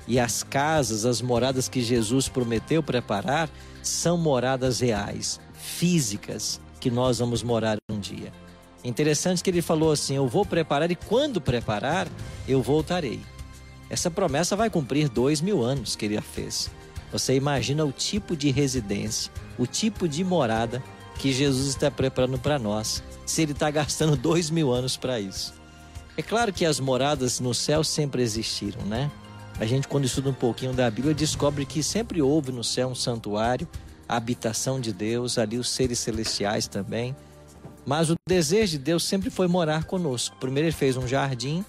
E 0.08 0.20
as 0.20 0.42
casas, 0.42 1.04
as 1.04 1.20
moradas 1.20 1.68
que 1.68 1.82
Jesus 1.82 2.28
prometeu 2.28 2.82
preparar, 2.82 3.50
são 3.82 4.16
moradas 4.16 4.80
reais, 4.80 5.40
físicas, 5.54 6.60
que 6.80 6.90
nós 6.90 7.18
vamos 7.18 7.42
morar 7.42 7.76
um 7.90 7.98
dia. 7.98 8.32
Interessante 8.84 9.42
que 9.42 9.50
ele 9.50 9.62
falou 9.62 9.90
assim: 9.90 10.14
Eu 10.14 10.28
vou 10.28 10.46
preparar 10.46 10.90
e 10.90 10.94
quando 10.94 11.40
preparar, 11.40 12.06
eu 12.46 12.62
voltarei. 12.62 13.20
Essa 13.90 14.10
promessa 14.10 14.54
vai 14.54 14.70
cumprir 14.70 15.08
dois 15.08 15.40
mil 15.40 15.62
anos 15.62 15.96
que 15.96 16.04
ele 16.04 16.16
a 16.16 16.22
fez. 16.22 16.70
Você 17.10 17.34
imagina 17.34 17.84
o 17.84 17.92
tipo 17.92 18.36
de 18.36 18.50
residência, 18.50 19.32
o 19.58 19.66
tipo 19.66 20.08
de 20.08 20.22
morada 20.22 20.82
que 21.18 21.32
Jesus 21.32 21.68
está 21.68 21.90
preparando 21.90 22.38
para 22.38 22.58
nós, 22.58 23.02
se 23.24 23.42
ele 23.42 23.52
está 23.52 23.70
gastando 23.70 24.16
dois 24.16 24.50
mil 24.50 24.72
anos 24.72 24.96
para 24.96 25.18
isso. 25.18 25.54
É 26.18 26.22
claro 26.22 26.50
que 26.50 26.64
as 26.64 26.80
moradas 26.80 27.40
no 27.40 27.52
céu 27.52 27.84
sempre 27.84 28.22
existiram, 28.22 28.82
né? 28.82 29.10
A 29.60 29.66
gente, 29.66 29.86
quando 29.86 30.06
estuda 30.06 30.30
um 30.30 30.34
pouquinho 30.34 30.72
da 30.72 30.90
Bíblia, 30.90 31.14
descobre 31.14 31.66
que 31.66 31.82
sempre 31.82 32.22
houve 32.22 32.50
no 32.50 32.64
céu 32.64 32.88
um 32.88 32.94
santuário, 32.94 33.68
a 34.08 34.16
habitação 34.16 34.80
de 34.80 34.92
Deus, 34.92 35.36
ali 35.36 35.58
os 35.58 35.68
seres 35.68 35.98
celestiais 35.98 36.66
também. 36.66 37.14
Mas 37.84 38.10
o 38.10 38.14
desejo 38.26 38.72
de 38.72 38.78
Deus 38.78 39.04
sempre 39.04 39.28
foi 39.28 39.46
morar 39.46 39.84
conosco. 39.84 40.36
Primeiro 40.40 40.68
ele 40.68 40.76
fez 40.76 40.96
um 40.96 41.06
jardim 41.06 41.64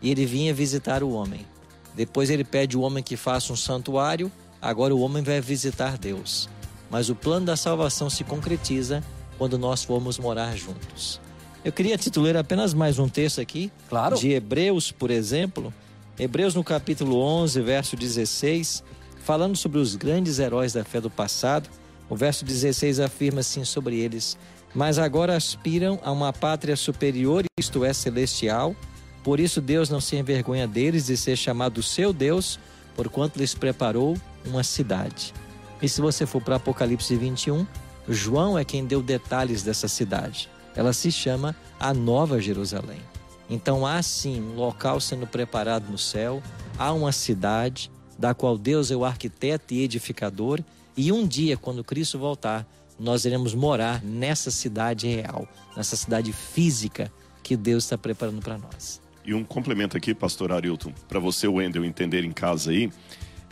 e 0.00 0.10
ele 0.10 0.24
vinha 0.24 0.54
visitar 0.54 1.02
o 1.02 1.10
homem. 1.10 1.46
Depois 1.94 2.30
ele 2.30 2.44
pede 2.44 2.76
o 2.76 2.80
homem 2.80 3.02
que 3.02 3.16
faça 3.16 3.52
um 3.52 3.56
santuário, 3.56 4.30
agora 4.62 4.94
o 4.94 5.00
homem 5.00 5.22
vai 5.22 5.40
visitar 5.40 5.98
Deus. 5.98 6.48
Mas 6.90 7.10
o 7.10 7.14
plano 7.14 7.46
da 7.46 7.56
salvação 7.56 8.08
se 8.08 8.24
concretiza 8.24 9.02
quando 9.36 9.58
nós 9.58 9.84
formos 9.84 10.18
morar 10.18 10.56
juntos. 10.56 11.20
Eu 11.64 11.72
queria 11.72 11.98
titular 11.98 12.36
apenas 12.36 12.72
mais 12.72 12.98
um 12.98 13.08
texto 13.08 13.40
aqui, 13.40 13.70
Claro. 13.88 14.16
de 14.16 14.30
Hebreus, 14.30 14.90
por 14.90 15.10
exemplo. 15.10 15.72
Hebreus 16.18 16.54
no 16.54 16.64
capítulo 16.64 17.20
11, 17.20 17.60
verso 17.60 17.96
16, 17.96 18.82
falando 19.22 19.56
sobre 19.56 19.78
os 19.78 19.94
grandes 19.94 20.38
heróis 20.38 20.72
da 20.72 20.84
fé 20.84 21.00
do 21.00 21.10
passado. 21.10 21.68
O 22.08 22.16
verso 22.16 22.44
16 22.44 22.98
afirma 22.98 23.40
assim 23.40 23.64
sobre 23.64 23.98
eles: 23.98 24.38
Mas 24.74 24.98
agora 24.98 25.36
aspiram 25.36 26.00
a 26.02 26.10
uma 26.10 26.32
pátria 26.32 26.76
superior, 26.76 27.44
isto 27.58 27.84
é, 27.84 27.92
celestial. 27.92 28.74
Por 29.22 29.38
isso 29.38 29.60
Deus 29.60 29.90
não 29.90 30.00
se 30.00 30.16
envergonha 30.16 30.66
deles 30.66 31.06
de 31.06 31.16
ser 31.16 31.36
chamado 31.36 31.82
seu 31.82 32.10
Deus, 32.10 32.58
porquanto 32.96 33.38
lhes 33.38 33.54
preparou 33.54 34.16
uma 34.46 34.64
cidade. 34.64 35.34
E 35.82 35.88
se 35.88 36.00
você 36.00 36.24
for 36.24 36.40
para 36.42 36.56
Apocalipse 36.56 37.14
21, 37.16 37.66
João 38.08 38.58
é 38.58 38.64
quem 38.64 38.84
deu 38.86 39.02
detalhes 39.02 39.62
dessa 39.62 39.88
cidade. 39.88 40.48
Ela 40.74 40.92
se 40.92 41.10
chama 41.10 41.56
a 41.78 41.92
Nova 41.92 42.40
Jerusalém. 42.40 43.00
Então 43.48 43.84
há 43.84 44.02
sim 44.02 44.40
um 44.40 44.54
local 44.54 45.00
sendo 45.00 45.26
preparado 45.26 45.90
no 45.90 45.98
céu, 45.98 46.42
há 46.78 46.92
uma 46.92 47.10
cidade 47.10 47.90
da 48.18 48.34
qual 48.34 48.56
Deus 48.56 48.90
é 48.90 48.96
o 48.96 49.04
arquiteto 49.04 49.74
e 49.74 49.82
edificador, 49.82 50.60
e 50.96 51.10
um 51.10 51.26
dia, 51.26 51.56
quando 51.56 51.82
Cristo 51.82 52.18
voltar, 52.18 52.66
nós 52.98 53.24
iremos 53.24 53.54
morar 53.54 54.04
nessa 54.04 54.50
cidade 54.50 55.08
real, 55.08 55.48
nessa 55.74 55.96
cidade 55.96 56.32
física 56.32 57.10
que 57.42 57.56
Deus 57.56 57.84
está 57.84 57.96
preparando 57.96 58.42
para 58.42 58.58
nós. 58.58 59.00
E 59.24 59.32
um 59.32 59.42
complemento 59.42 59.96
aqui, 59.96 60.14
pastor 60.14 60.52
Arilton, 60.52 60.92
para 61.08 61.18
você, 61.18 61.48
Wendel, 61.48 61.84
entender 61.84 62.24
em 62.24 62.32
casa 62.32 62.70
aí, 62.70 62.90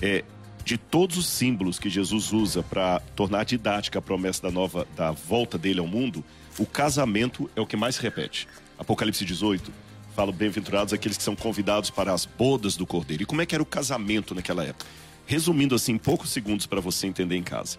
é 0.01 0.23
de 0.65 0.77
todos 0.77 1.17
os 1.17 1.27
símbolos 1.27 1.79
que 1.79 1.89
Jesus 1.89 2.33
usa 2.33 2.63
para 2.63 3.01
tornar 3.17 3.45
didática 3.45 3.99
a 3.99 4.03
promessa 4.03 4.43
da 4.43 4.51
nova 4.51 4.87
da 4.95 5.13
volta 5.13 5.57
dele 5.57 5.81
ao 5.81 5.87
mundo, 5.87 6.23
o 6.59 6.67
casamento 6.67 7.49
é 7.55 7.61
o 7.61 7.67
que 7.67 7.77
mais 7.77 7.95
se 7.95 8.03
repete. 8.03 8.49
Apocalipse 8.79 9.25
18 9.25 9.73
fala 10.15 10.33
bem-aventurados 10.33 10.93
aqueles 10.93 11.17
que 11.17 11.23
são 11.23 11.37
convidados 11.37 11.91
para 11.91 12.13
as 12.13 12.25
bodas 12.25 12.77
do 12.77 12.85
Cordeiro. 12.85 13.23
E 13.23 13.27
como 13.27 13.41
é 13.41 13.47
que 13.47 13.55
era 13.55 13.63
o 13.63 13.67
casamento 13.67 14.35
naquela 14.35 14.65
época? 14.65 14.85
Resumindo 15.27 15.77
assim, 15.77 15.97
poucos 15.97 16.31
segundos 16.31 16.67
para 16.67 16.81
você 16.81 17.07
entender 17.07 17.37
em 17.37 17.43
casa. 17.43 17.79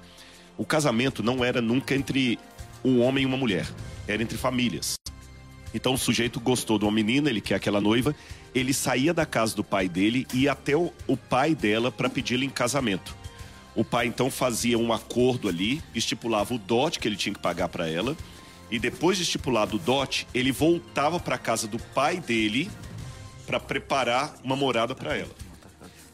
O 0.57 0.65
casamento 0.65 1.21
não 1.21 1.43
era 1.43 1.61
nunca 1.61 1.93
entre 1.93 2.39
um 2.83 3.01
homem 3.01 3.23
e 3.23 3.25
uma 3.25 3.35
mulher, 3.35 3.67
era 4.07 4.23
entre 4.23 4.37
famílias. 4.37 4.95
Então 5.73 5.93
o 5.93 5.97
sujeito 5.97 6.39
gostou 6.39 6.79
de 6.79 6.85
uma 6.85 6.91
menina, 6.91 7.29
ele 7.29 7.41
quer 7.41 7.55
aquela 7.55 7.81
noiva, 7.81 8.15
ele 8.55 8.73
saía 8.73 9.13
da 9.13 9.25
casa 9.25 9.55
do 9.55 9.63
pai 9.63 9.89
dele 9.89 10.25
e 10.33 10.43
ia 10.43 10.53
até 10.53 10.77
o, 10.77 10.93
o 11.07 11.17
pai 11.17 11.53
dela 11.53 11.91
para 11.91 12.09
pedi-la 12.09 12.45
em 12.45 12.49
casamento. 12.49 13.15
O 13.75 13.83
pai 13.83 14.07
então 14.07 14.31
fazia 14.31 14.77
um 14.77 14.91
acordo 14.91 15.47
ali, 15.47 15.81
estipulava 15.93 16.53
o 16.53 16.57
dote 16.57 16.99
que 16.99 17.07
ele 17.07 17.15
tinha 17.15 17.33
que 17.33 17.41
pagar 17.41 17.67
para 17.69 17.87
ela, 17.87 18.15
e 18.71 18.77
depois 18.77 19.17
de 19.17 19.23
estipulado 19.23 19.77
o 19.77 19.79
dote, 19.79 20.27
ele 20.33 20.51
voltava 20.51 21.19
para 21.19 21.37
casa 21.37 21.67
do 21.67 21.79
pai 21.79 22.19
dele 22.19 22.69
para 23.45 23.59
preparar 23.59 24.35
uma 24.43 24.55
morada 24.55 24.93
para 24.93 25.17
ela. 25.17 25.31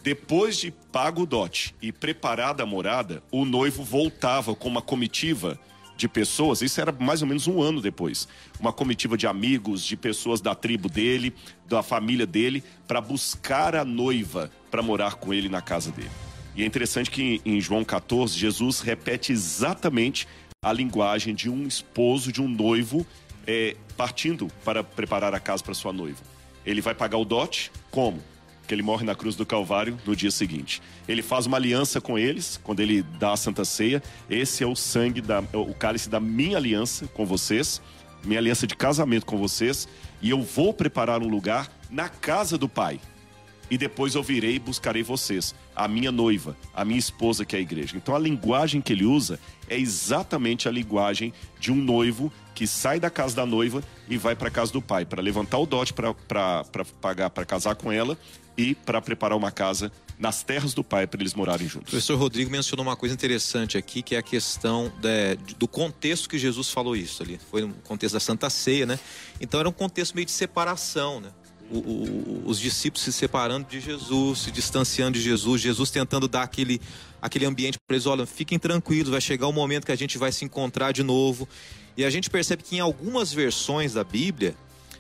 Depois 0.02 0.58
de 0.58 0.72
pago 0.72 1.24
o 1.24 1.26
dote 1.26 1.76
e 1.82 1.92
preparada 1.92 2.64
a 2.64 2.66
morada, 2.66 3.24
o 3.32 3.44
noivo 3.44 3.84
voltava 3.84 4.56
com 4.56 4.70
uma 4.70 4.82
comitiva 4.82 5.60
de 5.98 6.08
pessoas, 6.08 6.62
isso 6.62 6.80
era 6.80 6.92
mais 6.92 7.22
ou 7.22 7.28
menos 7.28 7.48
um 7.48 7.62
ano 7.62 7.82
depois. 7.82 8.28
Uma 8.60 8.72
comitiva 8.72 9.18
de 9.18 9.26
amigos, 9.26 9.84
de 9.84 9.96
pessoas 9.96 10.42
da 10.42 10.54
tribo 10.54 10.90
dele, 10.90 11.34
da 11.68 11.82
família 11.82 12.26
dele, 12.26 12.64
para 12.88 13.02
buscar 13.02 13.76
a 13.76 13.86
noiva 13.86 14.52
para 14.70 14.82
morar 14.82 15.16
com 15.16 15.34
ele 15.34 15.50
na 15.50 15.62
casa 15.62 15.92
dele. 15.92 16.12
E 16.56 16.64
é 16.64 16.66
interessante 16.66 17.12
que 17.12 17.42
em 17.44 17.60
João 17.60 17.84
14, 17.84 18.38
Jesus 18.38 18.80
repete 18.80 19.32
exatamente 19.32 20.28
a 20.66 20.74
linguagem 20.74 21.36
de 21.36 21.48
um 21.48 21.68
esposo, 21.68 22.32
de 22.32 22.42
um 22.42 22.48
noivo, 22.48 23.06
é, 23.46 23.76
partindo 23.96 24.48
para 24.64 24.84
preparar 24.84 25.36
a 25.36 25.40
casa 25.40 25.64
para 25.64 25.76
sua 25.76 25.94
noiva. 25.94 26.24
Ele 26.66 26.82
vai 26.82 26.96
pagar 26.96 27.20
o 27.20 27.24
dote, 27.24 27.72
como? 27.92 28.20
que 28.68 28.74
ele 28.74 28.82
morre 28.82 29.06
na 29.06 29.14
cruz 29.14 29.36
do 29.36 29.46
Calvário 29.46 29.96
no 30.08 30.16
dia 30.16 30.32
seguinte. 30.32 30.82
Ele 31.08 31.22
faz 31.22 31.46
uma 31.46 31.58
aliança 31.58 32.02
com 32.02 32.18
eles, 32.18 32.60
quando 32.64 32.80
ele 32.80 33.04
dá 33.04 33.34
a 33.34 33.38
Santa 33.38 33.64
Ceia. 33.64 34.02
Esse 34.28 34.64
é 34.64 34.68
o 34.68 34.76
sangue, 34.76 35.22
da, 35.22 35.44
o 35.54 35.72
cálice 35.76 36.10
da 36.10 36.20
minha 36.20 36.58
aliança 36.58 37.06
com 37.10 37.28
vocês, 37.28 37.80
minha 38.24 38.40
aliança 38.40 38.66
de 38.66 38.76
casamento 38.76 39.24
com 39.24 39.38
vocês, 39.38 39.88
e 40.20 40.32
eu 40.32 40.42
vou 40.42 40.74
preparar 40.74 41.22
um 41.22 41.28
lugar 41.28 41.72
na 41.92 42.10
casa 42.10 42.58
do 42.58 42.68
Pai. 42.68 43.00
E 43.70 43.78
depois 43.78 44.16
eu 44.16 44.24
virei 44.24 44.56
e 44.56 44.60
buscarei 44.60 45.04
vocês, 45.04 45.56
a 45.76 45.88
minha 45.88 46.12
noiva, 46.12 46.56
a 46.74 46.86
minha 46.86 47.00
esposa, 47.00 47.44
que 47.46 47.56
é 47.56 47.60
a 47.60 47.62
igreja. 47.62 47.98
Então 47.98 48.16
a 48.16 48.20
linguagem 48.20 48.82
que 48.82 48.94
ele 48.94 49.06
usa 49.06 49.40
é 49.68 49.78
exatamente 49.78 50.68
a 50.68 50.72
linguagem 50.72 51.34
de 51.60 51.72
um 51.72 51.76
noivo 51.76 52.32
que 52.54 52.68
sai 52.68 53.00
da 53.00 53.10
casa 53.10 53.36
da 53.36 53.46
noiva 53.46 53.84
e 54.08 54.18
vai 54.18 54.36
para 54.36 54.48
a 54.48 54.52
casa 54.52 54.72
do 54.72 54.82
pai, 54.82 55.06
para 55.06 55.22
levantar 55.22 55.58
o 55.58 55.66
dote 55.66 55.94
para 55.94 56.14
pagar, 57.02 57.30
para 57.30 57.46
casar 57.46 57.76
com 57.76 57.92
ela 57.92 58.18
e 58.58 58.74
para 58.74 59.02
preparar 59.02 59.38
uma 59.38 59.52
casa 59.52 59.92
nas 60.18 60.44
terras 60.44 60.74
do 60.74 60.84
pai 60.84 61.06
para 61.06 61.20
eles 61.20 61.34
morarem 61.34 61.68
juntos. 61.68 61.90
O 61.90 61.92
professor 61.92 62.18
Rodrigo 62.18 62.50
mencionou 62.50 62.86
uma 62.86 62.96
coisa 62.96 63.14
interessante 63.14 63.78
aqui, 63.78 64.02
que 64.02 64.16
é 64.16 64.20
a 64.20 64.24
questão 64.24 64.92
de, 65.02 65.36
do 65.56 65.68
contexto 65.68 66.30
que 66.30 66.38
Jesus 66.38 66.70
falou 66.70 66.96
isso 66.96 67.22
ali. 67.22 67.40
Foi 67.52 67.62
no 67.64 67.74
contexto 67.84 68.14
da 68.14 68.20
Santa 68.20 68.50
Ceia, 68.50 68.86
né? 68.86 68.98
Então 69.42 69.60
era 69.60 69.68
um 69.68 69.74
contexto 69.74 70.16
meio 70.16 70.26
de 70.26 70.32
separação, 70.32 71.20
né? 71.20 71.30
O, 71.72 71.78
o, 71.78 72.44
os 72.46 72.60
discípulos 72.60 73.04
se 73.04 73.12
separando 73.12 73.68
de 73.68 73.80
Jesus, 73.80 74.40
se 74.40 74.52
distanciando 74.52 75.18
de 75.18 75.24
Jesus, 75.24 75.62
Jesus 75.62 75.90
tentando 75.90 76.28
dar 76.28 76.44
aquele, 76.44 76.80
aquele 77.22 77.46
ambiente 77.46 77.78
para 77.88 77.96
eles: 77.96 78.06
olha, 78.06 78.26
fiquem 78.26 78.60
tranquilos, 78.60 79.10
vai 79.10 79.22
chegar 79.22 79.48
o 79.48 79.54
momento 79.54 79.86
que 79.86 79.92
a 79.92 79.96
gente 79.96 80.18
vai 80.18 80.32
se 80.32 80.46
encontrar 80.46 80.92
de 80.92 81.04
novo. 81.04 81.48
E 81.98 82.04
a 82.04 82.10
gente 82.10 82.30
percebe 82.30 82.62
que 82.62 82.76
em 82.76 82.80
algumas 82.80 83.34
versões 83.34 83.94
da 83.94 84.04
Bíblia, 84.04 84.56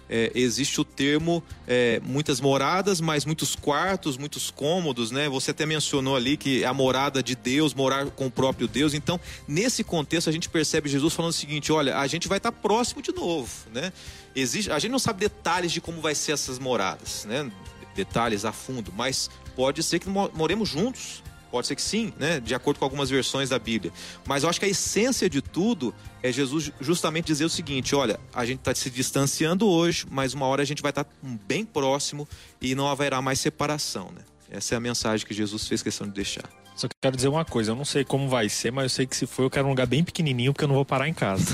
é, 0.09 0.31
existe 0.35 0.79
o 0.79 0.85
termo 0.85 1.43
é, 1.67 1.99
muitas 2.03 2.39
moradas, 2.39 3.01
mas 3.01 3.25
muitos 3.25 3.55
quartos, 3.55 4.17
muitos 4.17 4.51
cômodos, 4.51 5.11
né? 5.11 5.27
Você 5.29 5.51
até 5.51 5.65
mencionou 5.65 6.15
ali 6.15 6.37
que 6.37 6.63
a 6.63 6.73
morada 6.73 7.21
de 7.23 7.35
Deus, 7.35 7.73
morar 7.73 8.05
com 8.07 8.27
o 8.27 8.31
próprio 8.31 8.67
Deus. 8.67 8.93
Então, 8.93 9.19
nesse 9.47 9.83
contexto, 9.83 10.29
a 10.29 10.33
gente 10.33 10.49
percebe 10.49 10.89
Jesus 10.89 11.13
falando 11.13 11.31
o 11.31 11.35
seguinte: 11.35 11.71
olha, 11.71 11.97
a 11.97 12.07
gente 12.07 12.27
vai 12.27 12.37
estar 12.37 12.51
próximo 12.51 13.01
de 13.01 13.11
novo, 13.11 13.49
né? 13.73 13.91
Existe, 14.35 14.71
a 14.71 14.79
gente 14.79 14.91
não 14.91 14.99
sabe 14.99 15.19
detalhes 15.21 15.71
de 15.71 15.81
como 15.81 16.01
vai 16.01 16.13
ser 16.13 16.33
essas 16.33 16.59
moradas, 16.59 17.25
né? 17.25 17.49
Detalhes 17.95 18.43
a 18.43 18.51
fundo, 18.51 18.93
mas 18.95 19.29
pode 19.55 19.81
ser 19.81 19.99
que 19.99 20.09
moremos 20.09 20.67
juntos 20.67 21.23
Pode 21.51 21.67
ser 21.67 21.75
que 21.75 21.81
sim, 21.81 22.13
né? 22.17 22.39
De 22.39 22.53
acordo 22.53 22.79
com 22.79 22.85
algumas 22.85 23.09
versões 23.09 23.49
da 23.49 23.59
Bíblia. 23.59 23.91
Mas 24.25 24.43
eu 24.43 24.49
acho 24.49 24.59
que 24.59 24.65
a 24.65 24.69
essência 24.69 25.29
de 25.29 25.41
tudo 25.41 25.93
é 26.21 26.31
Jesus 26.31 26.71
justamente 26.81 27.25
dizer 27.25 27.45
o 27.45 27.49
seguinte: 27.49 27.95
olha, 27.95 28.19
a 28.33 28.45
gente 28.45 28.59
está 28.59 28.73
se 28.73 28.89
distanciando 28.89 29.67
hoje, 29.67 30.05
mas 30.09 30.33
uma 30.33 30.45
hora 30.45 30.61
a 30.61 30.65
gente 30.65 30.81
vai 30.81 30.91
estar 30.91 31.03
tá 31.03 31.11
bem 31.21 31.65
próximo 31.65 32.27
e 32.61 32.75
não 32.75 32.89
haverá 32.89 33.21
mais 33.21 33.39
separação, 33.39 34.11
né? 34.13 34.21
Essa 34.49 34.75
é 34.75 34.77
a 34.77 34.79
mensagem 34.79 35.25
que 35.25 35.33
Jesus 35.33 35.67
fez 35.67 35.81
questão 35.81 36.07
de 36.07 36.13
deixar. 36.13 36.64
Só 36.75 36.89
que 36.89 36.95
quero 37.01 37.15
dizer 37.15 37.29
uma 37.29 37.45
coisa, 37.45 37.71
eu 37.71 37.75
não 37.75 37.85
sei 37.85 38.03
como 38.03 38.27
vai 38.27 38.49
ser, 38.49 38.69
mas 38.69 38.83
eu 38.83 38.89
sei 38.89 39.05
que 39.05 39.15
se 39.15 39.25
for, 39.25 39.43
eu 39.43 39.49
quero 39.49 39.65
um 39.65 39.69
lugar 39.69 39.87
bem 39.87 40.03
pequenininho, 40.03 40.51
porque 40.51 40.65
eu 40.65 40.67
não 40.67 40.75
vou 40.75 40.83
parar 40.83 41.07
em 41.07 41.13
casa. 41.13 41.45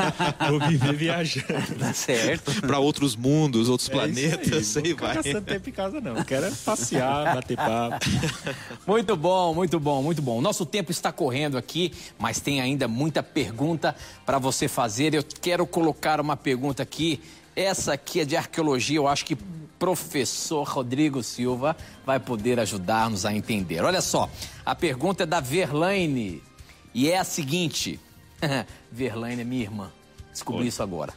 vou 0.50 0.60
viver 0.68 0.92
viajando. 0.94 1.78
Tá 1.78 1.94
certo. 1.94 2.60
Para 2.60 2.78
outros 2.78 3.16
mundos, 3.16 3.70
outros 3.70 3.88
é 3.88 3.92
planetas, 3.92 4.66
sei 4.66 4.92
vai. 4.92 5.14
Não 5.14 5.22
quero 5.22 5.40
tempo 5.40 5.68
em 5.70 5.72
casa 5.72 6.00
não, 6.00 6.18
eu 6.18 6.24
quero 6.24 6.46
é 6.46 6.50
passear, 6.50 7.34
bater 7.34 7.56
papo. 7.56 8.04
Muito 8.86 9.16
bom, 9.16 9.54
muito 9.54 9.80
bom, 9.80 10.02
muito 10.02 10.22
bom. 10.22 10.40
Nosso 10.40 10.64
tempo 10.64 10.90
está 10.90 11.10
correndo 11.10 11.56
aqui, 11.56 11.92
mas 12.18 12.40
tem 12.40 12.60
ainda 12.60 12.86
muita 12.86 13.22
pergunta 13.22 13.96
para 14.24 14.38
você 14.38 14.68
fazer. 14.68 15.14
Eu 15.14 15.24
quero 15.40 15.66
colocar 15.66 16.20
uma 16.20 16.36
pergunta 16.36 16.82
aqui, 16.82 17.20
essa 17.54 17.94
aqui 17.94 18.20
é 18.20 18.24
de 18.24 18.36
arqueologia, 18.36 18.96
eu 18.96 19.08
acho 19.08 19.24
que 19.24 19.36
professor 19.78 20.66
Rodrigo 20.66 21.22
Silva 21.22 21.76
vai 22.04 22.18
poder 22.18 22.58
ajudar-nos 22.60 23.24
a 23.26 23.34
entender. 23.34 23.82
Olha 23.82 24.00
só, 24.00 24.30
a 24.64 24.74
pergunta 24.74 25.22
é 25.24 25.26
da 25.26 25.40
Verlaine 25.40 26.42
e 26.94 27.10
é 27.10 27.18
a 27.18 27.24
seguinte: 27.24 28.00
Verlaine 28.90 29.42
é 29.42 29.44
minha 29.44 29.62
irmã, 29.62 29.92
descobri 30.32 30.62
Oi. 30.62 30.68
isso 30.68 30.82
agora. 30.82 31.12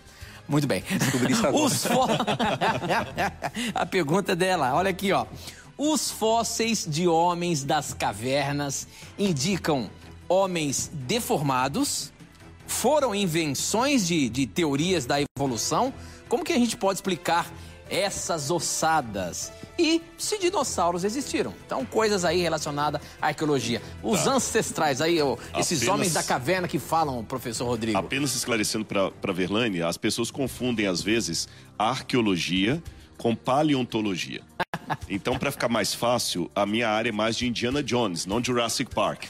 Muito 0.48 0.68
bem. 0.68 0.84
Descobri 0.90 1.32
isso 1.34 1.46
agora. 1.48 1.70
Fó... 1.70 2.08
a 3.76 3.86
pergunta 3.86 4.36
dela, 4.36 4.74
olha 4.74 4.90
aqui, 4.90 5.12
ó. 5.12 5.26
Os 5.78 6.12
fósseis 6.12 6.86
de 6.86 7.08
homens 7.08 7.64
das 7.64 7.94
cavernas 7.94 8.88
indicam 9.18 9.90
homens 10.28 10.92
deformados? 10.94 12.12
Foram 12.68 13.16
invenções 13.16 14.06
de, 14.06 14.28
de 14.28 14.46
teorias 14.46 15.06
da 15.06 15.18
evolução? 15.38 15.94
Como 16.28 16.44
que 16.44 16.52
a 16.52 16.58
gente 16.58 16.76
pode 16.76 16.98
explicar 16.98 17.50
essas 17.90 18.52
ossadas. 18.52 19.52
E 19.78 20.02
se 20.18 20.38
dinossauros 20.38 21.04
existiram. 21.04 21.54
Então, 21.66 21.86
coisas 21.86 22.26
aí 22.26 22.42
relacionadas 22.42 23.02
à 23.22 23.28
arqueologia. 23.28 23.82
Os 24.04 24.24
tá. 24.24 24.34
ancestrais 24.34 25.02
aí, 25.02 25.22
ó, 25.22 25.38
esses 25.58 25.80
Apenas... 25.80 25.96
homens 25.96 26.14
da 26.14 26.24
caverna 26.24 26.68
que 26.68 26.80
falam, 26.80 27.24
professor 27.24 27.66
Rodrigo. 27.66 27.98
Apenas 27.98 28.36
esclarecendo 28.36 28.86
para 28.86 29.34
Verlane, 29.34 29.82
as 29.82 29.98
pessoas 29.98 30.30
confundem 30.30 30.86
às 30.86 31.02
vezes 31.02 31.48
arqueologia 31.78 32.82
com 33.18 33.36
paleontologia. 33.36 34.42
Então, 35.10 35.38
para 35.38 35.52
ficar 35.52 35.70
mais 35.70 35.94
fácil, 35.94 36.50
a 36.56 36.66
minha 36.66 36.90
área 36.90 37.10
é 37.10 37.12
mais 37.12 37.36
de 37.36 37.48
Indiana 37.48 37.84
Jones, 37.84 38.26
não 38.26 38.44
Jurassic 38.44 38.94
Park. 38.94 39.26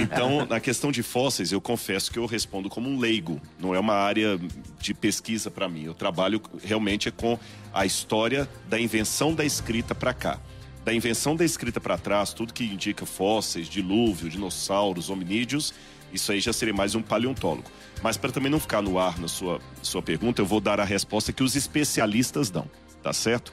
Então, 0.00 0.46
na 0.46 0.60
questão 0.60 0.90
de 0.92 1.02
fósseis, 1.02 1.52
eu 1.52 1.60
confesso 1.60 2.10
que 2.10 2.18
eu 2.18 2.26
respondo 2.26 2.68
como 2.68 2.88
um 2.88 2.98
leigo. 2.98 3.40
Não 3.58 3.74
é 3.74 3.80
uma 3.80 3.94
área 3.94 4.38
de 4.80 4.94
pesquisa 4.94 5.50
para 5.50 5.68
mim. 5.68 5.84
Eu 5.84 5.94
trabalho 5.94 6.40
realmente 6.62 7.10
com 7.10 7.38
a 7.72 7.84
história 7.84 8.48
da 8.68 8.78
invenção 8.78 9.34
da 9.34 9.44
escrita 9.44 9.94
para 9.94 10.14
cá. 10.14 10.38
Da 10.84 10.94
invenção 10.94 11.36
da 11.36 11.44
escrita 11.44 11.80
para 11.80 11.98
trás, 11.98 12.32
tudo 12.32 12.54
que 12.54 12.64
indica 12.64 13.04
fósseis, 13.04 13.68
dilúvio, 13.68 14.30
dinossauros, 14.30 15.10
hominídeos, 15.10 15.74
isso 16.12 16.32
aí 16.32 16.40
já 16.40 16.52
seria 16.52 16.72
mais 16.72 16.94
um 16.94 17.02
paleontólogo. 17.02 17.70
Mas 18.02 18.16
para 18.16 18.32
também 18.32 18.50
não 18.50 18.60
ficar 18.60 18.80
no 18.80 18.98
ar 18.98 19.18
na 19.18 19.28
sua, 19.28 19.60
sua 19.82 20.00
pergunta, 20.00 20.40
eu 20.40 20.46
vou 20.46 20.60
dar 20.60 20.80
a 20.80 20.84
resposta 20.84 21.32
que 21.32 21.42
os 21.42 21.56
especialistas 21.56 22.48
dão, 22.48 22.70
tá 23.02 23.12
certo? 23.12 23.52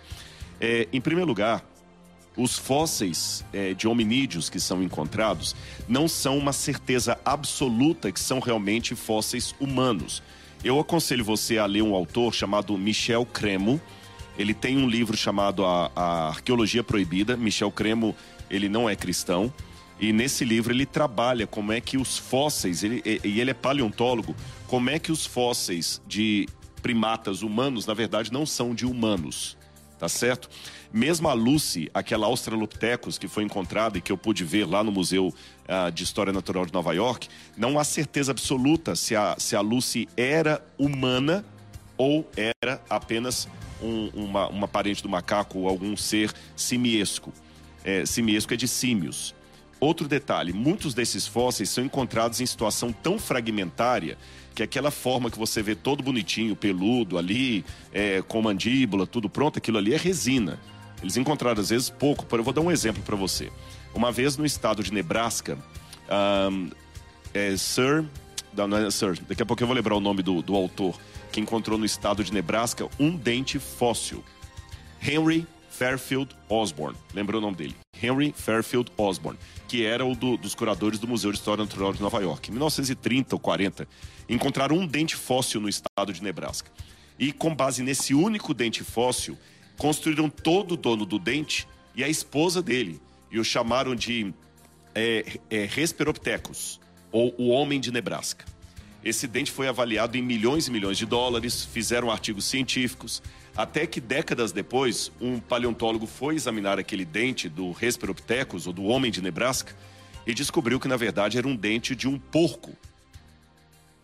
É, 0.59 0.87
em 0.91 1.01
primeiro 1.01 1.27
lugar, 1.27 1.63
os 2.37 2.57
fósseis 2.57 3.45
é, 3.53 3.73
de 3.73 3.87
hominídeos 3.87 4.49
que 4.49 4.59
são 4.59 4.83
encontrados 4.83 5.55
não 5.87 6.07
são 6.07 6.37
uma 6.37 6.51
certeza 6.51 7.17
absoluta 7.23 8.11
que 8.11 8.19
são 8.19 8.39
realmente 8.39 8.95
fósseis 8.95 9.55
humanos. 9.59 10.21
Eu 10.63 10.79
aconselho 10.79 11.23
você 11.23 11.57
a 11.57 11.65
ler 11.65 11.81
um 11.81 11.93
autor 11.93 12.33
chamado 12.33 12.77
Michel 12.77 13.25
Cremo. 13.25 13.79
Ele 14.37 14.53
tem 14.53 14.77
um 14.77 14.89
livro 14.89 15.15
chamado 15.15 15.65
a, 15.65 15.91
a 15.95 16.27
Arqueologia 16.29 16.83
Proibida. 16.83 17.37
Michel 17.37 17.71
Cremo, 17.71 18.15
ele 18.49 18.67
não 18.67 18.89
é 18.89 18.95
cristão. 18.95 19.53
E 19.99 20.11
nesse 20.11 20.43
livro 20.43 20.73
ele 20.73 20.85
trabalha 20.85 21.47
como 21.47 21.71
é 21.71 21.79
que 21.79 21.97
os 21.97 22.17
fósseis, 22.17 22.83
ele, 22.83 23.01
e 23.23 23.39
ele 23.39 23.51
é 23.51 23.53
paleontólogo, 23.53 24.35
como 24.67 24.89
é 24.89 24.99
que 24.99 25.11
os 25.11 25.25
fósseis 25.25 26.01
de 26.05 26.49
primatas 26.81 27.43
humanos, 27.43 27.85
na 27.85 27.93
verdade, 27.93 28.33
não 28.33 28.45
são 28.45 28.75
de 28.75 28.85
humanos 28.85 29.55
tá 30.05 30.09
certo? 30.09 30.49
Mesmo 30.93 31.27
a 31.27 31.33
Lucy, 31.33 31.89
aquela 31.91 32.27
Australopithecus 32.27 33.17
que 33.17 33.27
foi 33.27 33.43
encontrada 33.43 33.97
e 33.97 34.01
que 34.01 34.11
eu 34.11 34.17
pude 34.17 34.43
ver 34.43 34.65
lá 34.65 34.83
no 34.83 34.91
Museu 34.91 35.29
uh, 35.29 35.91
de 35.91 36.03
História 36.03 36.31
Natural 36.31 36.63
de 36.63 36.71
Nova 36.71 36.93
York, 36.93 37.27
não 37.57 37.79
há 37.79 37.83
certeza 37.83 38.31
absoluta 38.31 38.95
se 38.95 39.15
a, 39.15 39.35
se 39.39 39.55
a 39.55 39.61
Lucy 39.61 40.07
era 40.15 40.63
humana 40.77 41.43
ou 41.97 42.29
era 42.37 42.79
apenas 42.87 43.47
um, 43.81 44.09
uma, 44.13 44.47
uma 44.47 44.67
parente 44.67 45.01
do 45.01 45.09
macaco 45.09 45.59
ou 45.59 45.67
algum 45.67 45.97
ser 45.97 46.31
simiesco. 46.55 47.33
É, 47.83 48.05
simiesco 48.05 48.53
é 48.53 48.57
de 48.57 48.67
símios. 48.67 49.33
outro 49.79 50.07
detalhe: 50.07 50.53
muitos 50.53 50.93
desses 50.93 51.25
fósseis 51.25 51.71
são 51.71 51.83
encontrados 51.83 52.41
em 52.41 52.45
situação 52.45 52.91
tão 52.91 53.17
fragmentária 53.17 54.19
que 54.55 54.63
aquela 54.63 54.89
forma 54.89 55.29
que 55.29 55.37
você 55.37 55.61
vê 55.61 55.75
todo 55.75 56.01
bonitinho, 56.01 56.55
peludo 56.55 57.17
ali, 57.17 57.65
é, 57.91 58.23
com 58.25 58.41
mandíbula, 58.41 59.05
tudo 59.05 59.29
pronto, 59.29 59.57
aquilo 59.57 59.77
ali 59.77 59.93
é 59.93 59.97
resina. 59.97 60.57
Eles 61.01 61.17
encontraram 61.17 61.61
às 61.61 61.69
vezes 61.69 61.89
pouco. 61.89 62.25
Eu 62.35 62.43
vou 62.43 62.53
dar 62.53 62.61
um 62.61 62.71
exemplo 62.71 63.03
para 63.03 63.17
você. 63.17 63.51
Uma 63.93 64.11
vez 64.13 64.37
no 64.37 64.45
estado 64.45 64.81
de 64.81 64.93
Nebraska, 64.93 65.57
um, 66.49 66.69
é 67.33 67.55
Sir, 67.57 68.05
não, 68.55 68.67
não 68.67 68.77
é 68.77 68.89
Sir, 68.89 69.19
daqui 69.27 69.43
a 69.43 69.45
pouco 69.45 69.61
eu 69.61 69.67
vou 69.67 69.75
lembrar 69.75 69.95
o 69.95 69.99
nome 69.99 70.23
do, 70.23 70.41
do 70.41 70.55
autor, 70.55 70.97
que 71.33 71.41
encontrou 71.41 71.77
no 71.77 71.85
estado 71.85 72.23
de 72.23 72.31
Nebraska 72.31 72.87
um 72.97 73.15
dente 73.15 73.59
fóssil. 73.59 74.23
Henry 75.01 75.45
Fairfield 75.77 76.35
Osborne. 76.47 76.97
Lembrou 77.13 77.41
o 77.41 77.41
nome 77.41 77.57
dele? 77.57 77.75
Henry 78.01 78.33
Fairfield 78.35 78.91
Osborne, 78.97 79.37
que 79.67 79.85
era 79.85 80.05
o 80.05 80.15
do, 80.15 80.37
dos 80.37 80.55
curadores 80.55 80.99
do 80.99 81.07
Museu 81.07 81.31
de 81.31 81.37
História 81.37 81.63
Natural 81.63 81.91
de 81.91 82.01
Nova 82.01 82.21
York. 82.21 82.49
Em 82.49 82.53
1930 82.53 83.35
ou 83.35 83.39
40, 83.39 83.87
encontraram 84.29 84.77
um 84.77 84.87
dente 84.87 85.15
fóssil 85.15 85.59
no 85.59 85.67
estado 85.67 86.13
de 86.13 86.23
Nebraska. 86.23 86.71
E 87.19 87.31
com 87.31 87.53
base 87.53 87.83
nesse 87.83 88.13
único 88.13 88.53
dente 88.53 88.83
fóssil, 88.83 89.37
construíram 89.77 90.29
todo 90.29 90.73
o 90.73 90.77
dono 90.77 91.05
do 91.05 91.19
dente 91.19 91.67
e 91.93 92.03
a 92.03 92.09
esposa 92.09 92.61
dele. 92.61 93.01
E 93.29 93.37
o 93.37 93.43
chamaram 93.43 93.95
de 93.95 94.33
é, 94.93 95.39
é, 95.49 95.67
ou 97.11 97.35
o 97.37 97.49
Homem 97.49 97.79
de 97.79 97.91
Nebraska. 97.91 98.45
Esse 99.03 99.27
dente 99.27 99.51
foi 99.51 99.67
avaliado 99.67 100.17
em 100.17 100.21
milhões 100.21 100.67
e 100.67 100.71
milhões 100.71 100.97
de 100.97 101.05
dólares, 101.05 101.63
fizeram 101.63 102.09
artigos 102.09 102.45
científicos, 102.45 103.21
até 103.55 103.87
que 103.87 104.01
décadas 104.01 104.51
depois, 104.51 105.11
um 105.19 105.39
paleontólogo 105.39 106.05
foi 106.05 106.35
examinar 106.35 106.77
aquele 106.77 107.05
dente 107.05 107.47
do 107.47 107.75
Hesperopithecus, 107.79 108.67
ou 108.67 108.73
do 108.73 108.83
Homem 108.83 109.11
de 109.11 109.21
Nebraska, 109.21 109.75
e 110.27 110.33
descobriu 110.33 110.79
que 110.79 110.87
na 110.87 110.97
verdade 110.97 111.37
era 111.37 111.47
um 111.47 111.55
dente 111.55 111.95
de 111.95 112.07
um 112.07 112.17
porco. 112.17 112.73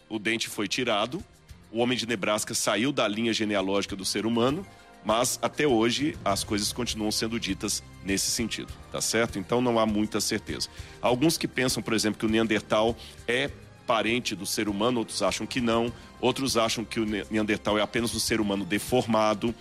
O 0.08 0.20
dente 0.20 0.50
foi 0.50 0.68
tirado, 0.68 1.24
o 1.72 1.80
Homem 1.80 1.98
de 1.98 2.06
Nebraska 2.06 2.54
saiu 2.54 2.92
da 2.92 3.08
linha 3.08 3.34
genealógica 3.34 3.96
do 3.96 4.06
ser 4.06 4.26
humano 4.26 4.66
mas 5.04 5.40
até 5.42 5.68
hoje 5.68 6.16
as 6.24 6.44
coisas 6.44 6.72
continuam 6.72 7.12
sendo 7.12 7.40
ditas 7.40 7.84
nesse 8.04 8.30
sentido, 8.30 8.72
tá 8.92 9.02
certo? 9.02 9.40
Então 9.40 9.62
não 9.62 9.80
há 9.80 9.86
muita 9.86 10.22
certeza. 10.22 10.70
Alguns 11.02 11.38
que 11.38 11.48
pensam, 11.48 11.82
por 11.82 11.94
exemplo, 11.94 12.20
que 12.20 12.26
o 12.26 12.30
Neandertal 12.30 12.96
é 13.28 13.50
parente 13.86 14.36
do 14.36 14.46
ser 14.46 14.70
humano, 14.70 15.00
outros 15.00 15.22
acham 15.22 15.46
que 15.46 15.60
não, 15.60 15.92
outros 16.20 16.58
acham 16.58 16.86
que 16.86 17.00
o 17.00 17.06
Neandertal 17.06 17.78
é 17.78 17.82
apenas 17.82 18.14
um 18.14 18.20
ser 18.20 18.40
humano 18.40 18.66
deformado. 18.66 19.54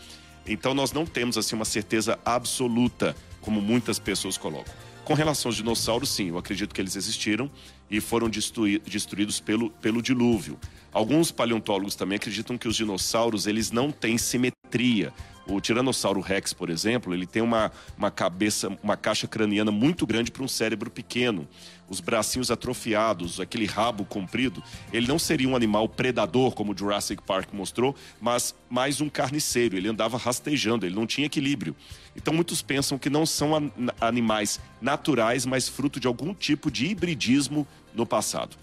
Então 0.46 0.74
nós 0.74 0.92
não 0.92 1.04
temos 1.06 1.36
assim 1.36 1.54
uma 1.54 1.64
certeza 1.64 2.18
absoluta, 2.24 3.16
como 3.40 3.60
muitas 3.60 3.98
pessoas 3.98 4.36
colocam. 4.36 4.72
Com 5.04 5.14
relação 5.14 5.48
aos 5.48 5.56
dinossauros, 5.56 6.08
sim, 6.08 6.28
eu 6.28 6.38
acredito 6.38 6.74
que 6.74 6.80
eles 6.80 6.94
existiram 6.94 7.50
e 7.90 8.00
foram 8.00 8.28
destruídos 8.28 9.40
pelo, 9.40 9.70
pelo 9.70 10.00
dilúvio. 10.00 10.56
Alguns 10.92 11.32
paleontólogos 11.32 11.94
também 11.94 12.16
acreditam 12.16 12.56
que 12.56 12.68
os 12.68 12.76
dinossauros 12.76 13.46
eles 13.46 13.70
não 13.70 13.90
têm 13.90 14.16
simetria. 14.18 15.12
O 15.46 15.60
Tiranossauro 15.60 16.20
Rex, 16.20 16.52
por 16.52 16.70
exemplo, 16.70 17.12
ele 17.12 17.26
tem 17.26 17.42
uma, 17.42 17.72
uma 17.98 18.10
cabeça, 18.10 18.68
uma 18.82 18.96
caixa 18.96 19.26
craniana 19.26 19.72
muito 19.72 20.06
grande 20.06 20.30
para 20.30 20.44
um 20.44 20.48
cérebro 20.48 20.90
pequeno. 20.90 21.48
Os 21.90 21.98
bracinhos 21.98 22.52
atrofiados, 22.52 23.40
aquele 23.40 23.66
rabo 23.66 24.04
comprido, 24.04 24.62
ele 24.92 25.08
não 25.08 25.18
seria 25.18 25.48
um 25.48 25.56
animal 25.56 25.88
predador, 25.88 26.52
como 26.52 26.72
o 26.72 26.78
Jurassic 26.78 27.20
Park 27.20 27.52
mostrou, 27.52 27.96
mas 28.20 28.54
mais 28.70 29.00
um 29.00 29.08
carniceiro. 29.08 29.76
Ele 29.76 29.88
andava 29.88 30.16
rastejando, 30.16 30.86
ele 30.86 30.94
não 30.94 31.04
tinha 31.04 31.26
equilíbrio. 31.26 31.74
Então 32.14 32.32
muitos 32.32 32.62
pensam 32.62 32.96
que 32.96 33.10
não 33.10 33.26
são 33.26 33.72
animais 34.00 34.60
naturais, 34.80 35.44
mas 35.44 35.68
fruto 35.68 35.98
de 35.98 36.06
algum 36.06 36.32
tipo 36.32 36.70
de 36.70 36.86
hibridismo 36.86 37.66
no 37.92 38.06
passado. 38.06 38.56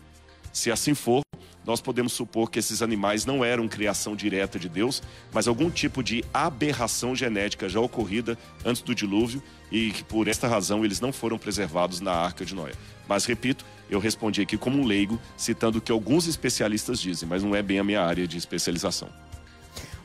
Se 0.57 0.71
assim 0.71 0.95
for, 0.95 1.21
nós 1.63 1.79
podemos 1.79 2.13
supor 2.13 2.49
que 2.49 2.57
esses 2.57 2.81
animais 2.81 3.27
não 3.27 3.45
eram 3.45 3.67
criação 3.67 4.15
direta 4.15 4.57
de 4.57 4.67
Deus, 4.67 5.03
mas 5.31 5.47
algum 5.47 5.69
tipo 5.69 6.01
de 6.01 6.25
aberração 6.33 7.15
genética 7.15 7.69
já 7.69 7.79
ocorrida 7.79 8.35
antes 8.65 8.81
do 8.81 8.95
dilúvio 8.95 9.39
e 9.71 9.91
que 9.91 10.03
por 10.03 10.27
esta 10.27 10.47
razão 10.47 10.83
eles 10.83 10.99
não 10.99 11.13
foram 11.13 11.37
preservados 11.37 11.99
na 11.99 12.11
arca 12.11 12.43
de 12.43 12.55
Noé. 12.55 12.71
Mas 13.07 13.23
repito, 13.25 13.63
eu 13.87 13.99
respondi 13.99 14.41
aqui 14.41 14.57
como 14.57 14.81
um 14.81 14.85
leigo, 14.87 15.21
citando 15.37 15.77
o 15.77 15.81
que 15.81 15.91
alguns 15.91 16.25
especialistas 16.25 16.99
dizem, 16.99 17.29
mas 17.29 17.43
não 17.43 17.55
é 17.55 17.61
bem 17.61 17.77
a 17.77 17.83
minha 17.83 18.01
área 18.01 18.27
de 18.27 18.35
especialização. 18.35 19.09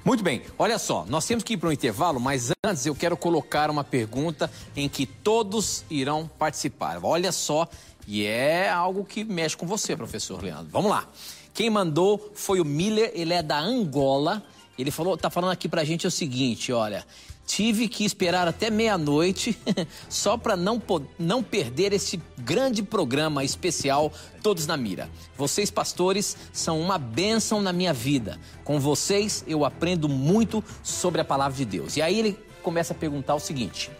Muito 0.04 0.24
bem, 0.24 0.42
olha 0.58 0.80
só, 0.80 1.06
nós 1.08 1.24
temos 1.26 1.44
que 1.44 1.54
ir 1.54 1.56
para 1.56 1.68
um 1.68 1.72
intervalo, 1.72 2.18
mas 2.18 2.50
antes 2.66 2.84
eu 2.86 2.94
quero 2.94 3.16
colocar 3.16 3.70
uma 3.70 3.84
pergunta 3.84 4.50
em 4.74 4.88
que 4.88 5.06
todos 5.06 5.84
irão 5.88 6.28
participar. 6.38 6.98
Olha 7.04 7.30
só, 7.30 7.68
e 8.06 8.24
é 8.24 8.68
algo 8.68 9.04
que 9.04 9.24
mexe 9.24 9.56
com 9.56 9.66
você, 9.66 9.96
professor 9.96 10.42
Leandro. 10.42 10.68
Vamos 10.70 10.90
lá. 10.90 11.06
Quem 11.54 11.68
mandou 11.68 12.32
foi 12.34 12.60
o 12.60 12.64
Miller, 12.64 13.10
ele 13.14 13.34
é 13.34 13.42
da 13.42 13.58
Angola. 13.58 14.42
Ele 14.78 14.90
falou, 14.90 15.16
tá 15.16 15.28
falando 15.28 15.52
aqui 15.52 15.68
pra 15.68 15.84
gente 15.84 16.06
o 16.06 16.10
seguinte, 16.10 16.72
olha, 16.72 17.04
tive 17.46 17.88
que 17.88 18.04
esperar 18.04 18.48
até 18.48 18.70
meia-noite 18.70 19.58
só 20.08 20.36
para 20.38 20.56
não, 20.56 20.80
não 21.18 21.42
perder 21.42 21.92
esse 21.92 22.20
grande 22.38 22.82
programa 22.82 23.44
especial 23.44 24.10
Todos 24.42 24.66
na 24.66 24.76
Mira. 24.76 25.10
Vocês, 25.36 25.70
pastores, 25.70 26.36
são 26.52 26.80
uma 26.80 26.96
bênção 26.96 27.60
na 27.60 27.72
minha 27.72 27.92
vida. 27.92 28.40
Com 28.64 28.80
vocês, 28.80 29.44
eu 29.46 29.64
aprendo 29.64 30.08
muito 30.08 30.64
sobre 30.82 31.20
a 31.20 31.24
palavra 31.24 31.56
de 31.56 31.64
Deus. 31.64 31.96
E 31.96 32.02
aí 32.02 32.18
ele 32.18 32.38
começa 32.62 32.94
a 32.94 32.96
perguntar 32.96 33.34
o 33.34 33.40
seguinte: 33.40 33.90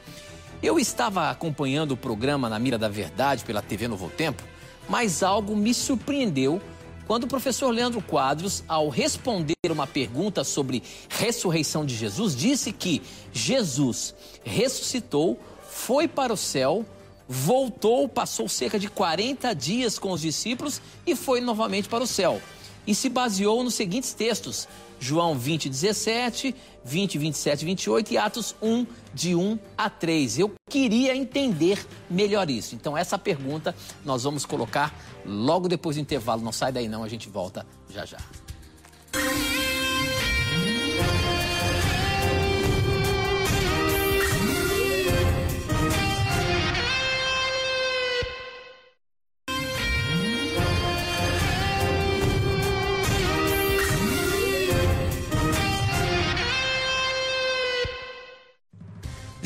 Eu 0.63 0.79
estava 0.79 1.29
acompanhando 1.29 1.91
o 1.91 1.97
programa 1.97 2.49
Na 2.49 2.57
Mira 2.57 2.79
da 2.79 2.89
Verdade 2.89 3.45
pela 3.45 3.61
TV 3.61 3.89
Novo 3.89 4.09
Tempo, 4.09 4.45
mas 4.89 5.21
algo 5.21 5.57
me 5.57 5.75
surpreendeu 5.75 6.63
quando 7.05 7.25
o 7.25 7.27
professor 7.27 7.71
Leandro 7.71 8.01
Quadros, 8.01 8.63
ao 8.69 8.89
responder 8.89 9.57
uma 9.69 9.89
pergunta 9.89 10.45
sobre 10.45 10.81
ressurreição 11.09 11.85
de 11.85 11.97
Jesus, 11.97 12.37
disse 12.37 12.73
que 12.73 13.03
Jesus 13.33 14.15
ressuscitou, 14.45 15.37
foi 15.69 16.07
para 16.07 16.33
o 16.33 16.37
céu, 16.37 16.87
voltou, 17.29 18.09
passou 18.09 18.49
cerca 18.49 18.79
de 18.79 18.89
40 18.89 19.53
dias 19.55 19.99
com 19.99 20.13
os 20.13 20.21
discípulos 20.21 20.81
e 21.05 21.17
foi 21.17 21.41
novamente 21.41 21.89
para 21.89 22.05
o 22.05 22.07
céu. 22.07 22.41
E 22.87 22.95
se 22.95 23.09
baseou 23.09 23.63
nos 23.63 23.75
seguintes 23.75 24.13
textos: 24.13 24.69
João 24.99 25.39
20, 25.39 25.69
17, 25.69 26.55
20, 26.85 27.19
27, 27.19 27.65
28 27.65 28.13
e 28.13 28.19
Atos 28.19 28.55
1, 28.61 28.87
de 29.15 29.35
1 29.35 29.59
a 29.77 29.91
3. 29.91 30.39
Eu 30.39 30.53
queria 30.69 31.17
entender 31.17 31.85
melhor 32.11 32.51
isso. 32.51 32.75
Então, 32.75 32.97
essa 32.97 33.19
pergunta 33.19 33.75
nós 34.05 34.25
vamos 34.25 34.45
colocar 34.45 34.95
logo 35.25 35.69
depois 35.69 35.97
do 35.97 36.03
intervalo. 36.03 36.43
Não 36.43 36.53
sai 36.53 36.73
daí, 36.73 36.89
não, 36.89 37.05
a 37.05 37.09
gente 37.09 37.29
volta 37.29 37.67
já 37.89 38.05
já. 38.05 38.19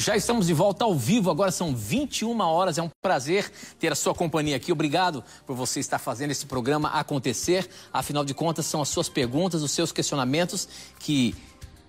Já 0.06 0.16
estamos 0.16 0.46
de 0.46 0.54
volta 0.54 0.84
ao 0.84 0.94
vivo, 0.94 1.32
agora 1.32 1.50
são 1.50 1.74
21 1.74 2.38
horas. 2.40 2.78
É 2.78 2.82
um 2.82 2.88
prazer 3.02 3.50
ter 3.76 3.90
a 3.90 3.96
sua 3.96 4.14
companhia 4.14 4.54
aqui. 4.54 4.70
Obrigado 4.70 5.24
por 5.44 5.56
você 5.56 5.80
estar 5.80 5.98
fazendo 5.98 6.30
esse 6.30 6.46
programa 6.46 6.90
acontecer. 6.90 7.68
Afinal 7.92 8.24
de 8.24 8.32
contas, 8.32 8.66
são 8.66 8.80
as 8.80 8.88
suas 8.88 9.08
perguntas, 9.08 9.64
os 9.64 9.72
seus 9.72 9.90
questionamentos 9.90 10.68
que 11.00 11.34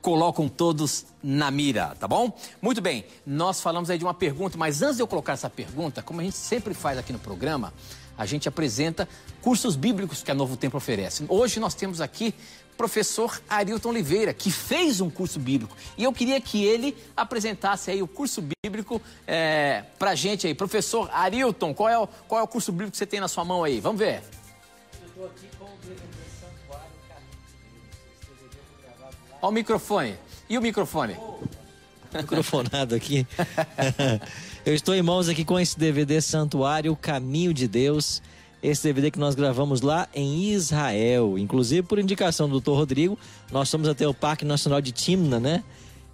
colocam 0.01 0.49
todos 0.49 1.05
na 1.22 1.51
mira, 1.51 1.95
tá 1.99 2.07
bom? 2.07 2.36
Muito 2.59 2.82
bem, 2.82 3.05
nós 3.24 3.61
falamos 3.61 3.88
aí 3.91 3.99
de 3.99 4.03
uma 4.03 4.15
pergunta, 4.15 4.57
mas 4.57 4.82
antes 4.82 4.95
de 4.95 5.03
eu 5.03 5.07
colocar 5.07 5.34
essa 5.34 5.47
pergunta, 5.49 6.01
como 6.01 6.20
a 6.20 6.24
gente 6.24 6.38
sempre 6.38 6.74
faz 6.74 6.97
aqui 6.97 7.13
no 7.13 7.20
programa, 7.20 7.72
a 8.18 8.26
gente 8.26 8.49
apresenta 8.49 9.07
cursos 9.43 9.76
bíblicos 9.76 10.24
que 10.24 10.32
a 10.32 10.34
Novo 10.34 10.57
Tempo 10.57 10.76
oferece. 10.76 11.24
Hoje 11.30 11.59
nós 11.59 11.76
temos 11.76 12.01
aqui 12.01 12.34
professor 12.78 13.41
Arilton 13.49 13.89
Oliveira, 13.89 14.34
que 14.34 14.51
fez 14.51 15.01
um 15.01 15.09
curso 15.09 15.39
bíblico. 15.39 15.75
E 15.97 16.03
eu 16.03 16.13
queria 16.13 16.39
que 16.39 16.63
ele 16.63 16.95
apresentasse 17.15 17.89
aí 17.89 18.01
o 18.01 18.07
curso 18.07 18.43
bíblico 18.63 19.01
é, 19.25 19.84
pra 19.97 20.15
gente 20.15 20.45
aí. 20.47 20.53
Professor 20.53 21.09
Arilton, 21.11 21.73
qual 21.73 21.89
é, 21.89 21.97
o, 21.97 22.07
qual 22.28 22.39
é 22.39 22.43
o 22.43 22.47
curso 22.47 22.71
bíblico 22.71 22.91
que 22.91 22.97
você 22.97 23.05
tem 23.05 23.19
na 23.19 23.28
sua 23.28 23.43
mão 23.43 23.63
aí? 23.63 23.80
Vamos 23.80 23.99
ver. 23.99 24.21
Eu 25.01 25.07
estou 25.07 25.25
aqui 25.25 25.47
com 25.57 25.65
o 25.65 25.78
DVD 25.84 26.05
Santuário 26.39 26.91
Caminho. 27.09 27.32
Olha 29.41 29.49
o 29.49 29.51
microfone. 29.51 30.15
E 30.49 30.57
o 30.57 30.61
microfone? 30.61 31.17
Microfonado 32.13 32.95
aqui. 32.95 33.28
Eu 34.67 34.73
estou 34.73 34.93
em 34.93 35.01
mãos 35.01 35.30
aqui 35.30 35.45
com 35.45 35.57
esse 35.57 35.80
DVD 35.80 36.19
Santuário 36.19 36.93
Caminho 36.93 37.53
de 37.53 37.69
Deus 37.69 38.21
esse 38.70 38.84
DVD 38.84 39.09
que 39.09 39.20
nós 39.20 39.34
gravamos 39.34 39.82
lá 39.82 40.09
em 40.13 40.51
Israel. 40.51 41.38
Inclusive, 41.38 41.84
por 41.88 41.99
indicação 41.99 42.49
do 42.49 42.59
Dr. 42.59 42.72
Rodrigo, 42.72 43.18
nós 43.49 43.72
fomos 43.72 43.88
até 43.88 44.05
o 44.05 44.13
Parque 44.13 44.43
Nacional 44.43 44.82
de 44.82 44.91
Timna, 44.91 45.39
né? 45.39 45.63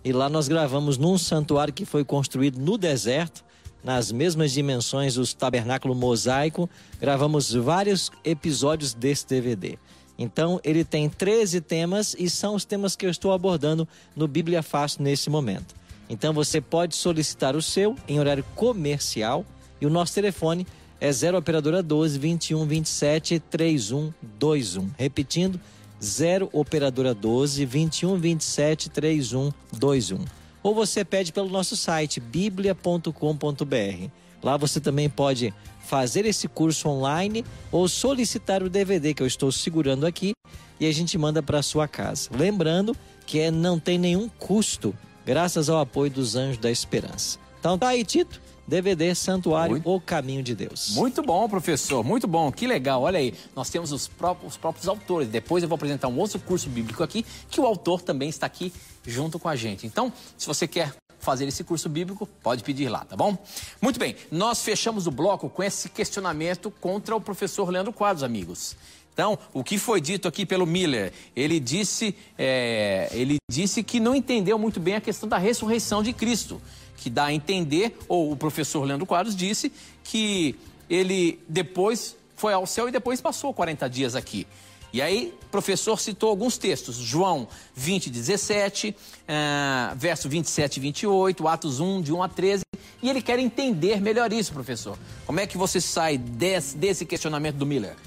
E 0.06 0.12
lá 0.12 0.30
nós 0.30 0.48
gravamos 0.48 0.98
num 0.98 1.18
santuário 1.18 1.74
que 1.74 1.84
foi 1.84 2.06
construído 2.06 2.60
no 2.60 2.78
deserto, 2.78 3.44
nas 3.84 4.12
mesmas 4.12 4.52
dimensões 4.52 5.16
do 5.16 5.26
tabernáculo 5.34 5.96
mosaico. 5.96 6.70
Gravamos 7.00 7.52
vários 7.52 8.12
episódios 8.24 8.94
desse 8.94 9.28
DVD. 9.28 9.80
Então, 10.20 10.60
ele 10.64 10.84
tem 10.84 11.10
13 11.10 11.60
temas 11.60 12.16
e 12.20 12.30
são 12.30 12.54
os 12.54 12.66
temas 12.66 12.96
que 12.96 13.06
eu 13.06 13.10
estou 13.10 13.34
abordando 13.34 13.88
no 14.16 14.28
Bíblia 14.28 14.62
Fácil 14.62 15.02
nesse 15.02 15.28
momento. 15.28 15.74
Então, 16.08 16.32
você 16.34 16.62
pode 16.62 16.96
solicitar 16.96 17.56
o 17.56 17.64
seu 17.64 17.96
em 18.08 18.20
horário 18.20 18.46
comercial 18.54 19.44
e 19.82 19.88
o 19.88 19.90
nosso 19.90 20.14
telefone 20.14 20.68
0 21.12 21.38
operadora 21.38 21.84
12 21.84 22.18
21 22.18 22.66
27 22.66 23.40
3121. 23.40 24.90
Repetindo, 24.98 25.60
0 26.02 26.50
operadora 26.54 27.14
12 27.14 27.66
21 27.66 28.18
27 28.18 28.90
3121. 28.90 30.26
Ou 30.62 30.74
você 30.74 31.04
pede 31.04 31.34
pelo 31.34 31.50
nosso 31.50 31.76
site 31.76 32.20
biblia.com.br. 32.20 34.10
Lá 34.42 34.58
você 34.58 34.80
também 34.80 35.10
pode 35.10 35.54
fazer 35.84 36.26
esse 36.26 36.48
curso 36.48 36.88
online 36.88 37.46
ou 37.72 37.88
solicitar 37.88 38.64
o 38.64 38.70
DVD 38.70 39.14
que 39.14 39.22
eu 39.22 39.28
estou 39.28 39.52
segurando 39.52 40.06
aqui 40.06 40.34
e 40.80 40.86
a 40.86 40.92
gente 40.94 41.18
manda 41.18 41.44
para 41.44 41.62
sua 41.62 41.88
casa. 41.88 42.30
Lembrando 42.34 42.96
que 43.26 43.40
é, 43.40 43.52
não 43.52 43.80
tem 43.80 43.98
nenhum 43.98 44.28
custo, 44.28 44.94
graças 45.26 45.70
ao 45.70 45.80
apoio 45.80 46.12
dos 46.12 46.36
Anjos 46.36 46.58
da 46.58 46.72
Esperança. 46.72 47.40
Então 47.60 47.78
tá 47.78 47.90
aí, 47.90 48.04
Tito. 48.04 48.42
DVD 48.68 49.14
Santuário 49.14 49.74
muito, 49.74 49.90
O 49.90 50.00
Caminho 50.00 50.42
de 50.42 50.56
Deus. 50.56 50.96
Muito 50.96 51.22
bom, 51.22 51.48
professor, 51.50 52.04
muito 52.04 52.28
bom, 52.28 52.52
que 52.52 52.66
legal. 52.66 53.02
Olha 53.02 53.20
aí, 53.20 53.34
nós 53.56 53.70
temos 53.70 53.92
os 53.92 54.08
próprios, 54.08 54.54
os 54.54 54.58
próprios 54.58 54.88
autores. 54.88 55.28
Depois 55.28 55.64
eu 55.64 55.70
vou 55.70 55.76
apresentar 55.76 56.08
um 56.08 56.18
outro 56.18 56.40
curso 56.40 56.70
bíblico 56.70 57.04
aqui, 57.04 57.26
que 57.50 57.60
o 57.60 57.66
autor 57.66 58.02
também 58.02 58.30
está 58.30 58.46
aqui 58.46 58.72
junto 59.06 59.38
com 59.38 59.50
a 59.50 59.56
gente. 59.56 59.86
Então, 59.86 60.12
se 60.38 60.48
você 60.48 60.68
quer 60.68 60.94
fazer 61.20 61.48
esse 61.48 61.64
curso 61.64 61.88
bíblico, 61.88 62.28
pode 62.42 62.64
pedir 62.64 62.90
lá, 62.90 63.06
tá 63.06 63.16
bom? 63.16 63.38
Muito 63.82 64.00
bem, 64.00 64.16
nós 64.30 64.62
fechamos 64.62 65.08
o 65.08 65.12
bloco 65.12 65.50
com 65.50 65.64
esse 65.64 65.90
questionamento 65.90 66.70
contra 66.82 67.16
o 67.16 67.22
professor 67.22 67.70
Leandro 67.70 67.94
Quadros, 67.94 68.24
amigos. 68.24 68.76
Então, 69.14 69.38
o 69.54 69.64
que 69.64 69.78
foi 69.78 70.02
dito 70.02 70.28
aqui 70.28 70.46
pelo 70.46 70.66
Miller? 70.66 71.14
Ele 71.36 71.60
disse, 71.60 72.16
é, 72.38 73.08
ele 73.12 73.38
disse 73.50 73.84
que 73.84 74.00
não 74.00 74.16
entendeu 74.16 74.58
muito 74.58 74.80
bem 74.80 74.96
a 74.96 75.02
questão 75.02 75.30
da 75.30 75.38
ressurreição 75.38 76.02
de 76.02 76.12
Cristo, 76.12 76.60
que 77.04 77.10
dá 77.10 77.26
a 77.26 77.34
entender, 77.34 77.98
ou 78.08 78.32
o 78.32 78.38
professor 78.38 78.86
Leandro 78.86 79.06
Quadros 79.06 79.36
disse 79.36 79.74
que 80.06 80.56
ele 80.90 81.38
depois 81.50 82.16
foi 82.38 82.54
ao 82.54 82.66
céu 82.66 82.88
e 82.88 82.94
depois 82.94 83.20
passou 83.20 83.54
40 83.54 83.90
dias 83.90 84.16
aqui. 84.16 84.48
E 84.94 85.02
aí, 85.02 85.34
o 85.44 85.46
professor 85.48 86.00
citou 86.00 86.30
alguns 86.30 86.58
textos, 86.58 86.96
João 86.96 87.46
20, 87.76 88.10
17, 88.10 88.96
uh, 88.96 89.96
verso 89.98 90.30
27 90.30 90.78
e 90.78 90.80
28, 90.80 91.46
Atos 91.46 91.82
1, 91.82 92.02
de 92.04 92.14
1 92.14 92.24
a 92.24 92.30
13, 92.30 92.64
e 93.02 93.10
ele 93.10 93.22
quer 93.22 93.38
entender 93.38 94.00
melhor 94.00 94.32
isso, 94.32 94.54
professor. 94.54 94.98
Como 95.26 95.42
é 95.42 95.46
que 95.46 95.58
você 95.58 95.82
sai 95.82 96.18
desse, 96.18 96.78
desse 96.78 97.06
questionamento 97.06 97.58
do 97.58 97.66
Miller? 97.66 97.98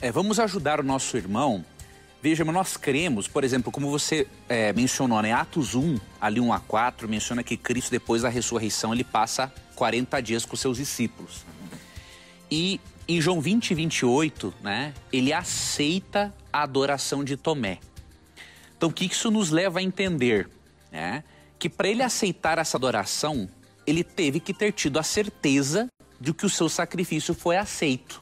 É, 0.00 0.12
vamos 0.12 0.38
ajudar 0.38 0.78
o 0.78 0.84
nosso 0.84 1.16
irmão. 1.16 1.64
Veja, 2.20 2.44
nós 2.44 2.76
cremos, 2.76 3.28
por 3.28 3.44
exemplo, 3.44 3.70
como 3.70 3.90
você 3.90 4.26
é, 4.48 4.72
mencionou, 4.72 5.22
né? 5.22 5.32
Atos 5.32 5.76
1, 5.76 5.98
ali 6.20 6.40
1 6.40 6.52
a 6.52 6.58
4, 6.58 7.08
menciona 7.08 7.44
que 7.44 7.56
Cristo, 7.56 7.90
depois 7.90 8.22
da 8.22 8.28
ressurreição, 8.28 8.92
ele 8.92 9.04
passa 9.04 9.52
40 9.76 10.20
dias 10.20 10.44
com 10.44 10.56
seus 10.56 10.78
discípulos. 10.78 11.46
E 12.50 12.80
em 13.06 13.20
João 13.20 13.40
20 13.40 13.70
e 13.70 13.74
28, 13.74 14.54
né, 14.60 14.92
ele 15.12 15.32
aceita 15.32 16.34
a 16.52 16.62
adoração 16.62 17.22
de 17.22 17.36
Tomé. 17.36 17.78
Então, 18.76 18.88
o 18.88 18.92
que 18.92 19.06
isso 19.06 19.30
nos 19.30 19.50
leva 19.50 19.78
a 19.78 19.82
entender? 19.82 20.48
Né? 20.90 21.22
Que 21.58 21.68
para 21.68 21.88
ele 21.88 22.02
aceitar 22.02 22.58
essa 22.58 22.76
adoração, 22.76 23.48
ele 23.86 24.02
teve 24.02 24.40
que 24.40 24.52
ter 24.52 24.72
tido 24.72 24.98
a 24.98 25.02
certeza 25.02 25.88
de 26.20 26.34
que 26.34 26.44
o 26.44 26.50
seu 26.50 26.68
sacrifício 26.68 27.32
foi 27.32 27.56
aceito. 27.56 28.20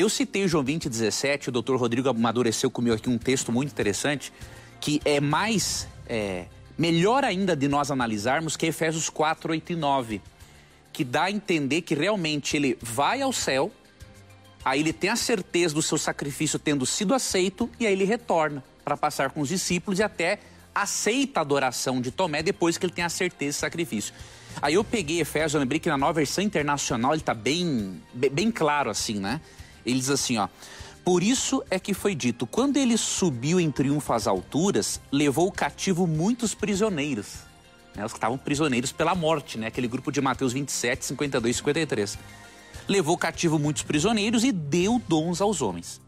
Eu 0.00 0.08
citei 0.08 0.48
João 0.48 0.64
20, 0.64 0.88
17, 0.88 1.50
o 1.50 1.52
doutor 1.52 1.78
Rodrigo 1.78 2.08
amadureceu 2.08 2.70
comigo 2.70 2.96
aqui 2.96 3.10
um 3.10 3.18
texto 3.18 3.52
muito 3.52 3.70
interessante, 3.70 4.32
que 4.80 4.98
é 5.04 5.20
mais, 5.20 5.86
é, 6.06 6.46
melhor 6.78 7.22
ainda 7.22 7.54
de 7.54 7.68
nós 7.68 7.90
analisarmos, 7.90 8.56
que 8.56 8.64
é 8.64 8.70
Efésios 8.70 9.10
4, 9.10 9.52
8 9.52 9.72
e 9.72 9.76
9, 9.76 10.22
que 10.90 11.04
dá 11.04 11.24
a 11.24 11.30
entender 11.30 11.82
que 11.82 11.94
realmente 11.94 12.56
ele 12.56 12.78
vai 12.80 13.20
ao 13.20 13.30
céu, 13.30 13.70
Aí 14.62 14.80
ele 14.80 14.92
tem 14.92 15.08
a 15.08 15.16
certeza 15.16 15.74
do 15.74 15.80
seu 15.80 15.96
sacrifício 15.96 16.58
tendo 16.58 16.84
sido 16.84 17.14
aceito 17.14 17.70
e 17.80 17.86
aí 17.86 17.94
ele 17.94 18.04
retorna 18.04 18.62
para 18.84 18.94
passar 18.94 19.30
com 19.30 19.40
os 19.40 19.48
discípulos 19.48 19.98
e 19.98 20.02
até 20.02 20.38
aceita 20.74 21.40
a 21.40 21.42
adoração 21.42 21.98
de 21.98 22.10
Tomé 22.10 22.42
depois 22.42 22.76
que 22.76 22.84
ele 22.84 22.92
tem 22.92 23.02
a 23.02 23.08
certeza 23.08 23.56
do 23.56 23.60
sacrifício. 23.60 24.12
Aí 24.60 24.74
eu 24.74 24.84
peguei 24.84 25.18
Efésios, 25.18 25.54
eu 25.54 25.60
lembrei 25.60 25.80
que 25.80 25.88
na 25.88 25.96
nova 25.96 26.12
versão 26.12 26.44
internacional 26.44 27.12
ele 27.12 27.22
está 27.22 27.32
bem, 27.32 28.02
bem 28.12 28.50
claro 28.50 28.90
assim, 28.90 29.18
né? 29.18 29.40
Ele 29.84 29.98
diz 29.98 30.10
assim, 30.10 30.38
ó. 30.38 30.48
Por 31.04 31.22
isso 31.22 31.62
é 31.70 31.78
que 31.78 31.94
foi 31.94 32.14
dito: 32.14 32.46
quando 32.46 32.76
ele 32.76 32.96
subiu 32.96 33.58
em 33.58 33.70
triunfo 33.70 34.12
às 34.12 34.26
alturas, 34.26 35.00
levou 35.10 35.50
cativo 35.50 36.06
muitos 36.06 36.54
prisioneiros. 36.54 37.48
Né, 37.94 38.04
os 38.04 38.12
que 38.12 38.18
estavam 38.18 38.38
prisioneiros 38.38 38.92
pela 38.92 39.14
morte, 39.14 39.58
né? 39.58 39.66
Aquele 39.66 39.88
grupo 39.88 40.12
de 40.12 40.20
Mateus 40.20 40.52
27, 40.52 41.04
52 41.06 41.56
e 41.56 41.58
53 41.58 42.18
levou 42.90 43.16
cativo 43.16 43.58
muitos 43.58 43.82
prisioneiros 43.82 44.42
e 44.44 44.50
deu 44.50 45.00
dons 45.06 45.40
aos 45.40 45.62
homens. 45.62 46.00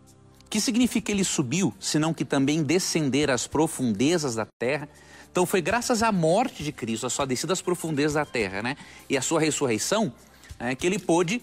Que 0.50 0.60
significa 0.60 1.10
ele 1.10 1.24
subiu, 1.24 1.72
senão 1.80 2.12
que 2.12 2.24
também 2.24 2.62
descender 2.62 3.30
às 3.30 3.46
profundezas 3.46 4.34
da 4.34 4.46
terra? 4.58 4.88
Então 5.30 5.46
foi 5.46 5.62
graças 5.62 6.02
à 6.02 6.12
morte 6.12 6.62
de 6.62 6.72
Cristo, 6.72 7.06
a 7.06 7.10
sua 7.10 7.24
descida 7.24 7.52
às 7.52 7.62
profundezas 7.62 8.14
da 8.14 8.24
terra, 8.24 8.62
né? 8.62 8.76
E 9.08 9.16
a 9.16 9.22
sua 9.22 9.40
ressurreição, 9.40 10.12
né, 10.58 10.74
que 10.74 10.86
ele 10.86 10.98
pôde, 10.98 11.40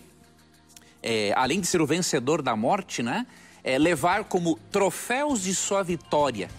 é, 1.02 1.34
além 1.36 1.60
de 1.60 1.68
ser 1.68 1.82
o 1.82 1.86
vencedor 1.86 2.42
da 2.42 2.56
morte, 2.56 3.02
né? 3.02 3.26
É, 3.64 3.78
levar 3.78 4.24
como 4.24 4.58
troféus 4.72 5.44
de 5.44 5.54
sua 5.54 5.84
vitória 5.84 6.50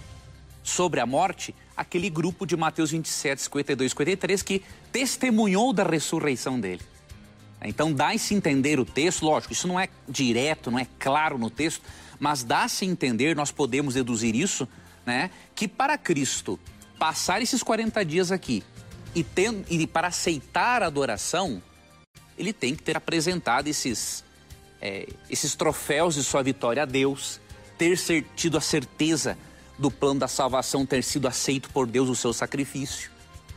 sobre 0.63 1.01
a 1.01 1.07
morte 1.07 1.55
aquele 1.77 2.11
grupo 2.11 2.45
de 2.45 2.57
Mateus 2.57 2.91
27, 2.91 3.41
52 3.43 3.87
e 3.87 3.91
53 3.91 4.43
que 4.43 4.63
testemunhou 4.93 5.73
da 5.73 5.83
ressurreição 5.83 6.61
dele. 6.61 6.83
Então 7.63 7.93
dá-se 7.93 8.35
entender 8.35 8.79
o 8.79 8.85
texto, 8.85 9.25
lógico, 9.25 9.53
isso 9.53 9.67
não 9.67 9.81
é 9.81 9.89
direto, 10.09 10.71
não 10.71 10.79
é 10.79 10.87
claro 10.99 11.39
no 11.39 11.51
texto, 11.51 11.83
mas 12.19 12.43
dá-se 12.43 12.85
entender, 12.85 13.35
nós 13.35 13.51
podemos 13.51 13.95
deduzir 13.95 14.35
isso, 14.35 14.69
né, 15.05 15.31
que 15.55 15.67
para 15.67 15.97
Cristo 15.97 16.59
passar 16.99 17.41
esses 17.41 17.63
40 17.63 18.05
dias 18.05 18.31
aqui 18.31 18.63
e, 19.15 19.25
ter, 19.25 19.65
e 19.69 19.87
para 19.87 20.09
aceitar 20.09 20.83
a 20.83 20.87
adoração, 20.87 21.63
ele 22.37 22.53
tem 22.53 22.75
que 22.75 22.83
ter 22.83 22.97
apresentado 22.97 23.69
esses, 23.69 24.23
é, 24.81 25.09
esses 25.29 25.55
troféus 25.55 26.15
de 26.15 26.23
sua 26.23 26.43
vitória 26.43 26.83
a 26.83 26.87
Deus, 26.87 27.41
ter 27.77 27.97
ser, 27.97 28.25
tido 28.35 28.59
a 28.59 28.61
certeza 28.61 29.37
do 29.79 29.91
plano 29.91 30.21
da 30.21 30.29
salvação 30.29 30.85
ter 30.85 31.03
sido 31.03 31.27
aceito 31.27 31.71
por 31.71 31.87
Deus 31.87 32.09
o 32.09 32.15
seu 32.15 32.33
sacrifício. 32.33 33.11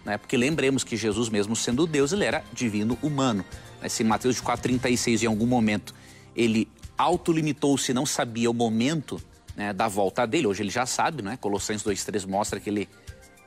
Né? 0.05 0.17
Porque 0.17 0.38
lembremos 0.38 0.84
que 0.84 0.95
Jesus, 0.95 1.30
mesmo 1.30 1.55
sendo 1.55 1.86
Deus, 1.86 2.11
ele 2.13 2.26
era 2.26 2.43
divino 2.53 2.97
humano. 3.01 3.43
Né? 3.82 3.89
Se 3.89 4.03
Mateus 4.03 4.41
4,36 4.41 5.24
em 5.24 5.28
algum 5.28 5.45
momento 5.45 5.93
ele 6.36 6.67
autolimitou-se, 6.97 7.93
não 7.93 8.05
sabia 8.05 8.49
o 8.49 8.53
momento 8.53 9.21
né, 9.55 9.74
da 9.74 9.88
volta 9.88 10.26
dele, 10.26 10.47
hoje 10.47 10.63
ele 10.63 10.69
já 10.69 10.86
sabe, 10.86 11.21
né? 11.21 11.38
Colossenses 11.39 11.86
2,3 11.86 12.28
mostra 12.28 12.59
que 12.59 12.69
ele 12.69 12.89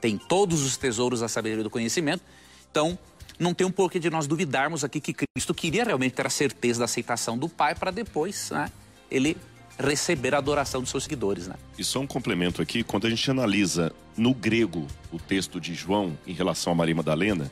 tem 0.01 0.17
todos 0.17 0.63
os 0.63 0.77
tesouros 0.77 1.21
da 1.21 1.29
sabedoria 1.29 1.63
e 1.63 1.65
do 1.65 1.71
conhecimento. 1.71 2.23
Então, 2.71 2.99
não 3.39 3.53
tem 3.53 3.67
um 3.67 3.71
porquê 3.71 3.99
de 3.99 4.11
nós 4.11 4.27
duvidarmos 4.27 4.85
aqui 4.85 5.01
que 5.01 5.13
Cristo 5.13 5.55
queria 5.55 5.85
realmente 5.85 6.15
ter 6.15 6.27
a 6.27 6.31
certeza 6.31 6.81
da 6.81 6.85
aceitação 6.87 7.37
do 7.37 7.49
Pai 7.49 7.75
para 7.75 7.91
depois 7.91 8.51
né, 8.51 8.71
ele 9.11 9.37
receber 9.79 10.35
a 10.35 10.39
adoração 10.39 10.81
dos 10.81 10.91
seus 10.91 11.05
seguidores. 11.05 11.47
Né? 11.47 11.55
E 11.79 11.85
só 11.85 12.01
um 12.01 12.07
complemento 12.07 12.63
aqui, 12.63 12.83
quando 12.83 13.07
a 13.07 13.11
gente 13.11 13.31
analisa 13.31 13.93
no 14.17 14.33
grego 14.33 14.87
o 15.13 15.19
texto 15.19 15.61
de 15.61 15.75
João 15.75 16.17
em 16.27 16.33
relação 16.33 16.73
a 16.73 16.77
Maria 16.77 16.95
Madalena, 16.95 17.51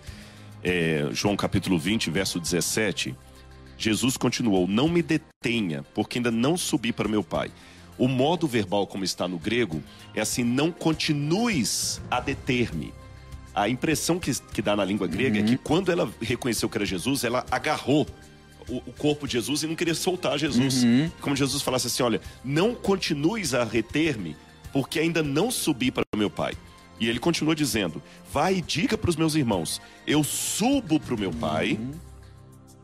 é, 0.63 1.09
João 1.13 1.37
capítulo 1.37 1.79
20, 1.79 2.11
verso 2.11 2.41
17, 2.41 3.15
Jesus 3.77 4.17
continuou: 4.17 4.67
Não 4.67 4.89
me 4.89 5.03
detenha, 5.03 5.85
porque 5.95 6.19
ainda 6.19 6.31
não 6.31 6.57
subi 6.57 6.93
para 6.93 7.09
meu 7.09 7.23
Pai. 7.23 7.51
O 7.99 8.09
modo 8.09 8.49
verbal, 8.49 8.87
como 8.87 9.05
está 9.05 9.29
no 9.29 9.39
grego, 9.39 9.83
é 10.15 10.21
assim: 10.21 10.43
não 10.43 10.73
continues 10.73 12.01
a 12.11 12.21
deter-me. 12.21 12.93
A 13.55 13.69
impressão 13.69 14.19
que, 14.19 14.33
que 14.53 14.61
dá 14.61 14.75
na 14.75 14.85
língua 14.85 15.07
grega 15.07 15.39
uhum. 15.39 15.45
é 15.45 15.49
que 15.49 15.57
quando 15.57 15.93
ela 15.93 16.13
reconheceu 16.21 16.69
que 16.69 16.77
era 16.77 16.85
Jesus, 16.85 17.23
ela 17.23 17.47
agarrou 17.51 18.07
o, 18.69 18.79
o 18.79 18.93
corpo 18.93 19.27
de 19.27 19.35
Jesus 19.35 19.63
e 19.63 19.67
não 19.67 19.77
queria 19.77 19.95
soltar 19.95 20.39
Jesus. 20.39 20.83
Uhum. 20.83 21.11
Como 21.21 21.37
Jesus 21.37 21.63
falasse 21.63 21.87
assim: 21.87 22.03
olha, 22.03 22.21
não 22.45 22.75
continues 22.75 23.55
a 23.55 23.63
reter-me, 23.63 24.37
porque 24.73 24.99
ainda 24.99 25.23
não 25.23 25.51
subi 25.51 25.91
para 25.91 26.05
meu 26.17 26.31
Pai. 26.31 26.55
E 27.01 27.09
ele 27.09 27.19
continua 27.19 27.55
dizendo: 27.55 28.03
Vai 28.33 28.57
e 28.57 28.63
diga 28.63 28.97
para 28.97 29.11
os 29.11 29.17
meus 29.17 29.35
irmãos: 29.35 29.81
Eu 30.07 30.23
subo 30.23 31.01
para 31.01 31.15
o 31.15 31.19
meu 31.19 31.33
pai 31.33 31.73
uhum. 31.73 31.93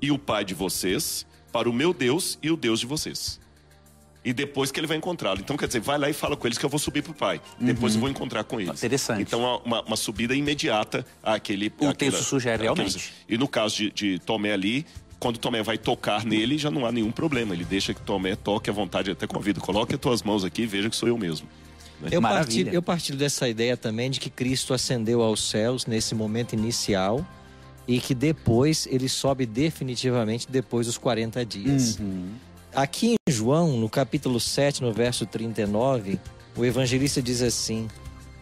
e 0.01 0.11
o 0.11 0.19
pai 0.19 0.45
de 0.45 0.55
vocês, 0.55 1.27
para 1.53 1.69
o 1.69 1.73
meu 1.73 1.93
Deus 1.95 2.39
e 2.43 2.51
o 2.51 2.57
Deus 2.57 2.81
de 2.81 2.87
vocês. 2.87 3.41
E 4.25 4.33
depois 4.33 4.71
que 4.71 4.79
ele 4.79 4.87
vai 4.87 4.97
encontrá-lo. 4.97 5.41
Então, 5.41 5.57
quer 5.57 5.67
dizer, 5.67 5.81
vai 5.81 5.99
lá 5.99 6.09
e 6.11 6.13
fala 6.13 6.37
com 6.37 6.47
eles 6.47 6.59
que 6.59 6.65
eu 6.65 6.69
vou 6.71 6.79
subir 6.79 7.03
pro 7.03 7.15
pai. 7.15 7.41
Depois 7.59 7.95
eu 7.95 8.01
vou 8.01 8.09
encontrar 8.11 8.45
com 8.45 8.61
eles. 8.61 8.79
Interessante. 8.79 9.23
Então, 9.23 9.63
uma, 9.65 9.83
uma 9.83 9.97
subida 9.97 10.35
imediata 10.35 11.05
àquele... 11.23 11.67
O 11.69 11.89
àquela- 11.89 11.95
texto 11.95 12.23
sugere, 12.25 12.57
àquela- 12.67 12.75
realmente. 12.75 13.13
E 13.29 13.39
no 13.39 13.49
caso 13.49 13.77
de, 13.77 13.91
de 13.91 14.19
Tomé 14.19 14.53
ali, 14.53 14.85
quando 15.19 15.39
Tomé 15.39 15.63
vai 15.63 15.79
tocar 15.79 16.25
nele, 16.25 16.59
já 16.59 16.71
não 16.71 16.85
há 16.85 16.93
nenhum 16.93 17.11
problema. 17.11 17.55
Ele 17.55 17.65
deixa 17.65 17.95
que 17.95 18.01
Tomé 18.03 18.37
toque 18.37 18.69
à 18.69 18.73
vontade, 18.73 19.11
até 19.11 19.27
convida. 19.27 19.59
Coloque 19.61 19.95
as 19.95 20.01
tuas 20.01 20.23
mãos 20.23 20.45
aqui 20.45 20.63
e 20.63 20.67
veja 20.67 20.91
que 20.91 20.97
sou 20.97 21.09
eu 21.09 21.17
mesmo. 21.17 21.49
Eu 22.11 22.21
Maravilha. 22.21 22.45
partilho, 22.45 22.71
eu 22.75 22.83
partilho 22.83 23.19
dessa 23.19 23.47
ideia 23.49 23.77
também 23.77 24.11
de 24.11 24.19
que 24.21 24.31
Cristo 24.31 24.73
ascendeu 24.73 25.23
aos 25.23 25.43
céus 25.51 25.85
nesse 25.85 26.15
momento 26.15 26.55
inicial 26.55 27.27
e 27.87 28.01
que 28.01 28.15
depois 28.15 28.87
ele 28.91 29.09
sobe 29.09 29.45
definitivamente 29.45 30.47
depois 30.51 30.87
dos 30.87 30.97
40 30.97 31.45
dias. 31.45 31.99
Aqui 32.75 33.17
em 33.29 33.33
João, 33.33 33.77
no 33.79 33.89
capítulo 33.89 34.39
7, 34.39 34.81
no 34.81 34.93
verso 34.93 35.27
39, 35.27 36.21
o 36.57 36.65
evangelista 36.65 37.21
diz 37.21 37.43
assim: 37.43 37.89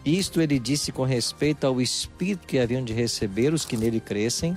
Isto 0.04 0.42
ele 0.42 0.58
disse 0.58 0.92
com 0.92 1.02
respeito 1.02 1.66
ao 1.66 1.80
Espírito 1.80 2.46
que 2.46 2.58
haviam 2.58 2.84
de 2.84 2.92
receber 2.92 3.54
os 3.54 3.64
que 3.64 3.74
nele 3.74 4.00
crescem, 4.00 4.54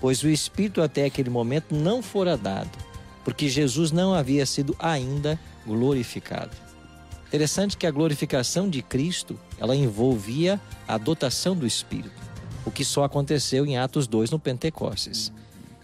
pois 0.00 0.24
o 0.24 0.28
Espírito 0.28 0.82
até 0.82 1.04
aquele 1.04 1.30
momento 1.30 1.72
não 1.72 2.02
fora 2.02 2.36
dado, 2.36 2.76
porque 3.24 3.48
Jesus 3.48 3.92
não 3.92 4.12
havia 4.12 4.44
sido 4.44 4.74
ainda 4.76 5.38
glorificado. 5.64 6.56
Interessante 7.28 7.76
que 7.76 7.86
a 7.86 7.92
glorificação 7.92 8.68
de 8.68 8.82
Cristo, 8.82 9.38
ela 9.56 9.76
envolvia 9.76 10.60
a 10.86 10.98
dotação 10.98 11.54
do 11.54 11.64
Espírito, 11.64 12.20
o 12.66 12.72
que 12.72 12.84
só 12.84 13.04
aconteceu 13.04 13.64
em 13.64 13.78
Atos 13.78 14.08
2 14.08 14.32
no 14.32 14.38
Pentecostes. 14.40 15.32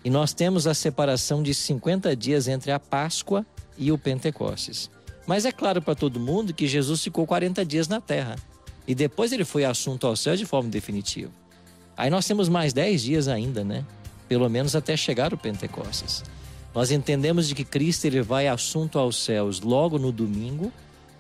E 0.09 0.11
nós 0.11 0.33
temos 0.33 0.67
a 0.67 0.73
separação 0.73 1.43
de 1.43 1.53
50 1.53 2.17
dias 2.17 2.49
entre 2.49 2.73
a 2.73 2.81
Páscoa 2.81 3.45
e 3.77 3.93
o 3.93 3.99
Pentecostes. 3.99 4.91
Mas 5.27 5.45
é 5.45 5.53
claro 5.53 5.83
para 5.83 5.95
todo 5.95 6.19
mundo 6.19 6.55
que 6.55 6.67
Jesus 6.67 7.05
ficou 7.05 7.27
40 7.27 7.63
dias 7.63 7.89
na 7.89 8.01
terra 8.01 8.37
e 8.87 8.95
depois 8.95 9.33
ele 9.33 9.45
foi 9.45 9.67
assunto 9.67 10.07
ao 10.07 10.17
céu 10.17 10.35
de 10.35 10.47
forma 10.47 10.71
definitiva. 10.71 11.31
Aí 11.95 12.09
nós 12.09 12.25
temos 12.25 12.49
mais 12.49 12.73
10 12.73 13.03
dias 13.03 13.29
ainda, 13.29 13.63
né? 13.63 13.85
Pelo 14.27 14.49
menos 14.49 14.75
até 14.75 14.97
chegar 14.97 15.35
o 15.35 15.37
Pentecostes. 15.37 16.25
Nós 16.75 16.91
entendemos 16.91 17.47
de 17.47 17.55
que 17.55 17.63
Cristo 17.63 18.07
ele 18.07 18.23
vai 18.23 18.49
assunto 18.49 18.99
aos 18.99 19.23
céus 19.23 19.61
logo 19.61 19.99
no 19.99 20.11
domingo 20.11 20.73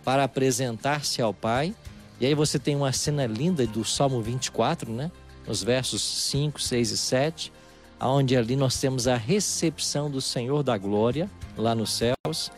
para 0.03 0.24
apresentar-se 0.24 1.20
ao 1.20 1.34
Pai. 1.34 1.74
E 2.18 2.24
aí 2.24 2.34
você 2.34 2.59
tem 2.59 2.74
uma 2.74 2.93
cena 2.95 3.26
linda 3.26 3.66
do 3.66 3.84
Salmo 3.84 4.22
24, 4.22 4.91
né? 4.91 5.11
Nos 5.47 5.62
versos 5.62 6.01
5, 6.01 6.59
6 6.59 6.91
e 6.91 6.97
7, 6.97 7.53
aonde 7.99 8.37
ali 8.37 8.57
nós 8.57 8.79
temos 8.81 9.09
a 9.09 9.17
recepção 9.17 10.11
do 10.11 10.21
Senhor 10.21 10.63
da 10.63 10.77
glória 10.79 11.31
lá 11.57 11.75
nos 11.75 11.93
céus. 11.93 12.51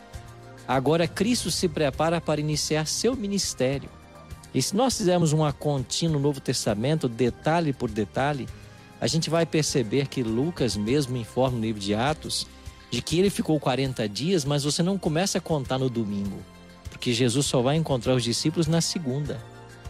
Agora 0.67 1.07
Cristo 1.07 1.49
se 1.49 1.67
prepara 1.67 2.21
para 2.21 2.39
iniciar 2.39 2.85
seu 2.85 3.15
ministério. 3.15 3.89
E 4.53 4.61
se 4.61 4.75
nós 4.75 4.97
fizermos 4.97 5.31
uma 5.33 5.53
contínua 5.53 6.17
no 6.17 6.19
Novo 6.19 6.41
Testamento, 6.41 7.07
detalhe 7.07 7.73
por 7.73 7.89
detalhe, 7.89 8.47
a 8.99 9.07
gente 9.07 9.29
vai 9.29 9.45
perceber 9.45 10.07
que 10.07 10.21
Lucas 10.21 10.75
mesmo 10.75 11.17
informa 11.17 11.57
no 11.57 11.63
livro 11.63 11.81
de 11.81 11.95
Atos 11.95 12.45
de 12.91 13.01
que 13.01 13.17
ele 13.17 13.29
ficou 13.29 13.57
40 13.59 14.07
dias, 14.09 14.43
mas 14.43 14.65
você 14.65 14.83
não 14.83 14.97
começa 14.97 15.37
a 15.37 15.41
contar 15.41 15.79
no 15.79 15.89
domingo, 15.89 16.37
porque 16.89 17.13
Jesus 17.13 17.45
só 17.45 17.61
vai 17.61 17.77
encontrar 17.77 18.13
os 18.13 18.23
discípulos 18.23 18.67
na 18.67 18.81
segunda, 18.81 19.39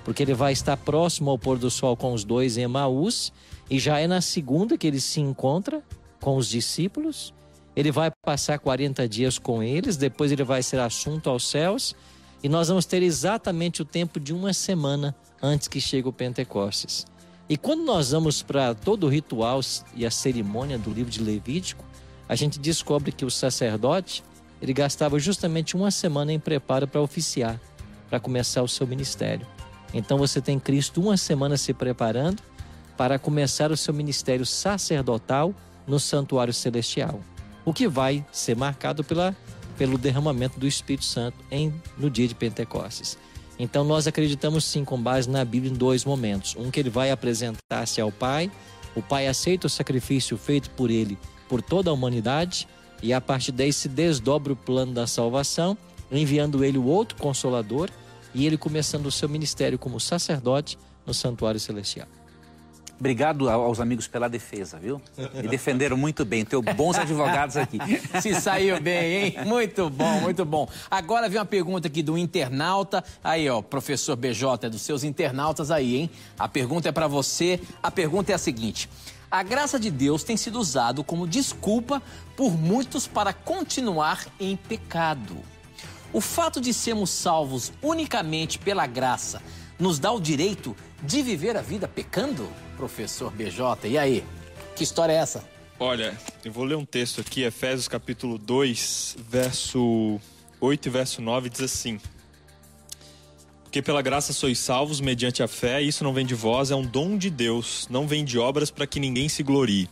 porque 0.05 0.21
ele 0.21 0.35
vai 0.35 0.53
estar 0.53 0.77
próximo 0.77 1.31
ao 1.31 1.37
pôr 1.37 1.57
do 1.57 1.71
sol 1.71 1.97
com 1.97 2.13
os 2.13 2.23
dois 2.23 2.57
em 2.57 2.61
Emaús, 2.61 3.33
e 3.71 3.79
já 3.79 3.99
é 3.99 4.05
na 4.05 4.19
segunda 4.19 4.77
que 4.77 4.85
ele 4.85 4.99
se 4.99 5.21
encontra 5.21 5.81
com 6.19 6.35
os 6.35 6.49
discípulos. 6.49 7.33
Ele 7.73 7.89
vai 7.89 8.11
passar 8.21 8.59
40 8.59 9.07
dias 9.07 9.39
com 9.39 9.63
eles, 9.63 9.95
depois 9.95 10.29
ele 10.29 10.43
vai 10.43 10.61
ser 10.61 10.77
assunto 10.77 11.29
aos 11.29 11.47
céus, 11.47 11.95
e 12.43 12.49
nós 12.49 12.67
vamos 12.67 12.85
ter 12.85 13.01
exatamente 13.01 13.81
o 13.81 13.85
tempo 13.85 14.19
de 14.19 14.33
uma 14.33 14.51
semana 14.51 15.15
antes 15.41 15.69
que 15.69 15.79
chegue 15.79 16.05
o 16.05 16.11
Pentecostes. 16.11 17.05
E 17.47 17.55
quando 17.55 17.85
nós 17.85 18.11
vamos 18.11 18.43
para 18.43 18.75
todo 18.75 19.05
o 19.05 19.09
ritual 19.09 19.61
e 19.95 20.05
a 20.05 20.11
cerimônia 20.11 20.77
do 20.77 20.91
livro 20.91 21.09
de 21.09 21.23
Levítico, 21.23 21.85
a 22.27 22.35
gente 22.35 22.59
descobre 22.59 23.13
que 23.13 23.23
o 23.23 23.31
sacerdote 23.31 24.21
ele 24.61 24.73
gastava 24.73 25.17
justamente 25.17 25.77
uma 25.77 25.91
semana 25.91 26.33
em 26.33 26.39
preparo 26.39 26.89
para 26.89 27.01
oficiar, 27.01 27.57
para 28.09 28.19
começar 28.19 28.61
o 28.63 28.67
seu 28.67 28.85
ministério. 28.85 29.47
Então 29.93 30.17
você 30.17 30.41
tem 30.41 30.59
Cristo 30.59 31.01
uma 31.01 31.15
semana 31.15 31.55
se 31.55 31.73
preparando 31.73 32.50
para 32.97 33.17
começar 33.17 33.71
o 33.71 33.77
seu 33.77 33.93
ministério 33.93 34.45
sacerdotal 34.45 35.53
no 35.87 35.99
santuário 35.99 36.53
celestial, 36.53 37.19
o 37.65 37.73
que 37.73 37.87
vai 37.87 38.25
ser 38.31 38.55
marcado 38.55 39.03
pela, 39.03 39.35
pelo 39.77 39.97
derramamento 39.97 40.59
do 40.59 40.67
Espírito 40.67 41.05
Santo 41.05 41.37
em, 41.49 41.73
no 41.97 42.09
dia 42.09 42.27
de 42.27 42.35
Pentecostes. 42.35 43.17
Então 43.57 43.83
nós 43.83 44.07
acreditamos 44.07 44.65
sim, 44.65 44.83
com 44.83 45.01
base 45.01 45.29
na 45.29 45.45
Bíblia, 45.45 45.71
em 45.71 45.75
dois 45.75 46.05
momentos. 46.05 46.55
Um 46.57 46.71
que 46.71 46.79
ele 46.79 46.89
vai 46.89 47.11
apresentar-se 47.11 48.01
ao 48.01 48.11
Pai, 48.11 48.51
o 48.95 49.01
Pai 49.01 49.27
aceita 49.27 49.67
o 49.67 49.69
sacrifício 49.69 50.37
feito 50.37 50.69
por 50.71 50.89
ele 50.89 51.17
por 51.51 51.61
toda 51.61 51.89
a 51.89 51.93
humanidade, 51.93 52.65
e 53.03 53.11
a 53.11 53.19
partir 53.19 53.51
daí 53.51 53.73
se 53.73 53.89
desdobra 53.89 54.53
o 54.53 54.55
plano 54.55 54.93
da 54.93 55.05
salvação, 55.05 55.77
enviando 56.09 56.63
ele 56.63 56.77
o 56.77 56.85
outro 56.85 57.17
consolador 57.17 57.89
e 58.33 58.45
ele 58.45 58.57
começando 58.57 59.07
o 59.07 59.11
seu 59.11 59.27
ministério 59.27 59.77
como 59.77 59.99
sacerdote 59.99 60.77
no 61.05 61.13
santuário 61.13 61.59
celestial. 61.59 62.07
Obrigado 63.01 63.49
ao- 63.49 63.63
aos 63.63 63.79
amigos 63.79 64.07
pela 64.07 64.29
defesa, 64.29 64.77
viu? 64.77 65.01
Me 65.33 65.47
defenderam 65.47 65.97
muito 65.97 66.23
bem. 66.23 66.45
Tenho 66.45 66.61
bons 66.61 66.99
advogados 66.99 67.57
aqui. 67.57 67.79
Se 68.21 68.39
saiu 68.39 68.79
bem, 68.79 69.23
hein? 69.35 69.35
Muito 69.43 69.89
bom, 69.89 70.21
muito 70.21 70.45
bom. 70.45 70.69
Agora 70.89 71.27
vem 71.27 71.39
uma 71.39 71.45
pergunta 71.45 71.87
aqui 71.87 72.03
do 72.03 72.15
internauta. 72.15 73.03
Aí, 73.23 73.49
ó, 73.49 73.59
professor 73.59 74.15
BJ, 74.15 74.67
é 74.67 74.69
dos 74.69 74.83
seus 74.83 75.03
internautas 75.03 75.71
aí, 75.71 75.95
hein? 75.97 76.11
A 76.37 76.47
pergunta 76.47 76.89
é 76.89 76.91
para 76.91 77.07
você. 77.07 77.59
A 77.81 77.89
pergunta 77.89 78.31
é 78.31 78.35
a 78.35 78.37
seguinte: 78.37 78.87
A 79.31 79.41
graça 79.41 79.79
de 79.79 79.89
Deus 79.89 80.23
tem 80.23 80.37
sido 80.37 80.59
usado 80.59 81.03
como 81.03 81.25
desculpa 81.27 82.03
por 82.37 82.51
muitos 82.55 83.07
para 83.07 83.33
continuar 83.33 84.27
em 84.39 84.55
pecado. 84.55 85.37
O 86.13 86.21
fato 86.21 86.61
de 86.61 86.71
sermos 86.71 87.09
salvos 87.09 87.73
unicamente 87.81 88.59
pela 88.59 88.85
graça 88.85 89.41
nos 89.81 89.97
dá 89.97 90.11
o 90.11 90.21
direito 90.21 90.77
de 91.01 91.23
viver 91.23 91.57
a 91.57 91.61
vida 91.61 91.87
pecando? 91.87 92.47
Professor 92.77 93.31
BJ, 93.31 93.89
e 93.89 93.97
aí? 93.97 94.23
Que 94.75 94.83
história 94.83 95.11
é 95.11 95.15
essa? 95.15 95.43
Olha, 95.79 96.15
eu 96.45 96.51
vou 96.51 96.63
ler 96.63 96.75
um 96.75 96.85
texto 96.85 97.19
aqui, 97.19 97.41
Efésios 97.41 97.87
capítulo 97.87 98.37
2, 98.37 99.17
verso 99.27 100.21
8 100.59 100.85
e 100.85 100.89
verso 100.91 101.21
9, 101.23 101.49
diz 101.49 101.61
assim: 101.61 101.99
Porque 103.63 103.81
pela 103.81 104.03
graça 104.03 104.31
sois 104.31 104.59
salvos 104.59 105.01
mediante 105.01 105.41
a 105.41 105.47
fé, 105.47 105.81
e 105.81 105.87
isso 105.87 106.03
não 106.03 106.13
vem 106.13 106.27
de 106.27 106.35
vós, 106.35 106.69
é 106.69 106.75
um 106.75 106.85
dom 106.85 107.17
de 107.17 107.31
Deus, 107.31 107.87
não 107.89 108.07
vem 108.07 108.23
de 108.23 108.37
obras 108.37 108.69
para 108.69 108.85
que 108.85 108.99
ninguém 108.99 109.27
se 109.27 109.41
glorie. 109.41 109.89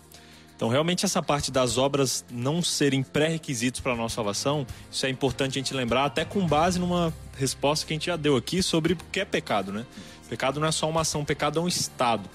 Então, 0.60 0.68
realmente, 0.68 1.06
essa 1.06 1.24
parte 1.24 1.52
das 1.52 1.78
obras 1.78 2.26
não 2.30 2.62
serem 2.62 3.02
pré-requisitos 3.02 3.80
para 3.80 3.94
a 3.94 3.96
nossa 3.96 4.16
salvação, 4.16 4.68
isso 4.92 5.06
é 5.06 5.10
importante 5.10 5.58
a 5.58 5.62
gente 5.62 5.74
lembrar, 5.74 6.04
até 6.04 6.26
com 6.26 6.46
base 6.46 6.78
numa 6.78 7.14
resposta 7.38 7.88
que 7.88 7.94
a 7.94 7.96
gente 7.96 8.08
já 8.08 8.18
deu 8.18 8.36
aqui 8.36 8.62
sobre 8.62 8.92
o 8.92 8.98
que 9.10 9.22
é 9.22 9.26
pecado, 9.26 9.72
né? 9.72 9.86
Pecado 10.28 10.60
não 10.60 10.68
é 10.68 10.72
só 10.74 10.90
uma 10.90 11.00
ação, 11.00 11.24
pecado 11.24 11.60
é 11.60 11.62
um 11.62 11.68
estado. 11.70 12.30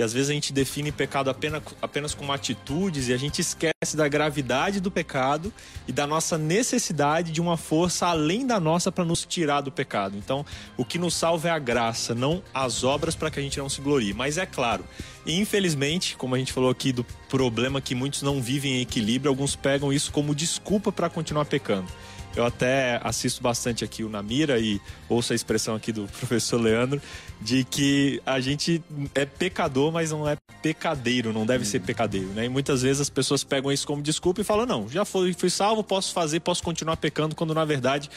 E 0.00 0.02
às 0.02 0.14
vezes 0.14 0.30
a 0.30 0.32
gente 0.32 0.50
define 0.50 0.90
pecado 0.90 1.28
apenas, 1.28 1.62
apenas 1.82 2.14
como 2.14 2.32
atitudes 2.32 3.08
e 3.08 3.12
a 3.12 3.18
gente 3.18 3.42
esquece 3.42 3.94
da 3.94 4.08
gravidade 4.08 4.80
do 4.80 4.90
pecado 4.90 5.52
e 5.86 5.92
da 5.92 6.06
nossa 6.06 6.38
necessidade 6.38 7.30
de 7.30 7.38
uma 7.38 7.58
força 7.58 8.06
além 8.06 8.46
da 8.46 8.58
nossa 8.58 8.90
para 8.90 9.04
nos 9.04 9.26
tirar 9.26 9.60
do 9.60 9.70
pecado. 9.70 10.16
Então, 10.16 10.42
o 10.74 10.86
que 10.86 10.96
nos 10.96 11.12
salva 11.12 11.48
é 11.48 11.50
a 11.50 11.58
graça, 11.58 12.14
não 12.14 12.42
as 12.54 12.82
obras 12.82 13.14
para 13.14 13.30
que 13.30 13.40
a 13.40 13.42
gente 13.42 13.58
não 13.58 13.68
se 13.68 13.82
glorie. 13.82 14.14
Mas 14.14 14.38
é 14.38 14.46
claro, 14.46 14.86
infelizmente, 15.26 16.16
como 16.16 16.34
a 16.34 16.38
gente 16.38 16.54
falou 16.54 16.70
aqui 16.70 16.92
do 16.92 17.04
problema 17.28 17.78
que 17.78 17.94
muitos 17.94 18.22
não 18.22 18.40
vivem 18.40 18.78
em 18.78 18.80
equilíbrio, 18.80 19.28
alguns 19.28 19.54
pegam 19.54 19.92
isso 19.92 20.10
como 20.12 20.34
desculpa 20.34 20.90
para 20.90 21.10
continuar 21.10 21.44
pecando. 21.44 21.88
Eu 22.34 22.46
até 22.46 22.98
assisto 23.04 23.42
bastante 23.42 23.84
aqui 23.84 24.02
o 24.02 24.08
Namira 24.08 24.58
e 24.58 24.80
ouço 25.10 25.34
a 25.34 25.36
expressão 25.36 25.74
aqui 25.74 25.92
do 25.92 26.06
professor 26.18 26.58
Leandro 26.58 27.02
de 27.40 27.64
que 27.64 28.20
a 28.26 28.38
gente 28.40 28.82
é 29.14 29.24
pecador, 29.24 29.90
mas 29.90 30.10
não 30.10 30.28
é 30.28 30.36
pecadeiro, 30.62 31.32
não 31.32 31.46
deve 31.46 31.64
ser 31.64 31.80
pecadeiro, 31.80 32.28
né? 32.28 32.44
E 32.44 32.48
muitas 32.48 32.82
vezes 32.82 33.00
as 33.00 33.10
pessoas 33.10 33.42
pegam 33.42 33.72
isso 33.72 33.86
como 33.86 34.02
desculpa 34.02 34.40
e 34.40 34.44
falam: 34.44 34.66
"Não, 34.66 34.88
já 34.88 35.04
fui, 35.04 35.32
fui 35.32 35.48
salvo, 35.48 35.82
posso 35.82 36.12
fazer, 36.12 36.40
posso 36.40 36.62
continuar 36.62 36.96
pecando", 36.96 37.34
quando 37.34 37.54
na 37.54 37.64
verdade 37.64 38.10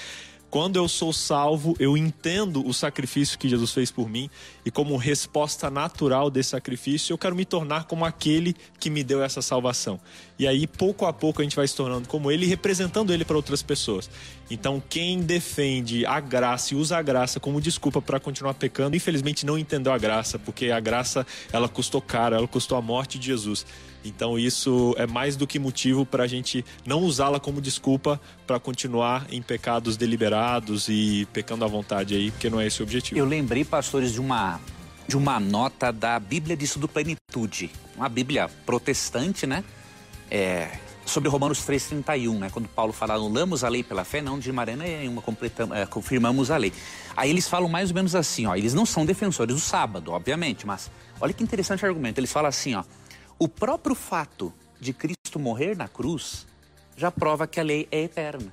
quando 0.54 0.76
eu 0.76 0.88
sou 0.88 1.12
salvo, 1.12 1.76
eu 1.80 1.98
entendo 1.98 2.64
o 2.64 2.72
sacrifício 2.76 3.40
que 3.40 3.50
Jesus 3.50 3.72
fez 3.72 3.90
por 3.90 4.08
mim 4.08 4.30
e 4.66 4.72
como 4.72 4.96
resposta 4.98 5.70
natural 5.70 6.30
desse 6.30 6.52
sacrifício, 6.52 7.14
eu 7.14 7.18
quero 7.18 7.36
me 7.36 7.46
tornar 7.46 7.86
como 7.86 8.06
aquele 8.06 8.56
que 8.80 8.90
me 8.90 9.04
deu 9.04 9.24
essa 9.24 9.42
salvação. 9.42 10.00
E 10.38 10.48
aí, 10.48 10.66
pouco 10.66 11.06
a 11.06 11.14
pouco, 11.14 11.42
a 11.42 11.44
gente 11.44 11.56
vai 11.56 11.68
se 11.68 11.76
tornando 11.76 12.08
como 12.08 12.32
ele 12.32 12.46
representando 12.46 13.14
ele 13.14 13.26
para 13.26 13.36
outras 13.36 13.62
pessoas. 13.62 14.10
Então, 14.50 14.82
quem 14.90 15.22
defende 15.22 16.06
a 16.06 16.20
graça 16.20 16.74
e 16.74 16.78
usa 16.78 16.98
a 16.98 17.02
graça 17.02 17.40
como 17.40 17.62
desculpa 17.62 18.02
para 18.02 18.20
continuar 18.20 18.54
pecando, 18.54 18.96
infelizmente 18.96 19.46
não 19.46 19.58
entendeu 19.58 19.92
a 19.92 19.98
graça, 19.98 20.40
porque 20.40 20.72
a 20.72 20.80
graça 20.80 21.26
ela 21.52 21.70
custou 21.70 22.02
caro, 22.02 22.36
ela 22.36 22.48
custou 22.48 22.78
a 22.78 22.82
morte 22.82 23.20
de 23.20 23.28
Jesus. 23.28 23.66
Então 24.06 24.38
isso 24.38 24.94
é 24.98 25.08
mais 25.08 25.36
do 25.36 25.48
que 25.48 25.58
motivo 25.58 26.06
para 26.06 26.24
a 26.24 26.28
gente 26.28 26.66
não 26.86 27.02
usá-la 27.02 27.40
como 27.40 27.62
desculpa 27.62 28.20
para 28.46 28.60
continuar 28.60 29.26
em 29.32 29.42
pecados 29.42 29.96
deliberados 29.96 30.90
e 30.90 31.26
pecando 31.32 31.64
à 31.64 31.68
vontade 31.68 32.16
aí, 32.16 32.32
porque 32.32 32.50
não 32.50 32.60
é 32.60 32.68
esse 32.68 32.82
o 32.82 32.84
objetivo. 32.84 33.18
Eu 33.18 33.26
lembrei, 33.26 33.64
pastores, 33.64 34.12
de 34.12 34.20
uma 34.20 34.53
de 35.08 35.18
uma 35.18 35.40
nota 35.40 35.92
da 35.92 36.20
Bíblia 36.20 36.56
de 36.56 36.66
Estudo 36.66 36.88
Plenitude, 36.88 37.72
uma 37.96 38.10
Bíblia 38.10 38.50
protestante, 38.66 39.46
né? 39.46 39.64
É, 40.32 40.78
sobre 41.06 41.30
Romanos 41.30 41.60
3,31, 41.60 42.40
né? 42.40 42.50
Quando 42.50 42.68
Paulo 42.68 42.94
fala, 42.94 43.16
anulamos 43.16 43.64
a 43.64 43.70
lei 43.70 43.84
pela 43.84 44.04
fé, 44.04 44.22
não 44.22 44.40
de 44.40 44.52
maneira 44.52 44.82
nenhuma 44.82 45.22
completamos, 45.22 45.76
é, 45.76 45.86
confirmamos 45.86 46.50
a 46.50 46.58
lei. 46.58 46.72
Aí 47.16 47.30
eles 47.30 47.48
falam 47.48 47.70
mais 47.70 47.90
ou 47.90 47.96
menos 47.96 48.16
assim, 48.16 48.46
ó, 48.46 48.56
eles 48.56 48.74
não 48.74 48.86
são 48.86 49.06
defensores 49.06 49.56
do 49.56 49.62
sábado, 49.62 50.12
obviamente, 50.12 50.66
mas 50.66 50.90
olha 51.20 51.34
que 51.34 51.44
interessante 51.44 51.86
argumento. 51.86 52.18
Eles 52.18 52.32
falam 52.32 52.50
assim, 52.50 52.74
ó, 52.76 52.84
o 53.38 53.48
próprio 53.48 53.96
fato 53.96 54.54
de 54.80 54.94
Cristo 54.94 55.38
morrer 55.38 55.76
na 55.76 55.88
cruz 55.88 56.46
já 56.96 57.12
prova 57.12 57.46
que 57.48 57.60
a 57.60 57.64
lei 57.64 57.88
é 57.92 58.04
eterna. 58.04 58.52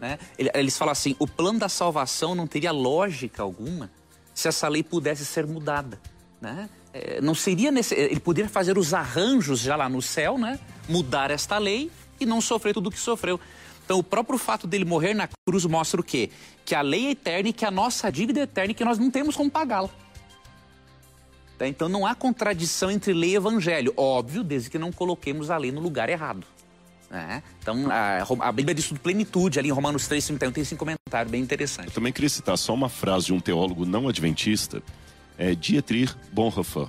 Né? 0.00 0.18
Eles 0.36 0.76
falam 0.76 0.90
assim: 0.90 1.14
o 1.18 1.28
plano 1.28 1.60
da 1.60 1.68
salvação 1.68 2.34
não 2.34 2.46
teria 2.46 2.72
lógica 2.72 3.42
alguma 3.42 3.88
se 4.34 4.48
essa 4.48 4.68
lei 4.68 4.82
pudesse 4.82 5.24
ser 5.24 5.46
mudada. 5.46 6.00
Né? 6.40 6.68
É, 6.92 7.20
não 7.20 7.34
seria 7.34 7.70
nesse, 7.70 7.94
ele 7.94 8.20
poderia 8.20 8.50
fazer 8.50 8.76
os 8.76 8.92
arranjos 8.92 9.60
já 9.60 9.76
lá 9.76 9.88
no 9.88 10.02
céu, 10.02 10.36
né? 10.36 10.58
mudar 10.88 11.30
esta 11.30 11.58
lei 11.58 11.90
e 12.20 12.26
não 12.26 12.40
sofrer 12.40 12.74
tudo 12.74 12.88
o 12.88 12.90
que 12.90 12.98
sofreu. 12.98 13.38
Então, 13.84 13.98
o 13.98 14.02
próprio 14.02 14.38
fato 14.38 14.66
dele 14.66 14.84
morrer 14.84 15.14
na 15.14 15.28
cruz 15.46 15.64
mostra 15.66 16.00
o 16.00 16.04
quê? 16.04 16.30
Que 16.64 16.74
a 16.74 16.80
lei 16.80 17.06
é 17.06 17.10
eterna 17.10 17.48
e 17.48 17.52
que 17.52 17.64
a 17.64 17.70
nossa 17.70 18.10
dívida 18.10 18.40
é 18.40 18.42
eterna 18.44 18.70
e 18.70 18.74
que 18.74 18.84
nós 18.84 18.98
não 18.98 19.10
temos 19.10 19.36
como 19.36 19.50
pagá-la. 19.50 19.90
Tá? 21.58 21.66
Então 21.66 21.88
não 21.88 22.06
há 22.06 22.14
contradição 22.14 22.90
entre 22.90 23.12
lei 23.12 23.30
e 23.30 23.36
evangelho. 23.36 23.92
Óbvio, 23.96 24.42
desde 24.42 24.70
que 24.70 24.78
não 24.78 24.92
coloquemos 24.92 25.50
a 25.50 25.56
lei 25.56 25.70
no 25.70 25.80
lugar 25.80 26.08
errado. 26.08 26.46
Né? 27.12 27.42
Então 27.60 27.90
a, 27.90 28.22
a 28.48 28.50
Bíblia 28.50 28.74
diz 28.74 28.88
tudo 28.88 28.98
plenitude, 28.98 29.58
ali 29.58 29.68
em 29.68 29.72
Romanos 29.72 30.08
3, 30.08 30.24
51, 30.24 30.50
tem 30.50 30.62
esse 30.62 30.74
comentário 30.74 31.30
bem 31.30 31.42
interessante. 31.42 31.88
Eu 31.88 31.92
também 31.92 32.10
queria 32.10 32.30
citar 32.30 32.56
só 32.56 32.72
uma 32.72 32.88
frase 32.88 33.26
de 33.26 33.34
um 33.34 33.38
teólogo 33.38 33.84
não 33.84 34.08
adventista, 34.08 34.82
é 35.36 35.54
Dietrich 35.54 36.16
Bonhoeffer. 36.32 36.88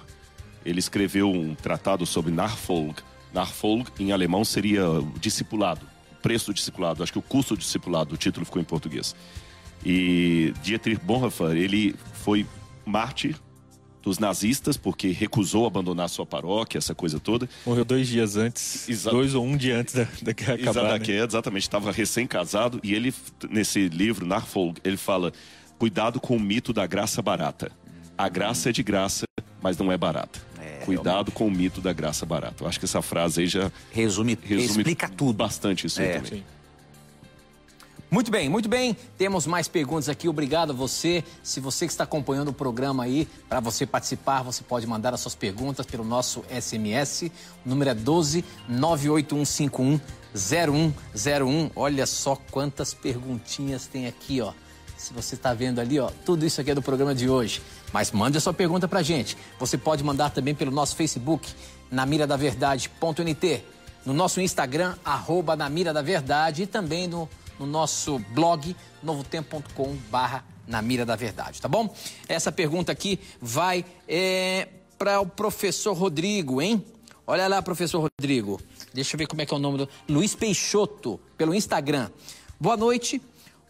Ele 0.65 0.79
escreveu 0.79 1.29
um 1.29 1.53
tratado 1.53 2.05
sobre 2.05 2.31
Nachfolg. 2.31 2.95
Nachfolg, 3.33 3.89
em 3.99 4.13
alemão, 4.13 4.45
seria 4.45 4.83
discipulado, 5.19 5.85
preço 6.21 6.45
do 6.45 6.53
discipulado. 6.53 7.03
Acho 7.03 7.11
que 7.11 7.19
o 7.19 7.21
custo 7.21 7.53
do 7.53 7.59
discipulado, 7.59 8.15
o 8.15 8.17
título 8.17 8.45
ficou 8.45 8.61
em 8.61 8.65
português. 8.65 9.13
E 9.85 10.53
Dietrich 10.63 11.03
Bonhoeffer, 11.03 11.51
ele 11.51 11.95
foi 12.13 12.47
mártir 12.85 13.35
dos 14.03 14.19
nazistas, 14.19 14.75
porque 14.75 15.07
recusou 15.09 15.65
abandonar 15.65 16.09
sua 16.09 16.25
paróquia, 16.25 16.77
essa 16.77 16.93
coisa 16.93 17.19
toda. 17.19 17.49
Morreu 17.65 17.85
dois 17.85 18.07
dias 18.07 18.35
antes, 18.35 18.87
Exa 18.89 19.09
dois 19.09 19.33
ou 19.33 19.45
um 19.45 19.55
dia 19.55 19.77
antes 19.77 19.95
da, 19.95 20.05
da 20.21 20.33
guerra 20.33 20.55
acabar. 20.55 20.99
Né? 20.99 21.23
Exatamente, 21.23 21.63
estava 21.63 21.91
recém-casado 21.91 22.79
e 22.83 22.93
ele, 22.93 23.13
nesse 23.49 23.87
livro, 23.87 24.25
Narfolg, 24.25 24.79
ele 24.83 24.97
fala, 24.97 25.31
cuidado 25.79 26.19
com 26.19 26.35
o 26.35 26.39
mito 26.39 26.73
da 26.73 26.85
graça 26.85 27.21
barata. 27.21 27.71
A 28.17 28.27
graça 28.27 28.69
é 28.69 28.71
de 28.71 28.83
graça, 28.83 29.23
mas 29.61 29.77
não 29.77 29.91
é 29.91 29.97
barata. 29.97 30.39
É, 30.59 30.85
Cuidado 30.85 31.05
realmente. 31.05 31.31
com 31.31 31.47
o 31.47 31.51
mito 31.51 31.81
da 31.81 31.93
graça 31.93 32.25
barata. 32.25 32.63
Eu 32.63 32.67
acho 32.67 32.77
que 32.77 32.85
essa 32.85 33.01
frase 33.01 33.41
aí 33.41 33.47
já 33.47 33.71
resume, 33.91 34.37
resume 34.41 34.65
explica 34.65 35.09
tudo. 35.09 35.33
Bastante 35.33 35.87
isso 35.87 36.01
é. 36.01 36.19
também. 36.19 36.39
Sim. 36.39 36.43
Muito 38.13 38.29
bem, 38.29 38.47
muito 38.47 38.69
bem. 38.69 38.95
Temos 39.17 39.47
mais 39.47 39.67
perguntas 39.67 40.07
aqui. 40.07 40.29
Obrigado 40.29 40.69
a 40.69 40.73
você. 40.73 41.23
Se 41.41 41.59
você 41.59 41.87
que 41.87 41.91
está 41.91 42.03
acompanhando 42.03 42.49
o 42.49 42.53
programa 42.53 43.05
aí, 43.05 43.27
para 43.49 43.59
você 43.59 43.87
participar, 43.87 44.43
você 44.43 44.63
pode 44.63 44.85
mandar 44.85 45.15
as 45.15 45.19
suas 45.19 45.33
perguntas 45.33 45.83
pelo 45.83 46.03
nosso 46.03 46.45
SMS. 46.47 47.31
O 47.65 47.69
número 47.69 47.89
é 47.89 47.95
12 47.95 48.45
98151 48.69 49.99
0101. 50.35 51.71
Olha 51.75 52.05
só 52.05 52.35
quantas 52.51 52.93
perguntinhas 52.93 53.87
tem 53.87 54.05
aqui, 54.05 54.41
ó. 54.41 54.53
Se 54.95 55.11
você 55.11 55.33
está 55.33 55.51
vendo 55.55 55.81
ali, 55.81 55.99
ó, 55.99 56.11
tudo 56.23 56.45
isso 56.45 56.61
aqui 56.61 56.69
é 56.69 56.75
do 56.75 56.83
programa 56.83 57.15
de 57.15 57.27
hoje. 57.27 57.63
Mas 57.91 58.11
mande 58.11 58.37
a 58.37 58.41
sua 58.41 58.53
pergunta 58.53 58.87
para 58.87 59.01
gente. 59.01 59.35
Você 59.59 59.75
pode 59.75 60.03
mandar 60.03 60.29
também 60.29 60.53
pelo 60.53 60.69
nosso 60.69 60.95
Facebook, 60.95 61.51
na 61.89 62.05
mira 62.05 62.27
da 62.27 62.37
verdade.nt, 62.37 63.63
no 64.05 64.13
nosso 64.13 64.39
Instagram, 64.39 64.93
arroba 65.03 65.55
na 65.55 65.67
mira 65.67 65.91
da 65.91 66.03
verdade 66.03 66.61
e 66.61 66.67
também 66.67 67.07
no 67.07 67.27
no 67.59 67.65
nosso 67.65 68.19
blog 68.33 68.75
novotempo.com 69.01 69.95
barra 70.09 70.43
na 70.67 70.81
mira 70.81 71.05
da 71.05 71.15
verdade, 71.15 71.61
tá 71.61 71.67
bom? 71.67 71.93
Essa 72.27 72.51
pergunta 72.51 72.91
aqui 72.91 73.19
vai 73.41 73.85
é, 74.07 74.69
para 74.97 75.19
o 75.19 75.25
professor 75.25 75.93
Rodrigo, 75.93 76.61
hein? 76.61 76.83
Olha 77.25 77.47
lá, 77.47 77.61
professor 77.61 78.09
Rodrigo. 78.19 78.59
Deixa 78.93 79.15
eu 79.15 79.17
ver 79.17 79.27
como 79.27 79.41
é 79.41 79.45
que 79.45 79.53
é 79.53 79.57
o 79.57 79.59
nome 79.59 79.77
do. 79.77 79.89
Luiz 80.09 80.35
Peixoto, 80.35 81.19
pelo 81.37 81.53
Instagram. 81.53 82.09
Boa 82.59 82.77
noite. 82.77 83.21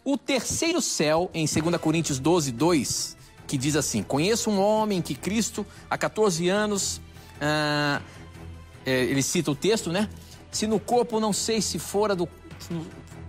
O 0.04 0.18
terceiro 0.18 0.82
céu, 0.82 1.30
em 1.32 1.46
2 1.46 1.76
Coríntios 1.78 2.18
12, 2.18 2.52
2, 2.52 3.16
que 3.46 3.56
diz 3.56 3.76
assim: 3.76 4.02
Conheço 4.02 4.50
um 4.50 4.60
homem 4.60 5.00
que 5.00 5.14
Cristo, 5.14 5.64
há 5.88 5.96
14 5.96 6.48
anos, 6.48 7.00
ah, 7.40 8.02
é, 8.84 9.04
ele 9.04 9.22
cita 9.22 9.50
o 9.50 9.54
texto, 9.54 9.90
né? 9.90 10.08
Se 10.50 10.66
no 10.66 10.78
corpo 10.78 11.18
não 11.18 11.32
sei 11.32 11.62
se 11.62 11.78
fora 11.78 12.14
do 12.14 12.28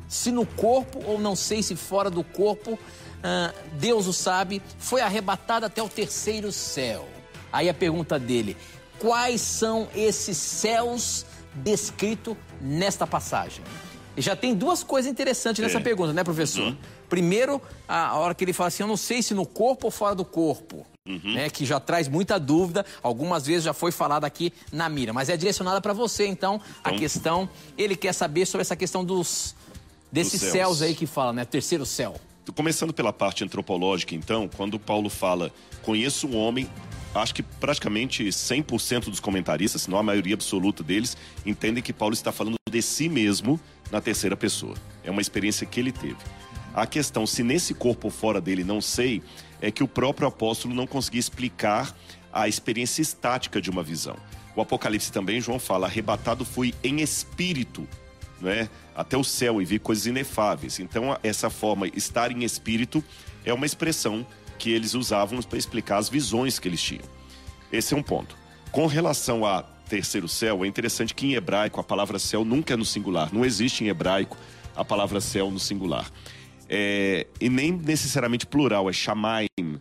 se 0.07 0.31
no 0.31 0.45
corpo 0.45 1.01
ou 1.05 1.19
não 1.19 1.35
sei 1.35 1.63
se 1.63 1.75
fora 1.75 2.09
do 2.09 2.23
corpo, 2.23 2.77
ah, 3.23 3.51
Deus 3.79 4.05
o 4.05 4.13
sabe, 4.13 4.61
foi 4.77 5.01
arrebatado 5.01 5.65
até 5.65 5.81
o 5.81 5.89
terceiro 5.89 6.51
céu. 6.51 7.07
Aí 7.51 7.67
a 7.67 7.73
pergunta 7.73 8.19
dele: 8.19 8.55
quais 8.99 9.41
são 9.41 9.87
esses 9.95 10.37
céus 10.37 11.25
descritos 11.53 12.35
nesta 12.61 13.07
passagem? 13.07 13.63
E 14.15 14.21
já 14.21 14.35
tem 14.35 14.53
duas 14.53 14.83
coisas 14.83 15.11
interessantes 15.11 15.61
nessa 15.61 15.79
é. 15.79 15.81
pergunta, 15.81 16.13
né, 16.13 16.23
professor? 16.23 16.67
Uhum. 16.67 16.77
Primeiro, 17.09 17.61
a 17.87 18.15
hora 18.15 18.35
que 18.35 18.43
ele 18.43 18.53
fala 18.53 18.67
assim: 18.67 18.83
eu 18.83 18.87
não 18.87 18.97
sei 18.97 19.23
se 19.23 19.33
no 19.33 19.45
corpo 19.45 19.87
ou 19.87 19.91
fora 19.91 20.13
do 20.13 20.25
corpo. 20.25 20.85
Uhum. 21.07 21.35
Né, 21.35 21.51
que 21.51 21.63
já 21.67 21.79
traz 21.79 22.07
muita 22.07 22.39
dúvida, 22.39 22.83
algumas 23.03 23.45
vezes 23.45 23.63
já 23.63 23.73
foi 23.73 23.91
falado 23.91 24.25
aqui 24.25 24.51
na 24.71 24.89
mira, 24.89 25.13
mas 25.13 25.29
é 25.29 25.37
direcionada 25.37 25.79
para 25.79 25.93
você, 25.93 26.25
então, 26.25 26.55
então, 26.55 26.95
a 26.95 26.97
questão, 26.97 27.47
ele 27.77 27.95
quer 27.95 28.11
saber 28.11 28.47
sobre 28.47 28.63
essa 28.63 28.75
questão 28.75 29.05
dos, 29.05 29.55
Desses 30.15 30.39
céus. 30.39 30.53
céus 30.53 30.81
aí 30.81 30.95
que 30.95 31.05
fala, 31.05 31.33
né? 31.33 31.43
Terceiro 31.43 31.85
céu. 31.85 32.15
Começando 32.55 32.93
pela 32.93 33.11
parte 33.11 33.43
antropológica, 33.43 34.15
então, 34.15 34.47
quando 34.55 34.79
Paulo 34.79 35.09
fala, 35.09 35.51
conheço 35.81 36.27
um 36.27 36.37
homem, 36.37 36.69
acho 37.13 37.33
que 37.35 37.43
praticamente 37.43 38.23
100% 38.23 39.09
dos 39.09 39.19
comentaristas, 39.19 39.81
se 39.83 39.89
não 39.89 39.97
a 39.97 40.03
maioria 40.03 40.35
absoluta 40.35 40.81
deles, 40.81 41.17
entendem 41.45 41.83
que 41.83 41.91
Paulo 41.91 42.13
está 42.13 42.31
falando 42.31 42.55
de 42.69 42.81
si 42.81 43.09
mesmo 43.09 43.59
na 43.91 43.99
terceira 43.99 44.37
pessoa. 44.37 44.75
É 45.03 45.11
uma 45.11 45.21
experiência 45.21 45.65
que 45.65 45.79
ele 45.79 45.91
teve. 45.91 46.17
A 46.73 46.85
questão, 46.85 47.25
se 47.27 47.43
nesse 47.43 47.73
corpo 47.73 48.07
ou 48.07 48.11
fora 48.11 48.39
dele, 48.39 48.63
não 48.63 48.79
sei, 48.79 49.21
é 49.59 49.69
que 49.69 49.83
o 49.83 49.87
próprio 49.87 50.27
apóstolo 50.27 50.73
não 50.73 50.87
conseguia 50.87 51.19
explicar 51.19 51.93
a 52.31 52.47
experiência 52.47 53.01
estática 53.01 53.59
de 53.59 53.69
uma 53.69 53.81
visão. 53.83 54.15
O 54.55 54.61
Apocalipse 54.61 55.11
também, 55.11 55.41
João 55.41 55.59
fala, 55.59 55.87
arrebatado 55.87 56.45
foi 56.45 56.73
em 56.83 57.01
espírito 57.01 57.87
né, 58.41 58.69
até 58.95 59.17
o 59.17 59.23
céu 59.23 59.61
e 59.61 59.65
vi 59.65 59.79
coisas 59.79 60.05
inefáveis. 60.05 60.79
Então, 60.79 61.17
essa 61.23 61.49
forma, 61.49 61.87
estar 61.87 62.31
em 62.31 62.43
espírito, 62.43 63.03
é 63.43 63.53
uma 63.53 63.65
expressão 63.65 64.25
que 64.57 64.71
eles 64.71 64.93
usavam 64.93 65.41
para 65.41 65.57
explicar 65.57 65.97
as 65.97 66.09
visões 66.09 66.59
que 66.59 66.67
eles 66.67 66.81
tinham. 66.81 67.03
Esse 67.71 67.93
é 67.93 67.97
um 67.97 68.03
ponto. 68.03 68.37
Com 68.71 68.87
relação 68.87 69.45
a 69.45 69.63
terceiro 69.89 70.27
céu, 70.27 70.63
é 70.63 70.67
interessante 70.67 71.13
que 71.13 71.27
em 71.27 71.33
hebraico 71.33 71.79
a 71.79 71.83
palavra 71.83 72.17
céu 72.19 72.43
nunca 72.43 72.73
é 72.73 72.77
no 72.77 72.85
singular. 72.85 73.33
Não 73.33 73.45
existe 73.45 73.83
em 73.83 73.87
hebraico 73.87 74.37
a 74.75 74.83
palavra 74.83 75.21
céu 75.21 75.51
no 75.51 75.59
singular. 75.59 76.11
É, 76.67 77.27
e 77.39 77.49
nem 77.49 77.71
necessariamente 77.71 78.45
plural, 78.45 78.89
é 78.89 78.93
shamaim. 78.93 79.47
Em, 79.59 79.79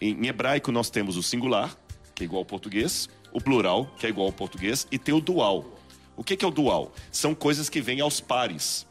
em 0.00 0.26
hebraico 0.26 0.72
nós 0.72 0.90
temos 0.90 1.16
o 1.16 1.22
singular, 1.22 1.76
que 2.14 2.24
é 2.24 2.26
igual 2.26 2.40
ao 2.40 2.44
português, 2.44 3.08
o 3.32 3.40
plural, 3.40 3.92
que 3.98 4.06
é 4.06 4.08
igual 4.08 4.26
ao 4.26 4.32
português, 4.32 4.86
e 4.90 4.98
tem 4.98 5.14
o 5.14 5.20
dual, 5.20 5.73
o 6.16 6.22
que, 6.22 6.44
é 6.44 6.48
o 6.48 6.50
dual? 6.50 6.92
São 7.10 7.34
coisas 7.34 7.68
que 7.68 7.80
vêm 7.80 8.00
aos 8.00 8.20
pares. 8.20 8.86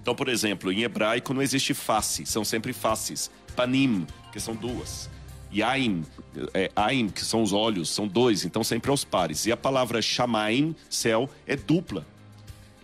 Então, 0.00 0.14
por 0.14 0.28
exemplo, 0.28 0.72
em 0.72 0.82
hebraico 0.82 1.34
não 1.34 1.42
existe 1.42 1.74
face, 1.74 2.24
são 2.26 2.44
sempre 2.44 2.72
faces. 2.72 3.30
Panim, 3.54 4.06
que 4.32 4.38
são 4.38 4.54
duas. 4.54 5.10
E 5.50 5.62
aim, 5.62 6.04
é, 6.52 6.70
aim, 6.76 7.08
que 7.08 7.24
são 7.24 7.42
os 7.42 7.52
olhos, 7.52 7.88
são 7.88 8.06
dois, 8.06 8.44
então 8.44 8.62
sempre 8.62 8.90
aos 8.90 9.04
pares. 9.04 9.46
E 9.46 9.52
a 9.52 9.56
palavra 9.56 10.02
shamaim, 10.02 10.74
céu, 10.90 11.30
é 11.46 11.56
dupla. 11.56 12.06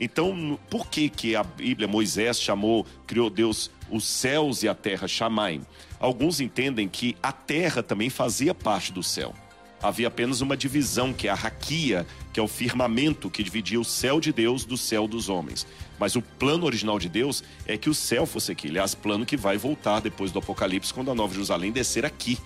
Então, 0.01 0.59
por 0.69 0.89
que 0.89 1.09
que 1.09 1.37
a 1.37 1.45
Bíblia, 1.45 1.87
Moisés 1.87 2.41
chamou, 2.41 2.87
criou 3.07 3.31
Deus 3.31 3.71
os 3.93 4.05
céus 4.05 4.63
e 4.63 4.69
a 4.69 4.75
terra 4.75 5.07
chamaim. 5.07 5.63
Alguns 6.01 6.41
entendem 6.41 6.89
que 6.89 7.17
a 7.23 7.31
terra 7.31 7.83
também 7.83 8.11
fazia 8.11 8.55
parte 8.55 8.91
do 8.91 9.03
céu. 9.03 9.35
Havia 9.83 10.09
apenas 10.09 10.41
uma 10.41 10.57
divisão, 10.57 11.13
que 11.13 11.27
é 11.27 11.31
a 11.31 11.35
raquia, 11.35 12.07
que 12.33 12.39
é 12.39 12.43
o 12.43 12.47
firmamento 12.47 13.29
que 13.29 13.43
dividia 13.43 13.81
o 13.81 13.85
céu 13.85 14.21
de 14.21 14.33
Deus 14.33 14.65
do 14.65 14.77
céu 14.77 15.09
dos 15.09 15.29
homens. 15.29 15.67
Mas 15.99 16.15
o 16.15 16.23
plano 16.23 16.65
original 16.65 16.99
de 16.99 17.09
Deus 17.09 17.43
é 17.67 17.77
que 17.77 17.91
o 17.91 17.95
céu 17.95 18.25
fosse 18.25 18.53
aqui. 18.53 18.69
Aliás, 18.69 18.95
plano 18.95 19.27
que 19.27 19.37
vai 19.37 19.59
voltar 19.59 20.01
depois 20.01 20.31
do 20.31 20.39
Apocalipse, 20.39 20.95
quando 20.95 21.11
a 21.11 21.15
Nova 21.15 21.33
Jerusalém 21.33 21.73
descer 21.73 22.05
aqui. 22.05 22.39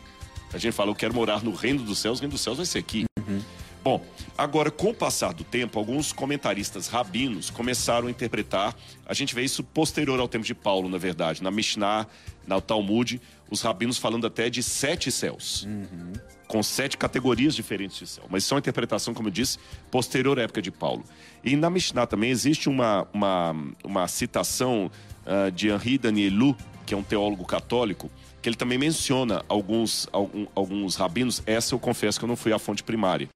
A 0.52 0.58
gente 0.58 0.72
fala, 0.72 0.90
eu 0.90 0.94
quero 0.94 1.12
morar 1.12 1.44
no 1.44 1.52
reino 1.52 1.82
dos 1.82 1.98
céus, 1.98 2.18
o 2.18 2.22
reino 2.22 2.32
dos 2.32 2.40
céus 2.40 2.56
vai 2.56 2.66
ser 2.66 2.78
aqui. 2.78 3.04
Uhum. 3.26 3.40
Bom, 3.86 4.04
agora, 4.36 4.68
com 4.68 4.90
o 4.90 4.94
passar 4.94 5.32
do 5.32 5.44
tempo, 5.44 5.78
alguns 5.78 6.12
comentaristas 6.12 6.88
rabinos 6.88 7.50
começaram 7.50 8.08
a 8.08 8.10
interpretar. 8.10 8.74
A 9.06 9.14
gente 9.14 9.32
vê 9.32 9.42
isso 9.42 9.62
posterior 9.62 10.18
ao 10.18 10.26
tempo 10.26 10.44
de 10.44 10.54
Paulo, 10.54 10.88
na 10.88 10.98
verdade. 10.98 11.40
Na 11.40 11.52
Mishnah, 11.52 12.04
na 12.44 12.60
Talmud, 12.60 13.20
os 13.50 13.60
rabinos 13.60 13.98
falando 13.98 14.26
até 14.26 14.48
de 14.50 14.62
sete 14.62 15.10
céus. 15.10 15.64
Uhum. 15.64 16.12
Com 16.48 16.62
sete 16.62 16.96
categorias 16.96 17.54
diferentes 17.54 17.98
de 17.98 18.06
céu. 18.06 18.24
Mas 18.30 18.44
isso 18.44 18.54
é 18.54 18.56
uma 18.56 18.60
interpretação, 18.60 19.12
como 19.12 19.28
eu 19.28 19.32
disse, 19.32 19.58
posterior 19.90 20.38
à 20.38 20.42
época 20.42 20.62
de 20.62 20.70
Paulo. 20.70 21.04
E 21.42 21.56
na 21.56 21.68
Mishnah 21.68 22.06
também 22.06 22.30
existe 22.30 22.68
uma, 22.68 23.06
uma, 23.12 23.56
uma 23.82 24.06
citação 24.06 24.90
uh, 25.26 25.50
de 25.50 25.68
Henri 25.68 25.98
Danielu, 25.98 26.56
que 26.84 26.94
é 26.94 26.96
um 26.96 27.02
teólogo 27.02 27.44
católico, 27.44 28.08
que 28.40 28.48
ele 28.48 28.56
também 28.56 28.78
menciona 28.78 29.44
alguns, 29.48 30.08
algum, 30.12 30.46
alguns 30.54 30.94
rabinos. 30.94 31.42
Essa 31.46 31.74
eu 31.74 31.80
confesso 31.80 32.18
que 32.18 32.24
eu 32.24 32.28
não 32.28 32.36
fui 32.36 32.52
à 32.52 32.60
fonte 32.60 32.84
primária 32.84 33.28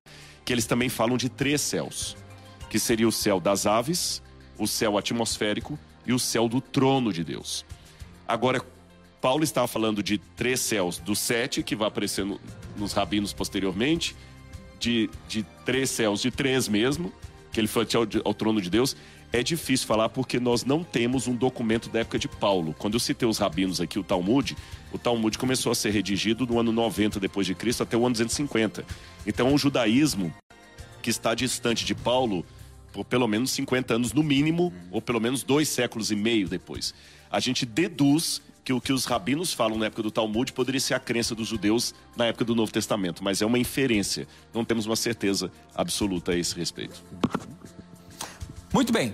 que 0.50 0.52
eles 0.52 0.66
também 0.66 0.88
falam 0.88 1.16
de 1.16 1.28
três 1.28 1.60
céus, 1.60 2.16
que 2.68 2.76
seria 2.78 3.06
o 3.06 3.12
céu 3.12 3.38
das 3.38 3.66
aves, 3.66 4.20
o 4.58 4.66
céu 4.66 4.98
atmosférico 4.98 5.78
e 6.04 6.12
o 6.12 6.18
céu 6.18 6.48
do 6.48 6.60
trono 6.60 7.12
de 7.12 7.22
Deus. 7.22 7.64
Agora, 8.26 8.60
Paulo 9.20 9.44
estava 9.44 9.66
falando 9.66 10.02
de 10.02 10.18
três 10.18 10.60
céus, 10.60 10.98
do 10.98 11.14
sete, 11.14 11.62
que 11.62 11.76
vai 11.76 11.88
aparecer 11.88 12.24
no, 12.24 12.40
nos 12.76 12.92
rabinos 12.92 13.32
posteriormente, 13.32 14.16
de, 14.78 15.10
de 15.28 15.44
três 15.64 15.90
céus, 15.90 16.22
de 16.22 16.30
três 16.30 16.68
mesmo, 16.68 17.12
que 17.52 17.60
ele 17.60 17.68
foi 17.68 17.86
ao, 17.94 18.06
ao 18.24 18.34
trono 18.34 18.60
de 18.60 18.70
Deus. 18.70 18.96
É 19.32 19.42
difícil 19.42 19.86
falar 19.86 20.08
porque 20.08 20.40
nós 20.40 20.64
não 20.64 20.82
temos 20.82 21.28
um 21.28 21.34
documento 21.34 21.88
da 21.88 22.00
época 22.00 22.18
de 22.18 22.26
Paulo. 22.26 22.74
Quando 22.78 22.94
eu 22.94 23.00
citei 23.00 23.28
os 23.28 23.38
rabinos 23.38 23.80
aqui, 23.80 23.98
o 23.98 24.02
Talmud, 24.02 24.56
o 24.92 24.98
Talmud 24.98 25.36
começou 25.38 25.70
a 25.70 25.74
ser 25.74 25.90
redigido 25.90 26.46
no 26.46 26.58
ano 26.58 26.72
90 26.72 27.20
depois 27.20 27.46
de 27.46 27.54
Cristo 27.54 27.82
até 27.82 27.96
o 27.96 28.00
ano 28.00 28.14
250. 28.14 28.84
Então, 29.26 29.54
o 29.54 29.58
judaísmo 29.58 30.34
que 31.00 31.10
está 31.10 31.34
distante 31.34 31.84
de 31.84 31.94
Paulo 31.94 32.44
por 32.92 33.04
pelo 33.04 33.28
menos 33.28 33.50
50 33.52 33.94
anos 33.94 34.12
no 34.12 34.22
mínimo, 34.22 34.72
ou 34.90 35.00
pelo 35.00 35.20
menos 35.20 35.42
dois 35.42 35.68
séculos 35.68 36.10
e 36.10 36.16
meio 36.16 36.48
depois. 36.48 36.92
A 37.30 37.38
gente 37.38 37.64
deduz 37.64 38.42
que 38.70 38.72
o 38.72 38.80
que 38.80 38.92
os 38.92 39.04
rabinos 39.04 39.52
falam 39.52 39.76
na 39.76 39.86
época 39.86 40.00
do 40.00 40.12
Talmud 40.12 40.52
poderia 40.52 40.80
ser 40.80 40.94
a 40.94 41.00
crença 41.00 41.34
dos 41.34 41.48
judeus 41.48 41.92
na 42.16 42.26
época 42.26 42.44
do 42.44 42.54
Novo 42.54 42.70
Testamento, 42.70 43.24
mas 43.24 43.42
é 43.42 43.46
uma 43.46 43.58
inferência. 43.58 44.28
Não 44.54 44.64
temos 44.64 44.86
uma 44.86 44.94
certeza 44.94 45.50
absoluta 45.74 46.30
a 46.30 46.36
esse 46.36 46.54
respeito. 46.54 47.02
Muito 48.72 48.92
bem. 48.92 49.12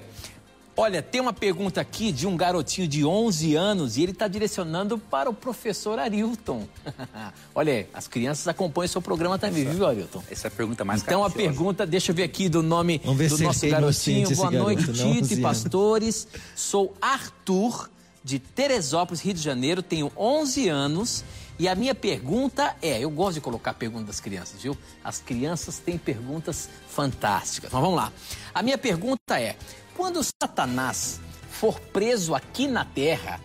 Olha, 0.76 1.00
tem 1.00 1.22
uma 1.22 1.32
pergunta 1.32 1.80
aqui 1.80 2.12
de 2.12 2.26
um 2.26 2.36
garotinho 2.36 2.86
de 2.86 3.02
11 3.02 3.54
anos 3.54 3.96
e 3.96 4.02
ele 4.02 4.12
está 4.12 4.28
direcionando 4.28 4.98
para 4.98 5.30
o 5.30 5.32
professor 5.32 5.98
Arilton. 5.98 6.68
Olha 7.54 7.72
aí, 7.72 7.86
as 7.94 8.06
crianças 8.06 8.46
acompanham 8.46 8.84
o 8.84 8.90
seu 8.90 9.00
programa 9.00 9.38
também, 9.38 9.62
essa, 9.62 9.72
viu, 9.72 9.86
Arilton? 9.86 10.22
Essa 10.30 10.48
é 10.48 10.48
a 10.48 10.50
pergunta 10.50 10.84
mais 10.84 11.00
Então 11.00 11.24
a 11.24 11.30
pergunta, 11.30 11.86
deixa 11.86 12.12
eu 12.12 12.14
ver 12.14 12.24
aqui 12.24 12.50
do 12.50 12.62
nome 12.62 12.98
do 12.98 13.38
nosso 13.38 13.66
garotinho. 13.66 14.36
Boa 14.36 14.50
noite, 14.50 14.92
Tito 14.92 15.32
e 15.32 15.40
pastores. 15.40 16.28
Sou 16.54 16.94
Arthur, 17.00 17.88
de 18.26 18.40
Teresópolis, 18.40 19.20
Rio 19.20 19.34
de 19.34 19.40
Janeiro, 19.40 19.80
tenho 19.84 20.10
11 20.16 20.68
anos. 20.68 21.24
E 21.60 21.68
a 21.68 21.76
minha 21.76 21.94
pergunta 21.94 22.74
é: 22.82 22.98
eu 22.98 23.08
gosto 23.08 23.34
de 23.34 23.40
colocar 23.40 23.72
perguntas 23.74 24.08
das 24.08 24.20
crianças, 24.20 24.60
viu? 24.60 24.76
As 25.04 25.20
crianças 25.20 25.78
têm 25.78 25.96
perguntas 25.96 26.68
fantásticas. 26.88 27.70
Mas 27.72 27.80
vamos 27.80 27.96
lá. 27.96 28.12
A 28.52 28.62
minha 28.62 28.76
pergunta 28.76 29.40
é: 29.40 29.54
quando 29.96 30.20
Satanás 30.42 31.20
for 31.48 31.78
preso 31.78 32.34
aqui 32.34 32.66
na 32.66 32.84
Terra, 32.84 33.40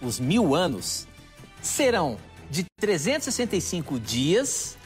os 0.00 0.18
mil 0.18 0.54
anos 0.54 1.06
serão 1.60 2.16
de 2.50 2.64
365 2.80 4.00
dias, 4.00 4.78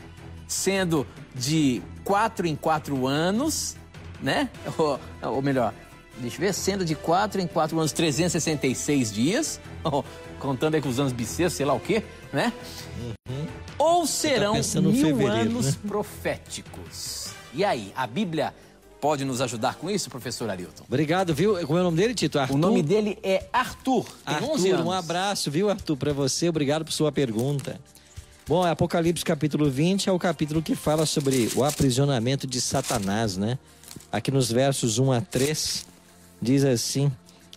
sendo 0.48 1.06
de 1.36 1.80
quatro 2.02 2.48
em 2.48 2.56
quatro 2.56 3.06
anos, 3.06 3.76
né? 4.20 4.50
Ou, 4.76 4.98
ou 5.22 5.40
melhor, 5.40 5.72
deixa 6.18 6.36
eu 6.36 6.40
ver, 6.40 6.54
sendo 6.54 6.84
de 6.84 6.94
quatro 6.94 7.40
em 7.40 7.46
quatro 7.46 7.78
anos, 7.78 7.92
366 7.92 9.12
dias, 9.12 9.60
contando 10.38 10.74
aí 10.74 10.80
com 10.80 10.88
os 10.88 10.98
anos 10.98 11.12
bissextos, 11.12 11.54
sei 11.54 11.66
lá 11.66 11.74
o 11.74 11.80
quê, 11.80 12.02
né? 12.32 12.52
Uhum. 13.28 13.46
Ou 13.78 14.00
tá 14.02 14.06
serão 14.06 14.60
tá 14.60 14.80
mil 14.80 15.26
anos 15.26 15.66
né? 15.66 15.80
proféticos. 15.86 17.30
E 17.52 17.64
aí, 17.64 17.92
a 17.96 18.06
Bíblia 18.06 18.54
pode 19.00 19.24
nos 19.24 19.40
ajudar 19.40 19.76
com 19.76 19.90
isso, 19.90 20.10
professor 20.10 20.48
Arilton? 20.50 20.84
Obrigado, 20.86 21.34
viu? 21.34 21.54
Como 21.66 21.78
é 21.78 21.80
o 21.80 21.84
nome 21.84 21.96
dele, 21.96 22.14
Tito? 22.14 22.38
Arthur? 22.38 22.54
O 22.54 22.58
nome 22.58 22.82
dele 22.82 23.18
é 23.22 23.46
Arthur, 23.52 24.04
tem 24.24 24.34
Arthur, 24.34 24.50
11 24.50 24.70
anos. 24.70 24.86
um 24.86 24.92
abraço, 24.92 25.50
viu, 25.50 25.70
Arthur, 25.70 25.96
para 25.96 26.12
você. 26.12 26.48
Obrigado 26.48 26.84
por 26.84 26.92
sua 26.92 27.12
pergunta. 27.12 27.80
Bom, 28.48 28.64
Apocalipse 28.64 29.24
capítulo 29.24 29.68
20 29.68 30.08
é 30.08 30.12
o 30.12 30.18
capítulo 30.18 30.62
que 30.62 30.76
fala 30.76 31.04
sobre 31.04 31.50
o 31.56 31.64
aprisionamento 31.64 32.46
de 32.46 32.60
Satanás, 32.60 33.36
né? 33.36 33.58
Aqui 34.12 34.30
nos 34.30 34.50
versos 34.50 34.98
1 34.98 35.12
a 35.12 35.20
3, 35.20 35.84
diz 36.40 36.64
assim: 36.64 37.10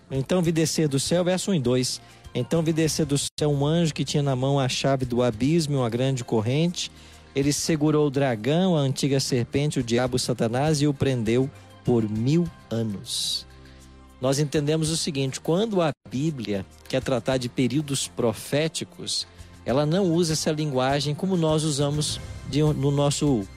Então 0.09 0.41
vi 0.41 0.51
descer 0.51 0.87
do 0.87 0.99
céu, 0.99 1.23
verso 1.23 1.51
1 1.51 1.55
e 1.55 1.59
2. 1.59 2.01
Então 2.35 2.61
vi 2.61 2.71
descer 2.71 3.05
do 3.05 3.17
céu 3.17 3.49
um 3.49 3.65
anjo 3.65 3.93
que 3.93 4.05
tinha 4.05 4.21
na 4.21 4.35
mão 4.35 4.59
a 4.59 4.69
chave 4.69 5.05
do 5.05 5.23
abismo 5.23 5.73
e 5.73 5.77
uma 5.77 5.89
grande 5.89 6.23
corrente 6.23 6.91
ele 7.35 7.53
segurou 7.53 8.07
o 8.07 8.09
dragão, 8.09 8.75
a 8.75 8.79
antiga 8.79 9.19
serpente, 9.19 9.79
o 9.79 9.83
diabo 9.83 10.17
Satanás, 10.17 10.81
e 10.81 10.87
o 10.87 10.93
prendeu 10.93 11.49
por 11.85 12.07
mil 12.09 12.49
anos. 12.69 13.45
Nós 14.19 14.39
entendemos 14.39 14.89
o 14.89 14.97
seguinte: 14.97 15.39
quando 15.39 15.81
a 15.81 15.91
Bíblia 16.09 16.65
quer 16.87 17.01
tratar 17.01 17.37
de 17.37 17.47
períodos 17.47 18.07
proféticos, 18.07 19.27
ela 19.65 19.85
não 19.85 20.11
usa 20.11 20.33
essa 20.33 20.51
linguagem 20.51 21.13
como 21.13 21.37
nós 21.37 21.63
usamos 21.63 22.19
de, 22.49 22.61
no 22.61 22.91
nosso 22.91 23.47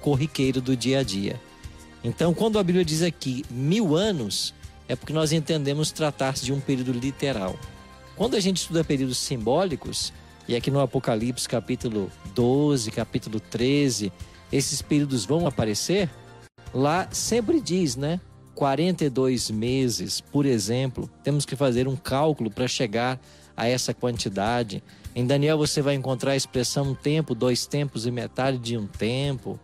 corriqueiro 0.00 0.60
do 0.60 0.76
dia 0.76 1.00
a 1.00 1.02
dia. 1.02 1.40
Então, 2.04 2.32
quando 2.32 2.58
a 2.58 2.62
Bíblia 2.62 2.84
diz 2.84 3.02
aqui 3.02 3.44
mil 3.50 3.96
anos, 3.96 4.54
é 4.88 4.96
porque 4.96 5.12
nós 5.12 5.32
entendemos 5.32 5.90
tratar-se 5.90 6.44
de 6.44 6.52
um 6.52 6.60
período 6.60 6.92
literal. 6.92 7.58
Quando 8.16 8.34
a 8.34 8.40
gente 8.40 8.58
estuda 8.58 8.84
períodos 8.84 9.18
simbólicos, 9.18 10.12
e 10.48 10.54
aqui 10.54 10.70
no 10.70 10.80
Apocalipse, 10.80 11.48
capítulo 11.48 12.10
12, 12.34 12.90
capítulo 12.90 13.40
13, 13.40 14.12
esses 14.52 14.80
períodos 14.80 15.24
vão 15.24 15.46
aparecer. 15.46 16.08
Lá 16.72 17.08
sempre 17.10 17.60
diz, 17.60 17.96
né? 17.96 18.20
42 18.54 19.50
meses, 19.50 20.20
por 20.20 20.46
exemplo, 20.46 21.10
temos 21.22 21.44
que 21.44 21.54
fazer 21.54 21.86
um 21.86 21.94
cálculo 21.94 22.50
para 22.50 22.66
chegar 22.66 23.20
a 23.56 23.68
essa 23.68 23.92
quantidade. 23.92 24.82
Em 25.14 25.26
Daniel 25.26 25.58
você 25.58 25.82
vai 25.82 25.94
encontrar 25.94 26.32
a 26.32 26.36
expressão 26.36 26.90
um 26.90 26.94
tempo, 26.94 27.34
dois 27.34 27.66
tempos 27.66 28.06
e 28.06 28.10
metade 28.10 28.58
de 28.58 28.76
um 28.78 28.86
tempo. 28.86 29.58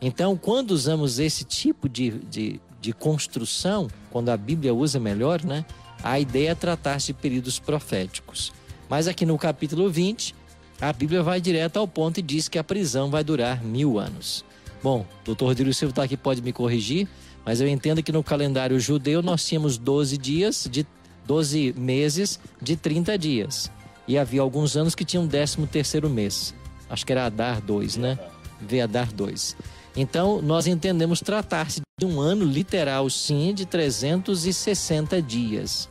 Então, 0.00 0.36
quando 0.36 0.72
usamos 0.72 1.18
esse 1.18 1.44
tipo 1.44 1.88
de, 1.88 2.10
de, 2.10 2.60
de 2.84 2.92
construção, 2.92 3.88
quando 4.10 4.28
a 4.28 4.36
Bíblia 4.36 4.74
usa 4.74 5.00
melhor, 5.00 5.42
né? 5.42 5.64
A 6.02 6.20
ideia 6.20 6.50
é 6.50 6.54
tratar-se 6.54 7.06
de 7.08 7.14
períodos 7.14 7.58
proféticos. 7.58 8.52
Mas 8.90 9.08
aqui 9.08 9.24
no 9.24 9.38
capítulo 9.38 9.90
20, 9.90 10.34
a 10.78 10.92
Bíblia 10.92 11.22
vai 11.22 11.40
direto 11.40 11.78
ao 11.78 11.88
ponto 11.88 12.18
e 12.18 12.22
diz 12.22 12.46
que 12.46 12.58
a 12.58 12.64
prisão 12.64 13.10
vai 13.10 13.24
durar 13.24 13.64
mil 13.64 13.98
anos. 13.98 14.44
Bom, 14.82 15.06
o 15.22 15.24
doutor 15.24 15.46
Rodrigo 15.46 15.72
Silva 15.72 15.92
está 15.92 16.02
aqui, 16.02 16.14
pode 16.14 16.42
me 16.42 16.52
corrigir, 16.52 17.08
mas 17.42 17.58
eu 17.58 17.66
entendo 17.66 18.02
que 18.02 18.12
no 18.12 18.22
calendário 18.22 18.78
judeu 18.78 19.22
nós 19.22 19.46
tínhamos 19.46 19.78
12 19.78 20.18
dias, 20.18 20.68
de 20.70 20.86
12 21.26 21.74
meses 21.78 22.38
de 22.60 22.76
30 22.76 23.16
dias. 23.16 23.70
E 24.06 24.18
havia 24.18 24.42
alguns 24.42 24.76
anos 24.76 24.94
que 24.94 25.06
tinham 25.06 25.24
um 25.24 25.28
13 25.28 25.66
terceiro 25.68 26.10
mês. 26.10 26.54
Acho 26.90 27.06
que 27.06 27.12
era 27.12 27.24
Adar 27.24 27.62
2, 27.62 27.96
né? 27.96 28.18
Veadar 28.60 29.10
2. 29.10 29.56
Então, 29.96 30.42
nós 30.42 30.66
entendemos 30.66 31.20
tratar-se 31.20 31.80
de 31.98 32.06
um 32.06 32.20
ano 32.20 32.44
literal, 32.44 33.08
sim, 33.08 33.54
de 33.54 33.64
360 33.64 35.22
dias. 35.22 35.88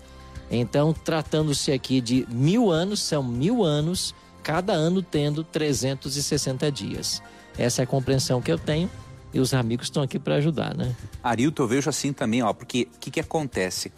Então, 0.52 0.94
tratando-se 0.94 1.72
aqui 1.72 2.02
de 2.02 2.28
mil 2.30 2.70
anos, 2.70 3.02
são 3.02 3.24
mil 3.24 3.64
anos, 3.64 4.14
cada 4.44 4.74
ano 4.74 5.02
tendo 5.02 5.44
360 5.44 6.72
dias. 6.72 7.24
Essa 7.58 7.82
é 7.82 7.84
a 7.84 7.88
compreensão 7.88 8.42
que 8.42 8.52
eu 8.52 8.60
tenho 8.60 8.90
e 9.34 9.40
os 9.40 9.54
amigos 9.54 9.88
estão 9.88 10.04
aqui 10.04 10.20
para 10.20 10.36
ajudar, 10.36 10.76
né? 10.76 10.96
Arilton, 11.24 11.64
eu 11.64 11.68
vejo 11.68 11.90
assim 11.90 12.14
também, 12.14 12.44
ó, 12.44 12.54
porque 12.54 12.88
o 12.96 13.00
que, 13.00 13.10
que 13.10 13.20
acontece? 13.20 13.92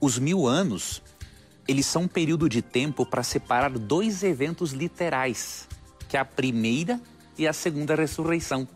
Os 0.00 0.18
mil 0.18 0.46
anos, 0.46 1.02
eles 1.66 1.86
são 1.86 2.02
um 2.02 2.08
período 2.08 2.48
de 2.48 2.62
tempo 2.62 3.04
para 3.04 3.22
separar 3.22 3.70
dois 3.70 4.22
eventos 4.22 4.72
literais, 4.72 5.66
que 6.08 6.16
é 6.16 6.20
a 6.20 6.24
primeira 6.24 7.00
e 7.36 7.48
a 7.48 7.52
segunda 7.52 7.94
ressurreição. 7.94 8.68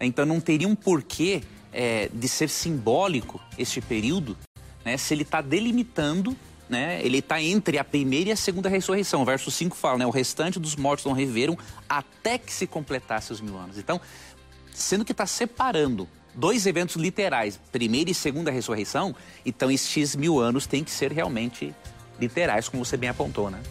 Então 0.00 0.26
não 0.26 0.40
teria 0.40 0.68
um 0.68 0.74
porquê 0.74 1.42
é, 1.72 2.10
de 2.12 2.28
ser 2.28 2.48
simbólico 2.48 3.40
este 3.58 3.80
período 3.80 4.36
né, 4.84 4.96
se 4.96 5.14
ele 5.14 5.22
está 5.22 5.40
delimitando 5.40 6.36
né, 6.68 7.00
ele 7.02 7.18
está 7.18 7.40
entre 7.40 7.78
a 7.78 7.84
primeira 7.84 8.30
e 8.30 8.32
a 8.32 8.36
segunda 8.36 8.68
ressurreição. 8.68 9.22
O 9.22 9.24
verso 9.24 9.50
5 9.50 9.76
fala, 9.76 9.98
né, 9.98 10.06
o 10.06 10.10
restante 10.10 10.58
dos 10.58 10.76
mortos 10.76 11.04
não 11.04 11.12
reviveram 11.12 11.56
até 11.88 12.38
que 12.38 12.52
se 12.52 12.66
completasse 12.66 13.32
os 13.32 13.40
mil 13.40 13.56
anos. 13.56 13.78
Então, 13.78 14.00
sendo 14.72 15.04
que 15.04 15.12
está 15.12 15.26
separando 15.26 16.08
dois 16.34 16.66
eventos 16.66 16.96
literais, 16.96 17.58
primeira 17.72 18.10
e 18.10 18.14
segunda 18.14 18.50
ressurreição, 18.50 19.14
então 19.44 19.70
estes 19.70 20.14
mil 20.14 20.38
anos 20.38 20.66
têm 20.66 20.84
que 20.84 20.90
ser 20.90 21.12
realmente 21.12 21.74
literais, 22.20 22.68
como 22.68 22.84
você 22.84 22.96
bem 22.96 23.08
apontou, 23.08 23.50
né? 23.50 23.62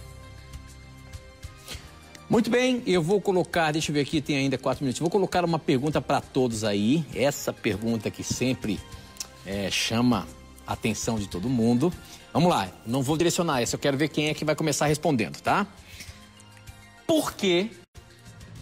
Muito 2.27 2.49
bem, 2.49 2.81
eu 2.87 3.03
vou 3.03 3.21
colocar, 3.21 3.71
deixa 3.71 3.91
eu 3.91 3.93
ver 3.93 4.01
aqui, 4.01 4.19
tem 4.19 4.37
ainda 4.37 4.57
quatro 4.57 4.83
minutos. 4.83 4.99
Vou 4.99 5.11
colocar 5.11 5.45
uma 5.45 5.59
pergunta 5.59 6.01
para 6.01 6.19
todos 6.19 6.63
aí. 6.63 7.05
Essa 7.13 7.53
pergunta 7.53 8.09
que 8.09 8.23
sempre 8.23 8.79
é, 9.45 9.69
chama 9.69 10.27
a 10.65 10.73
atenção 10.73 11.19
de 11.19 11.27
todo 11.27 11.47
mundo. 11.47 11.93
Vamos 12.33 12.49
lá, 12.49 12.67
não 12.83 13.03
vou 13.03 13.15
direcionar 13.15 13.61
essa, 13.61 13.75
eu 13.75 13.79
quero 13.79 13.95
ver 13.95 14.09
quem 14.09 14.29
é 14.29 14.33
que 14.33 14.43
vai 14.43 14.55
começar 14.55 14.87
respondendo, 14.87 15.39
tá? 15.39 15.67
Por 17.05 17.33
que 17.33 17.69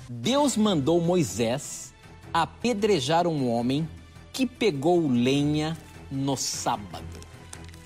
Deus 0.09 0.57
mandou 0.57 0.99
Moisés 0.99 1.93
apedrejar 2.33 3.25
um 3.25 3.49
homem 3.49 3.87
que 4.33 4.45
pegou 4.45 5.07
lenha 5.07 5.77
no 6.11 6.35
sábado? 6.35 7.05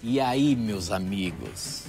E 0.02 0.20
aí, 0.20 0.56
meus 0.56 0.92
amigos, 0.92 1.84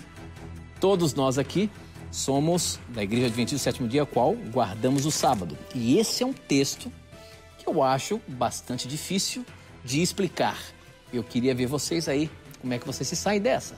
todos 0.79 1.15
nós 1.15 1.39
aqui 1.39 1.71
somos 2.11 2.79
da 2.89 3.03
Igreja 3.03 3.27
Adventista 3.27 3.57
do 3.57 3.63
Sétimo 3.63 3.89
Dia, 3.89 4.07
qual 4.07 4.35
guardamos 4.35 5.07
o 5.07 5.11
sábado. 5.11 5.57
E 5.75 5.99
esse 5.99 6.23
é 6.23 6.27
um 6.27 6.33
texto 6.33 6.93
que 7.59 7.69
eu 7.69 7.83
acho 7.83 8.21
bastante 8.27 8.89
difícil 8.89 9.45
de 9.85 10.03
explicar. 10.03 10.59
Eu 11.13 11.23
queria 11.25 11.55
ver 11.55 11.67
vocês 11.67 12.09
aí, 12.09 12.31
como 12.61 12.73
é 12.75 12.79
que 12.79 12.87
vocês 12.87 13.09
se 13.09 13.17
saem 13.17 13.41
dessa. 13.41 13.77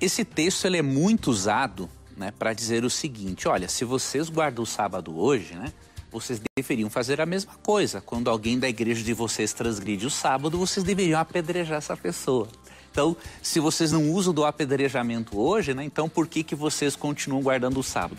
Esse 0.00 0.24
texto 0.24 0.66
ele 0.66 0.78
é 0.78 0.82
muito 0.82 1.30
usado 1.30 1.88
né, 2.16 2.32
para 2.38 2.52
dizer 2.52 2.84
o 2.84 2.90
seguinte: 2.90 3.48
olha, 3.48 3.68
se 3.68 3.84
vocês 3.84 4.28
guardam 4.28 4.62
o 4.62 4.66
sábado 4.66 5.18
hoje, 5.18 5.54
né, 5.54 5.72
vocês 6.10 6.40
deveriam 6.56 6.88
fazer 6.88 7.20
a 7.20 7.26
mesma 7.26 7.54
coisa. 7.62 8.00
Quando 8.00 8.30
alguém 8.30 8.58
da 8.58 8.68
igreja 8.68 9.02
de 9.02 9.12
vocês 9.12 9.52
transgride 9.52 10.06
o 10.06 10.10
sábado, 10.10 10.58
vocês 10.58 10.84
deveriam 10.84 11.20
apedrejar 11.20 11.78
essa 11.78 11.96
pessoa. 11.96 12.48
Então, 12.96 13.14
se 13.42 13.60
vocês 13.60 13.92
não 13.92 14.10
usam 14.10 14.32
do 14.32 14.42
apedrejamento 14.42 15.38
hoje, 15.38 15.74
né, 15.74 15.84
então 15.84 16.08
por 16.08 16.26
que, 16.26 16.42
que 16.42 16.54
vocês 16.54 16.96
continuam 16.96 17.42
guardando 17.42 17.78
o 17.78 17.82
sábado? 17.82 18.16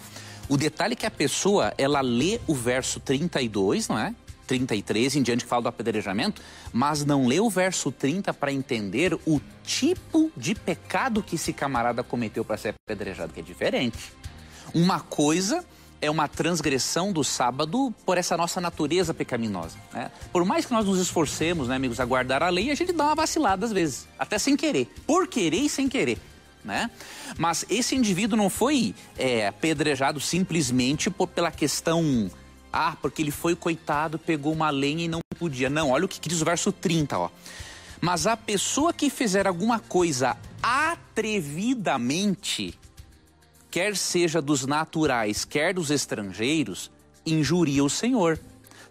O 0.47 0.55
detalhe 0.55 0.93
é 0.93 0.95
que 0.95 1.05
a 1.07 1.09
pessoa, 1.09 1.73
ela 1.79 1.99
lê 1.99 2.39
o 2.45 2.53
verso 2.53 2.99
32, 2.99 3.87
não 3.87 3.97
é? 3.97 4.13
33 4.45 5.15
em 5.15 5.23
diante 5.23 5.45
que 5.45 5.49
fala 5.49 5.63
do 5.63 5.69
apedrejamento, 5.69 6.43
mas 6.71 7.03
não 7.03 7.25
lê 7.25 7.39
o 7.39 7.49
verso 7.49 7.91
30 7.91 8.31
para 8.35 8.53
entender 8.53 9.15
o 9.25 9.41
tipo 9.63 10.31
de 10.37 10.53
pecado 10.53 11.23
que 11.23 11.37
esse 11.37 11.51
camarada 11.53 12.03
cometeu 12.03 12.45
para 12.45 12.55
ser 12.55 12.75
apedrejado, 12.85 13.33
que 13.33 13.39
é 13.39 13.43
diferente. 13.43 14.13
Uma 14.75 14.99
coisa 14.99 15.65
é 16.01 16.09
uma 16.09 16.27
transgressão 16.27 17.11
do 17.11 17.23
sábado 17.23 17.93
por 18.05 18.17
essa 18.17 18.37
nossa 18.37 18.61
natureza 18.61 19.13
pecaminosa. 19.13 19.77
Né? 19.93 20.11
Por 20.31 20.45
mais 20.45 20.65
que 20.65 20.73
nós 20.73 20.85
nos 20.85 20.99
esforcemos, 20.99 21.67
né, 21.67 21.75
amigos, 21.75 21.99
a 21.99 22.05
guardar 22.05 22.43
a 22.43 22.49
lei, 22.49 22.71
a 22.71 22.75
gente 22.75 22.93
dá 22.93 23.05
uma 23.05 23.15
vacilada 23.15 23.65
às 23.65 23.71
vezes, 23.71 24.07
até 24.17 24.37
sem 24.37 24.55
querer, 24.55 24.87
por 25.05 25.27
querer 25.27 25.61
e 25.61 25.69
sem 25.69 25.89
querer. 25.89 26.19
Né? 26.63 26.89
Mas 27.37 27.65
esse 27.69 27.95
indivíduo 27.95 28.37
não 28.37 28.49
foi 28.49 28.93
é, 29.17 29.47
apedrejado 29.47 30.19
simplesmente 30.19 31.09
por, 31.09 31.27
pela 31.27 31.49
questão, 31.49 32.29
ah, 32.71 32.95
porque 33.01 33.21
ele 33.21 33.31
foi 33.31 33.55
coitado, 33.55 34.19
pegou 34.19 34.53
uma 34.53 34.69
lenha 34.69 35.05
e 35.05 35.07
não 35.07 35.21
podia. 35.39 35.69
Não, 35.69 35.91
olha 35.91 36.05
o 36.05 36.07
que 36.07 36.19
diz 36.27 36.41
o 36.41 36.45
verso 36.45 36.71
30, 36.71 37.17
ó. 37.17 37.29
Mas 38.01 38.27
a 38.27 38.35
pessoa 38.37 38.93
que 38.93 39.09
fizer 39.09 39.47
alguma 39.47 39.79
coisa 39.79 40.37
atrevidamente, 40.61 42.77
quer 43.77 43.95
seja 43.95 44.41
dos 44.41 44.65
naturais, 44.65 45.45
quer 45.45 45.71
dos 45.71 45.91
estrangeiros, 45.91 46.89
injuria 47.23 47.83
o 47.83 47.89
Senhor. 47.91 48.39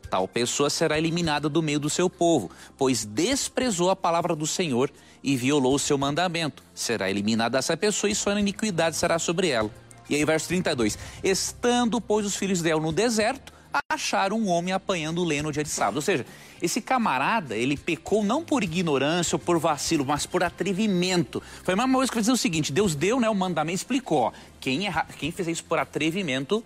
Tal 0.09 0.29
pessoa 0.29 0.71
será 0.71 0.97
eliminada 0.97 1.49
do 1.49 1.61
meio 1.61 1.81
do 1.81 1.91
seu 1.91 2.09
povo, 2.09 2.53
pois 2.79 3.05
desprezou 3.05 3.91
a 3.91 3.97
palavra 3.97 4.37
do 4.37 4.47
Senhor 4.47 4.89
e 5.25 5.35
violou 5.35 5.75
o 5.75 5.79
seu 5.81 5.99
mandamento. 5.99 6.63
Será 6.73 7.11
eliminada 7.11 7.59
essa 7.59 7.77
pessoa 7.77 8.09
e 8.09 8.15
sua 8.15 8.39
iniquidade 8.39 8.95
será 8.95 9.19
sobre 9.19 9.49
ela. 9.49 9.73
E 10.09 10.15
aí, 10.15 10.25
verso 10.25 10.47
32. 10.47 10.97
Estando, 11.21 12.01
pois, 12.01 12.25
os 12.25 12.37
filhos 12.37 12.63
de 12.63 12.71
El 12.71 12.81
no 12.81 12.93
deserto, 12.93 13.53
acharam 13.89 14.39
um 14.39 14.49
homem 14.49 14.73
apanhando 14.73 15.25
lenha 15.25 15.43
no 15.43 15.53
dia 15.53 15.63
de 15.63 15.69
sábado. 15.69 15.97
Ou 15.97 16.03
seja, 16.03 16.25
esse 16.61 16.81
camarada, 16.81 17.57
ele 17.57 17.77
pecou 17.77 18.25
não 18.25 18.43
por 18.43 18.63
ignorância 18.63 19.37
ou 19.37 19.39
por 19.39 19.59
vacilo, 19.59 20.05
mas 20.05 20.25
por 20.25 20.43
atrevimento. 20.43 21.43
Foi 21.63 21.75
a 21.75 21.77
mesma 21.77 21.95
coisa 21.95 22.13
que 22.13 22.19
dizer 22.19 22.33
o 22.33 22.37
seguinte: 22.37 22.73
Deus 22.73 22.95
deu 22.95 23.21
né, 23.21 23.29
o 23.29 23.35
mandamento, 23.35 23.77
explicou. 23.77 24.19
Ó, 24.19 24.33
quem, 24.67 24.85
erra, 24.85 25.07
quem 25.17 25.31
fez 25.31 25.47
isso 25.47 25.65
por 25.65 25.79
atrevimento. 25.79 26.65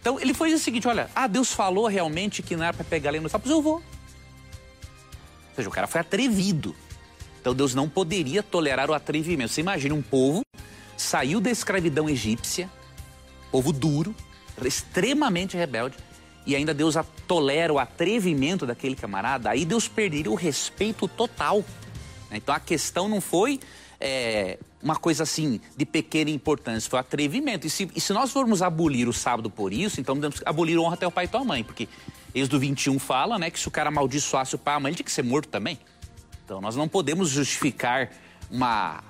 Então 0.00 0.18
ele 0.18 0.34
foi 0.34 0.52
o 0.52 0.58
seguinte: 0.58 0.88
olha, 0.88 1.08
ah, 1.14 1.28
Deus 1.28 1.52
falou 1.52 1.86
realmente 1.86 2.42
que 2.42 2.56
não 2.56 2.64
era 2.64 2.74
para 2.74 2.82
pegar 2.82 3.12
lenha 3.12 3.22
no 3.22 3.28
sábado, 3.28 3.48
eu 3.48 3.62
vou. 3.62 3.76
Ou 3.76 3.82
seja, 5.54 5.68
o 5.68 5.72
cara 5.72 5.86
foi 5.86 6.00
atrevido. 6.00 6.74
Então 7.40 7.54
Deus 7.54 7.76
não 7.76 7.88
poderia 7.88 8.42
tolerar 8.42 8.90
o 8.90 8.94
atrevimento. 8.94 9.52
Você 9.52 9.60
imagina 9.60 9.94
um 9.94 10.02
povo 10.02 10.42
saiu 10.96 11.40
da 11.40 11.48
escravidão 11.48 12.08
egípcia, 12.08 12.68
povo 13.52 13.72
duro, 13.72 14.12
extremamente 14.64 15.56
rebelde, 15.56 15.96
e 16.44 16.56
ainda 16.56 16.74
Deus 16.74 16.96
tolera 17.28 17.72
o 17.72 17.78
atrevimento 17.78 18.66
daquele 18.66 18.96
camarada, 18.96 19.48
aí 19.48 19.64
Deus 19.64 19.86
perderia 19.86 20.32
o 20.32 20.34
respeito 20.34 21.06
total. 21.06 21.64
Então 22.32 22.52
a 22.52 22.58
questão 22.58 23.08
não 23.08 23.20
foi 23.20 23.60
é, 24.00 24.58
uma 24.82 24.96
coisa 24.96 25.22
assim 25.22 25.60
de 25.76 25.84
pequena 25.84 26.30
importância, 26.30 26.88
foi 26.88 26.98
atrevimento. 26.98 27.66
E 27.66 27.70
se, 27.70 27.90
e 27.94 28.00
se, 28.00 28.12
nós 28.12 28.30
formos 28.30 28.62
abolir 28.62 29.08
o 29.08 29.12
sábado 29.12 29.50
por 29.50 29.72
isso, 29.72 30.00
então 30.00 30.14
devemos 30.14 30.40
abolir 30.44 30.78
honra 30.78 30.94
até 30.94 31.06
o 31.06 31.10
pai 31.10 31.24
e 31.24 31.28
tua 31.28 31.44
mãe, 31.44 31.64
porque 31.64 31.88
Êxodo 32.34 32.60
21 32.60 32.98
fala 32.98 33.38
né, 33.38 33.50
que 33.50 33.58
se 33.58 33.66
o 33.66 33.70
cara 33.70 33.88
amaldiçoasse 33.88 34.54
o 34.54 34.58
pai 34.58 34.74
e 34.74 34.76
a 34.76 34.80
mãe, 34.80 34.90
ele 34.90 34.96
tinha 34.96 35.04
que 35.04 35.12
ser 35.12 35.24
morto 35.24 35.48
também. 35.48 35.78
Então 36.44 36.60
nós 36.60 36.76
não 36.76 36.88
podemos 36.88 37.28
justificar 37.30 38.10
uma 38.50 39.02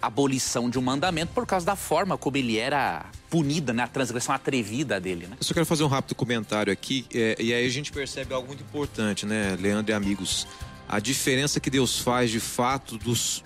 abolição 0.00 0.68
de 0.68 0.78
um 0.78 0.82
mandamento 0.82 1.32
por 1.32 1.46
causa 1.46 1.64
da 1.64 1.76
forma 1.76 2.18
como 2.18 2.36
ele 2.36 2.58
era 2.58 3.06
punida, 3.30 3.72
né? 3.72 3.84
A 3.84 3.86
transgressão 3.86 4.34
atrevida 4.34 5.00
dele, 5.00 5.28
né? 5.28 5.36
Eu 5.38 5.44
só 5.44 5.54
quero 5.54 5.64
fazer 5.64 5.84
um 5.84 5.86
rápido 5.86 6.16
comentário 6.16 6.72
aqui, 6.72 7.06
é, 7.14 7.36
e 7.38 7.54
aí 7.54 7.64
a 7.64 7.70
gente 7.70 7.92
percebe 7.92 8.34
algo 8.34 8.48
muito 8.48 8.62
importante, 8.62 9.24
né, 9.24 9.56
Leandro 9.60 9.92
e 9.92 9.94
amigos? 9.94 10.46
A 10.88 10.98
diferença 10.98 11.60
que 11.60 11.70
Deus 11.70 11.98
faz 12.00 12.30
de 12.30 12.40
fato 12.40 12.98
dos 12.98 13.44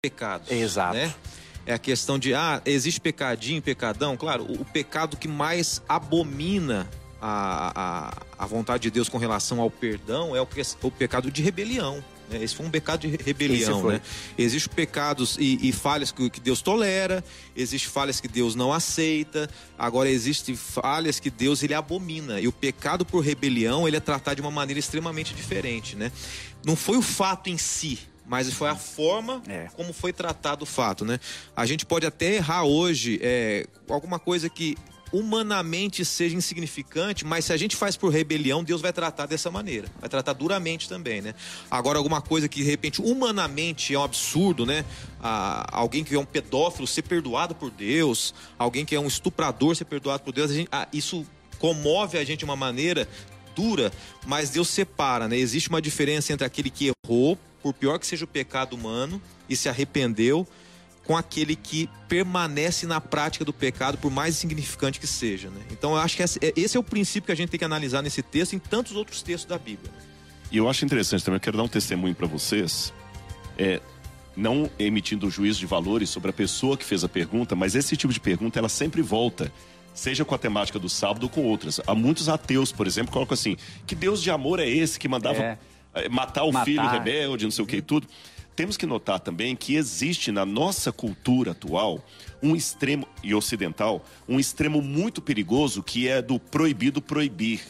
pecados. 0.00 0.48
Exato. 0.48 0.94
Né? 0.94 1.12
É 1.66 1.74
a 1.74 1.78
questão 1.78 2.20
de, 2.20 2.32
ah, 2.32 2.62
existe 2.64 3.00
pecadinho, 3.00 3.60
pecadão? 3.60 4.16
Claro, 4.16 4.44
o, 4.44 4.62
o 4.62 4.64
pecado 4.64 5.16
que 5.16 5.26
mais 5.26 5.82
abomina 5.88 6.88
a, 7.20 7.72
a, 8.38 8.44
a 8.44 8.46
vontade 8.46 8.84
de 8.84 8.92
Deus 8.92 9.08
com 9.08 9.18
relação 9.18 9.60
ao 9.60 9.68
perdão 9.68 10.36
é 10.36 10.40
o, 10.40 10.46
o 10.82 10.90
pecado 10.92 11.32
de 11.32 11.42
rebelião. 11.42 12.02
Né? 12.30 12.44
Esse 12.44 12.54
foi 12.54 12.64
um 12.64 12.70
pecado 12.70 13.00
de 13.00 13.08
rebelião. 13.08 13.88
Né? 13.88 14.00
Existem 14.38 14.72
pecados 14.72 15.36
e, 15.36 15.68
e 15.68 15.72
falhas 15.72 16.12
que, 16.12 16.30
que, 16.30 16.38
Deus 16.38 16.62
tolera, 16.62 17.24
existem 17.56 17.90
falhas 17.90 18.20
que 18.20 18.28
Deus 18.28 18.54
não 18.54 18.72
aceita, 18.72 19.50
agora 19.76 20.08
existem 20.08 20.54
falhas 20.54 21.18
que 21.18 21.28
Deus 21.28 21.60
ele 21.64 21.74
abomina. 21.74 22.40
E 22.40 22.46
o 22.46 22.52
pecado 22.52 23.04
por 23.04 23.18
rebelião 23.18 23.88
ele 23.88 23.96
é 23.96 24.00
tratado 24.00 24.36
de 24.36 24.42
uma 24.42 24.52
maneira 24.52 24.78
extremamente 24.78 25.34
diferente. 25.34 25.96
Né? 25.96 26.12
Não 26.64 26.76
foi 26.76 26.96
o 26.96 27.02
fato 27.02 27.50
em 27.50 27.58
si, 27.58 27.98
mas 28.28 28.52
foi 28.52 28.68
a 28.68 28.76
forma 28.76 29.42
é. 29.48 29.68
como 29.74 29.92
foi 29.92 30.12
tratado 30.12 30.64
o 30.64 30.66
fato, 30.66 31.04
né? 31.04 31.18
A 31.56 31.64
gente 31.64 31.86
pode 31.86 32.06
até 32.06 32.34
errar 32.34 32.64
hoje 32.64 33.18
é, 33.22 33.66
alguma 33.88 34.18
coisa 34.18 34.48
que 34.50 34.76
humanamente 35.10 36.04
seja 36.04 36.36
insignificante, 36.36 37.24
mas 37.24 37.46
se 37.46 37.52
a 37.52 37.56
gente 37.56 37.74
faz 37.76 37.96
por 37.96 38.12
rebelião, 38.12 38.62
Deus 38.62 38.82
vai 38.82 38.92
tratar 38.92 39.26
dessa 39.26 39.50
maneira. 39.50 39.88
Vai 39.98 40.08
tratar 40.08 40.34
duramente 40.34 40.88
também, 40.88 41.22
né? 41.22 41.34
Agora, 41.70 41.98
alguma 41.98 42.20
coisa 42.20 42.48
que 42.48 42.62
de 42.62 42.68
repente 42.68 43.00
humanamente 43.00 43.94
é 43.94 43.98
um 43.98 44.02
absurdo, 44.02 44.66
né? 44.66 44.84
Ah, 45.22 45.66
alguém 45.72 46.04
que 46.04 46.14
é 46.14 46.18
um 46.18 46.26
pedófilo 46.26 46.86
ser 46.86 47.02
perdoado 47.02 47.54
por 47.54 47.70
Deus, 47.70 48.34
alguém 48.58 48.84
que 48.84 48.94
é 48.94 49.00
um 49.00 49.06
estuprador 49.06 49.74
ser 49.74 49.86
perdoado 49.86 50.22
por 50.22 50.32
Deus, 50.32 50.52
gente, 50.52 50.68
ah, 50.70 50.86
isso 50.92 51.26
comove 51.58 52.18
a 52.18 52.24
gente 52.24 52.40
de 52.40 52.44
uma 52.44 52.56
maneira 52.56 53.08
dura, 53.56 53.92
mas 54.26 54.50
Deus 54.50 54.68
separa, 54.68 55.26
né? 55.26 55.36
Existe 55.36 55.68
uma 55.68 55.82
diferença 55.82 56.32
entre 56.32 56.46
aquele 56.46 56.70
que 56.70 56.92
errou, 57.04 57.36
por 57.62 57.74
pior 57.74 57.98
que 57.98 58.06
seja 58.06 58.24
o 58.24 58.28
pecado 58.28 58.74
humano, 58.74 59.20
e 59.48 59.56
se 59.56 59.68
arrependeu 59.68 60.46
com 61.04 61.16
aquele 61.16 61.56
que 61.56 61.88
permanece 62.06 62.86
na 62.86 63.00
prática 63.00 63.42
do 63.42 63.52
pecado, 63.52 63.96
por 63.96 64.10
mais 64.10 64.36
insignificante 64.36 65.00
que 65.00 65.06
seja. 65.06 65.48
Né? 65.48 65.62
Então, 65.70 65.92
eu 65.92 65.96
acho 65.96 66.14
que 66.14 66.22
esse, 66.22 66.38
é, 66.42 66.52
esse 66.54 66.76
é 66.76 66.80
o 66.80 66.82
princípio 66.82 67.26
que 67.26 67.32
a 67.32 67.34
gente 67.34 67.48
tem 67.48 67.58
que 67.58 67.64
analisar 67.64 68.02
nesse 68.02 68.22
texto 68.22 68.52
e 68.52 68.56
em 68.56 68.58
tantos 68.58 68.94
outros 68.94 69.22
textos 69.22 69.48
da 69.48 69.56
Bíblia. 69.56 69.90
Né? 69.90 70.02
E 70.52 70.58
eu 70.58 70.68
acho 70.68 70.84
interessante 70.84 71.24
também, 71.24 71.36
eu 71.36 71.40
quero 71.40 71.56
dar 71.56 71.62
um 71.62 71.68
testemunho 71.68 72.14
para 72.14 72.26
vocês, 72.26 72.92
é, 73.56 73.80
não 74.36 74.70
emitindo 74.78 75.30
juízo 75.30 75.58
de 75.58 75.66
valores 75.66 76.10
sobre 76.10 76.28
a 76.28 76.32
pessoa 76.32 76.76
que 76.76 76.84
fez 76.84 77.02
a 77.02 77.08
pergunta, 77.08 77.56
mas 77.56 77.74
esse 77.74 77.96
tipo 77.96 78.12
de 78.12 78.20
pergunta, 78.20 78.58
ela 78.58 78.68
sempre 78.68 79.00
volta 79.00 79.50
seja 79.94 80.24
com 80.24 80.34
a 80.34 80.38
temática 80.38 80.78
do 80.78 80.88
sábado 80.88 81.24
ou 81.24 81.28
com 81.28 81.42
outras. 81.42 81.80
Há 81.86 81.94
muitos 81.94 82.28
ateus, 82.28 82.70
por 82.70 82.86
exemplo, 82.86 83.08
que 83.08 83.14
colocam 83.14 83.34
assim: 83.34 83.56
que 83.86 83.94
Deus 83.94 84.22
de 84.22 84.30
amor 84.30 84.60
é 84.60 84.68
esse 84.68 84.98
que 84.98 85.08
mandava. 85.08 85.38
É 85.38 85.58
matar 86.10 86.44
o 86.44 86.52
Matar. 86.52 86.64
filho 86.64 86.88
rebelde, 86.88 87.44
não 87.44 87.50
sei 87.50 87.64
o 87.64 87.66
que 87.66 87.76
e 87.76 87.82
tudo. 87.82 88.06
Temos 88.54 88.76
que 88.76 88.86
notar 88.86 89.20
também 89.20 89.54
que 89.54 89.76
existe 89.76 90.32
na 90.32 90.44
nossa 90.44 90.90
cultura 90.90 91.52
atual 91.52 92.04
um 92.42 92.56
extremo, 92.56 93.06
e 93.22 93.32
ocidental, 93.34 94.04
um 94.28 94.38
extremo 94.40 94.82
muito 94.82 95.22
perigoso 95.22 95.82
que 95.82 96.08
é 96.08 96.20
do 96.20 96.40
proibido 96.40 97.00
proibir. 97.00 97.60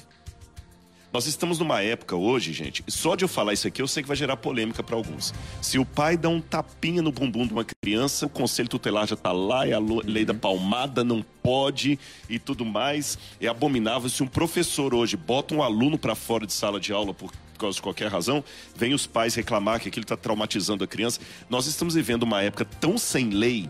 Nós 1.13 1.27
estamos 1.27 1.59
numa 1.59 1.83
época 1.83 2.17
hoje, 2.17 2.53
gente, 2.53 2.85
só 2.87 3.17
de 3.17 3.25
eu 3.25 3.29
falar 3.29 3.55
isso 3.55 3.67
aqui 3.67 3.81
eu 3.81 3.89
sei 3.89 4.03
que 4.03 4.09
vai 4.09 4.17
gerar 4.17 4.37
polêmica 4.37 4.83
para 4.83 4.95
alguns. 4.95 5.33
Se 5.61 5.79
o 5.79 5.85
pai 5.85 6.19
dá 6.19 6.29
um 6.29 6.41
tapinha 6.41 7.01
no 7.01 7.11
bumbum 7.11 7.47
de 7.47 7.53
uma 7.53 7.65
criança, 7.65 8.27
o 8.27 8.29
conselho 8.29 8.69
tutelar 8.69 9.07
já 9.07 9.17
tá 9.17 9.33
lá, 9.33 9.67
é 9.67 9.73
a 9.73 9.79
lei 9.79 10.27
da 10.27 10.35
palmada, 10.35 11.03
não 11.03 11.23
pode 11.43 11.99
e 12.29 12.39
tudo 12.39 12.65
mais. 12.65 13.19
É 13.41 13.47
abominável 13.47 14.09
se 14.11 14.23
um 14.23 14.27
professor 14.27 14.95
hoje 14.95 15.17
bota 15.17 15.55
um 15.55 15.63
aluno 15.63 15.99
para 15.99 16.15
fora 16.15 16.47
de 16.47 16.53
sala 16.53 16.79
de 16.79 16.93
aula 16.93 17.15
por 17.59 17.63
causa 17.63 17.75
de 17.75 17.83
qualquer 17.83 18.11
razão, 18.11 18.43
vem 18.77 18.95
os 18.95 19.05
pais 19.05 19.35
reclamar 19.35 19.81
que 19.81 19.89
aquilo 19.89 20.05
está 20.05 20.17
traumatizando 20.17 20.85
a 20.85 20.87
criança. 20.87 21.21
Nós 21.51 21.67
estamos 21.67 21.95
vivendo 21.95 22.23
uma 22.23 22.41
época 22.41 22.65
tão 22.65 22.97
sem 22.97 23.31
lei, 23.31 23.69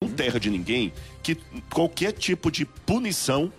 tão 0.00 0.08
terra 0.10 0.38
de 0.38 0.48
ninguém, 0.48 0.92
que 1.20 1.36
qualquer 1.68 2.12
tipo 2.12 2.50
de 2.50 2.64
punição 2.64 3.52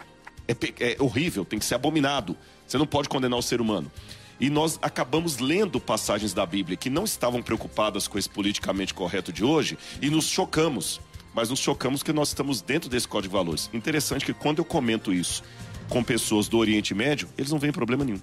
é, 0.47 0.55
é 0.79 0.95
horrível, 0.99 1.43
tem 1.43 1.59
que 1.59 1.65
ser 1.65 1.75
abominado. 1.75 2.37
Você 2.65 2.77
não 2.77 2.87
pode 2.87 3.09
condenar 3.09 3.37
o 3.37 3.41
ser 3.41 3.59
humano. 3.59 3.91
E 4.39 4.49
nós 4.49 4.79
acabamos 4.81 5.39
lendo 5.39 5.79
passagens 5.79 6.33
da 6.33 6.45
Bíblia 6.45 6.77
que 6.77 6.89
não 6.89 7.03
estavam 7.03 7.41
preocupadas 7.41 8.07
com 8.07 8.17
esse 8.17 8.29
politicamente 8.29 8.93
correto 8.93 9.31
de 9.31 9.43
hoje 9.43 9.77
e 10.01 10.09
nos 10.09 10.27
chocamos. 10.27 11.01
Mas 11.33 11.49
nos 11.49 11.59
chocamos 11.59 12.01
que 12.01 12.13
nós 12.13 12.29
estamos 12.29 12.61
dentro 12.61 12.89
desse 12.89 13.07
código 13.07 13.31
de 13.31 13.37
valores. 13.37 13.69
Interessante 13.73 14.25
que 14.25 14.33
quando 14.33 14.59
eu 14.59 14.65
comento 14.65 15.13
isso 15.13 15.43
com 15.89 16.01
pessoas 16.01 16.47
do 16.47 16.57
Oriente 16.57 16.93
Médio, 16.93 17.27
eles 17.37 17.51
não 17.51 17.59
veem 17.59 17.73
problema 17.73 18.05
nenhum. 18.05 18.21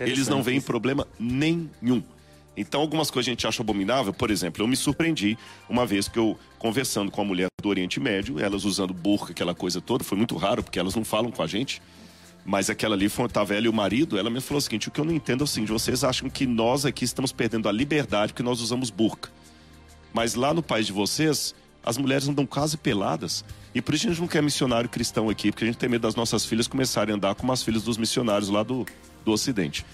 Eles 0.00 0.28
não 0.28 0.42
veem 0.42 0.60
problema 0.60 1.06
nenhum. 1.18 2.02
Então, 2.56 2.80
algumas 2.80 3.10
coisas 3.10 3.28
a 3.28 3.32
gente 3.32 3.46
acha 3.46 3.62
abominável. 3.62 4.12
Por 4.12 4.30
exemplo, 4.30 4.62
eu 4.62 4.68
me 4.68 4.76
surpreendi 4.76 5.36
uma 5.68 5.84
vez 5.84 6.06
que 6.06 6.18
eu, 6.18 6.38
conversando 6.58 7.10
com 7.10 7.20
a 7.20 7.24
mulher 7.24 7.48
do 7.60 7.68
Oriente 7.68 7.98
Médio, 7.98 8.38
elas 8.38 8.64
usando 8.64 8.94
burca, 8.94 9.32
aquela 9.32 9.54
coisa 9.54 9.80
toda, 9.80 10.04
foi 10.04 10.16
muito 10.16 10.36
raro, 10.36 10.62
porque 10.62 10.78
elas 10.78 10.94
não 10.94 11.04
falam 11.04 11.30
com 11.30 11.42
a 11.42 11.46
gente. 11.46 11.82
Mas 12.44 12.68
aquela 12.68 12.94
ali 12.94 13.08
foi, 13.08 13.26
tava 13.28 13.54
ela 13.54 13.66
e 13.66 13.68
o 13.68 13.72
marido, 13.72 14.18
ela 14.18 14.28
me 14.28 14.40
falou 14.40 14.58
o 14.58 14.60
seguinte: 14.60 14.88
o 14.88 14.90
que 14.90 15.00
eu 15.00 15.04
não 15.04 15.14
entendo 15.14 15.40
é 15.40 15.44
o 15.44 15.46
seguinte, 15.46 15.72
vocês 15.72 16.04
acham 16.04 16.28
que 16.28 16.46
nós 16.46 16.84
aqui 16.84 17.04
estamos 17.04 17.32
perdendo 17.32 17.68
a 17.68 17.72
liberdade 17.72 18.32
porque 18.32 18.42
nós 18.42 18.60
usamos 18.60 18.90
burca. 18.90 19.30
Mas 20.12 20.34
lá 20.34 20.52
no 20.52 20.62
país 20.62 20.86
de 20.86 20.92
vocês, 20.92 21.54
as 21.84 21.96
mulheres 21.96 22.28
andam 22.28 22.46
quase 22.46 22.76
peladas. 22.76 23.44
E 23.74 23.82
por 23.82 23.94
isso 23.94 24.06
a 24.06 24.10
gente 24.10 24.20
não 24.20 24.28
quer 24.28 24.42
missionário 24.42 24.88
cristão 24.88 25.28
aqui, 25.28 25.50
porque 25.50 25.64
a 25.64 25.66
gente 25.66 25.78
tem 25.78 25.88
medo 25.88 26.02
das 26.02 26.14
nossas 26.14 26.44
filhas 26.44 26.68
começarem 26.68 27.12
a 27.12 27.16
andar 27.16 27.34
como 27.34 27.50
as 27.50 27.62
filhas 27.62 27.82
dos 27.82 27.96
missionários 27.96 28.48
lá 28.48 28.62
do, 28.62 28.86
do 29.24 29.32
Ocidente. 29.32 29.84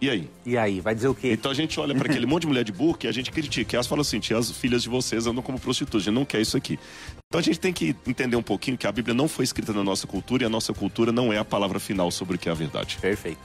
E 0.00 0.08
aí? 0.08 0.30
E 0.46 0.56
aí, 0.56 0.80
vai 0.80 0.94
dizer 0.94 1.08
o 1.08 1.14
quê? 1.14 1.32
Então 1.32 1.50
a 1.50 1.54
gente 1.54 1.78
olha 1.80 1.92
para 1.92 2.08
aquele 2.08 2.24
monte 2.24 2.42
de 2.42 2.46
mulher 2.46 2.62
de 2.62 2.70
burca 2.70 3.06
e 3.06 3.08
a 3.08 3.12
gente 3.12 3.32
critica. 3.32 3.74
E 3.74 3.76
elas 3.76 3.86
falam 3.86 4.02
assim: 4.02 4.20
"Tia, 4.20 4.38
as 4.38 4.50
filhas 4.50 4.82
de 4.82 4.88
vocês 4.88 5.26
andam 5.26 5.42
como 5.42 5.58
prostitutas, 5.58 6.02
a 6.02 6.04
gente 6.04 6.14
não 6.14 6.24
quer 6.24 6.40
isso 6.40 6.56
aqui. 6.56 6.78
Então 7.26 7.40
a 7.40 7.42
gente 7.42 7.58
tem 7.58 7.72
que 7.72 7.96
entender 8.06 8.36
um 8.36 8.42
pouquinho 8.42 8.78
que 8.78 8.86
a 8.86 8.92
Bíblia 8.92 9.12
não 9.12 9.26
foi 9.26 9.44
escrita 9.44 9.72
na 9.72 9.82
nossa 9.82 10.06
cultura 10.06 10.44
e 10.44 10.46
a 10.46 10.48
nossa 10.48 10.72
cultura 10.72 11.10
não 11.10 11.32
é 11.32 11.38
a 11.38 11.44
palavra 11.44 11.80
final 11.80 12.10
sobre 12.12 12.36
o 12.36 12.38
que 12.38 12.48
é 12.48 12.52
a 12.52 12.54
verdade. 12.54 12.96
Perfeito. 13.00 13.40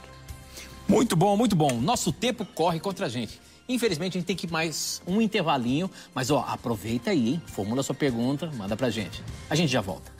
Muito 0.86 1.16
bom, 1.16 1.36
muito 1.36 1.56
bom. 1.56 1.80
Nosso 1.80 2.12
tempo 2.12 2.44
corre 2.44 2.78
contra 2.78 3.06
a 3.06 3.08
gente. 3.08 3.40
Infelizmente, 3.68 4.16
a 4.16 4.20
gente 4.20 4.26
tem 4.26 4.36
que 4.36 4.46
ir 4.46 4.50
mais 4.50 5.02
um 5.06 5.20
intervalinho. 5.20 5.90
Mas, 6.14 6.30
ó, 6.30 6.44
aproveita 6.46 7.10
aí, 7.10 7.30
hein? 7.30 7.42
Formula 7.46 7.82
sua 7.82 7.94
pergunta, 7.94 8.50
manda 8.54 8.76
pra 8.76 8.90
gente. 8.90 9.22
A 9.48 9.54
gente 9.54 9.72
já 9.72 9.80
volta. 9.80 10.12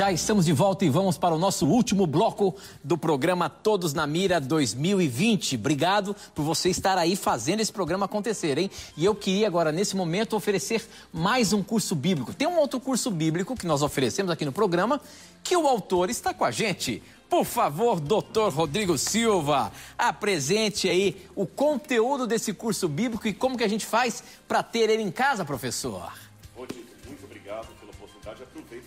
Já 0.00 0.10
estamos 0.10 0.46
de 0.46 0.52
volta 0.54 0.82
e 0.82 0.88
vamos 0.88 1.18
para 1.18 1.34
o 1.34 1.38
nosso 1.38 1.66
último 1.66 2.06
bloco 2.06 2.56
do 2.82 2.96
programa 2.96 3.50
Todos 3.50 3.92
na 3.92 4.06
Mira 4.06 4.40
2020. 4.40 5.56
Obrigado 5.56 6.16
por 6.34 6.42
você 6.42 6.70
estar 6.70 6.96
aí 6.96 7.14
fazendo 7.14 7.60
esse 7.60 7.70
programa 7.70 8.06
acontecer, 8.06 8.56
hein? 8.56 8.70
E 8.96 9.04
eu 9.04 9.14
queria 9.14 9.46
agora, 9.46 9.70
nesse 9.70 9.94
momento, 9.94 10.34
oferecer 10.34 10.88
mais 11.12 11.52
um 11.52 11.62
curso 11.62 11.94
bíblico. 11.94 12.32
Tem 12.32 12.48
um 12.48 12.56
outro 12.56 12.80
curso 12.80 13.10
bíblico 13.10 13.54
que 13.54 13.66
nós 13.66 13.82
oferecemos 13.82 14.32
aqui 14.32 14.46
no 14.46 14.52
programa, 14.52 14.98
que 15.44 15.54
o 15.54 15.68
autor 15.68 16.08
está 16.08 16.32
com 16.32 16.46
a 16.46 16.50
gente. 16.50 17.02
Por 17.28 17.44
favor, 17.44 18.00
doutor 18.00 18.54
Rodrigo 18.54 18.96
Silva, 18.96 19.70
apresente 19.98 20.88
aí 20.88 21.26
o 21.36 21.44
conteúdo 21.44 22.26
desse 22.26 22.54
curso 22.54 22.88
bíblico 22.88 23.28
e 23.28 23.34
como 23.34 23.58
que 23.58 23.64
a 23.64 23.68
gente 23.68 23.84
faz 23.84 24.24
para 24.48 24.62
ter 24.62 24.88
ele 24.88 25.02
em 25.02 25.10
casa, 25.10 25.44
professor. 25.44 26.10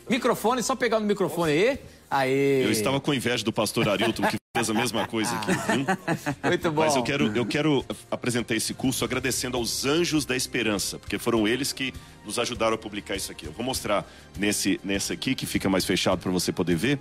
Microfone, 0.10 0.62
só 0.62 0.76
pegar 0.76 1.00
no 1.00 1.06
microfone 1.06 1.80
aí. 2.10 2.64
Eu 2.64 2.72
estava 2.72 3.00
com 3.00 3.14
inveja 3.14 3.44
do 3.44 3.52
pastor 3.52 3.90
Arilton, 3.90 4.24
que 4.24 4.38
fez 4.56 4.70
a 4.70 4.74
mesma 4.74 5.08
coisa 5.08 5.34
aqui. 5.36 5.52
viu? 5.52 5.86
Muito 6.44 6.72
bom. 6.72 6.82
Mas 6.82 6.96
eu 6.96 7.04
quero, 7.04 7.36
eu 7.36 7.46
quero 7.46 7.86
apresentar 8.12 8.56
esse 8.56 8.74
curso 8.74 9.04
agradecendo 9.04 9.58
aos 9.58 9.86
Anjos 9.86 10.26
da 10.26 10.36
Esperança, 10.36 11.00
porque 11.00 11.18
foram 11.18 11.48
eles 11.48 11.74
que 11.74 11.94
nos 12.24 12.38
ajudaram 12.38 12.76
a 12.76 12.78
publicar 12.78 13.16
isso 13.16 13.32
aqui. 13.32 13.46
Eu 13.46 13.52
vou 13.52 13.66
mostrar 13.66 14.06
nesse, 14.38 14.80
nesse 14.84 15.12
aqui, 15.12 15.34
que 15.34 15.46
fica 15.46 15.70
mais 15.70 15.86
fechado 15.86 16.20
para 16.20 16.32
você 16.32 16.52
poder 16.52 16.76
ver. 16.76 17.00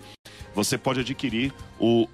Você 0.55 0.79
pode 0.79 1.01
adquirir 1.01 1.53
o 1.79 2.09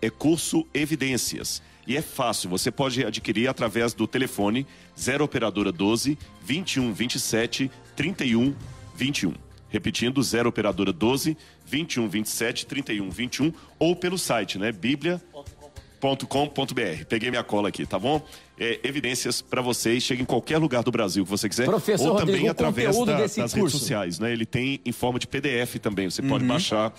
é 0.00 0.10
curso 0.10 0.66
Evidências. 0.72 1.62
E 1.86 1.96
é 1.96 2.02
fácil, 2.02 2.48
você 2.48 2.70
pode 2.70 3.04
adquirir 3.04 3.48
através 3.48 3.92
do 3.92 4.06
telefone 4.06 4.66
0 4.98 5.24
operadora 5.24 5.70
12 5.70 6.16
21 6.42 6.92
27 6.92 7.70
31 7.94 8.54
21. 8.94 9.43
Repetindo, 9.78 10.22
0 10.22 10.48
operadora 10.50 10.92
12 10.92 11.36
21 11.66 12.08
27 12.08 12.64
31 12.64 13.10
21 13.10 13.52
ou 13.76 13.96
pelo 13.96 14.16
site, 14.16 14.56
né? 14.56 14.70
bíblia.com.br. 14.70 17.04
Peguei 17.08 17.28
minha 17.28 17.42
cola 17.42 17.70
aqui, 17.70 17.84
tá 17.84 17.98
bom? 17.98 18.24
É, 18.56 18.78
evidências 18.84 19.42
para 19.42 19.60
vocês, 19.60 20.00
chega 20.04 20.22
em 20.22 20.24
qualquer 20.24 20.58
lugar 20.58 20.84
do 20.84 20.92
Brasil 20.92 21.24
que 21.24 21.30
você 21.30 21.48
quiser. 21.48 21.64
Professor 21.64 22.10
ou 22.10 22.14
também 22.18 22.34
Rodrigo, 22.34 22.46
o 22.46 22.50
através 22.52 22.96
da- 23.04 23.18
das 23.22 23.34
redes 23.36 23.52
curso. 23.54 23.78
sociais, 23.80 24.20
né? 24.20 24.32
Ele 24.32 24.46
tem 24.46 24.80
em 24.86 24.92
forma 24.92 25.18
de 25.18 25.26
PDF 25.26 25.80
também. 25.80 26.08
Você 26.08 26.22
pode 26.22 26.44
baixar 26.44 26.94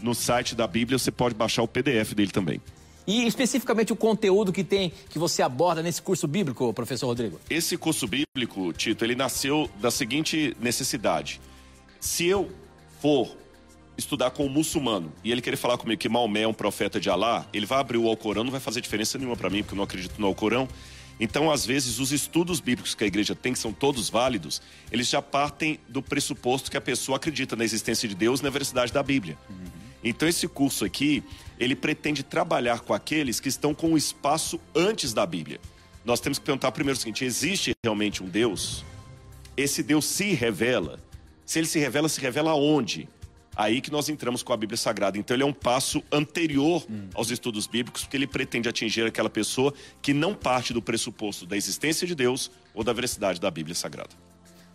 no 0.00 0.14
site 0.14 0.54
da 0.54 0.68
Bíblia, 0.68 1.00
você 1.00 1.10
pode 1.10 1.34
baixar 1.34 1.64
o 1.64 1.68
PDF 1.68 2.14
dele 2.14 2.30
também. 2.30 2.60
E 3.08 3.26
especificamente 3.26 3.92
o 3.92 3.96
conteúdo 3.96 4.52
que 4.52 4.62
tem, 4.62 4.92
que 5.08 5.18
você 5.18 5.42
aborda 5.42 5.82
nesse 5.82 6.00
curso 6.00 6.28
bíblico, 6.28 6.72
professor 6.72 7.08
Rodrigo? 7.08 7.40
Esse 7.50 7.76
curso 7.76 8.06
bíblico, 8.06 8.72
Tito, 8.72 9.04
ele 9.04 9.16
nasceu 9.16 9.68
da 9.80 9.90
seguinte 9.90 10.56
necessidade. 10.60 11.40
Se 12.00 12.26
eu 12.26 12.50
for 12.98 13.36
estudar 13.96 14.30
com 14.30 14.46
um 14.46 14.48
muçulmano 14.48 15.12
e 15.22 15.30
ele 15.30 15.42
querer 15.42 15.58
falar 15.58 15.76
comigo 15.76 16.00
que 16.00 16.08
Maomé 16.08 16.42
é 16.42 16.48
um 16.48 16.54
profeta 16.54 16.98
de 16.98 17.10
Alá, 17.10 17.46
ele 17.52 17.66
vai 17.66 17.78
abrir 17.78 17.98
o 17.98 18.08
Alcorão, 18.08 18.42
não 18.42 18.50
vai 18.50 18.60
fazer 18.60 18.80
diferença 18.80 19.18
nenhuma 19.18 19.36
para 19.36 19.50
mim, 19.50 19.62
porque 19.62 19.74
eu 19.74 19.76
não 19.76 19.84
acredito 19.84 20.18
no 20.18 20.26
Alcorão. 20.26 20.66
Então, 21.20 21.50
às 21.50 21.66
vezes, 21.66 21.98
os 21.98 22.12
estudos 22.12 22.60
bíblicos 22.60 22.94
que 22.94 23.04
a 23.04 23.06
igreja 23.06 23.34
tem, 23.34 23.52
que 23.52 23.58
são 23.58 23.74
todos 23.74 24.08
válidos, 24.08 24.62
eles 24.90 25.06
já 25.06 25.20
partem 25.20 25.78
do 25.86 26.00
pressuposto 26.00 26.70
que 26.70 26.78
a 26.78 26.80
pessoa 26.80 27.16
acredita 27.16 27.54
na 27.54 27.62
existência 27.62 28.08
de 28.08 28.14
Deus 28.14 28.40
e 28.40 28.42
na 28.42 28.48
veracidade 28.48 28.90
da 28.90 29.02
Bíblia. 29.02 29.36
Então, 30.02 30.26
esse 30.26 30.48
curso 30.48 30.82
aqui, 30.82 31.22
ele 31.58 31.76
pretende 31.76 32.22
trabalhar 32.22 32.80
com 32.80 32.94
aqueles 32.94 33.38
que 33.38 33.50
estão 33.50 33.74
com 33.74 33.92
o 33.92 33.98
espaço 33.98 34.58
antes 34.74 35.12
da 35.12 35.26
Bíblia. 35.26 35.60
Nós 36.02 36.20
temos 36.20 36.38
que 36.38 36.44
perguntar 36.46 36.72
primeiro 36.72 36.96
o 36.96 37.00
seguinte: 37.00 37.22
existe 37.22 37.72
realmente 37.84 38.22
um 38.22 38.26
Deus? 38.26 38.82
Esse 39.54 39.82
Deus 39.82 40.06
se 40.06 40.32
revela? 40.32 40.98
Se 41.50 41.58
ele 41.58 41.66
se 41.66 41.80
revela, 41.80 42.08
se 42.08 42.20
revela 42.20 42.52
aonde? 42.52 43.08
Aí 43.56 43.80
que 43.80 43.90
nós 43.90 44.08
entramos 44.08 44.40
com 44.40 44.52
a 44.52 44.56
Bíblia 44.56 44.76
Sagrada. 44.76 45.18
Então 45.18 45.34
ele 45.34 45.42
é 45.42 45.46
um 45.46 45.52
passo 45.52 46.00
anterior 46.12 46.86
aos 47.12 47.28
estudos 47.28 47.66
bíblicos, 47.66 48.04
porque 48.04 48.16
ele 48.16 48.28
pretende 48.28 48.68
atingir 48.68 49.04
aquela 49.04 49.28
pessoa 49.28 49.74
que 50.00 50.14
não 50.14 50.32
parte 50.32 50.72
do 50.72 50.80
pressuposto 50.80 51.46
da 51.46 51.56
existência 51.56 52.06
de 52.06 52.14
Deus 52.14 52.52
ou 52.72 52.84
da 52.84 52.92
veracidade 52.92 53.40
da 53.40 53.50
Bíblia 53.50 53.74
Sagrada. 53.74 54.10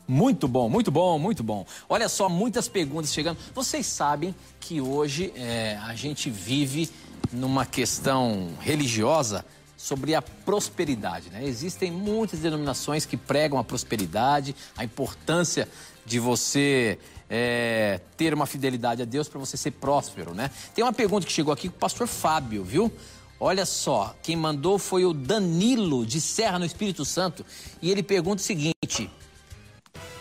Muito 0.06 0.49
bom, 0.49 0.68
muito 0.68 0.91
bom, 0.91 1.18
muito 1.18 1.41
bom. 1.43 1.65
Olha 1.88 2.10
só, 2.10 2.27
muitas 2.27 2.68
perguntas 2.68 3.14
chegando. 3.14 3.38
Vocês 3.53 3.85
sabem 3.85 4.35
que 4.60 4.81
hoje 4.81 5.31
é, 5.34 5.80
a 5.81 5.95
gente 5.95 6.30
vive 6.30 6.89
numa 7.31 7.65
questão 7.65 8.49
religiosa 8.60 9.45
sobre 9.77 10.14
a 10.14 10.22
prosperidade. 10.22 11.30
Né? 11.30 11.45
Existem 11.45 11.89
muitas 11.89 12.41
denominações 12.41 13.06
que 13.06 13.15
pregam 13.15 13.57
a 13.57 13.64
prosperidade, 13.64 14.53
a 14.76 14.84
importância 14.84 15.69
de 16.06 16.19
você 16.19 16.99
é, 17.30 17.99
ter 18.15 18.34
uma 18.34 18.45
fidelidade 18.45 19.02
a 19.02 19.06
Deus 19.06 19.27
para 19.27 19.40
você 19.40 19.57
ser 19.57 19.72
próspero. 19.72 20.34
Né? 20.34 20.49
Tem 20.73 20.84
uma 20.84 20.94
pergunta 20.94 21.26
que 21.26 21.34
chegou 21.34 21.53
aqui 21.53 21.69
com 21.69 21.76
o 21.76 21.80
pastor 21.80 22.07
Fábio, 22.07 22.64
viu? 22.64 22.91
Olha 23.40 23.65
só, 23.65 24.15
quem 24.23 24.36
mandou 24.36 24.80
foi 24.80 25.03
o 25.06 25.14
Danilo 25.14 26.06
de 26.06 26.22
Serra 26.22 26.57
no 26.57 26.65
Espírito 26.65 27.03
Santo 27.03 27.45
e 27.82 27.91
ele 27.91 28.02
pergunta 28.02 28.41
o 28.41 28.45
seguinte. 28.45 29.10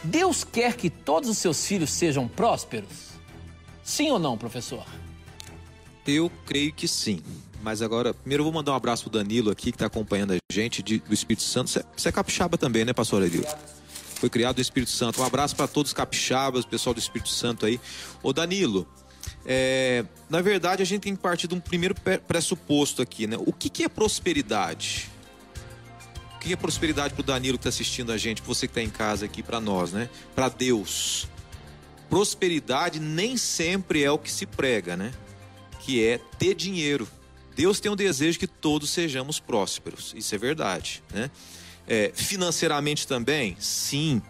Deus 0.03 0.45
quer 0.45 0.77
que 0.77 0.91
todos 0.91 1.31
os 1.31 1.39
seus 1.39 1.65
filhos 1.65 1.91
sejam 1.91 2.27
prósperos? 2.27 3.15
Sim 3.83 4.11
ou 4.11 4.19
não, 4.19 4.37
professor? 4.37 4.85
Eu 6.07 6.31
creio 6.45 6.73
que 6.73 6.89
sim. 6.89 7.23
Mas 7.63 7.81
agora, 7.81 8.13
primeiro 8.13 8.43
eu 8.43 8.45
vou 8.45 8.53
mandar 8.53 8.73
um 8.73 8.75
abraço 8.75 9.05
pro 9.05 9.13
Danilo 9.13 9.51
aqui, 9.51 9.71
que 9.71 9.77
está 9.77 9.87
acompanhando 9.87 10.35
a 10.35 10.53
gente, 10.53 10.83
de, 10.83 10.99
do 10.99 11.15
Espírito 11.15 11.43
Santo. 11.43 11.71
Você, 11.71 11.85
você 11.97 12.09
é 12.11 12.13
capixaba 12.13 12.59
também, 12.59 12.85
né, 12.85 12.93
pastor 12.93 13.23
Danilo? 13.23 13.47
Foi 14.25 14.31
criado 14.31 14.57
do 14.57 14.63
Espírito 14.63 14.91
Santo. 14.91 15.21
Um 15.21 15.25
abraço 15.27 15.55
para 15.55 15.69
todos 15.69 15.91
os 15.91 15.93
capixabas, 15.93 16.65
pessoal 16.65 16.95
do 16.95 16.99
Espírito 16.99 17.29
Santo 17.29 17.67
aí. 17.67 17.79
Ô 18.23 18.33
Danilo, 18.33 18.89
é, 19.45 20.03
na 20.31 20.41
verdade 20.41 20.81
a 20.81 20.87
gente 20.87 21.03
tem 21.03 21.15
que 21.15 21.21
partir 21.21 21.47
de 21.47 21.55
um 21.55 21.61
primeiro 21.61 21.95
pressuposto 22.27 23.03
aqui, 23.03 23.27
né? 23.27 23.37
O 23.39 23.53
que, 23.53 23.69
que 23.69 23.85
é 23.85 23.89
prosperidade? 23.89 25.11
O 26.37 26.39
que 26.39 26.55
é 26.55 26.57
prosperidade 26.57 27.13
pro 27.13 27.23
Danilo 27.23 27.59
que 27.59 27.69
está 27.69 27.69
assistindo 27.69 28.13
a 28.13 28.17
gente, 28.17 28.41
você 28.41 28.67
que 28.67 28.71
está 28.71 28.81
em 28.81 28.89
casa 28.89 29.27
aqui, 29.27 29.43
para 29.43 29.61
nós, 29.61 29.93
né? 29.93 30.09
Para 30.35 30.49
Deus. 30.49 31.29
Prosperidade 32.09 33.01
nem 33.01 33.37
sempre 33.37 34.03
é 34.03 34.11
o 34.11 34.19
que 34.19 34.33
se 34.33 34.47
prega, 34.47 34.97
né? 34.97 35.13
Que 35.81 36.03
é 36.03 36.17
ter 36.39 36.55
dinheiro. 36.55 37.07
Deus 37.55 37.79
tem 37.79 37.93
um 37.93 37.97
desejo 37.97 38.39
que 38.39 38.47
todos 38.47 38.89
sejamos 38.89 39.39
prósperos. 39.39 40.15
Isso 40.17 40.35
é 40.35 40.39
verdade, 40.39 41.03
né? 41.13 41.31
É, 41.87 42.11
financeiramente 42.15 43.07
também, 43.07 43.57
sim. 43.59 44.23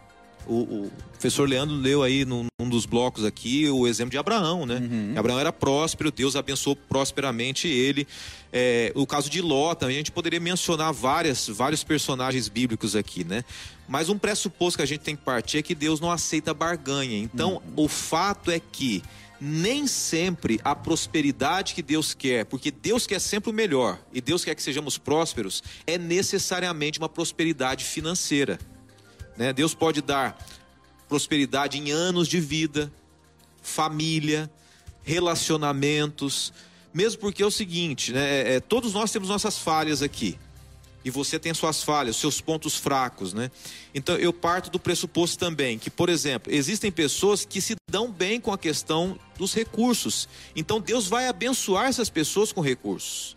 O, 0.46 0.54
o, 0.54 0.92
professor 1.12 1.48
Leandro 1.48 1.74
leu 1.74 2.02
aí 2.02 2.24
num, 2.26 2.46
num, 2.60 2.68
dos 2.68 2.84
blocos 2.84 3.24
aqui 3.24 3.66
o 3.70 3.86
exemplo 3.86 4.10
de 4.10 4.18
Abraão, 4.18 4.66
né? 4.66 4.76
Uhum. 4.76 5.14
Abraão 5.16 5.40
era 5.40 5.50
próspero, 5.50 6.10
Deus 6.10 6.36
abençoou 6.36 6.76
prosperamente 6.76 7.66
ele. 7.66 8.06
É, 8.52 8.92
o 8.94 9.06
caso 9.06 9.30
de 9.30 9.40
Ló 9.40 9.74
também, 9.74 9.96
a 9.96 9.98
gente 9.98 10.12
poderia 10.12 10.38
mencionar 10.38 10.92
várias, 10.92 11.48
vários 11.48 11.82
personagens 11.82 12.48
bíblicos 12.48 12.94
aqui, 12.94 13.24
né? 13.24 13.42
Mas 13.88 14.10
um 14.10 14.18
pressuposto 14.18 14.76
que 14.76 14.82
a 14.82 14.86
gente 14.86 15.00
tem 15.00 15.16
que 15.16 15.22
partir 15.22 15.58
é 15.58 15.62
que 15.62 15.74
Deus 15.74 15.98
não 15.98 16.10
aceita 16.10 16.52
barganha. 16.52 17.16
Então, 17.16 17.54
uhum. 17.54 17.84
o 17.84 17.88
fato 17.88 18.50
é 18.50 18.60
que 18.60 19.02
nem 19.44 19.86
sempre 19.86 20.58
a 20.64 20.74
prosperidade 20.74 21.74
que 21.74 21.82
Deus 21.82 22.14
quer, 22.14 22.46
porque 22.46 22.70
Deus 22.70 23.06
quer 23.06 23.20
sempre 23.20 23.50
o 23.50 23.52
melhor 23.52 24.00
e 24.10 24.18
Deus 24.18 24.42
quer 24.42 24.54
que 24.54 24.62
sejamos 24.62 24.96
prósperos, 24.96 25.62
é 25.86 25.98
necessariamente 25.98 26.98
uma 26.98 27.10
prosperidade 27.10 27.84
financeira. 27.84 28.58
Né? 29.36 29.52
Deus 29.52 29.74
pode 29.74 30.00
dar 30.00 30.38
prosperidade 31.06 31.78
em 31.78 31.90
anos 31.90 32.26
de 32.26 32.40
vida, 32.40 32.90
família, 33.60 34.50
relacionamentos, 35.02 36.50
mesmo 36.92 37.20
porque 37.20 37.42
é 37.42 37.46
o 37.46 37.50
seguinte, 37.50 38.12
né? 38.12 38.24
É, 38.24 38.54
é 38.54 38.60
todos 38.60 38.94
nós 38.94 39.10
temos 39.10 39.28
nossas 39.28 39.58
falhas 39.58 40.00
aqui 40.00 40.38
e 41.04 41.10
você 41.10 41.38
tem 41.38 41.52
suas 41.52 41.82
falhas, 41.82 42.16
seus 42.16 42.40
pontos 42.40 42.76
fracos, 42.76 43.34
né? 43.34 43.50
Então 43.94 44.16
eu 44.16 44.32
parto 44.32 44.70
do 44.70 44.78
pressuposto 44.78 45.38
também 45.38 45.78
que, 45.78 45.90
por 45.90 46.08
exemplo, 46.08 46.52
existem 46.52 46.90
pessoas 46.90 47.44
que 47.44 47.60
se 47.60 47.76
dão 47.90 48.10
bem 48.10 48.40
com 48.40 48.52
a 48.52 48.58
questão 48.58 49.18
dos 49.36 49.52
recursos. 49.52 50.28
Então 50.56 50.80
Deus 50.80 51.06
vai 51.06 51.28
abençoar 51.28 51.86
essas 51.86 52.08
pessoas 52.08 52.52
com 52.52 52.60
recursos. 52.60 53.36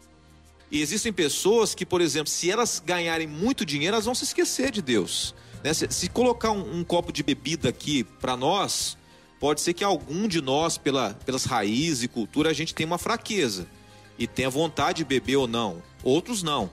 E 0.72 0.81
existem 0.81 1.14
pessoas 1.14 1.73
que, 1.76 1.85
por 1.85 2.02
exemplo, 2.02 2.30
se 2.30 2.49
elas 2.49 2.81
ganharem 2.85 3.27
muito 3.27 3.65
dinheiro, 3.65 3.95
elas 3.95 4.06
vão 4.06 4.15
se 4.15 4.23
esquecer 4.23 4.72
de 4.72 4.81
Deus. 4.81 5.34
Né? 5.64 5.73
Se, 5.73 5.88
se, 5.89 6.10
colocar 6.10 6.52
um, 6.52 6.80
um, 6.80 6.84
copo 6.84 7.11
de 7.11 7.23
bebida 7.23 7.69
aqui 7.69 8.03
para 8.03 8.35
nós, 8.35 8.98
pode 9.39 9.61
ser 9.61 9.73
que 9.73 9.84
algum 9.84 10.27
de 10.27 10.41
nós, 10.41 10.77
pela, 10.77 11.14
pelas 11.26 11.45
raízes 11.45 12.03
e 12.03 12.07
cultura, 12.07 12.49
a 12.49 12.53
gente 12.53 12.73
tenha 12.73 12.88
uma 12.88 12.98
fraqueza 12.98 13.68
e 14.19 14.27
tenha 14.27 14.49
vontade 14.49 14.98
de 14.98 15.06
beber 15.06 15.38
ou 15.38 15.48
não. 15.48 15.81
Outros 16.03 16.44
não. 16.44 16.69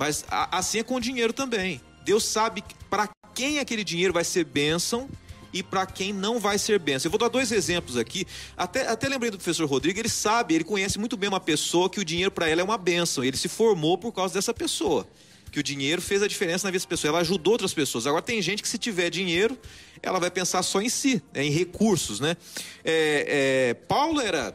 Mas 0.00 0.24
assim 0.30 0.78
é 0.78 0.82
com 0.82 0.94
o 0.94 1.00
dinheiro 1.00 1.30
também. 1.30 1.78
Deus 2.06 2.24
sabe 2.24 2.64
para 2.88 3.06
quem 3.34 3.58
aquele 3.58 3.84
dinheiro 3.84 4.14
vai 4.14 4.24
ser 4.24 4.44
bênção 4.44 5.06
e 5.52 5.62
para 5.62 5.84
quem 5.84 6.10
não 6.10 6.40
vai 6.40 6.58
ser 6.58 6.78
bênção. 6.78 7.08
Eu 7.08 7.10
vou 7.10 7.20
dar 7.20 7.28
dois 7.28 7.52
exemplos 7.52 7.98
aqui. 7.98 8.26
Até, 8.56 8.88
até 8.88 9.06
lembrei 9.10 9.30
do 9.30 9.36
professor 9.36 9.68
Rodrigo, 9.68 9.98
ele 9.98 10.08
sabe, 10.08 10.54
ele 10.54 10.64
conhece 10.64 10.98
muito 10.98 11.18
bem 11.18 11.28
uma 11.28 11.38
pessoa 11.38 11.90
que 11.90 12.00
o 12.00 12.04
dinheiro 12.04 12.30
para 12.30 12.48
ela 12.48 12.62
é 12.62 12.64
uma 12.64 12.78
bênção. 12.78 13.22
Ele 13.22 13.36
se 13.36 13.46
formou 13.46 13.98
por 13.98 14.10
causa 14.10 14.32
dessa 14.32 14.54
pessoa. 14.54 15.06
Que 15.52 15.60
o 15.60 15.62
dinheiro 15.62 16.00
fez 16.00 16.22
a 16.22 16.26
diferença 16.26 16.66
na 16.66 16.70
vida 16.70 16.78
dessa 16.78 16.88
pessoa. 16.88 17.10
Ela 17.10 17.18
ajudou 17.18 17.52
outras 17.52 17.74
pessoas. 17.74 18.06
Agora 18.06 18.22
tem 18.22 18.40
gente 18.40 18.62
que 18.62 18.68
se 18.70 18.78
tiver 18.78 19.10
dinheiro, 19.10 19.58
ela 20.02 20.18
vai 20.18 20.30
pensar 20.30 20.62
só 20.62 20.80
em 20.80 20.88
si, 20.88 21.22
né, 21.34 21.44
em 21.44 21.50
recursos, 21.50 22.20
né? 22.20 22.38
É, 22.82 23.72
é, 23.72 23.74
Paulo 23.74 24.18
era 24.18 24.54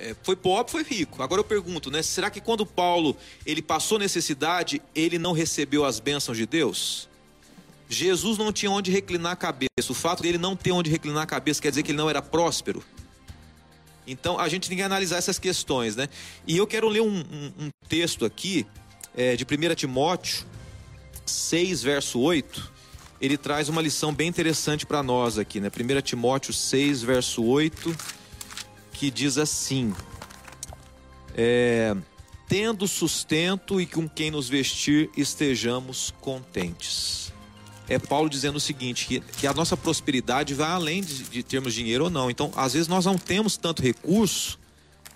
é, 0.00 0.16
foi 0.22 0.34
pobre, 0.34 0.72
foi 0.72 0.82
rico. 0.82 1.22
Agora 1.22 1.40
eu 1.40 1.44
pergunto, 1.44 1.90
né? 1.90 2.02
Será 2.02 2.30
que 2.30 2.40
quando 2.40 2.64
Paulo 2.64 3.14
ele 3.44 3.60
passou 3.60 3.98
necessidade, 3.98 4.80
ele 4.94 5.18
não 5.18 5.32
recebeu 5.32 5.84
as 5.84 6.00
bênçãos 6.00 6.38
de 6.38 6.46
Deus? 6.46 7.08
Jesus 7.86 8.38
não 8.38 8.52
tinha 8.52 8.70
onde 8.70 8.90
reclinar 8.90 9.32
a 9.32 9.36
cabeça. 9.36 9.68
O 9.90 9.94
fato 9.94 10.22
dele 10.22 10.38
não 10.38 10.56
ter 10.56 10.72
onde 10.72 10.90
reclinar 10.90 11.22
a 11.22 11.26
cabeça 11.26 11.60
quer 11.60 11.68
dizer 11.68 11.82
que 11.82 11.90
ele 11.90 11.98
não 11.98 12.08
era 12.08 12.22
próspero? 12.22 12.82
Então 14.06 14.38
a 14.38 14.48
gente 14.48 14.68
tem 14.68 14.78
que 14.78 14.82
analisar 14.82 15.18
essas 15.18 15.38
questões, 15.38 15.96
né? 15.96 16.08
E 16.46 16.56
eu 16.56 16.66
quero 16.66 16.88
ler 16.88 17.02
um, 17.02 17.18
um, 17.18 17.52
um 17.66 17.70
texto 17.88 18.24
aqui 18.24 18.66
é, 19.14 19.36
de 19.36 19.44
1 19.44 19.74
Timóteo 19.74 20.46
6, 21.26 21.82
verso 21.82 22.18
8. 22.20 22.72
Ele 23.20 23.36
traz 23.36 23.68
uma 23.68 23.82
lição 23.82 24.14
bem 24.14 24.28
interessante 24.28 24.86
para 24.86 25.02
nós 25.02 25.36
aqui, 25.36 25.60
né? 25.60 25.68
1 25.68 26.00
Timóteo 26.00 26.54
6, 26.54 27.02
verso 27.02 27.44
8 27.44 28.19
que 29.00 29.10
diz 29.10 29.38
assim: 29.38 29.94
é, 31.34 31.96
tendo 32.46 32.86
sustento 32.86 33.80
e 33.80 33.86
com 33.86 34.06
quem 34.06 34.30
nos 34.30 34.46
vestir 34.46 35.08
estejamos 35.16 36.12
contentes. 36.20 37.32
É 37.88 37.98
Paulo 37.98 38.28
dizendo 38.28 38.56
o 38.56 38.60
seguinte: 38.60 39.06
que, 39.06 39.20
que 39.20 39.46
a 39.46 39.54
nossa 39.54 39.74
prosperidade 39.74 40.52
vai 40.52 40.68
além 40.68 41.02
de, 41.02 41.22
de 41.24 41.42
termos 41.42 41.72
dinheiro 41.72 42.04
ou 42.04 42.10
não. 42.10 42.30
Então, 42.30 42.52
às 42.54 42.74
vezes 42.74 42.88
nós 42.88 43.06
não 43.06 43.16
temos 43.16 43.56
tanto 43.56 43.80
recurso, 43.80 44.58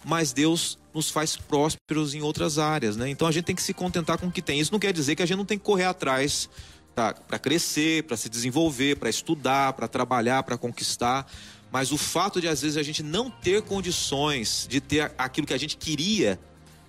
mas 0.03 0.33
Deus 0.33 0.79
nos 0.95 1.11
faz 1.11 1.37
prósperos 1.37 2.15
em 2.15 2.23
outras 2.23 2.59
áreas, 2.59 2.97
né? 2.97 3.11
Então 3.11 3.29
a 3.29 3.33
gente 3.33 3.45
tem 3.45 3.55
que 3.55 3.63
se 3.63 3.75
contentar 3.75 4.17
com 4.17 4.29
o 4.29 4.33
que 4.33 4.41
tem. 4.41 4.59
Isso 4.59 4.73
não 4.73 4.79
quer 4.79 4.95
dizer 4.95 5.15
que 5.15 5.23
a 5.23 5.27
gente 5.27 5.37
não 5.37 5.45
tem 5.45 5.59
que 5.59 5.65
correr 5.65 5.85
atrás 5.85 6.49
para 6.95 7.39
crescer, 7.39 8.05
para 8.05 8.17
se 8.17 8.31
desenvolver, 8.31 8.97
para 8.97 9.11
estudar, 9.11 9.75
para 9.75 9.89
trabalhar, 9.89 10.43
para 10.43 10.57
conquistar. 10.57 11.31
Mas 11.75 11.91
o 11.91 11.99
fato 11.99 12.41
de 12.41 12.47
às 12.47 12.63
vezes 12.63 12.77
a 12.77 12.85
gente 12.85 13.03
não 13.03 13.29
ter 13.29 13.61
condições 13.63 14.65
de 14.71 14.81
ter 14.81 15.13
aquilo 15.19 15.45
que 15.45 15.53
a 15.53 15.59
gente 15.59 15.77
queria, 15.77 16.39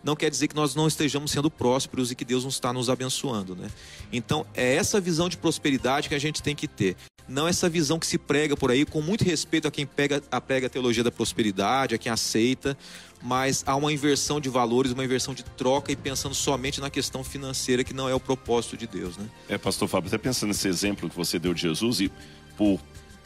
não 0.03 0.15
quer 0.15 0.29
dizer 0.29 0.47
que 0.47 0.55
nós 0.55 0.75
não 0.75 0.87
estejamos 0.87 1.31
sendo 1.31 1.49
prósperos 1.49 2.11
e 2.11 2.15
que 2.15 2.23
Deus 2.23 2.43
não 2.43 2.51
está 2.51 2.71
nos 2.71 2.87
abençoando, 2.87 3.55
né? 3.55 3.67
Então, 4.13 4.45
é 4.53 4.75
essa 4.75 5.01
visão 5.01 5.27
de 5.27 5.37
prosperidade 5.37 6.07
que 6.07 6.13
a 6.13 6.19
gente 6.19 6.43
tem 6.43 6.55
que 6.55 6.67
ter. 6.67 6.95
Não 7.27 7.47
essa 7.47 7.67
visão 7.67 7.97
que 7.97 8.05
se 8.05 8.19
prega 8.19 8.55
por 8.55 8.69
aí, 8.69 8.85
com 8.85 9.01
muito 9.01 9.23
respeito 9.23 9.67
a 9.67 9.71
quem 9.71 9.87
pega, 9.87 10.21
a 10.29 10.39
prega 10.39 10.67
a 10.67 10.69
teologia 10.69 11.03
da 11.03 11.11
prosperidade, 11.11 11.95
a 11.95 11.97
quem 11.97 12.11
aceita, 12.11 12.77
mas 13.23 13.63
há 13.65 13.75
uma 13.75 13.91
inversão 13.91 14.39
de 14.39 14.49
valores, 14.49 14.91
uma 14.91 15.03
inversão 15.03 15.33
de 15.33 15.43
troca 15.43 15.91
e 15.91 15.95
pensando 15.95 16.35
somente 16.35 16.79
na 16.79 16.91
questão 16.91 17.23
financeira, 17.23 17.83
que 17.83 17.91
não 17.91 18.07
é 18.07 18.13
o 18.13 18.19
propósito 18.19 18.77
de 18.77 18.85
Deus, 18.85 19.17
né? 19.17 19.27
É, 19.49 19.57
pastor 19.57 19.87
Fábio, 19.87 20.09
até 20.09 20.19
pensando 20.19 20.49
nesse 20.49 20.67
exemplo 20.67 21.09
que 21.09 21.15
você 21.15 21.39
deu 21.39 21.55
de 21.55 21.63
Jesus 21.63 22.01
e 22.01 22.11
por 22.55 22.79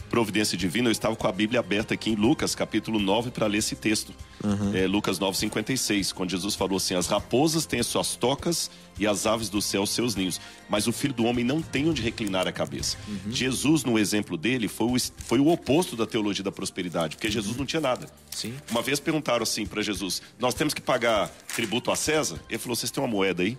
providência 0.09 0.57
divina, 0.57 0.89
eu 0.89 0.91
estava 0.91 1.15
com 1.15 1.27
a 1.27 1.31
Bíblia 1.31 1.59
aberta 1.59 1.93
aqui 1.93 2.09
em 2.09 2.15
Lucas, 2.15 2.55
capítulo 2.55 2.99
9, 2.99 3.31
para 3.31 3.47
ler 3.47 3.59
esse 3.59 3.75
texto. 3.75 4.13
Uhum. 4.43 4.75
É, 4.75 4.87
Lucas 4.87 5.19
9, 5.19 5.37
56, 5.37 6.11
quando 6.11 6.31
Jesus 6.31 6.55
falou 6.55 6.77
assim: 6.77 6.95
As 6.95 7.07
raposas 7.07 7.65
têm 7.65 7.79
as 7.79 7.87
suas 7.87 8.15
tocas 8.15 8.69
e 8.97 9.07
as 9.07 9.25
aves 9.25 9.49
do 9.49 9.61
céu 9.61 9.85
seus 9.85 10.15
ninhos, 10.15 10.41
mas 10.67 10.87
o 10.87 10.91
filho 10.91 11.13
do 11.13 11.25
homem 11.25 11.45
não 11.45 11.61
tem 11.61 11.87
onde 11.87 12.01
reclinar 12.01 12.47
a 12.47 12.51
cabeça. 12.51 12.97
Uhum. 13.07 13.31
Jesus, 13.31 13.83
no 13.83 13.97
exemplo 13.97 14.35
dele, 14.35 14.67
foi 14.67 14.87
o, 14.87 14.95
foi 15.17 15.39
o 15.39 15.47
oposto 15.47 15.95
da 15.95 16.05
teologia 16.05 16.43
da 16.43 16.51
prosperidade, 16.51 17.15
porque 17.15 17.29
Jesus 17.29 17.55
não 17.55 17.65
tinha 17.65 17.81
nada. 17.81 18.09
Sim. 18.31 18.53
Uma 18.69 18.81
vez 18.81 18.99
perguntaram 18.99 19.43
assim 19.43 19.65
para 19.65 19.81
Jesus: 19.81 20.21
Nós 20.39 20.53
temos 20.53 20.73
que 20.73 20.81
pagar 20.81 21.29
tributo 21.55 21.91
a 21.91 21.95
César? 21.95 22.39
Ele 22.49 22.57
falou: 22.57 22.75
Vocês 22.75 22.91
têm 22.91 23.03
uma 23.03 23.09
moeda 23.09 23.43
aí? 23.43 23.57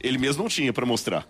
Ele 0.00 0.18
mesmo 0.18 0.42
não 0.42 0.48
tinha 0.48 0.72
para 0.72 0.84
mostrar. 0.84 1.26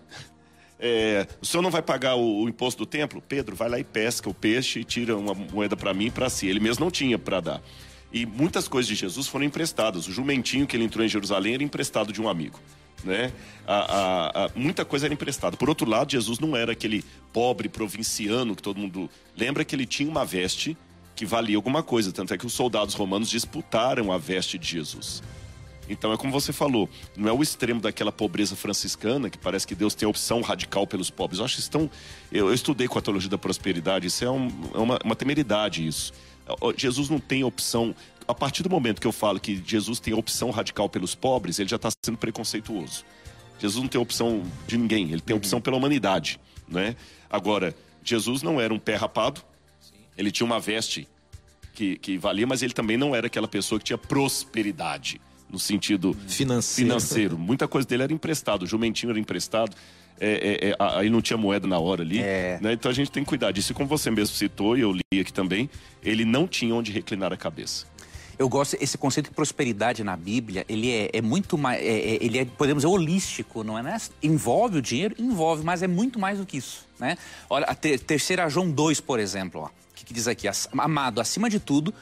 É, 0.79 1.25
o 1.41 1.45
senhor 1.45 1.61
não 1.61 1.71
vai 1.71 1.81
pagar 1.81 2.15
o, 2.15 2.43
o, 2.43 2.49
imposto 2.49 2.83
do 2.83 2.85
templo? 2.85 3.21
Pedro, 3.21 3.55
vai 3.55 3.69
lá 3.69 3.79
e 3.79 3.83
pesca 3.83 4.29
o 4.29 4.33
peixe 4.33 4.79
e 4.79 4.83
tira 4.83 5.15
uma 5.15 5.33
moeda 5.33 5.75
para 5.75 5.93
mim 5.93 6.07
e 6.07 6.11
para 6.11 6.29
si. 6.29 6.47
Ele 6.47 6.59
mesmo 6.59 6.83
não 6.83 6.91
tinha 6.91 7.17
para 7.17 7.39
dar. 7.39 7.61
E 8.11 8.25
muitas 8.25 8.67
coisas 8.67 8.87
de 8.87 8.95
Jesus 8.95 9.27
foram 9.27 9.45
emprestadas. 9.45 10.07
O 10.07 10.11
jumentinho 10.11 10.67
que 10.67 10.75
ele 10.75 10.83
entrou 10.83 11.05
em 11.05 11.09
Jerusalém 11.09 11.55
era 11.55 11.63
emprestado 11.63 12.11
de 12.13 12.21
um 12.21 12.29
amigo. 12.29 12.59
Né? 13.03 13.31
A, 13.67 13.75
a, 13.75 14.45
a, 14.45 14.49
muita 14.55 14.83
coisa 14.83 15.05
era 15.05 15.13
emprestada. 15.13 15.55
Por 15.57 15.69
outro 15.69 15.89
lado, 15.89 16.11
Jesus 16.11 16.39
não 16.39 16.55
era 16.55 16.71
aquele 16.71 17.03
pobre 17.31 17.69
provinciano 17.69 18.55
que 18.55 18.61
todo 18.61 18.79
mundo 18.79 19.09
lembra 19.37 19.63
que 19.63 19.75
ele 19.75 19.85
tinha 19.85 20.09
uma 20.09 20.25
veste 20.25 20.77
que 21.15 21.25
valia 21.25 21.55
alguma 21.55 21.83
coisa. 21.83 22.11
Tanto 22.11 22.33
é 22.33 22.37
que 22.37 22.45
os 22.45 22.53
soldados 22.53 22.95
romanos 22.95 23.29
disputaram 23.29 24.11
a 24.11 24.17
veste 24.17 24.57
de 24.57 24.67
Jesus. 24.67 25.21
Então 25.89 26.11
é 26.11 26.17
como 26.17 26.31
você 26.31 26.51
falou, 26.51 26.89
não 27.15 27.29
é 27.29 27.33
o 27.33 27.43
extremo 27.43 27.79
daquela 27.79 28.11
pobreza 28.11 28.55
franciscana, 28.55 29.29
que 29.29 29.37
parece 29.37 29.67
que 29.67 29.75
Deus 29.75 29.93
tem 29.93 30.05
a 30.05 30.09
opção 30.09 30.41
radical 30.41 30.87
pelos 30.87 31.09
pobres. 31.09 31.39
Eu 31.39 31.45
acho 31.45 31.55
que 31.55 31.61
estão. 31.61 31.89
Eu, 32.31 32.47
eu 32.47 32.53
estudei 32.53 32.87
com 32.87 32.97
a 32.97 33.01
teologia 33.01 33.29
da 33.29 33.37
prosperidade, 33.37 34.07
isso 34.07 34.23
é, 34.23 34.29
um, 34.29 34.47
é 34.73 34.77
uma, 34.77 34.99
uma 35.03 35.15
temeridade 35.15 35.85
isso. 35.85 36.13
Jesus 36.77 37.09
não 37.09 37.19
tem 37.19 37.43
opção. 37.43 37.95
A 38.27 38.33
partir 38.33 38.63
do 38.63 38.69
momento 38.69 38.99
que 38.99 39.07
eu 39.07 39.11
falo 39.11 39.39
que 39.39 39.61
Jesus 39.65 39.99
tem 39.99 40.13
opção 40.13 40.49
radical 40.49 40.89
pelos 40.89 41.13
pobres, 41.13 41.59
ele 41.59 41.69
já 41.69 41.75
está 41.75 41.89
sendo 42.03 42.17
preconceituoso. 42.17 43.03
Jesus 43.59 43.81
não 43.81 43.87
tem 43.87 44.01
opção 44.01 44.43
de 44.67 44.77
ninguém, 44.77 45.11
ele 45.11 45.21
tem 45.21 45.35
opção 45.35 45.61
pela 45.61 45.77
humanidade. 45.77 46.39
Né? 46.67 46.95
Agora, 47.29 47.75
Jesus 48.03 48.41
não 48.41 48.59
era 48.59 48.73
um 48.73 48.79
pé 48.79 48.95
rapado, 48.95 49.41
ele 50.17 50.31
tinha 50.31 50.45
uma 50.45 50.59
veste 50.59 51.07
que, 51.73 51.97
que 51.97 52.17
valia, 52.17 52.47
mas 52.47 52.63
ele 52.63 52.73
também 52.73 52.97
não 52.97 53.15
era 53.15 53.27
aquela 53.27 53.47
pessoa 53.47 53.79
que 53.79 53.85
tinha 53.85 53.97
prosperidade, 53.97 55.21
no 55.49 55.59
sentido 55.59 56.15
Financeiro. 56.27 56.87
financeiro. 56.89 57.37
Muita 57.37 57.67
coisa 57.67 57.87
dele 57.87 58.03
era 58.03 58.13
emprestado, 58.13 58.63
o 58.63 58.67
jumentinho 58.67 59.09
era 59.11 59.19
emprestado. 59.19 59.75
É, 60.19 60.67
é, 60.67 60.69
é, 60.69 60.75
aí 60.79 61.09
não 61.09 61.21
tinha 61.21 61.35
moeda 61.37 61.67
na 61.67 61.77
hora 61.77 62.01
ali. 62.01 62.19
É. 62.19 62.57
né? 62.61 62.71
Então 62.73 62.89
a 62.89 62.93
gente 62.93 63.11
tem 63.11 63.21
que 63.23 63.27
cuidar 63.29 63.51
disso. 63.51 63.71
E 63.73 63.75
como 63.75 63.87
você 63.87 64.09
mesmo 64.09 64.33
citou, 64.35 64.77
e 64.77 64.81
eu 64.81 64.91
li 64.93 65.19
aqui 65.19 65.33
também, 65.33 65.69
ele 66.01 66.23
não 66.23 66.47
tinha 66.47 66.73
onde 66.73 66.91
reclinar 66.91 67.33
a 67.33 67.37
cabeça. 67.37 67.85
Eu 68.37 68.49
gosto 68.49 68.77
esse 68.81 68.97
conceito 68.97 69.29
de 69.29 69.35
prosperidade 69.35 70.03
na 70.03 70.15
Bíblia. 70.17 70.65
Ele 70.67 70.89
é, 70.91 71.09
é 71.13 71.21
muito 71.21 71.57
mais, 71.57 71.81
é- 71.81 71.85
é- 72.15 72.23
ele 72.23 72.39
é 72.39 72.45
podemos 72.45 72.83
dizer 72.83 72.93
holístico, 72.93 73.63
não 73.63 73.77
é? 73.77 73.83
né? 73.83 73.97
Envolve 74.23 74.77
o 74.77 74.81
dinheiro, 74.81 75.15
envolve, 75.17 75.63
mas 75.63 75.81
é 75.83 75.87
muito 75.87 76.19
mais 76.19 76.37
do 76.37 76.45
que 76.45 76.57
isso, 76.57 76.85
né? 76.99 77.17
Olha 77.49 77.65
a 77.65 77.73
ter, 77.75 77.97
terceira 77.99 78.47
João 78.49 78.69
2, 78.71 78.99
por 78.99 79.19
exemplo, 79.19 79.61
ó, 79.61 79.65
o 79.67 79.69
que, 79.95 80.03
que 80.05 80.13
diz 80.13 80.27
aqui? 80.27 80.47
Amado, 80.77 81.21
acima 81.21 81.49
de 81.49 81.59
tudo, 81.61 81.93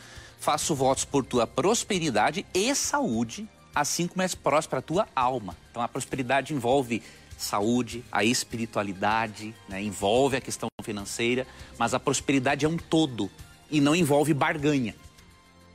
faço 0.43 0.75
votos 0.75 1.05
por 1.05 1.23
tua 1.23 1.47
prosperidade 1.47 2.45
e 2.53 2.75
saúde, 2.75 3.47
assim 3.73 4.07
como 4.07 4.21
és 4.21 4.35
próspera 4.35 4.79
a 4.79 4.81
tua 4.81 5.07
alma. 5.15 5.55
Então 5.71 5.81
a 5.81 5.87
prosperidade 5.87 6.53
envolve 6.53 7.01
saúde, 7.37 8.03
a 8.11 8.25
espiritualidade, 8.25 9.55
né? 9.69 9.81
envolve 9.81 10.35
a 10.35 10.41
questão 10.41 10.67
financeira, 10.83 11.47
mas 11.79 11.93
a 11.93 11.99
prosperidade 11.99 12.65
é 12.65 12.69
um 12.69 12.75
todo 12.75 13.31
e 13.71 13.79
não 13.79 13.95
envolve 13.95 14.33
barganha, 14.33 14.93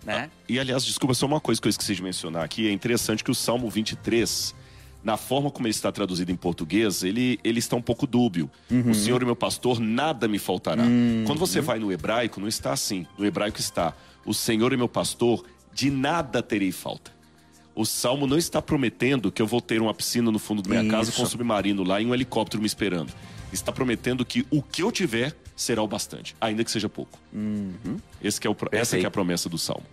né? 0.04 0.30
E 0.46 0.60
aliás, 0.60 0.84
desculpa, 0.84 1.14
só 1.14 1.24
uma 1.24 1.40
coisa 1.40 1.60
que 1.60 1.66
eu 1.66 1.70
esqueci 1.70 1.94
de 1.94 2.02
mencionar 2.02 2.44
aqui. 2.44 2.68
É 2.68 2.70
interessante 2.72 3.24
que 3.24 3.30
o 3.30 3.34
Salmo 3.34 3.70
23, 3.70 4.54
na 5.02 5.16
forma 5.16 5.50
como 5.50 5.66
ele 5.66 5.74
está 5.74 5.90
traduzido 5.90 6.30
em 6.30 6.36
português, 6.36 7.02
ele, 7.02 7.40
ele 7.42 7.58
está 7.58 7.74
um 7.74 7.82
pouco 7.82 8.06
dúbio. 8.06 8.50
O 8.90 8.94
Senhor 8.94 9.22
é 9.22 9.24
meu 9.24 9.34
pastor, 9.34 9.80
nada 9.80 10.28
me 10.28 10.38
faltará. 10.38 10.84
Quando 11.26 11.38
você 11.38 11.60
vai 11.60 11.78
no 11.78 11.90
hebraico, 11.90 12.38
não 12.38 12.46
está 12.46 12.72
assim. 12.72 13.06
No 13.18 13.24
hebraico 13.26 13.58
está: 13.58 13.94
O 14.28 14.34
Senhor 14.34 14.74
é 14.74 14.76
meu 14.76 14.90
pastor, 14.90 15.42
de 15.72 15.90
nada 15.90 16.42
terei 16.42 16.70
falta. 16.70 17.10
O 17.74 17.86
salmo 17.86 18.26
não 18.26 18.36
está 18.36 18.60
prometendo 18.60 19.32
que 19.32 19.40
eu 19.40 19.46
vou 19.46 19.58
ter 19.58 19.80
uma 19.80 19.94
piscina 19.94 20.30
no 20.30 20.38
fundo 20.38 20.60
da 20.60 20.68
minha 20.68 20.86
casa 20.90 21.10
com 21.10 21.22
um 21.22 21.24
Isso. 21.24 21.32
submarino 21.32 21.82
lá 21.82 21.98
e 21.98 22.04
um 22.04 22.12
helicóptero 22.12 22.60
me 22.60 22.66
esperando. 22.66 23.10
Está 23.50 23.72
prometendo 23.72 24.26
que 24.26 24.46
o 24.50 24.62
que 24.62 24.82
eu 24.82 24.92
tiver 24.92 25.34
será 25.56 25.82
o 25.82 25.88
bastante, 25.88 26.36
ainda 26.38 26.62
que 26.62 26.70
seja 26.70 26.90
pouco. 26.90 27.18
Esse 28.22 28.38
que 28.38 28.46
é 28.46 28.50
o, 28.50 28.56
essa 28.70 28.98
é 28.98 29.06
a 29.06 29.10
promessa 29.10 29.48
do 29.48 29.56
salmo. 29.56 29.86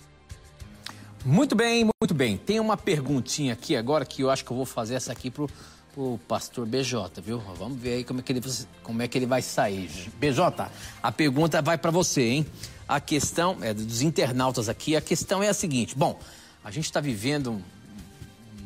Muito 1.24 1.56
bem, 1.56 1.86
muito 1.86 2.14
bem. 2.14 2.36
Tem 2.36 2.60
uma 2.60 2.76
perguntinha 2.76 3.54
aqui 3.54 3.74
agora 3.74 4.06
que 4.06 4.22
eu 4.22 4.30
acho 4.30 4.44
que 4.44 4.52
eu 4.52 4.58
vou 4.58 4.66
fazer 4.66 4.96
essa 4.96 5.14
aqui 5.14 5.32
pro, 5.32 5.50
pro 5.94 6.20
pastor 6.28 6.66
BJ, 6.66 7.22
viu? 7.24 7.42
Vamos 7.58 7.80
ver 7.80 7.94
aí 7.94 8.04
como 8.04 8.20
é 8.20 8.24
que 8.24 8.34
ele, 8.34 8.42
como 8.84 9.02
é 9.02 9.08
que 9.08 9.18
ele 9.18 9.26
vai 9.26 9.42
sair. 9.42 9.90
BJ, 10.20 10.70
a 11.02 11.12
pergunta 11.14 11.62
vai 11.62 11.78
para 11.78 11.90
você, 11.90 12.22
hein? 12.22 12.46
A 12.88 13.00
questão 13.00 13.58
é 13.62 13.74
dos 13.74 14.02
internautas 14.02 14.70
aqui. 14.70 14.96
A 14.96 15.02
questão 15.02 15.42
é 15.42 15.50
a 15.50 15.54
seguinte: 15.54 15.96
bom, 15.96 16.20
a 16.64 16.72
gente 16.72 16.86
está 16.86 17.00
vivendo 17.02 17.52
um 17.52 17.62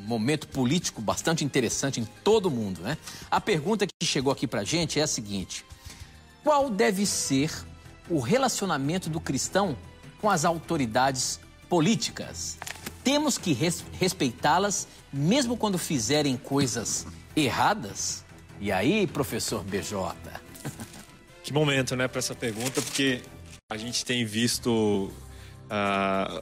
momento 0.05 0.47
político 0.47 1.01
bastante 1.01 1.45
interessante 1.45 1.99
em 1.99 2.05
todo 2.23 2.47
o 2.47 2.51
mundo, 2.51 2.81
né? 2.81 2.97
A 3.29 3.39
pergunta 3.39 3.85
que 3.85 4.05
chegou 4.05 4.31
aqui 4.33 4.45
pra 4.47 4.63
gente 4.63 4.99
é 4.99 5.03
a 5.03 5.07
seguinte: 5.07 5.65
qual 6.43 6.69
deve 6.69 7.05
ser 7.05 7.51
o 8.09 8.19
relacionamento 8.19 9.09
do 9.09 9.19
cristão 9.21 9.77
com 10.19 10.29
as 10.29 10.43
autoridades 10.45 11.39
políticas? 11.69 12.57
Temos 13.03 13.37
que 13.37 13.53
res- 13.53 13.85
respeitá-las 13.93 14.87
mesmo 15.13 15.55
quando 15.55 15.77
fizerem 15.77 16.35
coisas 16.35 17.07
erradas? 17.35 18.25
E 18.59 18.71
aí, 18.71 19.07
professor 19.07 19.63
BJ? 19.63 20.13
Que 21.43 21.53
momento, 21.53 21.95
né, 21.95 22.07
para 22.07 22.19
essa 22.19 22.35
pergunta, 22.35 22.81
porque 22.81 23.21
a 23.71 23.77
gente 23.77 24.03
tem 24.03 24.25
visto 24.25 25.11
ah, 25.69 26.41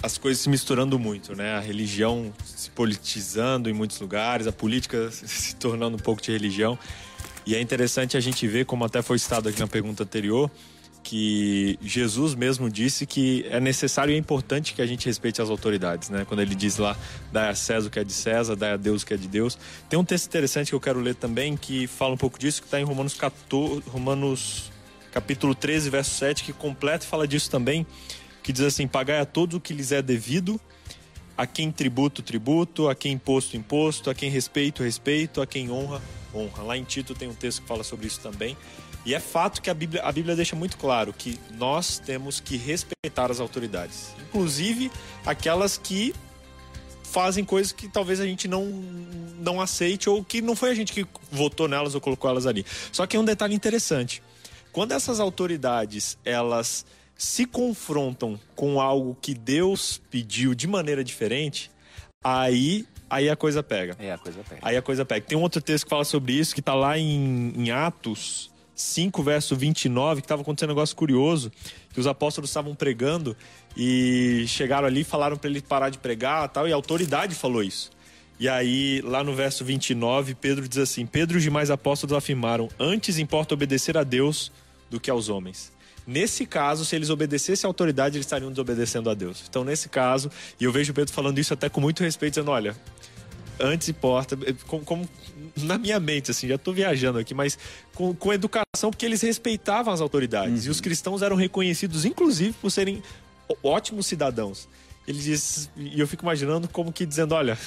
as 0.00 0.16
coisas 0.16 0.40
se 0.40 0.48
misturando 0.48 0.96
muito, 0.96 1.34
né? 1.34 1.56
A 1.56 1.58
religião 1.58 2.32
se 2.44 2.70
politizando 2.70 3.68
em 3.68 3.72
muitos 3.72 3.98
lugares, 3.98 4.46
a 4.46 4.52
política 4.52 5.10
se 5.10 5.56
tornando 5.56 5.96
um 5.96 6.00
pouco 6.00 6.22
de 6.22 6.30
religião. 6.30 6.78
E 7.44 7.56
é 7.56 7.60
interessante 7.60 8.16
a 8.16 8.20
gente 8.20 8.46
ver, 8.46 8.64
como 8.64 8.84
até 8.84 9.02
foi 9.02 9.18
citado 9.18 9.48
aqui 9.48 9.58
na 9.58 9.66
pergunta 9.66 10.04
anterior, 10.04 10.48
que 11.02 11.76
Jesus 11.82 12.36
mesmo 12.36 12.70
disse 12.70 13.06
que 13.06 13.44
é 13.50 13.58
necessário 13.58 14.12
e 14.12 14.14
é 14.14 14.18
importante 14.18 14.72
que 14.72 14.80
a 14.80 14.86
gente 14.86 15.04
respeite 15.06 15.42
as 15.42 15.50
autoridades, 15.50 16.10
né? 16.10 16.24
Quando 16.28 16.42
ele 16.42 16.54
diz 16.54 16.76
lá, 16.76 16.96
dai 17.32 17.48
a 17.48 17.56
César 17.56 17.88
o 17.88 17.90
que 17.90 17.98
é 17.98 18.04
de 18.04 18.12
César, 18.12 18.54
dai 18.54 18.74
a 18.74 18.76
Deus 18.76 19.02
o 19.02 19.06
que 19.06 19.14
é 19.14 19.16
de 19.16 19.26
Deus. 19.26 19.58
Tem 19.88 19.98
um 19.98 20.04
texto 20.04 20.26
interessante 20.26 20.68
que 20.68 20.76
eu 20.76 20.80
quero 20.80 21.00
ler 21.00 21.16
também, 21.16 21.56
que 21.56 21.88
fala 21.88 22.14
um 22.14 22.18
pouco 22.18 22.38
disso, 22.38 22.60
que 22.60 22.68
está 22.68 22.78
em 22.78 22.84
Romanos 22.84 23.14
14, 23.14 23.82
Romanos 23.88 24.70
capítulo 25.18 25.52
13, 25.52 25.90
verso 25.90 26.14
7, 26.14 26.44
que 26.44 26.52
completa 26.52 27.04
e 27.04 27.08
fala 27.08 27.26
disso 27.26 27.50
também, 27.50 27.84
que 28.40 28.52
diz 28.52 28.62
assim, 28.62 28.86
pagai 28.86 29.18
a 29.18 29.26
todos 29.26 29.56
o 29.56 29.60
que 29.60 29.74
lhes 29.74 29.90
é 29.90 30.00
devido, 30.00 30.60
a 31.36 31.44
quem 31.44 31.72
tributo, 31.72 32.22
tributo, 32.22 32.88
a 32.88 32.94
quem 32.94 33.14
imposto, 33.14 33.56
imposto, 33.56 34.10
a 34.10 34.14
quem 34.14 34.30
respeito, 34.30 34.84
respeito, 34.84 35.40
a 35.40 35.46
quem 35.46 35.72
honra, 35.72 36.00
honra. 36.32 36.62
Lá 36.62 36.76
em 36.76 36.84
Tito 36.84 37.16
tem 37.16 37.26
um 37.26 37.34
texto 37.34 37.62
que 37.62 37.66
fala 37.66 37.82
sobre 37.82 38.06
isso 38.06 38.20
também. 38.20 38.56
E 39.04 39.12
é 39.12 39.18
fato 39.18 39.60
que 39.60 39.68
a 39.68 39.74
Bíblia, 39.74 40.02
a 40.02 40.12
Bíblia 40.12 40.36
deixa 40.36 40.54
muito 40.54 40.76
claro 40.76 41.12
que 41.12 41.36
nós 41.56 41.98
temos 41.98 42.38
que 42.38 42.56
respeitar 42.56 43.28
as 43.28 43.40
autoridades, 43.40 44.14
inclusive 44.28 44.88
aquelas 45.26 45.76
que 45.76 46.14
fazem 47.02 47.44
coisas 47.44 47.72
que 47.72 47.88
talvez 47.88 48.20
a 48.20 48.26
gente 48.26 48.46
não, 48.46 48.66
não 49.40 49.60
aceite 49.60 50.08
ou 50.08 50.22
que 50.22 50.40
não 50.40 50.54
foi 50.54 50.70
a 50.70 50.74
gente 50.74 50.92
que 50.92 51.04
votou 51.32 51.66
nelas 51.66 51.96
ou 51.96 52.00
colocou 52.00 52.30
elas 52.30 52.46
ali. 52.46 52.64
Só 52.92 53.04
que 53.04 53.16
é 53.16 53.20
um 53.20 53.24
detalhe 53.24 53.54
interessante. 53.54 54.22
Quando 54.78 54.92
essas 54.92 55.18
autoridades, 55.18 56.16
elas 56.24 56.86
se 57.16 57.44
confrontam 57.46 58.38
com 58.54 58.80
algo 58.80 59.18
que 59.20 59.34
Deus 59.34 60.00
pediu 60.08 60.54
de 60.54 60.68
maneira 60.68 61.02
diferente, 61.02 61.68
aí, 62.22 62.86
aí 63.10 63.28
a 63.28 63.34
coisa 63.34 63.60
pega. 63.60 63.96
É, 63.98 64.12
a 64.12 64.18
coisa 64.18 64.38
pega. 64.48 64.60
Aí 64.62 64.76
a 64.76 64.80
coisa 64.80 65.04
pega. 65.04 65.26
Tem 65.26 65.36
um 65.36 65.42
outro 65.42 65.60
texto 65.60 65.82
que 65.82 65.90
fala 65.90 66.04
sobre 66.04 66.34
isso, 66.34 66.54
que 66.54 66.62
tá 66.62 66.74
lá 66.74 66.96
em, 66.96 67.52
em 67.56 67.72
Atos 67.72 68.52
5, 68.72 69.20
verso 69.20 69.56
29, 69.56 70.20
que 70.20 70.26
estava 70.26 70.42
acontecendo 70.42 70.70
um 70.70 70.74
negócio 70.74 70.94
curioso, 70.94 71.50
que 71.92 71.98
os 71.98 72.06
apóstolos 72.06 72.48
estavam 72.48 72.72
pregando 72.72 73.36
e 73.76 74.44
chegaram 74.46 74.86
ali 74.86 75.00
e 75.00 75.04
falaram 75.04 75.36
para 75.36 75.50
ele 75.50 75.60
parar 75.60 75.90
de 75.90 75.98
pregar 75.98 76.48
tal, 76.50 76.68
e 76.68 76.72
a 76.72 76.76
autoridade 76.76 77.34
falou 77.34 77.64
isso. 77.64 77.90
E 78.38 78.48
aí, 78.48 79.00
lá 79.04 79.24
no 79.24 79.34
verso 79.34 79.64
29, 79.64 80.36
Pedro 80.36 80.68
diz 80.68 80.78
assim: 80.78 81.04
Pedro 81.04 81.36
e 81.36 81.38
os 81.38 81.42
demais 81.42 81.68
apóstolos 81.68 82.16
afirmaram: 82.16 82.68
Antes 82.78 83.18
importa 83.18 83.54
obedecer 83.54 83.98
a 83.98 84.04
Deus 84.04 84.52
do 84.90 85.00
que 85.00 85.10
aos 85.10 85.28
homens. 85.28 85.72
Nesse 86.06 86.46
caso, 86.46 86.84
se 86.84 86.96
eles 86.96 87.10
obedecessem 87.10 87.66
à 87.66 87.68
autoridade, 87.68 88.16
eles 88.16 88.24
estariam 88.24 88.50
desobedecendo 88.50 89.10
a 89.10 89.14
Deus. 89.14 89.44
Então, 89.48 89.62
nesse 89.62 89.88
caso, 89.90 90.30
e 90.58 90.64
eu 90.64 90.72
vejo 90.72 90.94
Pedro 90.94 91.12
falando 91.12 91.38
isso 91.38 91.52
até 91.52 91.68
com 91.68 91.80
muito 91.80 92.02
respeito, 92.02 92.34
dizendo: 92.34 92.50
olha, 92.50 92.74
antes 93.60 93.88
importa, 93.88 94.38
como, 94.66 94.84
como 94.84 95.08
na 95.56 95.76
minha 95.76 96.00
mente, 96.00 96.30
assim, 96.30 96.48
já 96.48 96.54
estou 96.54 96.72
viajando 96.72 97.18
aqui, 97.18 97.34
mas 97.34 97.58
com, 97.94 98.14
com 98.14 98.32
educação, 98.32 98.90
porque 98.90 99.04
eles 99.04 99.20
respeitavam 99.20 99.92
as 99.92 100.00
autoridades. 100.00 100.64
E 100.64 100.70
os 100.70 100.80
cristãos 100.80 101.20
eram 101.20 101.36
reconhecidos, 101.36 102.04
inclusive, 102.04 102.54
por 102.54 102.70
serem 102.70 103.02
ótimos 103.62 104.06
cidadãos. 104.06 104.68
Ele 105.06 105.18
diz, 105.18 105.70
e 105.76 105.98
eu 105.98 106.06
fico 106.06 106.24
imaginando 106.24 106.68
como 106.68 106.92
que 106.92 107.04
dizendo: 107.04 107.34
olha, 107.34 107.58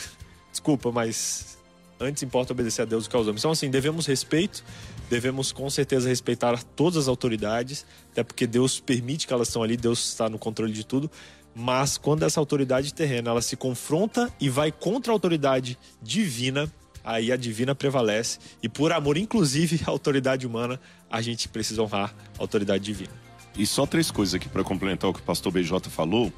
desculpa, 0.51 0.91
mas 0.91 1.57
antes 1.99 2.23
importa 2.23 2.53
obedecer 2.53 2.81
a 2.83 2.85
Deus 2.85 3.03
do 3.03 3.09
que 3.09 3.15
aos 3.15 3.27
homens. 3.27 3.41
Então, 3.41 3.51
assim, 3.51 3.69
devemos 3.69 4.05
respeito, 4.05 4.63
devemos 5.11 5.51
com 5.51 5.69
certeza 5.69 6.07
respeitar 6.07 6.63
todas 6.63 6.99
as 6.99 7.07
autoridades, 7.09 7.85
até 8.13 8.23
porque 8.23 8.47
Deus 8.47 8.79
permite 8.79 9.27
que 9.27 9.33
elas 9.33 9.49
estão 9.49 9.61
ali, 9.61 9.75
Deus 9.75 10.07
está 10.07 10.29
no 10.29 10.39
controle 10.39 10.71
de 10.71 10.85
tudo. 10.85 11.11
Mas 11.53 11.97
quando 11.97 12.23
essa 12.23 12.39
autoridade 12.39 12.93
terrena 12.93 13.29
ela 13.29 13.41
se 13.41 13.57
confronta 13.57 14.33
e 14.39 14.47
vai 14.47 14.71
contra 14.71 15.11
a 15.11 15.13
autoridade 15.13 15.77
divina, 16.01 16.73
aí 17.03 17.29
a 17.29 17.35
divina 17.35 17.75
prevalece. 17.75 18.39
E 18.63 18.69
por 18.69 18.93
amor, 18.93 19.17
inclusive, 19.17 19.81
à 19.85 19.89
autoridade 19.89 20.47
humana, 20.47 20.79
a 21.09 21.21
gente 21.21 21.49
precisa 21.49 21.83
honrar 21.83 22.15
a 22.39 22.41
autoridade 22.41 22.85
divina. 22.85 23.11
E 23.57 23.65
só 23.65 23.85
três 23.85 24.09
coisas 24.09 24.35
aqui 24.35 24.47
para 24.47 24.63
complementar 24.63 25.09
o 25.09 25.13
que 25.13 25.19
o 25.19 25.23
pastor 25.23 25.51
BJ 25.51 25.89
falou. 25.89 26.31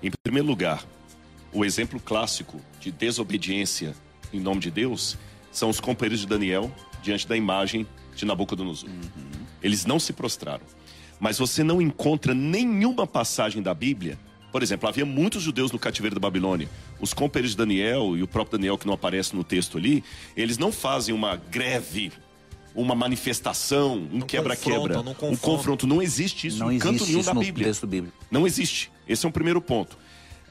Em 0.00 0.12
primeiro 0.22 0.46
lugar, 0.46 0.86
o 1.52 1.64
exemplo 1.64 1.98
clássico 1.98 2.60
de 2.78 2.92
desobediência 2.92 3.96
em 4.32 4.38
nome 4.38 4.60
de 4.60 4.70
Deus 4.70 5.18
são 5.50 5.68
os 5.68 5.80
companheiros 5.80 6.20
de 6.20 6.26
Daniel 6.28 6.72
diante 7.02 7.26
da 7.26 7.36
imagem 7.36 7.84
de 8.22 8.26
Nabucodonosor. 8.26 8.88
Eles 9.62 9.84
não 9.84 9.98
se 9.98 10.12
prostraram. 10.12 10.64
Mas 11.20 11.38
você 11.38 11.62
não 11.62 11.80
encontra 11.80 12.34
nenhuma 12.34 13.06
passagem 13.06 13.62
da 13.62 13.74
Bíblia. 13.74 14.18
Por 14.50 14.62
exemplo, 14.62 14.88
havia 14.88 15.04
muitos 15.06 15.42
judeus 15.42 15.72
no 15.72 15.78
cativeiro 15.78 16.14
da 16.16 16.20
Babilônia. 16.20 16.68
Os 17.00 17.12
companheiros 17.14 17.52
de 17.52 17.56
Daniel 17.56 18.16
e 18.16 18.22
o 18.22 18.28
próprio 18.28 18.58
Daniel, 18.58 18.76
que 18.76 18.86
não 18.86 18.94
aparece 18.94 19.34
no 19.34 19.42
texto 19.44 19.78
ali, 19.78 20.04
eles 20.36 20.58
não 20.58 20.70
fazem 20.70 21.14
uma 21.14 21.36
greve, 21.36 22.12
uma 22.74 22.94
manifestação, 22.94 24.06
um 24.12 24.20
quebra-quebra, 24.20 25.00
um 25.22 25.36
confronto. 25.36 25.86
Não 25.86 26.02
existe 26.02 26.48
isso 26.48 26.58
Não 26.58 26.70
em 26.72 26.78
canto 26.78 26.96
existe 26.96 27.08
nenhum 27.08 27.20
isso 27.20 27.28
da 27.28 27.34
no 27.34 27.40
Bíblia. 27.40 27.66
texto 27.66 27.86
bíblico. 27.86 28.16
Não 28.30 28.46
existe. 28.46 28.90
Esse 29.08 29.24
é 29.24 29.28
um 29.28 29.32
primeiro 29.32 29.60
ponto. 29.60 29.96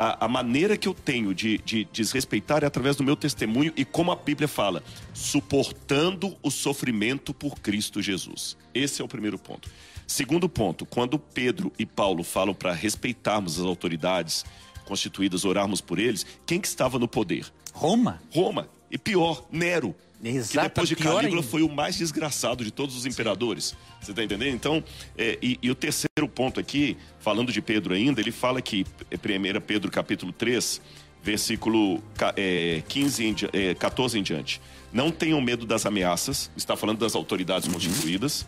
A, 0.02 0.26
a 0.26 0.28
maneira 0.28 0.76
que 0.76 0.88
eu 0.88 0.96
tenho 0.96 1.32
de, 1.32 1.60
de 1.60 1.86
desrespeitar 1.94 2.64
é 2.64 2.66
através 2.66 2.96
do 2.96 3.04
meu 3.04 3.16
testemunho 3.16 3.72
e 3.78 3.86
como 3.86 4.12
a 4.12 4.16
Bíblia 4.16 4.48
fala, 4.48 4.82
suportando 5.14 6.36
o 6.42 6.50
sofrimento 6.50 7.36
por 7.36 7.60
Cristo 7.60 8.02
Jesus. 8.02 8.58
Esse 8.74 9.04
é 9.04 9.06
o 9.06 9.08
primeiro 9.08 9.38
ponto. 9.38 9.70
Segundo 10.08 10.50
ponto, 10.50 10.88
quando 10.88 11.20
Pedro 11.20 11.72
e 11.78 11.86
Paulo 11.86 12.24
falam 12.24 12.52
para 12.52 12.74
respeitarmos 12.74 13.60
as 13.60 13.66
autoridades 13.66 14.44
constituídas, 14.86 15.46
orarmos 15.46 15.82
por 15.82 16.00
eles, 16.00 16.26
quem 16.48 16.60
que 16.60 16.68
estava 16.68 16.98
no 16.98 17.08
poder? 17.08 17.46
Roma? 17.72 18.20
Roma. 18.32 18.68
E 18.90 18.98
pior, 18.98 19.46
Nero. 19.52 19.96
Exato, 20.24 20.52
que 20.52 20.64
depois 20.64 20.90
de 20.90 20.96
Calígula 20.96 21.40
ainda. 21.40 21.44
foi 21.44 21.64
o 21.64 21.70
mais 21.70 21.98
desgraçado 21.98 22.64
de 22.64 22.72
todos 22.72 22.96
os 22.96 23.06
imperadores. 23.06 23.76
Você 24.00 24.12
está 24.12 24.24
entendendo? 24.24 24.54
Então, 24.54 24.84
é, 25.18 25.38
e, 25.42 25.58
e 25.62 25.72
o 25.72 25.76
terceiro 25.76 26.28
ponto 26.28 26.60
aqui, 26.60 26.96
falando 27.20 27.52
de 27.52 27.62
Pedro 27.62 27.94
ainda, 27.94 28.22
ele 28.22 28.32
fala 28.32 28.62
que, 28.62 28.86
é 29.10 29.16
1 29.16 29.62
Pedro 29.62 29.90
capítulo 29.90 30.32
3, 30.32 30.82
versículo 31.24 32.02
é, 32.36 32.84
15 32.88 33.26
em, 33.26 33.36
é, 33.54 33.74
14 33.74 34.20
em 34.20 34.24
diante. 34.24 34.62
Não 34.94 35.10
tenham 35.12 35.40
medo 35.42 35.66
das 35.66 35.86
ameaças, 35.86 36.52
está 36.56 36.76
falando 36.76 37.00
das 37.00 37.16
autoridades 37.16 37.72
constituídas, 37.72 38.46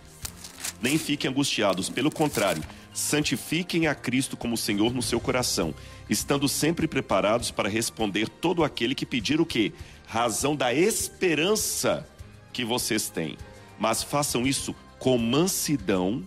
nem 0.83 0.97
fiquem 0.97 1.31
angustiados. 1.31 1.89
Pelo 1.89 2.11
contrário, 2.11 2.61
santifiquem 2.93 3.87
a 3.87 3.95
Cristo 3.95 4.35
como 4.35 4.57
Senhor 4.57 4.93
no 4.93 5.01
seu 5.01 5.19
coração, 5.19 5.73
estando 6.09 6.49
sempre 6.49 6.87
preparados 6.87 7.49
para 7.49 7.69
responder 7.69 8.27
todo 8.27 8.65
aquele 8.65 8.93
que 8.93 9.05
pedir 9.05 9.39
o 9.39 9.45
quê? 9.45 9.71
Razão 10.05 10.55
da 10.55 10.73
esperança 10.73 12.07
que 12.51 12.65
vocês 12.65 13.09
têm. 13.09 13.37
Mas 13.79 14.03
façam 14.03 14.45
isso 14.45 14.75
com 14.99 15.17
mansidão, 15.17 16.21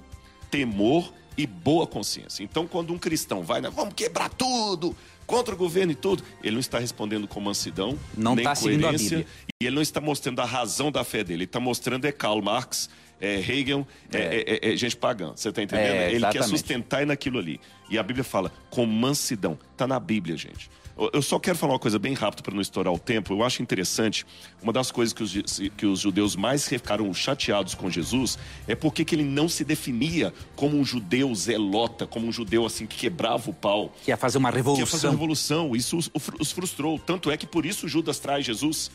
temor 0.51 1.13
e 1.37 1.47
boa 1.47 1.87
consciência. 1.87 2.43
Então, 2.43 2.67
quando 2.67 2.95
um 2.95 2.99
cristão 2.99 3.43
vai, 3.43 3.61
né, 3.61 3.71
vamos 3.71 3.93
quebrar 3.95 4.31
tudo, 4.31 4.97
contra 5.27 5.55
o 5.55 5.59
governo 5.59 5.93
e 5.93 5.95
tudo, 5.95 6.23
ele 6.43 6.53
não 6.53 6.61
está 6.61 6.79
respondendo 6.79 7.29
com 7.29 7.41
mansidão, 7.41 7.99
Não 8.17 8.35
nem 8.35 8.47
a 8.47 8.57
coerência, 8.57 9.27
e 9.61 9.67
ele 9.67 9.75
não 9.75 9.83
está 9.83 10.01
mostrando 10.01 10.41
a 10.41 10.45
razão 10.45 10.91
da 10.91 11.05
fé 11.05 11.23
dele. 11.23 11.39
Ele 11.39 11.45
está 11.45 11.61
mostrando 11.61 12.07
é 12.07 12.13
Karl 12.13 12.41
Marx, 12.41 12.89
é 13.21 13.37
Hegel, 13.39 13.87
é, 14.13 14.19
é- 14.19 14.69
é- 14.69 14.73
é 14.73 14.77
gente 14.77 14.97
pagã. 14.97 15.33
Você 15.35 15.49
está 15.49 15.63
entendendo? 15.63 15.87
É, 15.87 16.13
ele 16.13 16.27
quer 16.29 16.43
sustentar 16.45 17.07
naquilo 17.07 17.39
ali. 17.39 17.61
E 17.89 17.99
a 17.99 18.03
Bíblia 18.03 18.25
fala 18.25 18.53
com 18.71 18.85
mansidão. 18.85 19.59
Está 19.73 19.87
na 19.87 19.99
Bíblia, 20.01 20.37
gente. 20.37 20.71
Eu- 21.13 21.21
só 21.21 21.39
quero 21.39 21.59
falar 21.59 21.75
uma 21.75 21.79
coisa 21.79 21.99
bem 21.99 22.15
rápido 22.15 22.43
para 22.43 22.55
não 22.55 22.61
estourar 22.63 22.91
o 22.91 22.99
tempo. 22.99 23.35
Eu 23.35 23.43
acho 23.45 23.63
interessante, 23.63 24.25
uma 24.63 24.73
das 24.73 24.91
coisas 24.91 25.13
que 25.13 25.23
os, 25.23 25.61
que 25.77 25.85
os 25.85 26.01
judeus 26.01 26.35
mais 26.35 26.67
ficaram 26.67 27.13
chateados 27.13 27.75
com 27.75 27.91
Jesus 27.91 28.39
é 28.67 28.75
porque 28.75 29.05
que 29.05 29.15
ele 29.15 29.23
não 29.23 29.47
se 29.47 29.63
definia 29.63 30.33
como 30.55 30.75
um 30.79 30.83
judeu 30.85 31.35
zelota, 31.35 32.07
como 32.07 32.27
um 32.27 32.33
judeu 32.33 32.65
assim 32.65 32.87
que 32.87 32.97
quebrava 32.97 33.51
o 33.51 33.53
pau 33.53 33.93
Que 34.05 34.11
ia 34.11 34.17
fazer 34.17 34.39
uma 34.39 34.51
que 34.51 34.57
ia 34.59 34.63
fazer 34.65 35.07
uma 35.09 35.11
revolução. 35.11 35.11
revolução. 35.11 35.77
Isso 35.77 35.99
os, 35.99 36.11
os 36.41 36.51
frustrou. 36.51 36.99
Tanto 36.99 37.31
é 37.31 37.37
que 37.37 37.47
por 37.47 37.67
isso 37.67 37.87
Judas 37.87 38.19
traz 38.19 38.47
Jesus. 38.47 38.91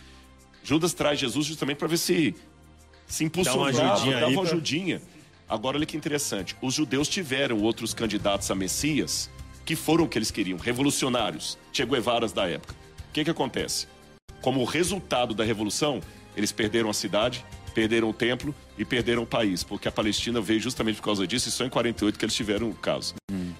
Judas 0.63 0.93
traz 0.93 1.19
Jesus 1.19 1.45
justamente 1.45 1.77
para 1.77 1.87
ver 1.87 1.97
se 1.97 2.35
se 3.11 3.23
impulsionava, 3.23 3.71
Dá 3.71 3.83
uma 3.83 3.93
ajudinha 3.93 4.13
dava 4.15 4.25
aí 4.27 4.33
uma 4.35 4.41
pra- 4.43 4.51
ajudinha. 4.51 5.01
Agora 5.49 5.77
olha 5.77 5.85
que 5.85 5.97
interessante. 5.97 6.55
Os 6.61 6.73
judeus 6.73 7.07
tiveram 7.07 7.59
outros 7.59 7.93
candidatos 7.93 8.49
a 8.49 8.55
Messias 8.55 9.29
que 9.65 9.75
foram 9.75 10.05
o 10.05 10.07
que 10.07 10.17
eles 10.17 10.31
queriam, 10.31 10.57
revolucionários, 10.57 11.57
Che 11.71 11.85
Guevaras 11.85 12.31
da 12.33 12.47
época. 12.49 12.73
O 13.09 13.13
que 13.13 13.23
que 13.23 13.29
acontece? 13.29 13.87
Como 14.41 14.63
resultado 14.63 15.33
da 15.35 15.43
revolução, 15.43 16.01
eles 16.35 16.51
perderam 16.51 16.89
a 16.89 16.93
cidade, 16.93 17.45
perderam 17.75 18.09
o 18.09 18.13
templo 18.13 18.55
e 18.77 18.83
perderam 18.83 19.23
o 19.23 19.25
país, 19.25 19.63
porque 19.63 19.87
a 19.87 19.91
Palestina 19.91 20.41
veio 20.41 20.59
justamente 20.59 20.95
por 20.97 21.03
causa 21.03 21.27
disso 21.27 21.47
e 21.49 21.51
só 21.51 21.63
em 21.65 21.69
48 21.69 22.17
que 22.17 22.25
eles 22.25 22.33
tiveram 22.35 22.69
o 22.69 22.73
caso. 22.73 23.13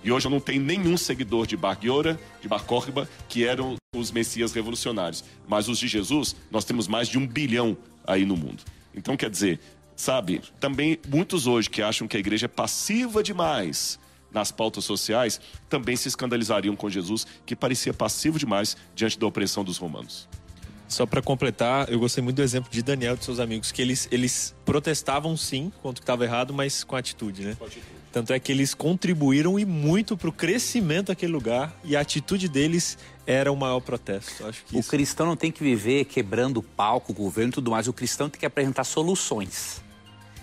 E 0.03 0.11
hoje 0.11 0.26
eu 0.26 0.32
não 0.32 0.40
tenho 0.40 0.61
nenhum 0.61 0.98
seguidor 0.98 1.45
de 1.45 1.56
Bar 1.56 1.78
Giora, 1.80 2.19
de 2.41 2.48
Bar 2.48 2.64
Kokhba, 2.64 3.07
que 3.30 3.45
eram 3.45 3.76
os 3.95 4.11
messias 4.11 4.52
revolucionários. 4.53 5.23
Mas 5.48 5.68
os 5.69 5.78
de 5.78 5.88
Jesus, 5.88 6.36
nós 6.49 6.65
temos 6.65 6.88
mais 6.88 7.07
de 7.07 7.19
um 7.19 7.28
bilhão 7.28 7.78
aí 8.07 8.26
no 8.26 8.36
mundo. 8.36 8.64
Então, 8.96 9.16
quer 9.16 9.30
dizer, 9.30 9.60
sabe, 9.96 10.42
também 10.60 11.00
muitos 11.08 11.48
hoje 11.48 11.70
que 11.70 11.82
acham 11.82 12.08
que 12.08 12.18
a 12.18 12.20
igreja 12.20 12.46
é 12.46 12.50
passiva 12.50 13.24
demais 13.24 14.00
nas 14.32 14.52
pautas 14.52 14.86
sociais, 14.86 15.42
também 15.70 15.96
se 15.96 16.08
escandalizariam 16.08 16.76
com 16.76 16.90
Jesus, 16.90 17.28
que 17.46 17.56
parecia 17.56 17.94
passivo 17.94 18.40
demais 18.40 18.78
diante 18.96 19.20
da 19.20 19.28
opressão 19.28 19.64
dos 19.64 19.78
romanos. 19.78 20.28
Só 20.88 21.06
para 21.06 21.22
completar, 21.22 21.90
eu 21.90 22.00
gostei 22.00 22.22
muito 22.22 22.36
do 22.36 22.42
exemplo 22.42 22.70
de 22.70 22.82
Daniel 22.82 23.14
e 23.14 23.18
de 23.18 23.24
seus 23.24 23.40
amigos, 23.40 23.72
que 23.72 23.82
eles, 23.82 24.10
eles 24.12 24.54
protestavam 24.66 25.38
sim 25.38 25.72
contra 25.82 25.92
o 25.92 25.94
que 25.96 26.04
estava 26.04 26.26
errado, 26.26 26.54
mas 26.54 26.84
com 26.84 26.98
atitude, 26.98 27.44
né? 27.44 27.58
Tanto 28.12 28.34
é 28.34 28.40
que 28.40 28.52
eles 28.52 28.74
contribuíram 28.74 29.58
e 29.58 29.64
muito 29.64 30.18
para 30.18 30.28
o 30.28 30.34
crescimento 30.34 31.08
daquele 31.08 31.32
lugar 31.32 31.74
e 31.86 31.96
a 31.96 32.02
atitude 32.02 32.50
deles 32.50 32.98
era 33.26 33.52
o 33.52 33.56
maior 33.56 33.80
protesto. 33.80 34.45
Acho 34.45 34.64
que 34.65 34.76
O 34.76 34.80
isso 34.80 34.89
cristão 34.89 35.26
não 35.26 35.35
tem 35.35 35.52
que 35.52 35.64
viver 35.64 36.06
quebrando 36.06 36.57
o 36.57 36.64
palco, 36.64 37.11
o 37.11 37.15
governo 37.15 37.52
e 37.52 37.53
tudo 37.53 37.72
mais. 37.72 37.88
O 37.88 37.93
cristão 37.93 38.30
tem 38.30 38.39
que 38.39 38.45
apresentar 38.45 38.84
soluções. 38.84 39.81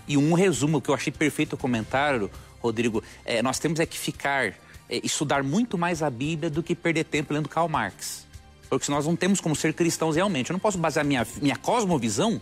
E 0.07 0.17
um 0.17 0.33
resumo 0.33 0.81
que 0.81 0.89
eu 0.89 0.95
achei 0.95 1.11
perfeito 1.11 1.53
o 1.53 1.57
comentário, 1.57 2.31
Rodrigo, 2.59 3.03
é, 3.25 3.41
nós 3.41 3.59
temos 3.59 3.79
é 3.79 3.85
que 3.85 3.97
ficar, 3.97 4.53
é, 4.89 5.01
estudar 5.03 5.43
muito 5.43 5.77
mais 5.77 6.01
a 6.01 6.09
Bíblia 6.09 6.49
do 6.49 6.63
que 6.63 6.73
perder 6.73 7.03
tempo 7.05 7.33
lendo 7.33 7.47
Karl 7.47 7.67
Marx. 7.67 8.25
Porque 8.69 8.91
nós 8.91 9.05
não 9.05 9.15
temos 9.15 9.39
como 9.39 9.55
ser 9.55 9.73
cristãos 9.73 10.15
realmente. 10.15 10.49
Eu 10.49 10.53
não 10.53 10.59
posso 10.59 10.77
basear 10.77 11.05
minha, 11.05 11.25
minha 11.41 11.55
cosmovisão 11.55 12.41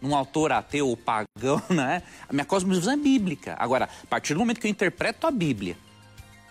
num 0.00 0.14
autor 0.14 0.52
ateu 0.52 0.88
ou 0.88 0.96
pagão, 0.96 1.62
né? 1.70 2.02
A 2.28 2.32
minha 2.32 2.44
cosmovisão 2.44 2.92
é 2.92 2.96
bíblica. 2.96 3.56
Agora, 3.58 3.86
a 3.86 4.06
partir 4.06 4.34
do 4.34 4.40
momento 4.40 4.60
que 4.60 4.66
eu 4.66 4.70
interpreto 4.70 5.26
a 5.26 5.30
Bíblia 5.30 5.76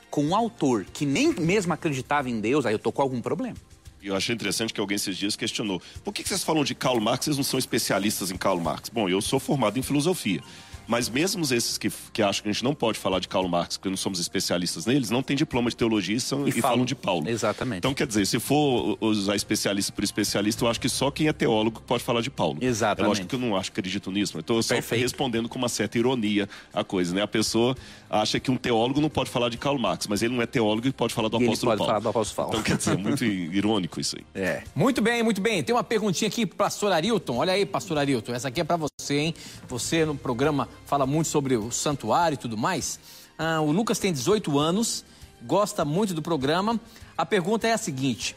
com 0.09 0.23
um 0.25 0.35
autor 0.35 0.85
que 0.93 1.05
nem 1.05 1.33
mesmo 1.33 1.73
acreditava 1.73 2.29
em 2.29 2.39
Deus, 2.39 2.65
aí 2.65 2.73
eu 2.73 2.79
tô 2.79 2.91
com 2.91 3.01
algum 3.01 3.21
problema. 3.21 3.55
E 4.01 4.07
eu 4.07 4.15
achei 4.15 4.33
interessante 4.33 4.73
que 4.73 4.79
alguém 4.79 4.95
esses 4.95 5.17
dias 5.17 5.35
questionou: 5.35 5.81
por 6.03 6.13
que 6.13 6.23
vocês 6.27 6.43
falam 6.43 6.63
de 6.63 6.75
Karl 6.75 6.99
Marx, 6.99 7.25
vocês 7.25 7.37
não 7.37 7.43
são 7.43 7.57
especialistas 7.59 8.31
em 8.31 8.37
Karl 8.37 8.59
Marx? 8.59 8.89
Bom, 8.89 9.09
eu 9.09 9.21
sou 9.21 9.39
formado 9.39 9.77
em 9.77 9.81
filosofia. 9.81 10.41
Mas 10.89 11.09
mesmo 11.09 11.43
esses 11.43 11.77
que, 11.77 11.91
que 12.13 12.21
acham 12.21 12.41
que 12.43 12.47
a 12.47 12.51
gente 12.53 12.63
não 12.63 12.73
pode 12.73 12.97
falar 12.97 13.19
de 13.19 13.27
Karl 13.27 13.45
Marx 13.49 13.75
porque 13.75 13.89
não 13.89 13.97
somos 13.97 14.21
especialistas 14.21 14.85
neles, 14.85 15.09
não 15.09 15.21
têm 15.21 15.35
diploma 15.35 15.69
de 15.69 15.75
teologia 15.75 16.15
e, 16.15 16.19
são- 16.21 16.47
E 16.47 16.49
e 16.49 16.51
falam- 16.53 16.61
falam 16.75 16.85
de 16.85 16.95
Paulo. 16.95 17.27
Exatamente. 17.29 17.79
Então, 17.79 17.93
quer 17.93 18.07
dizer, 18.07 18.25
se 18.25 18.39
for 18.39 18.97
usar 19.01 19.35
especialista 19.35 19.91
por 19.91 20.01
especialista, 20.05 20.63
eu 20.63 20.69
acho 20.69 20.79
que 20.79 20.87
só 20.87 21.11
quem 21.11 21.27
é 21.27 21.33
teólogo 21.33 21.81
pode 21.85 22.05
falar 22.05 22.21
de 22.21 22.29
Paulo. 22.29 22.59
Exatamente. 22.61 23.03
É 23.03 23.07
lógico 23.09 23.27
que 23.27 23.35
eu 23.35 23.39
não 23.39 23.57
acho, 23.57 23.69
acredito 23.69 24.09
nisso. 24.13 24.39
Eu 24.47 24.63
só 24.63 24.75
respondendo 24.91 25.49
com 25.49 25.57
uma 25.59 25.67
certa 25.67 25.97
ironia 25.97 26.47
a 26.73 26.85
coisa, 26.85 27.13
né? 27.13 27.21
A 27.21 27.27
pessoa 27.27 27.75
acha 28.09 28.39
que 28.39 28.49
um 28.49 28.57
teólogo 28.57 29.01
não 29.01 29.09
pode 29.09 29.29
falar 29.29 29.49
de 29.49 29.57
Karl 29.57 29.77
Marx, 29.77 30.07
mas 30.07 30.21
ele 30.21 30.35
não 30.35 30.41
é 30.41 30.45
teólogo 30.45 30.87
e 30.87 30.91
pode 30.91 31.13
falar 31.13 31.27
do 31.29 31.35
E 31.37 31.39
ele 31.39 31.45
apóstolo 31.47 31.71
pode 31.71 31.77
Paulo. 31.79 31.89
falar 31.91 31.99
do 31.99 32.09
apóstolo 32.09 32.35
Paulo. 32.35 32.51
Então, 32.53 32.63
quer 32.63 32.77
dizer, 32.77 32.93
é 32.93 32.97
muito 32.97 33.23
irônico 33.25 33.99
isso 33.99 34.15
aí. 34.17 34.25
É. 34.41 34.63
Muito 34.75 35.01
bem, 35.01 35.21
muito 35.23 35.41
bem. 35.41 35.63
Tem 35.63 35.75
uma 35.75 35.83
perguntinha 35.83 36.27
aqui, 36.27 36.45
pastor 36.45 36.91
Arilton. 36.91 37.37
Olha 37.37 37.53
aí, 37.53 37.65
pastor 37.65 37.97
Arilton. 37.97 38.33
Essa 38.33 38.47
aqui 38.47 38.61
é 38.61 38.63
pra 38.63 38.77
você, 38.77 39.17
hein? 39.17 39.35
Você 39.67 40.05
no 40.05 40.15
programa 40.15 40.67
fala 40.85 41.05
muito 41.05 41.27
sobre 41.27 41.55
o 41.57 41.71
santuário 41.71 42.35
e 42.35 42.37
tudo 42.37 42.57
mais. 42.57 42.99
Ah, 43.37 43.61
o 43.61 43.71
Lucas 43.71 43.99
tem 43.99 44.11
18 44.11 44.57
anos, 44.57 45.03
gosta 45.43 45.83
muito 45.85 46.13
do 46.13 46.21
programa. 46.21 46.79
A 47.17 47.25
pergunta 47.25 47.67
é 47.67 47.73
a 47.73 47.77
seguinte: 47.77 48.35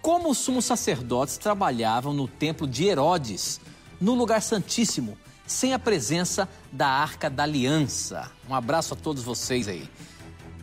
Como 0.00 0.30
os 0.30 0.38
sumos 0.38 0.64
sacerdotes 0.64 1.36
trabalhavam 1.36 2.14
no 2.14 2.26
templo 2.28 2.66
de 2.66 2.84
Herodes, 2.86 3.60
no 4.00 4.14
lugar 4.14 4.40
santíssimo, 4.40 5.18
sem 5.52 5.74
a 5.74 5.78
presença 5.78 6.48
da 6.72 6.88
Arca 6.88 7.28
da 7.30 7.44
Aliança? 7.44 8.30
Um 8.48 8.54
abraço 8.54 8.94
a 8.94 8.96
todos 8.96 9.22
vocês 9.22 9.68
aí. 9.68 9.88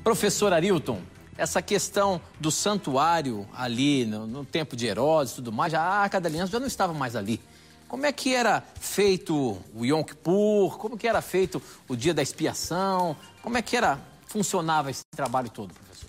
Professor 0.04 0.52
Arilton, 0.52 1.00
essa 1.38 1.62
questão 1.62 2.20
do 2.40 2.52
santuário 2.52 3.48
ali 3.54 4.06
no, 4.06 4.28
no 4.28 4.44
tempo 4.44 4.76
de 4.76 4.88
Herodes 4.88 5.34
e 5.34 5.36
tudo 5.36 5.52
mais, 5.52 5.74
a 5.74 5.82
Arca 5.82 6.20
da 6.20 6.28
Aliança 6.28 6.52
já 6.52 6.60
não 6.60 6.68
estava 6.68 6.94
mais 6.94 7.16
ali. 7.16 7.40
Como 7.88 8.06
é 8.06 8.12
que 8.12 8.36
era 8.36 8.64
feito 8.80 9.58
o 9.74 9.86
Yom 9.86 10.04
Kippur? 10.04 10.78
Como 10.78 10.98
que 10.98 11.08
era 11.08 11.22
feito 11.22 11.62
o 11.88 11.96
dia 11.96 12.14
da 12.14 12.22
expiação? 12.22 13.16
Como 13.42 13.58
é 13.58 13.62
que 13.62 13.78
era 13.78 14.00
funcionava 14.28 14.92
esse 14.92 15.04
trabalho 15.16 15.50
todo, 15.50 15.74
professor? 15.74 16.09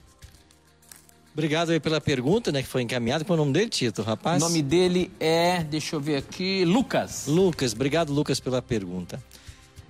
Obrigado 1.41 1.71
aí 1.71 1.81
pela 1.81 2.03
pergunta, 2.03 2.53
né? 2.53 2.63
Que 2.63 2.69
foi 2.69 2.83
encaminhada. 2.83 3.25
Qual 3.25 3.35
é 3.35 3.41
o 3.41 3.45
nome 3.47 3.55
dele, 3.55 3.71
Tito, 3.71 4.03
O 4.03 4.05
rapaz? 4.05 4.43
nome 4.43 4.61
dele 4.61 5.11
é, 5.19 5.65
deixa 5.65 5.97
eu 5.97 6.01
ver 6.01 6.17
aqui, 6.17 6.67
Lucas. 6.67 7.25
Lucas. 7.27 7.73
Obrigado, 7.73 8.13
Lucas, 8.13 8.39
pela 8.39 8.61
pergunta. 8.61 9.19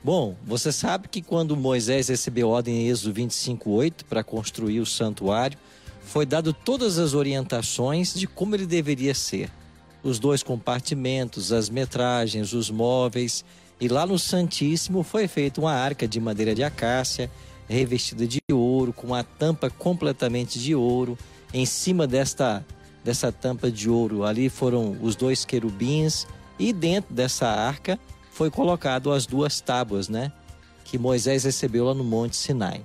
Bom, 0.05 0.37
você 0.47 0.71
sabe 0.71 1.09
que 1.09 1.21
quando 1.21 1.57
Moisés 1.57 2.07
recebeu 2.07 2.49
ordem 2.51 2.83
em 2.83 2.89
Êxodo 2.89 3.13
25:8 3.15 4.05
para 4.09 4.23
construir 4.23 4.79
o 4.79 4.87
santuário, 4.87 5.59
foi 6.05 6.25
dado 6.25 6.53
todas 6.53 6.99
as 7.01 7.15
orientações 7.15 8.15
de 8.15 8.29
como 8.29 8.55
ele 8.55 8.65
deveria 8.65 9.13
ser. 9.13 9.51
Os 10.05 10.21
dois 10.21 10.45
compartimentos, 10.45 11.51
as 11.51 11.69
metragens, 11.69 12.53
os 12.53 12.71
móveis, 12.71 13.45
e 13.81 13.89
lá 13.89 14.07
no 14.07 14.21
Santíssimo 14.21 15.03
foi 15.03 15.27
feita 15.27 15.61
uma 15.61 15.73
arca 15.73 16.07
de 16.07 16.21
madeira 16.21 16.55
de 16.55 16.63
acácia, 16.63 17.29
revestida 17.69 18.25
de 18.25 18.41
ouro, 18.53 18.93
com 18.93 19.13
a 19.13 19.25
tampa 19.25 19.69
completamente 19.69 20.61
de 20.61 20.77
ouro. 20.77 21.19
Em 21.53 21.67
cima 21.67 22.07
desta 22.07 22.65
dessa 23.03 23.33
tampa 23.33 23.71
de 23.71 23.89
ouro 23.89 24.25
ali 24.25 24.49
foram 24.49 24.97
os 25.01 25.17
dois 25.17 25.45
querubins 25.45 26.27
e 26.59 26.73
dentro 26.73 27.15
dessa 27.15 27.49
arca 27.49 27.99
foi 28.31 28.51
colocado 28.51 29.11
as 29.11 29.27
duas 29.27 29.61
tábuas, 29.61 30.09
né, 30.09 30.33
que 30.85 30.99
Moisés 30.99 31.45
recebeu 31.45 31.87
lá 31.87 31.95
no 31.95 32.05
Monte 32.05 32.37
Sinai. 32.37 32.85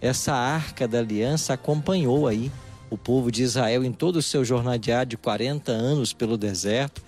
Essa 0.00 0.32
arca 0.32 0.86
da 0.86 0.98
aliança 0.98 1.54
acompanhou 1.54 2.28
aí 2.28 2.50
o 2.88 2.96
povo 2.96 3.30
de 3.30 3.42
Israel 3.42 3.84
em 3.84 3.92
todo 3.92 4.16
o 4.16 4.22
seu 4.22 4.44
jornadear 4.44 5.04
de 5.04 5.16
40 5.16 5.72
anos 5.72 6.12
pelo 6.12 6.38
deserto. 6.38 7.02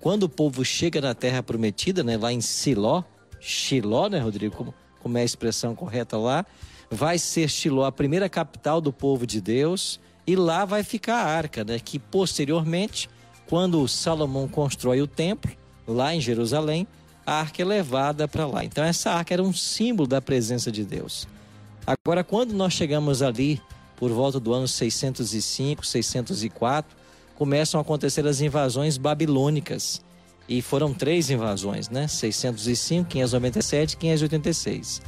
Quando 0.00 0.24
o 0.24 0.28
povo 0.28 0.64
chega 0.64 1.00
na 1.00 1.14
terra 1.14 1.42
prometida, 1.42 2.04
né, 2.04 2.16
lá 2.16 2.32
em 2.32 2.40
Siló, 2.40 3.02
Shiló, 3.40 4.08
né, 4.08 4.18
Rodrigo, 4.18 4.54
como, 4.54 4.74
como 5.00 5.18
é 5.18 5.22
a 5.22 5.24
expressão 5.24 5.74
correta 5.74 6.18
lá, 6.18 6.44
vai 6.90 7.18
ser 7.18 7.48
Shiló 7.48 7.84
a 7.84 7.92
primeira 7.92 8.28
capital 8.28 8.80
do 8.80 8.92
povo 8.92 9.26
de 9.26 9.40
Deus, 9.40 9.98
e 10.26 10.36
lá 10.36 10.64
vai 10.64 10.82
ficar 10.82 11.16
a 11.16 11.24
arca, 11.24 11.64
né, 11.64 11.78
que 11.78 11.98
posteriormente, 11.98 13.08
quando 13.46 13.86
Salomão 13.86 14.48
constrói 14.48 15.02
o 15.02 15.06
templo, 15.06 15.52
lá 15.86 16.14
em 16.14 16.20
Jerusalém, 16.20 16.86
a 17.26 17.40
arca 17.40 17.62
é 17.62 17.64
levada 17.64 18.26
para 18.28 18.46
lá. 18.46 18.64
Então 18.64 18.84
essa 18.84 19.10
arca 19.10 19.34
era 19.34 19.42
um 19.42 19.52
símbolo 19.52 20.08
da 20.08 20.20
presença 20.20 20.70
de 20.70 20.84
Deus. 20.84 21.26
Agora, 21.86 22.24
quando 22.24 22.52
nós 22.52 22.72
chegamos 22.72 23.22
ali 23.22 23.60
por 23.96 24.10
volta 24.10 24.40
do 24.40 24.52
ano 24.52 24.66
605, 24.66 25.84
604, 25.84 26.96
começam 27.34 27.78
a 27.78 27.82
acontecer 27.82 28.26
as 28.26 28.40
invasões 28.40 28.96
babilônicas. 28.96 30.02
E 30.46 30.60
foram 30.60 30.92
três 30.92 31.30
invasões, 31.30 31.88
né? 31.88 32.06
605, 32.06 33.08
597 33.08 33.92
e 33.92 33.96
586. 33.96 35.02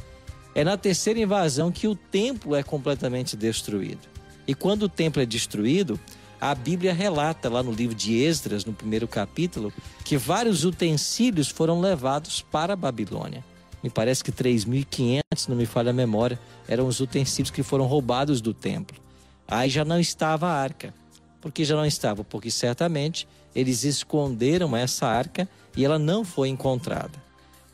É 0.55 0.63
na 0.63 0.75
terceira 0.75 1.19
invasão 1.19 1.71
que 1.71 1.87
o 1.87 1.95
templo 1.95 2.55
é 2.55 2.63
completamente 2.63 3.37
destruído. 3.37 4.16
E 4.47 4.55
quando 4.55 4.83
o 4.83 4.89
templo 4.89 5.21
é 5.21 5.25
destruído, 5.25 5.99
a 6.39 6.55
Bíblia 6.55 6.93
relata 6.93 7.49
lá 7.49 7.61
no 7.61 7.71
livro 7.71 7.95
de 7.95 8.15
Esdras, 8.15 8.63
no 8.63 8.71
primeiro 8.71 9.07
capítulo, 9.07 9.73
que 10.05 10.15
vários 10.17 10.63
utensílios 10.63 11.49
foram 11.49 11.81
levados 11.81 12.41
para 12.41 12.73
a 12.73 12.75
Babilônia. 12.75 13.43
Me 13.83 13.89
parece 13.89 14.23
que 14.23 14.31
3.500, 14.31 15.47
não 15.49 15.55
me 15.55 15.65
falha 15.65 15.89
a 15.89 15.93
memória, 15.93 16.39
eram 16.67 16.87
os 16.87 16.99
utensílios 16.99 17.51
que 17.51 17.63
foram 17.63 17.85
roubados 17.85 18.39
do 18.39 18.53
templo. 18.53 18.97
Aí 19.47 19.69
já 19.69 19.83
não 19.83 19.99
estava 19.99 20.47
a 20.47 20.53
arca. 20.53 20.93
Por 21.41 21.51
que 21.51 21.63
já 21.63 21.75
não 21.75 21.85
estava? 21.85 22.23
Porque 22.23 22.49
certamente 22.49 23.27
eles 23.55 23.83
esconderam 23.83 24.75
essa 24.75 25.07
arca 25.07 25.47
e 25.75 25.85
ela 25.85 25.97
não 25.97 26.23
foi 26.23 26.49
encontrada. 26.49 27.27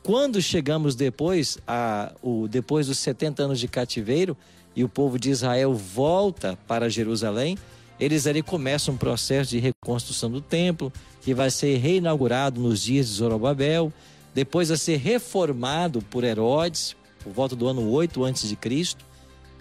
Quando 0.03 0.41
chegamos 0.41 0.95
depois, 0.95 1.57
a, 1.67 2.11
o, 2.21 2.47
depois 2.47 2.87
dos 2.87 2.99
70 2.99 3.43
anos 3.43 3.59
de 3.59 3.67
cativeiro, 3.67 4.37
e 4.75 4.83
o 4.83 4.89
povo 4.89 5.19
de 5.19 5.29
Israel 5.29 5.73
volta 5.73 6.57
para 6.67 6.89
Jerusalém, 6.89 7.57
eles 7.99 8.25
ali 8.27 8.41
começam 8.41 8.93
um 8.93 8.97
processo 8.97 9.51
de 9.51 9.59
reconstrução 9.59 10.29
do 10.29 10.41
templo, 10.41 10.91
que 11.21 11.33
vai 11.33 11.49
ser 11.49 11.77
reinaugurado 11.77 12.59
nos 12.59 12.81
dias 12.81 13.07
de 13.07 13.13
Zorobabel, 13.13 13.93
depois 14.33 14.71
a 14.71 14.77
ser 14.77 14.97
reformado 14.97 16.01
por 16.01 16.23
Herodes, 16.23 16.95
por 17.23 17.31
volta 17.31 17.55
do 17.55 17.67
ano 17.67 17.89
8 17.89 18.25
a.C., 18.25 18.57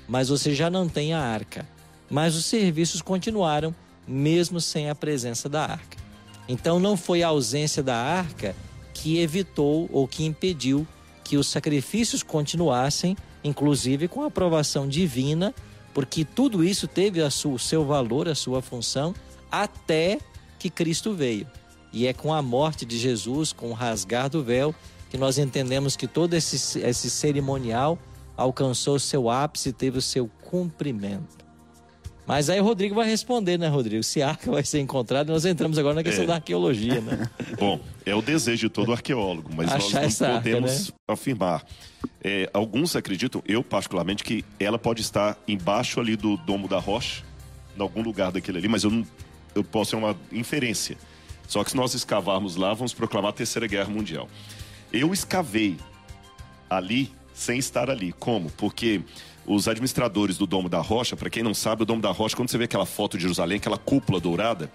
mas 0.09 0.29
você 0.29 0.55
já 0.55 0.69
não 0.69 0.89
tem 0.89 1.13
a 1.13 1.21
arca. 1.21 1.69
Mas 2.11 2.35
os 2.35 2.45
serviços 2.45 3.01
continuaram, 3.01 3.75
mesmo 4.07 4.61
sem 4.61 4.91
a 4.91 4.95
presença 4.95 5.49
da 5.49 5.63
arca. 5.63 5.97
Então 6.49 6.81
não 6.81 6.97
foi 6.97 7.23
a 7.23 7.29
ausência 7.29 7.83
da 7.83 7.97
arca 7.97 8.57
que 8.93 9.19
evitou 9.19 9.89
ou 9.93 10.07
que 10.09 10.25
impediu 10.25 10.87
que 11.25 11.37
os 11.37 11.47
sacrifícios 11.47 12.23
continuassem, 12.23 13.17
inclusive 13.45 14.09
com 14.09 14.23
a 14.23 14.27
aprovação 14.27 14.89
divina, 14.89 15.55
porque 15.93 16.25
tudo 16.25 16.65
isso 16.65 16.87
teve 16.87 17.21
o 17.21 17.59
seu 17.59 17.85
valor, 17.85 18.29
a 18.29 18.35
sua 18.35 18.63
função, 18.63 19.15
até 19.51 20.19
que 20.59 20.71
Cristo 20.71 21.13
veio. 21.13 21.47
E 21.93 22.07
é 22.07 22.13
com 22.13 22.33
a 22.33 22.41
morte 22.41 22.87
de 22.87 22.99
Jesus, 22.99 23.53
com 23.53 23.71
o 23.71 23.75
rasgar 23.75 24.31
do 24.31 24.43
véu, 24.43 24.75
que 25.11 25.19
nós 25.19 25.37
entendemos 25.37 25.95
que 25.95 26.07
todo 26.07 26.33
esse, 26.35 26.81
esse 26.81 27.11
cerimonial 27.11 27.99
alcançou 28.37 28.99
seu 28.99 29.29
ápice 29.29 29.73
teve 29.73 29.99
o 29.99 30.03
seu 30.03 30.31
cumprimento. 30.43 31.42
Mas 32.27 32.49
aí 32.49 32.61
o 32.61 32.65
Rodrigo 32.65 32.95
vai 32.95 33.09
responder, 33.09 33.59
né, 33.59 33.69
Rodrigo? 33.69 34.03
Se 34.03 34.23
a 34.23 34.31
arca 34.31 34.51
vai 34.51 34.65
ser 34.65 34.81
encontrada, 34.81 35.33
nós 35.33 35.45
entramos 35.45 35.77
agora 35.77 35.95
na 35.95 36.05
questão 36.05 36.25
é. 36.25 36.27
da 36.27 36.35
arqueologia, 36.37 37.01
né? 37.01 37.29
Bom, 37.59 37.81
é 38.07 38.15
o 38.15 38.23
desejo 38.23 38.69
de 38.69 38.69
todo 38.69 38.93
arqueólogo, 38.93 39.51
mas 39.55 39.73
Achar 39.73 40.03
nós 40.03 40.21
não 40.21 40.35
podemos 40.35 40.71
arca, 40.71 40.93
né? 40.93 40.95
afirmar. 41.09 41.67
É, 42.23 42.49
alguns 42.53 42.95
acreditam, 42.95 43.43
eu 43.47 43.65
particularmente, 43.65 44.23
que 44.23 44.45
ela 44.61 44.79
pode 44.79 45.03
estar 45.03 45.37
embaixo 45.49 46.01
ali 46.01 46.17
do 46.17 46.37
domo 46.37 46.69
da 46.69 46.79
rocha, 46.79 47.25
em 47.77 47.83
algum 47.83 48.03
lugar 48.03 48.31
daquele 48.31 48.59
ali, 48.59 48.69
mas 48.69 48.85
eu, 48.85 48.91
não, 48.91 49.05
eu 49.55 49.65
posso 49.65 49.91
ser 49.91 49.97
uma 49.97 50.17
inferência. 50.31 50.97
Só 51.49 51.65
que 51.65 51.71
se 51.71 51.77
nós 51.77 51.93
escavarmos 51.93 52.55
lá, 52.55 52.73
vamos 52.73 52.95
proclamar 52.95 53.31
a 53.31 53.33
Terceira 53.35 53.67
Guerra 53.67 53.91
Mundial. 53.91 54.29
Eu 54.93 55.13
escavei 55.13 55.77
ali 56.71 57.11
sem 57.35 57.59
estar 57.59 57.91
ali. 57.91 58.13
Como? 58.13 58.51
Porque 58.53 59.03
os 59.47 59.67
administradores 59.67 60.39
do 60.39 60.47
Domo 60.47 60.69
da 60.69 60.81
Rocha, 60.81 61.17
para 61.17 61.29
quem 61.29 61.43
não 61.43 61.55
sabe, 61.55 61.83
o 61.83 61.87
Domo 61.87 62.01
da 62.01 62.11
Rocha, 62.11 62.37
quando 62.37 62.51
você 62.51 62.59
vê 62.59 62.65
aquela 62.65 62.87
foto 62.87 63.17
de 63.17 63.23
Jerusalém, 63.23 63.59
aquela 63.59 63.79
cúpula 63.79 64.21
dourada, 64.21 64.71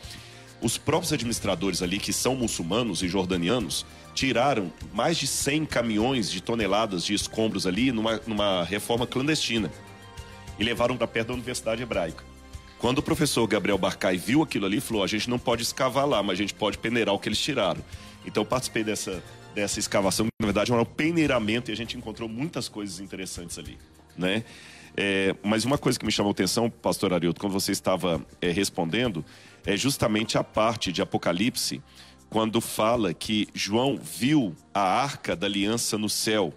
os 0.61 0.77
próprios 0.77 1.13
administradores 1.13 1.81
ali, 1.81 1.99
que 1.99 2.11
são 2.11 2.35
muçulmanos 2.35 3.03
e 3.03 3.07
jordanianos, 3.07 3.85
tiraram 4.13 4.71
mais 4.93 5.17
de 5.17 5.27
100 5.27 5.65
caminhões 5.65 6.31
de 6.31 6.41
toneladas 6.41 7.05
de 7.05 7.13
escombros 7.13 7.67
ali 7.67 7.91
numa, 7.91 8.19
numa 8.25 8.63
reforma 8.63 9.05
clandestina 9.05 9.71
e 10.57 10.63
levaram 10.63 10.97
para 10.97 11.07
perto 11.07 11.27
da 11.27 11.33
Universidade 11.35 11.83
Hebraica. 11.83 12.23
Quando 12.79 12.99
o 12.99 13.03
professor 13.03 13.45
Gabriel 13.47 13.77
Barcai 13.77 14.17
viu 14.17 14.41
aquilo 14.41 14.65
ali, 14.65 14.81
falou: 14.81 15.03
a 15.03 15.07
gente 15.07 15.29
não 15.29 15.39
pode 15.39 15.63
escavar 15.63 16.07
lá, 16.07 16.21
mas 16.21 16.33
a 16.33 16.41
gente 16.41 16.53
pode 16.53 16.77
peneirar 16.77 17.13
o 17.13 17.19
que 17.19 17.29
eles 17.29 17.39
tiraram. 17.39 17.83
Então 18.25 18.41
eu 18.41 18.45
participei 18.47 18.83
dessa, 18.83 19.23
dessa 19.53 19.79
escavação, 19.79 20.25
que 20.25 20.31
na 20.39 20.47
verdade 20.47 20.71
era 20.71 20.81
um 20.81 20.85
peneiramento 20.85 21.71
e 21.71 21.73
a 21.73 21.77
gente 21.77 21.97
encontrou 21.97 22.27
muitas 22.27 22.67
coisas 22.67 22.99
interessantes 22.99 23.57
ali 23.57 23.77
né? 24.17 24.43
É, 24.95 25.35
mas 25.43 25.63
uma 25.63 25.77
coisa 25.77 25.99
que 25.99 26.05
me 26.05 26.11
chamou 26.11 26.31
a 26.31 26.33
atenção, 26.33 26.69
pastor 26.69 27.13
Arildo, 27.13 27.39
quando 27.39 27.53
você 27.53 27.71
estava 27.71 28.19
é, 28.41 28.49
respondendo, 28.49 29.23
é 29.63 29.77
justamente 29.77 30.37
a 30.39 30.43
parte 30.43 30.91
de 30.91 31.03
Apocalipse, 31.03 31.81
quando 32.29 32.59
fala 32.59 33.13
que 33.13 33.47
João 33.53 33.97
viu 34.01 34.55
a 34.73 34.81
arca 34.81 35.35
da 35.35 35.45
aliança 35.45 35.97
no 35.97 36.09
céu. 36.09 36.51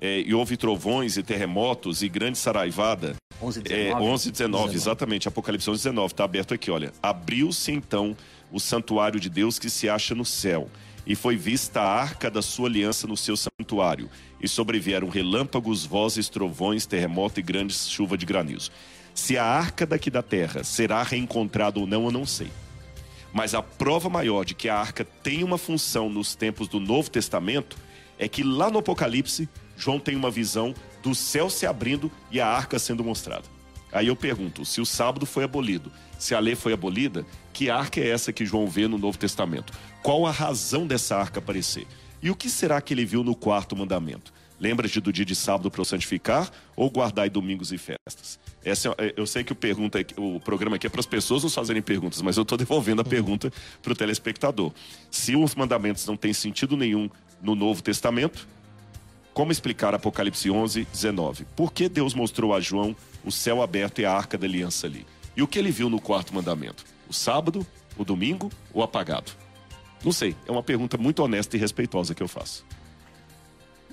É, 0.00 0.20
e 0.20 0.34
houve 0.34 0.56
trovões 0.56 1.16
e 1.16 1.22
terremotos 1.22 2.02
e 2.02 2.08
grande 2.08 2.36
saraivada. 2.36 3.14
11 3.40 3.62
19. 3.62 3.88
É, 3.88 3.94
11 3.94 4.30
19, 4.32 4.32
19. 4.32 4.74
exatamente. 4.74 5.28
Apocalipse 5.28 5.70
11 5.70 5.78
19, 5.78 6.12
está 6.12 6.24
aberto 6.24 6.52
aqui, 6.52 6.70
olha. 6.70 6.92
Abriu-se 7.02 7.72
então 7.72 8.16
o 8.50 8.60
santuário 8.60 9.18
de 9.18 9.30
Deus 9.30 9.58
que 9.58 9.70
se 9.70 9.88
acha 9.88 10.14
no 10.14 10.24
céu 10.24 10.68
e 11.06 11.14
foi 11.14 11.36
vista 11.36 11.80
a 11.80 12.00
arca 12.00 12.30
da 12.30 12.42
sua 12.42 12.68
aliança 12.68 13.06
no 13.06 13.16
seu 13.16 13.36
santuário, 13.36 14.08
e 14.40 14.48
sobrevieram 14.48 15.08
relâmpagos, 15.08 15.84
vozes, 15.84 16.28
trovões, 16.28 16.86
terremoto 16.86 17.40
e 17.40 17.42
grandes 17.42 17.88
chuva 17.88 18.16
de 18.16 18.26
granizo. 18.26 18.70
Se 19.14 19.36
a 19.36 19.44
arca 19.44 19.86
daqui 19.86 20.10
da 20.10 20.22
terra 20.22 20.64
será 20.64 21.02
reencontrada 21.02 21.78
ou 21.78 21.86
não, 21.86 22.06
eu 22.06 22.10
não 22.10 22.26
sei. 22.26 22.50
Mas 23.32 23.54
a 23.54 23.62
prova 23.62 24.08
maior 24.08 24.44
de 24.44 24.54
que 24.54 24.68
a 24.68 24.76
arca 24.76 25.04
tem 25.04 25.42
uma 25.42 25.58
função 25.58 26.08
nos 26.08 26.34
tempos 26.34 26.68
do 26.68 26.78
Novo 26.78 27.10
Testamento 27.10 27.76
é 28.18 28.28
que 28.28 28.42
lá 28.42 28.70
no 28.70 28.78
Apocalipse, 28.78 29.48
João 29.76 29.98
tem 29.98 30.16
uma 30.16 30.30
visão 30.30 30.74
do 31.02 31.14
céu 31.14 31.50
se 31.50 31.66
abrindo 31.66 32.10
e 32.30 32.40
a 32.40 32.46
arca 32.46 32.78
sendo 32.78 33.02
mostrada. 33.02 33.44
Aí 33.90 34.06
eu 34.06 34.16
pergunto: 34.16 34.64
se 34.64 34.80
o 34.80 34.86
sábado 34.86 35.26
foi 35.26 35.44
abolido, 35.44 35.92
se 36.18 36.34
a 36.34 36.40
lei 36.40 36.54
foi 36.54 36.72
abolida, 36.72 37.26
que 37.52 37.68
arca 37.68 38.00
é 38.00 38.08
essa 38.08 38.32
que 38.32 38.46
João 38.46 38.66
vê 38.66 38.86
no 38.86 38.96
Novo 38.96 39.18
Testamento? 39.18 39.72
Qual 40.02 40.26
a 40.26 40.32
razão 40.32 40.84
dessa 40.84 41.16
arca 41.16 41.38
aparecer? 41.38 41.86
E 42.20 42.28
o 42.28 42.34
que 42.34 42.50
será 42.50 42.80
que 42.80 42.92
ele 42.92 43.04
viu 43.04 43.22
no 43.22 43.36
quarto 43.36 43.76
mandamento? 43.76 44.32
Lembra-te 44.58 45.00
do 45.00 45.12
dia 45.12 45.24
de 45.24 45.34
sábado 45.34 45.70
para 45.70 45.80
o 45.80 45.84
santificar 45.84 46.50
ou 46.74 46.90
guardar 46.90 47.30
domingos 47.30 47.72
e 47.72 47.78
festas? 47.78 48.38
Essa, 48.64 48.94
é, 48.98 49.14
eu 49.16 49.26
sei 49.26 49.44
que 49.44 49.52
o, 49.52 49.56
pergunta, 49.56 50.04
o 50.16 50.40
programa 50.40 50.74
aqui 50.74 50.88
é 50.88 50.90
para 50.90 50.98
as 50.98 51.06
pessoas 51.06 51.44
nos 51.44 51.54
fazerem 51.54 51.80
perguntas, 51.80 52.20
mas 52.20 52.36
eu 52.36 52.42
estou 52.42 52.58
devolvendo 52.58 53.00
a 53.00 53.04
pergunta 53.04 53.52
para 53.80 53.92
o 53.92 53.96
telespectador. 53.96 54.72
Se 55.08 55.36
os 55.36 55.54
mandamentos 55.54 56.04
não 56.06 56.16
têm 56.16 56.32
sentido 56.32 56.76
nenhum 56.76 57.08
no 57.40 57.54
Novo 57.54 57.80
Testamento, 57.80 58.46
como 59.32 59.52
explicar 59.52 59.94
Apocalipse 59.94 60.50
11, 60.50 60.84
19? 60.92 61.44
Por 61.56 61.72
que 61.72 61.88
Deus 61.88 62.12
mostrou 62.12 62.52
a 62.54 62.60
João 62.60 62.94
o 63.24 63.30
céu 63.30 63.62
aberto 63.62 64.00
e 64.00 64.04
a 64.04 64.12
arca 64.12 64.36
da 64.36 64.46
aliança 64.46 64.86
ali? 64.86 65.06
E 65.36 65.42
o 65.42 65.46
que 65.46 65.60
ele 65.60 65.70
viu 65.70 65.88
no 65.88 66.00
quarto 66.00 66.34
mandamento? 66.34 66.84
O 67.08 67.12
sábado, 67.12 67.64
o 67.96 68.04
domingo 68.04 68.50
ou 68.74 68.82
apagado? 68.82 69.41
Não 70.04 70.12
sei, 70.12 70.36
é 70.46 70.50
uma 70.50 70.62
pergunta 70.62 70.98
muito 70.98 71.22
honesta 71.22 71.56
e 71.56 71.60
respeitosa 71.60 72.14
que 72.14 72.22
eu 72.22 72.28
faço. 72.28 72.64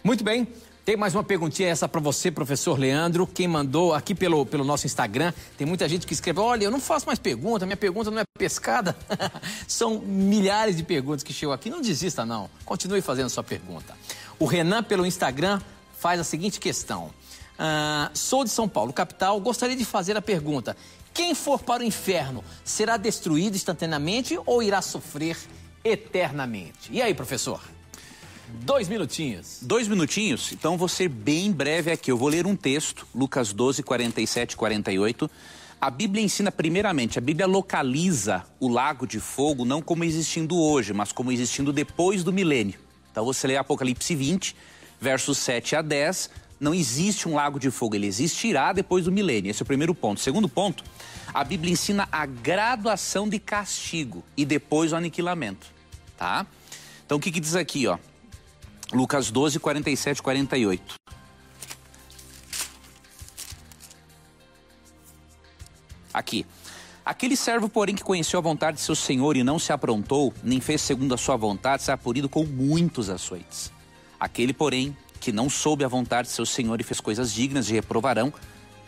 Muito 0.04 0.24
bem. 0.24 0.48
Tem 0.90 0.98
mais 0.98 1.14
uma 1.14 1.24
perguntinha 1.24 1.70
essa 1.70 1.88
para 1.88 2.02
você, 2.02 2.32
professor 2.32 2.80
Leandro. 2.80 3.28
Quem 3.28 3.48
mandou 3.48 3.94
aqui 3.94 4.16
pelo, 4.16 4.44
pelo 4.44 4.64
nosso 4.64 4.88
Instagram, 4.88 5.32
tem 5.56 5.68
muita 5.68 5.88
gente 5.88 6.08
que 6.08 6.14
escreve: 6.14 6.40
Olha, 6.40 6.64
eu 6.64 6.72
não 6.72 6.80
faço 6.80 7.06
mais 7.06 7.20
pergunta, 7.20 7.64
minha 7.64 7.78
pergunta 7.78 8.10
não 8.10 8.18
é 8.18 8.24
pescada. 8.40 8.98
São 9.68 10.00
milhares 10.00 10.76
de 10.76 10.82
perguntas 10.82 11.22
que 11.22 11.32
chegam 11.32 11.54
aqui. 11.54 11.70
Não 11.70 11.80
desista, 11.80 12.26
não. 12.26 12.50
Continue 12.66 13.02
fazendo 13.02 13.30
sua 13.30 13.44
pergunta. 13.44 13.96
O 14.40 14.46
Renan, 14.46 14.82
pelo 14.82 15.06
Instagram, 15.06 15.62
faz 16.00 16.20
a 16.20 16.24
seguinte 16.24 16.60
questão: 16.60 17.12
ah, 17.60 18.10
Sou 18.16 18.44
de 18.44 18.50
São 18.50 18.68
Paulo, 18.68 18.92
capital. 18.92 19.40
Gostaria 19.40 19.76
de 19.76 19.86
fazer 19.86 20.18
a 20.18 20.22
pergunta: 20.24 20.76
Quem 21.14 21.36
for 21.36 21.60
para 21.60 21.84
o 21.84 21.86
inferno 21.86 22.44
será 22.66 22.98
destruído 22.98 23.56
instantaneamente 23.56 24.40
ou 24.44 24.64
irá 24.64 24.82
sofrer 24.82 25.38
eternamente? 25.84 26.92
E 26.92 27.02
aí, 27.02 27.14
professor? 27.14 27.62
Dois 28.48 28.88
minutinhos. 28.88 29.60
Dois 29.62 29.88
minutinhos? 29.88 30.52
Então 30.52 30.78
vou 30.78 30.88
ser 30.88 31.08
bem 31.08 31.52
breve 31.52 31.92
aqui. 31.92 32.12
Eu 32.12 32.18
vou 32.18 32.30
ler 32.30 32.48
um 32.48 32.56
texto, 32.56 33.08
Lucas 33.14 33.54
12, 33.54 33.84
47 33.84 34.54
e 34.54 34.56
48. 34.56 35.30
A 35.80 35.90
Bíblia 35.90 36.24
ensina, 36.24 36.52
primeiramente, 36.52 37.18
a 37.18 37.22
Bíblia 37.22 37.48
localiza 37.48 38.44
o 38.60 38.68
lago 38.68 39.08
de 39.08 39.20
fogo 39.20 39.64
não 39.64 39.82
como 39.82 40.04
existindo 40.04 40.60
hoje, 40.60 40.94
mas 40.94 41.12
como 41.12 41.32
existindo 41.32 41.72
depois 41.72 42.24
do 42.24 42.34
milênio. 42.34 42.80
Então 43.12 43.24
você 43.24 43.48
lê 43.48 43.56
Apocalipse 43.56 44.14
20, 44.14 44.56
versos 45.00 45.38
7 45.38 45.78
a 45.78 45.82
10, 45.82 46.30
não 46.60 46.74
existe 46.74 47.28
um 47.28 47.36
lago 47.36 47.60
de 47.60 47.72
fogo, 47.72 47.96
ele 47.96 48.08
existirá 48.08 48.74
depois 48.74 49.06
do 49.06 49.12
milênio. 49.12 49.50
Esse 49.50 49.62
é 49.62 49.64
o 49.64 49.66
primeiro 49.66 49.96
ponto. 49.96 50.20
Segundo 50.20 50.50
ponto, 50.50 50.84
a 51.34 51.44
Bíblia 51.44 51.72
ensina 51.72 52.08
a 52.12 52.26
graduação 52.26 53.30
de 53.30 53.40
castigo 53.40 54.24
e 54.36 54.46
depois 54.46 54.92
o 54.92 54.96
aniquilamento, 54.96 55.68
tá? 56.18 56.46
Então 57.06 57.18
o 57.18 57.22
que, 57.22 57.32
que 57.32 57.40
diz 57.40 57.56
aqui, 57.56 57.88
ó? 57.88 57.98
Lucas 58.92 59.32
12, 59.32 59.60
47 59.60 60.22
48. 60.22 60.96
Aqui. 66.14 66.46
Aquele 67.06 67.36
servo, 67.36 67.70
porém, 67.70 67.96
que 67.96 68.04
conheceu 68.04 68.38
a 68.40 68.42
vontade 68.42 68.78
de 68.78 68.84
seu 68.84 68.96
senhor 68.96 69.38
e 69.38 69.44
não 69.44 69.58
se 69.58 69.72
aprontou, 69.72 70.34
nem 70.44 70.60
fez 70.60 70.82
segundo 70.82 71.14
a 71.14 71.18
sua 71.18 71.36
vontade, 71.36 71.84
será 71.84 71.98
punido 71.98 72.28
com 72.28 72.44
muitos 72.46 73.10
açoites. 73.10 73.72
Aquele, 74.20 74.54
porém, 74.54 74.96
que 75.20 75.32
não 75.32 75.50
soube 75.50 75.84
a 75.84 75.88
vontade 75.88 76.28
de 76.28 76.34
seu 76.34 76.46
senhor 76.46 76.80
e 76.80 76.84
fez 76.84 77.00
coisas 77.00 77.34
dignas 77.34 77.66
de 77.66 77.74
reprovarão, 77.74 78.34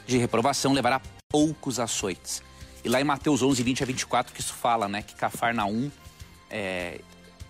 de 0.06 0.18
reprovação, 0.18 0.74
levará 0.74 1.02
poucos 1.30 1.80
açoites. 1.80 2.42
E 2.84 2.90
lá 2.90 3.00
em 3.00 3.04
Mateus 3.04 3.42
11, 3.42 3.62
20 3.62 3.84
a 3.84 3.86
24, 3.86 4.34
que 4.34 4.42
isso 4.42 4.54
fala, 4.54 4.88
né, 4.88 5.02
que 5.02 5.14
Cafarnaum 5.16 5.92
é, 6.50 7.00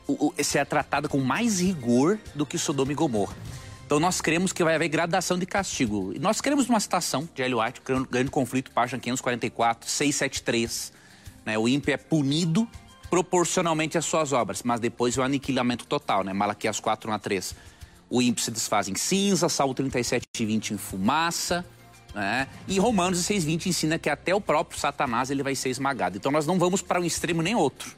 o, 0.07 0.27
o, 0.27 0.33
é 0.37 0.65
tratado 0.65 1.07
com 1.07 1.19
mais 1.19 1.59
rigor 1.59 2.19
do 2.35 2.45
que 2.45 2.57
Sodoma 2.57 2.91
e 2.91 2.95
Gomorra. 2.95 3.35
Então 3.85 3.99
nós 3.99 4.21
cremos 4.21 4.53
que 4.53 4.63
vai 4.63 4.75
haver 4.75 4.87
gradação 4.87 5.37
de 5.37 5.45
castigo. 5.45 6.13
E 6.15 6.19
nós 6.19 6.39
cremos 6.39 6.67
numa 6.67 6.79
citação 6.79 7.27
de 7.33 7.41
Ellen 7.41 7.59
White, 7.61 7.81
grande 8.09 8.31
conflito, 8.31 8.71
página 8.71 8.99
544, 8.99 9.89
673. 9.89 10.93
Né? 11.45 11.57
O 11.57 11.67
ímpio 11.67 11.93
é 11.93 11.97
punido 11.97 12.67
proporcionalmente 13.09 13.97
às 13.97 14.05
suas 14.05 14.31
obras, 14.31 14.63
mas 14.63 14.79
depois 14.79 15.17
o 15.17 15.21
aniquilamento 15.21 15.85
total, 15.85 16.23
né? 16.23 16.31
Malaquias 16.31 16.79
4, 16.79 17.11
1 17.11 17.13
a 17.13 17.19
3. 17.19 17.55
O 18.11 18.21
ímpio 18.21 18.43
se 18.43 18.51
desfaz 18.51 18.89
em 18.89 18.95
cinza, 18.95 19.47
Salmo 19.47 19.73
37, 19.73 20.45
20 20.45 20.73
em 20.73 20.77
fumaça, 20.77 21.65
né? 22.13 22.45
E 22.67 22.77
Romanos 22.77 23.19
6, 23.19 23.45
20 23.45 23.69
ensina 23.69 23.97
que 23.97 24.09
até 24.09 24.35
o 24.35 24.41
próprio 24.41 24.77
Satanás 24.77 25.31
ele 25.31 25.41
vai 25.41 25.55
ser 25.55 25.69
esmagado. 25.69 26.17
Então 26.17 26.29
nós 26.29 26.45
não 26.45 26.59
vamos 26.59 26.81
para 26.81 26.99
um 26.99 27.05
extremo 27.05 27.41
nem 27.41 27.55
outro. 27.55 27.95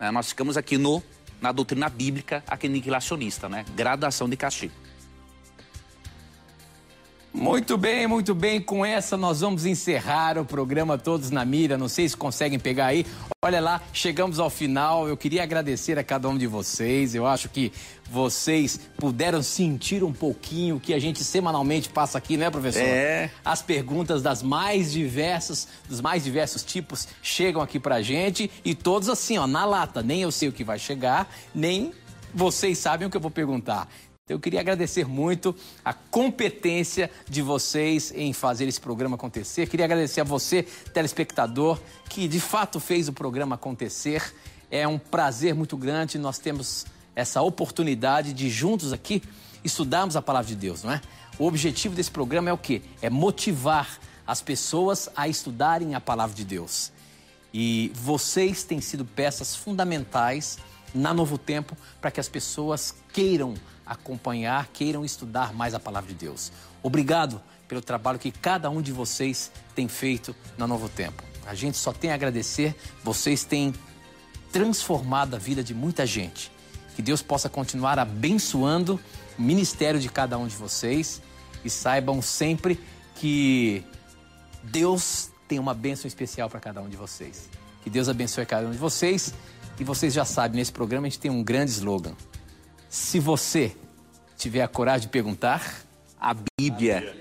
Né? 0.00 0.10
Nós 0.10 0.30
ficamos 0.30 0.56
aqui 0.56 0.78
no, 0.78 1.02
na 1.38 1.52
doutrina 1.52 1.90
bíblica, 1.90 2.42
aniquilacionista, 2.48 3.46
né? 3.46 3.66
Gradação 3.76 4.26
de 4.26 4.38
castigo. 4.38 4.72
Muito 7.34 7.78
bem, 7.78 8.06
muito 8.06 8.34
bem. 8.34 8.60
Com 8.60 8.84
essa 8.84 9.16
nós 9.16 9.40
vamos 9.40 9.64
encerrar 9.64 10.36
o 10.36 10.44
programa 10.44 10.98
Todos 10.98 11.30
na 11.30 11.44
Mira. 11.44 11.78
Não 11.78 11.88
sei 11.88 12.06
se 12.08 12.16
conseguem 12.16 12.58
pegar 12.58 12.86
aí. 12.86 13.06
Olha 13.42 13.60
lá, 13.60 13.80
chegamos 13.92 14.38
ao 14.38 14.50
final. 14.50 15.08
Eu 15.08 15.16
queria 15.16 15.42
agradecer 15.42 15.98
a 15.98 16.04
cada 16.04 16.28
um 16.28 16.36
de 16.36 16.46
vocês. 16.46 17.14
Eu 17.14 17.26
acho 17.26 17.48
que 17.48 17.72
vocês 18.10 18.78
puderam 18.98 19.42
sentir 19.42 20.04
um 20.04 20.12
pouquinho 20.12 20.76
o 20.76 20.80
que 20.80 20.92
a 20.92 20.98
gente 20.98 21.24
semanalmente 21.24 21.88
passa 21.88 22.18
aqui, 22.18 22.36
né, 22.36 22.50
professor? 22.50 22.82
É. 22.82 23.30
As 23.42 23.62
perguntas 23.62 24.22
das 24.22 24.42
mais 24.42 24.92
diversas, 24.92 25.66
dos 25.88 26.02
mais 26.02 26.22
diversos 26.22 26.62
tipos 26.62 27.08
chegam 27.22 27.62
aqui 27.62 27.80
pra 27.80 28.02
gente 28.02 28.50
e 28.62 28.74
todos 28.74 29.08
assim, 29.08 29.38
ó, 29.38 29.46
na 29.46 29.64
lata. 29.64 30.02
Nem 30.02 30.20
eu 30.20 30.30
sei 30.30 30.48
o 30.48 30.52
que 30.52 30.62
vai 30.62 30.78
chegar, 30.78 31.28
nem 31.54 31.92
vocês 32.34 32.78
sabem 32.78 33.08
o 33.08 33.10
que 33.10 33.16
eu 33.16 33.20
vou 33.20 33.30
perguntar. 33.30 33.88
Eu 34.28 34.38
queria 34.38 34.60
agradecer 34.60 35.04
muito 35.04 35.52
a 35.84 35.92
competência 35.92 37.10
de 37.28 37.42
vocês 37.42 38.12
em 38.14 38.32
fazer 38.32 38.68
esse 38.68 38.80
programa 38.80 39.16
acontecer. 39.16 39.68
Queria 39.68 39.84
agradecer 39.84 40.20
a 40.20 40.24
você, 40.24 40.62
telespectador, 40.94 41.80
que 42.08 42.28
de 42.28 42.38
fato 42.38 42.78
fez 42.78 43.08
o 43.08 43.12
programa 43.12 43.56
acontecer. 43.56 44.32
É 44.70 44.86
um 44.86 44.96
prazer 44.96 45.56
muito 45.56 45.76
grande 45.76 46.18
nós 46.18 46.38
temos 46.38 46.86
essa 47.16 47.42
oportunidade 47.42 48.32
de 48.32 48.48
juntos 48.48 48.92
aqui 48.92 49.20
estudarmos 49.64 50.14
a 50.14 50.22
palavra 50.22 50.46
de 50.46 50.54
Deus, 50.54 50.84
não 50.84 50.92
é? 50.92 51.00
O 51.36 51.44
objetivo 51.44 51.96
desse 51.96 52.10
programa 52.12 52.48
é 52.48 52.52
o 52.52 52.58
quê? 52.58 52.80
É 53.02 53.10
motivar 53.10 53.98
as 54.24 54.40
pessoas 54.40 55.08
a 55.16 55.26
estudarem 55.26 55.96
a 55.96 56.00
palavra 56.00 56.36
de 56.36 56.44
Deus. 56.44 56.92
E 57.52 57.90
vocês 57.92 58.62
têm 58.62 58.80
sido 58.80 59.04
peças 59.04 59.56
fundamentais 59.56 60.58
na 60.94 61.12
Novo 61.12 61.36
Tempo 61.36 61.76
para 62.00 62.12
que 62.12 62.20
as 62.20 62.28
pessoas 62.28 62.94
queiram 63.12 63.54
acompanhar, 63.86 64.68
queiram 64.72 65.04
estudar 65.04 65.52
mais 65.52 65.74
a 65.74 65.80
palavra 65.80 66.12
de 66.12 66.18
Deus. 66.18 66.52
Obrigado 66.82 67.40
pelo 67.68 67.80
trabalho 67.80 68.18
que 68.18 68.30
cada 68.30 68.68
um 68.68 68.82
de 68.82 68.92
vocês 68.92 69.50
tem 69.74 69.88
feito 69.88 70.34
na 70.58 70.66
Novo 70.66 70.88
Tempo. 70.88 71.22
A 71.46 71.54
gente 71.54 71.76
só 71.78 71.92
tem 71.92 72.10
a 72.10 72.14
agradecer, 72.14 72.76
vocês 73.02 73.44
têm 73.44 73.72
transformado 74.52 75.34
a 75.34 75.38
vida 75.38 75.62
de 75.62 75.74
muita 75.74 76.06
gente. 76.06 76.52
Que 76.94 77.02
Deus 77.02 77.22
possa 77.22 77.48
continuar 77.48 77.98
abençoando 77.98 79.00
o 79.38 79.42
ministério 79.42 79.98
de 79.98 80.08
cada 80.08 80.36
um 80.36 80.46
de 80.46 80.54
vocês 80.54 81.22
e 81.64 81.70
saibam 81.70 82.20
sempre 82.20 82.78
que 83.16 83.82
Deus 84.62 85.30
tem 85.48 85.58
uma 85.58 85.74
bênção 85.74 86.06
especial 86.06 86.48
para 86.50 86.60
cada 86.60 86.80
um 86.82 86.88
de 86.88 86.96
vocês. 86.96 87.48
Que 87.82 87.90
Deus 87.90 88.08
abençoe 88.08 88.46
cada 88.46 88.66
um 88.66 88.70
de 88.70 88.78
vocês. 88.78 89.34
E 89.78 89.84
vocês 89.84 90.12
já 90.12 90.24
sabem, 90.24 90.58
nesse 90.58 90.70
programa 90.72 91.06
a 91.06 91.10
gente 91.10 91.18
tem 91.18 91.30
um 91.30 91.42
grande 91.42 91.72
slogan. 91.72 92.14
Se 92.92 93.18
você 93.18 93.74
tiver 94.36 94.60
a 94.60 94.68
coragem 94.68 95.06
de 95.06 95.08
perguntar, 95.08 95.82
a 96.20 96.36
Bíblia. 96.60 97.16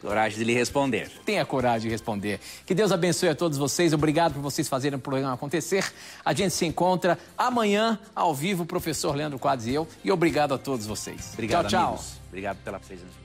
Coragem 0.00 0.38
de 0.38 0.44
lhe 0.44 0.54
responder. 0.54 1.10
Tenha 1.26 1.44
coragem 1.44 1.82
de 1.82 1.88
responder. 1.90 2.40
Que 2.64 2.74
Deus 2.74 2.90
abençoe 2.90 3.28
a 3.28 3.34
todos 3.34 3.58
vocês. 3.58 3.92
Obrigado 3.92 4.32
por 4.32 4.40
vocês 4.40 4.66
fazerem 4.66 4.98
o 4.98 5.02
programa 5.02 5.34
acontecer. 5.34 5.92
A 6.24 6.32
gente 6.32 6.54
se 6.54 6.64
encontra 6.64 7.18
amanhã, 7.36 7.98
ao 8.16 8.34
vivo, 8.34 8.62
o 8.62 8.66
professor 8.66 9.14
Leandro 9.14 9.38
Quadros 9.38 9.66
e 9.66 9.74
eu. 9.74 9.86
E 10.02 10.10
obrigado 10.10 10.54
a 10.54 10.58
todos 10.58 10.86
vocês. 10.86 11.34
Obrigado, 11.34 11.68
tchau, 11.68 11.88
amigos. 11.88 12.06
tchau. 12.06 12.20
Obrigado 12.28 12.56
pela 12.64 12.80
presença. 12.80 13.19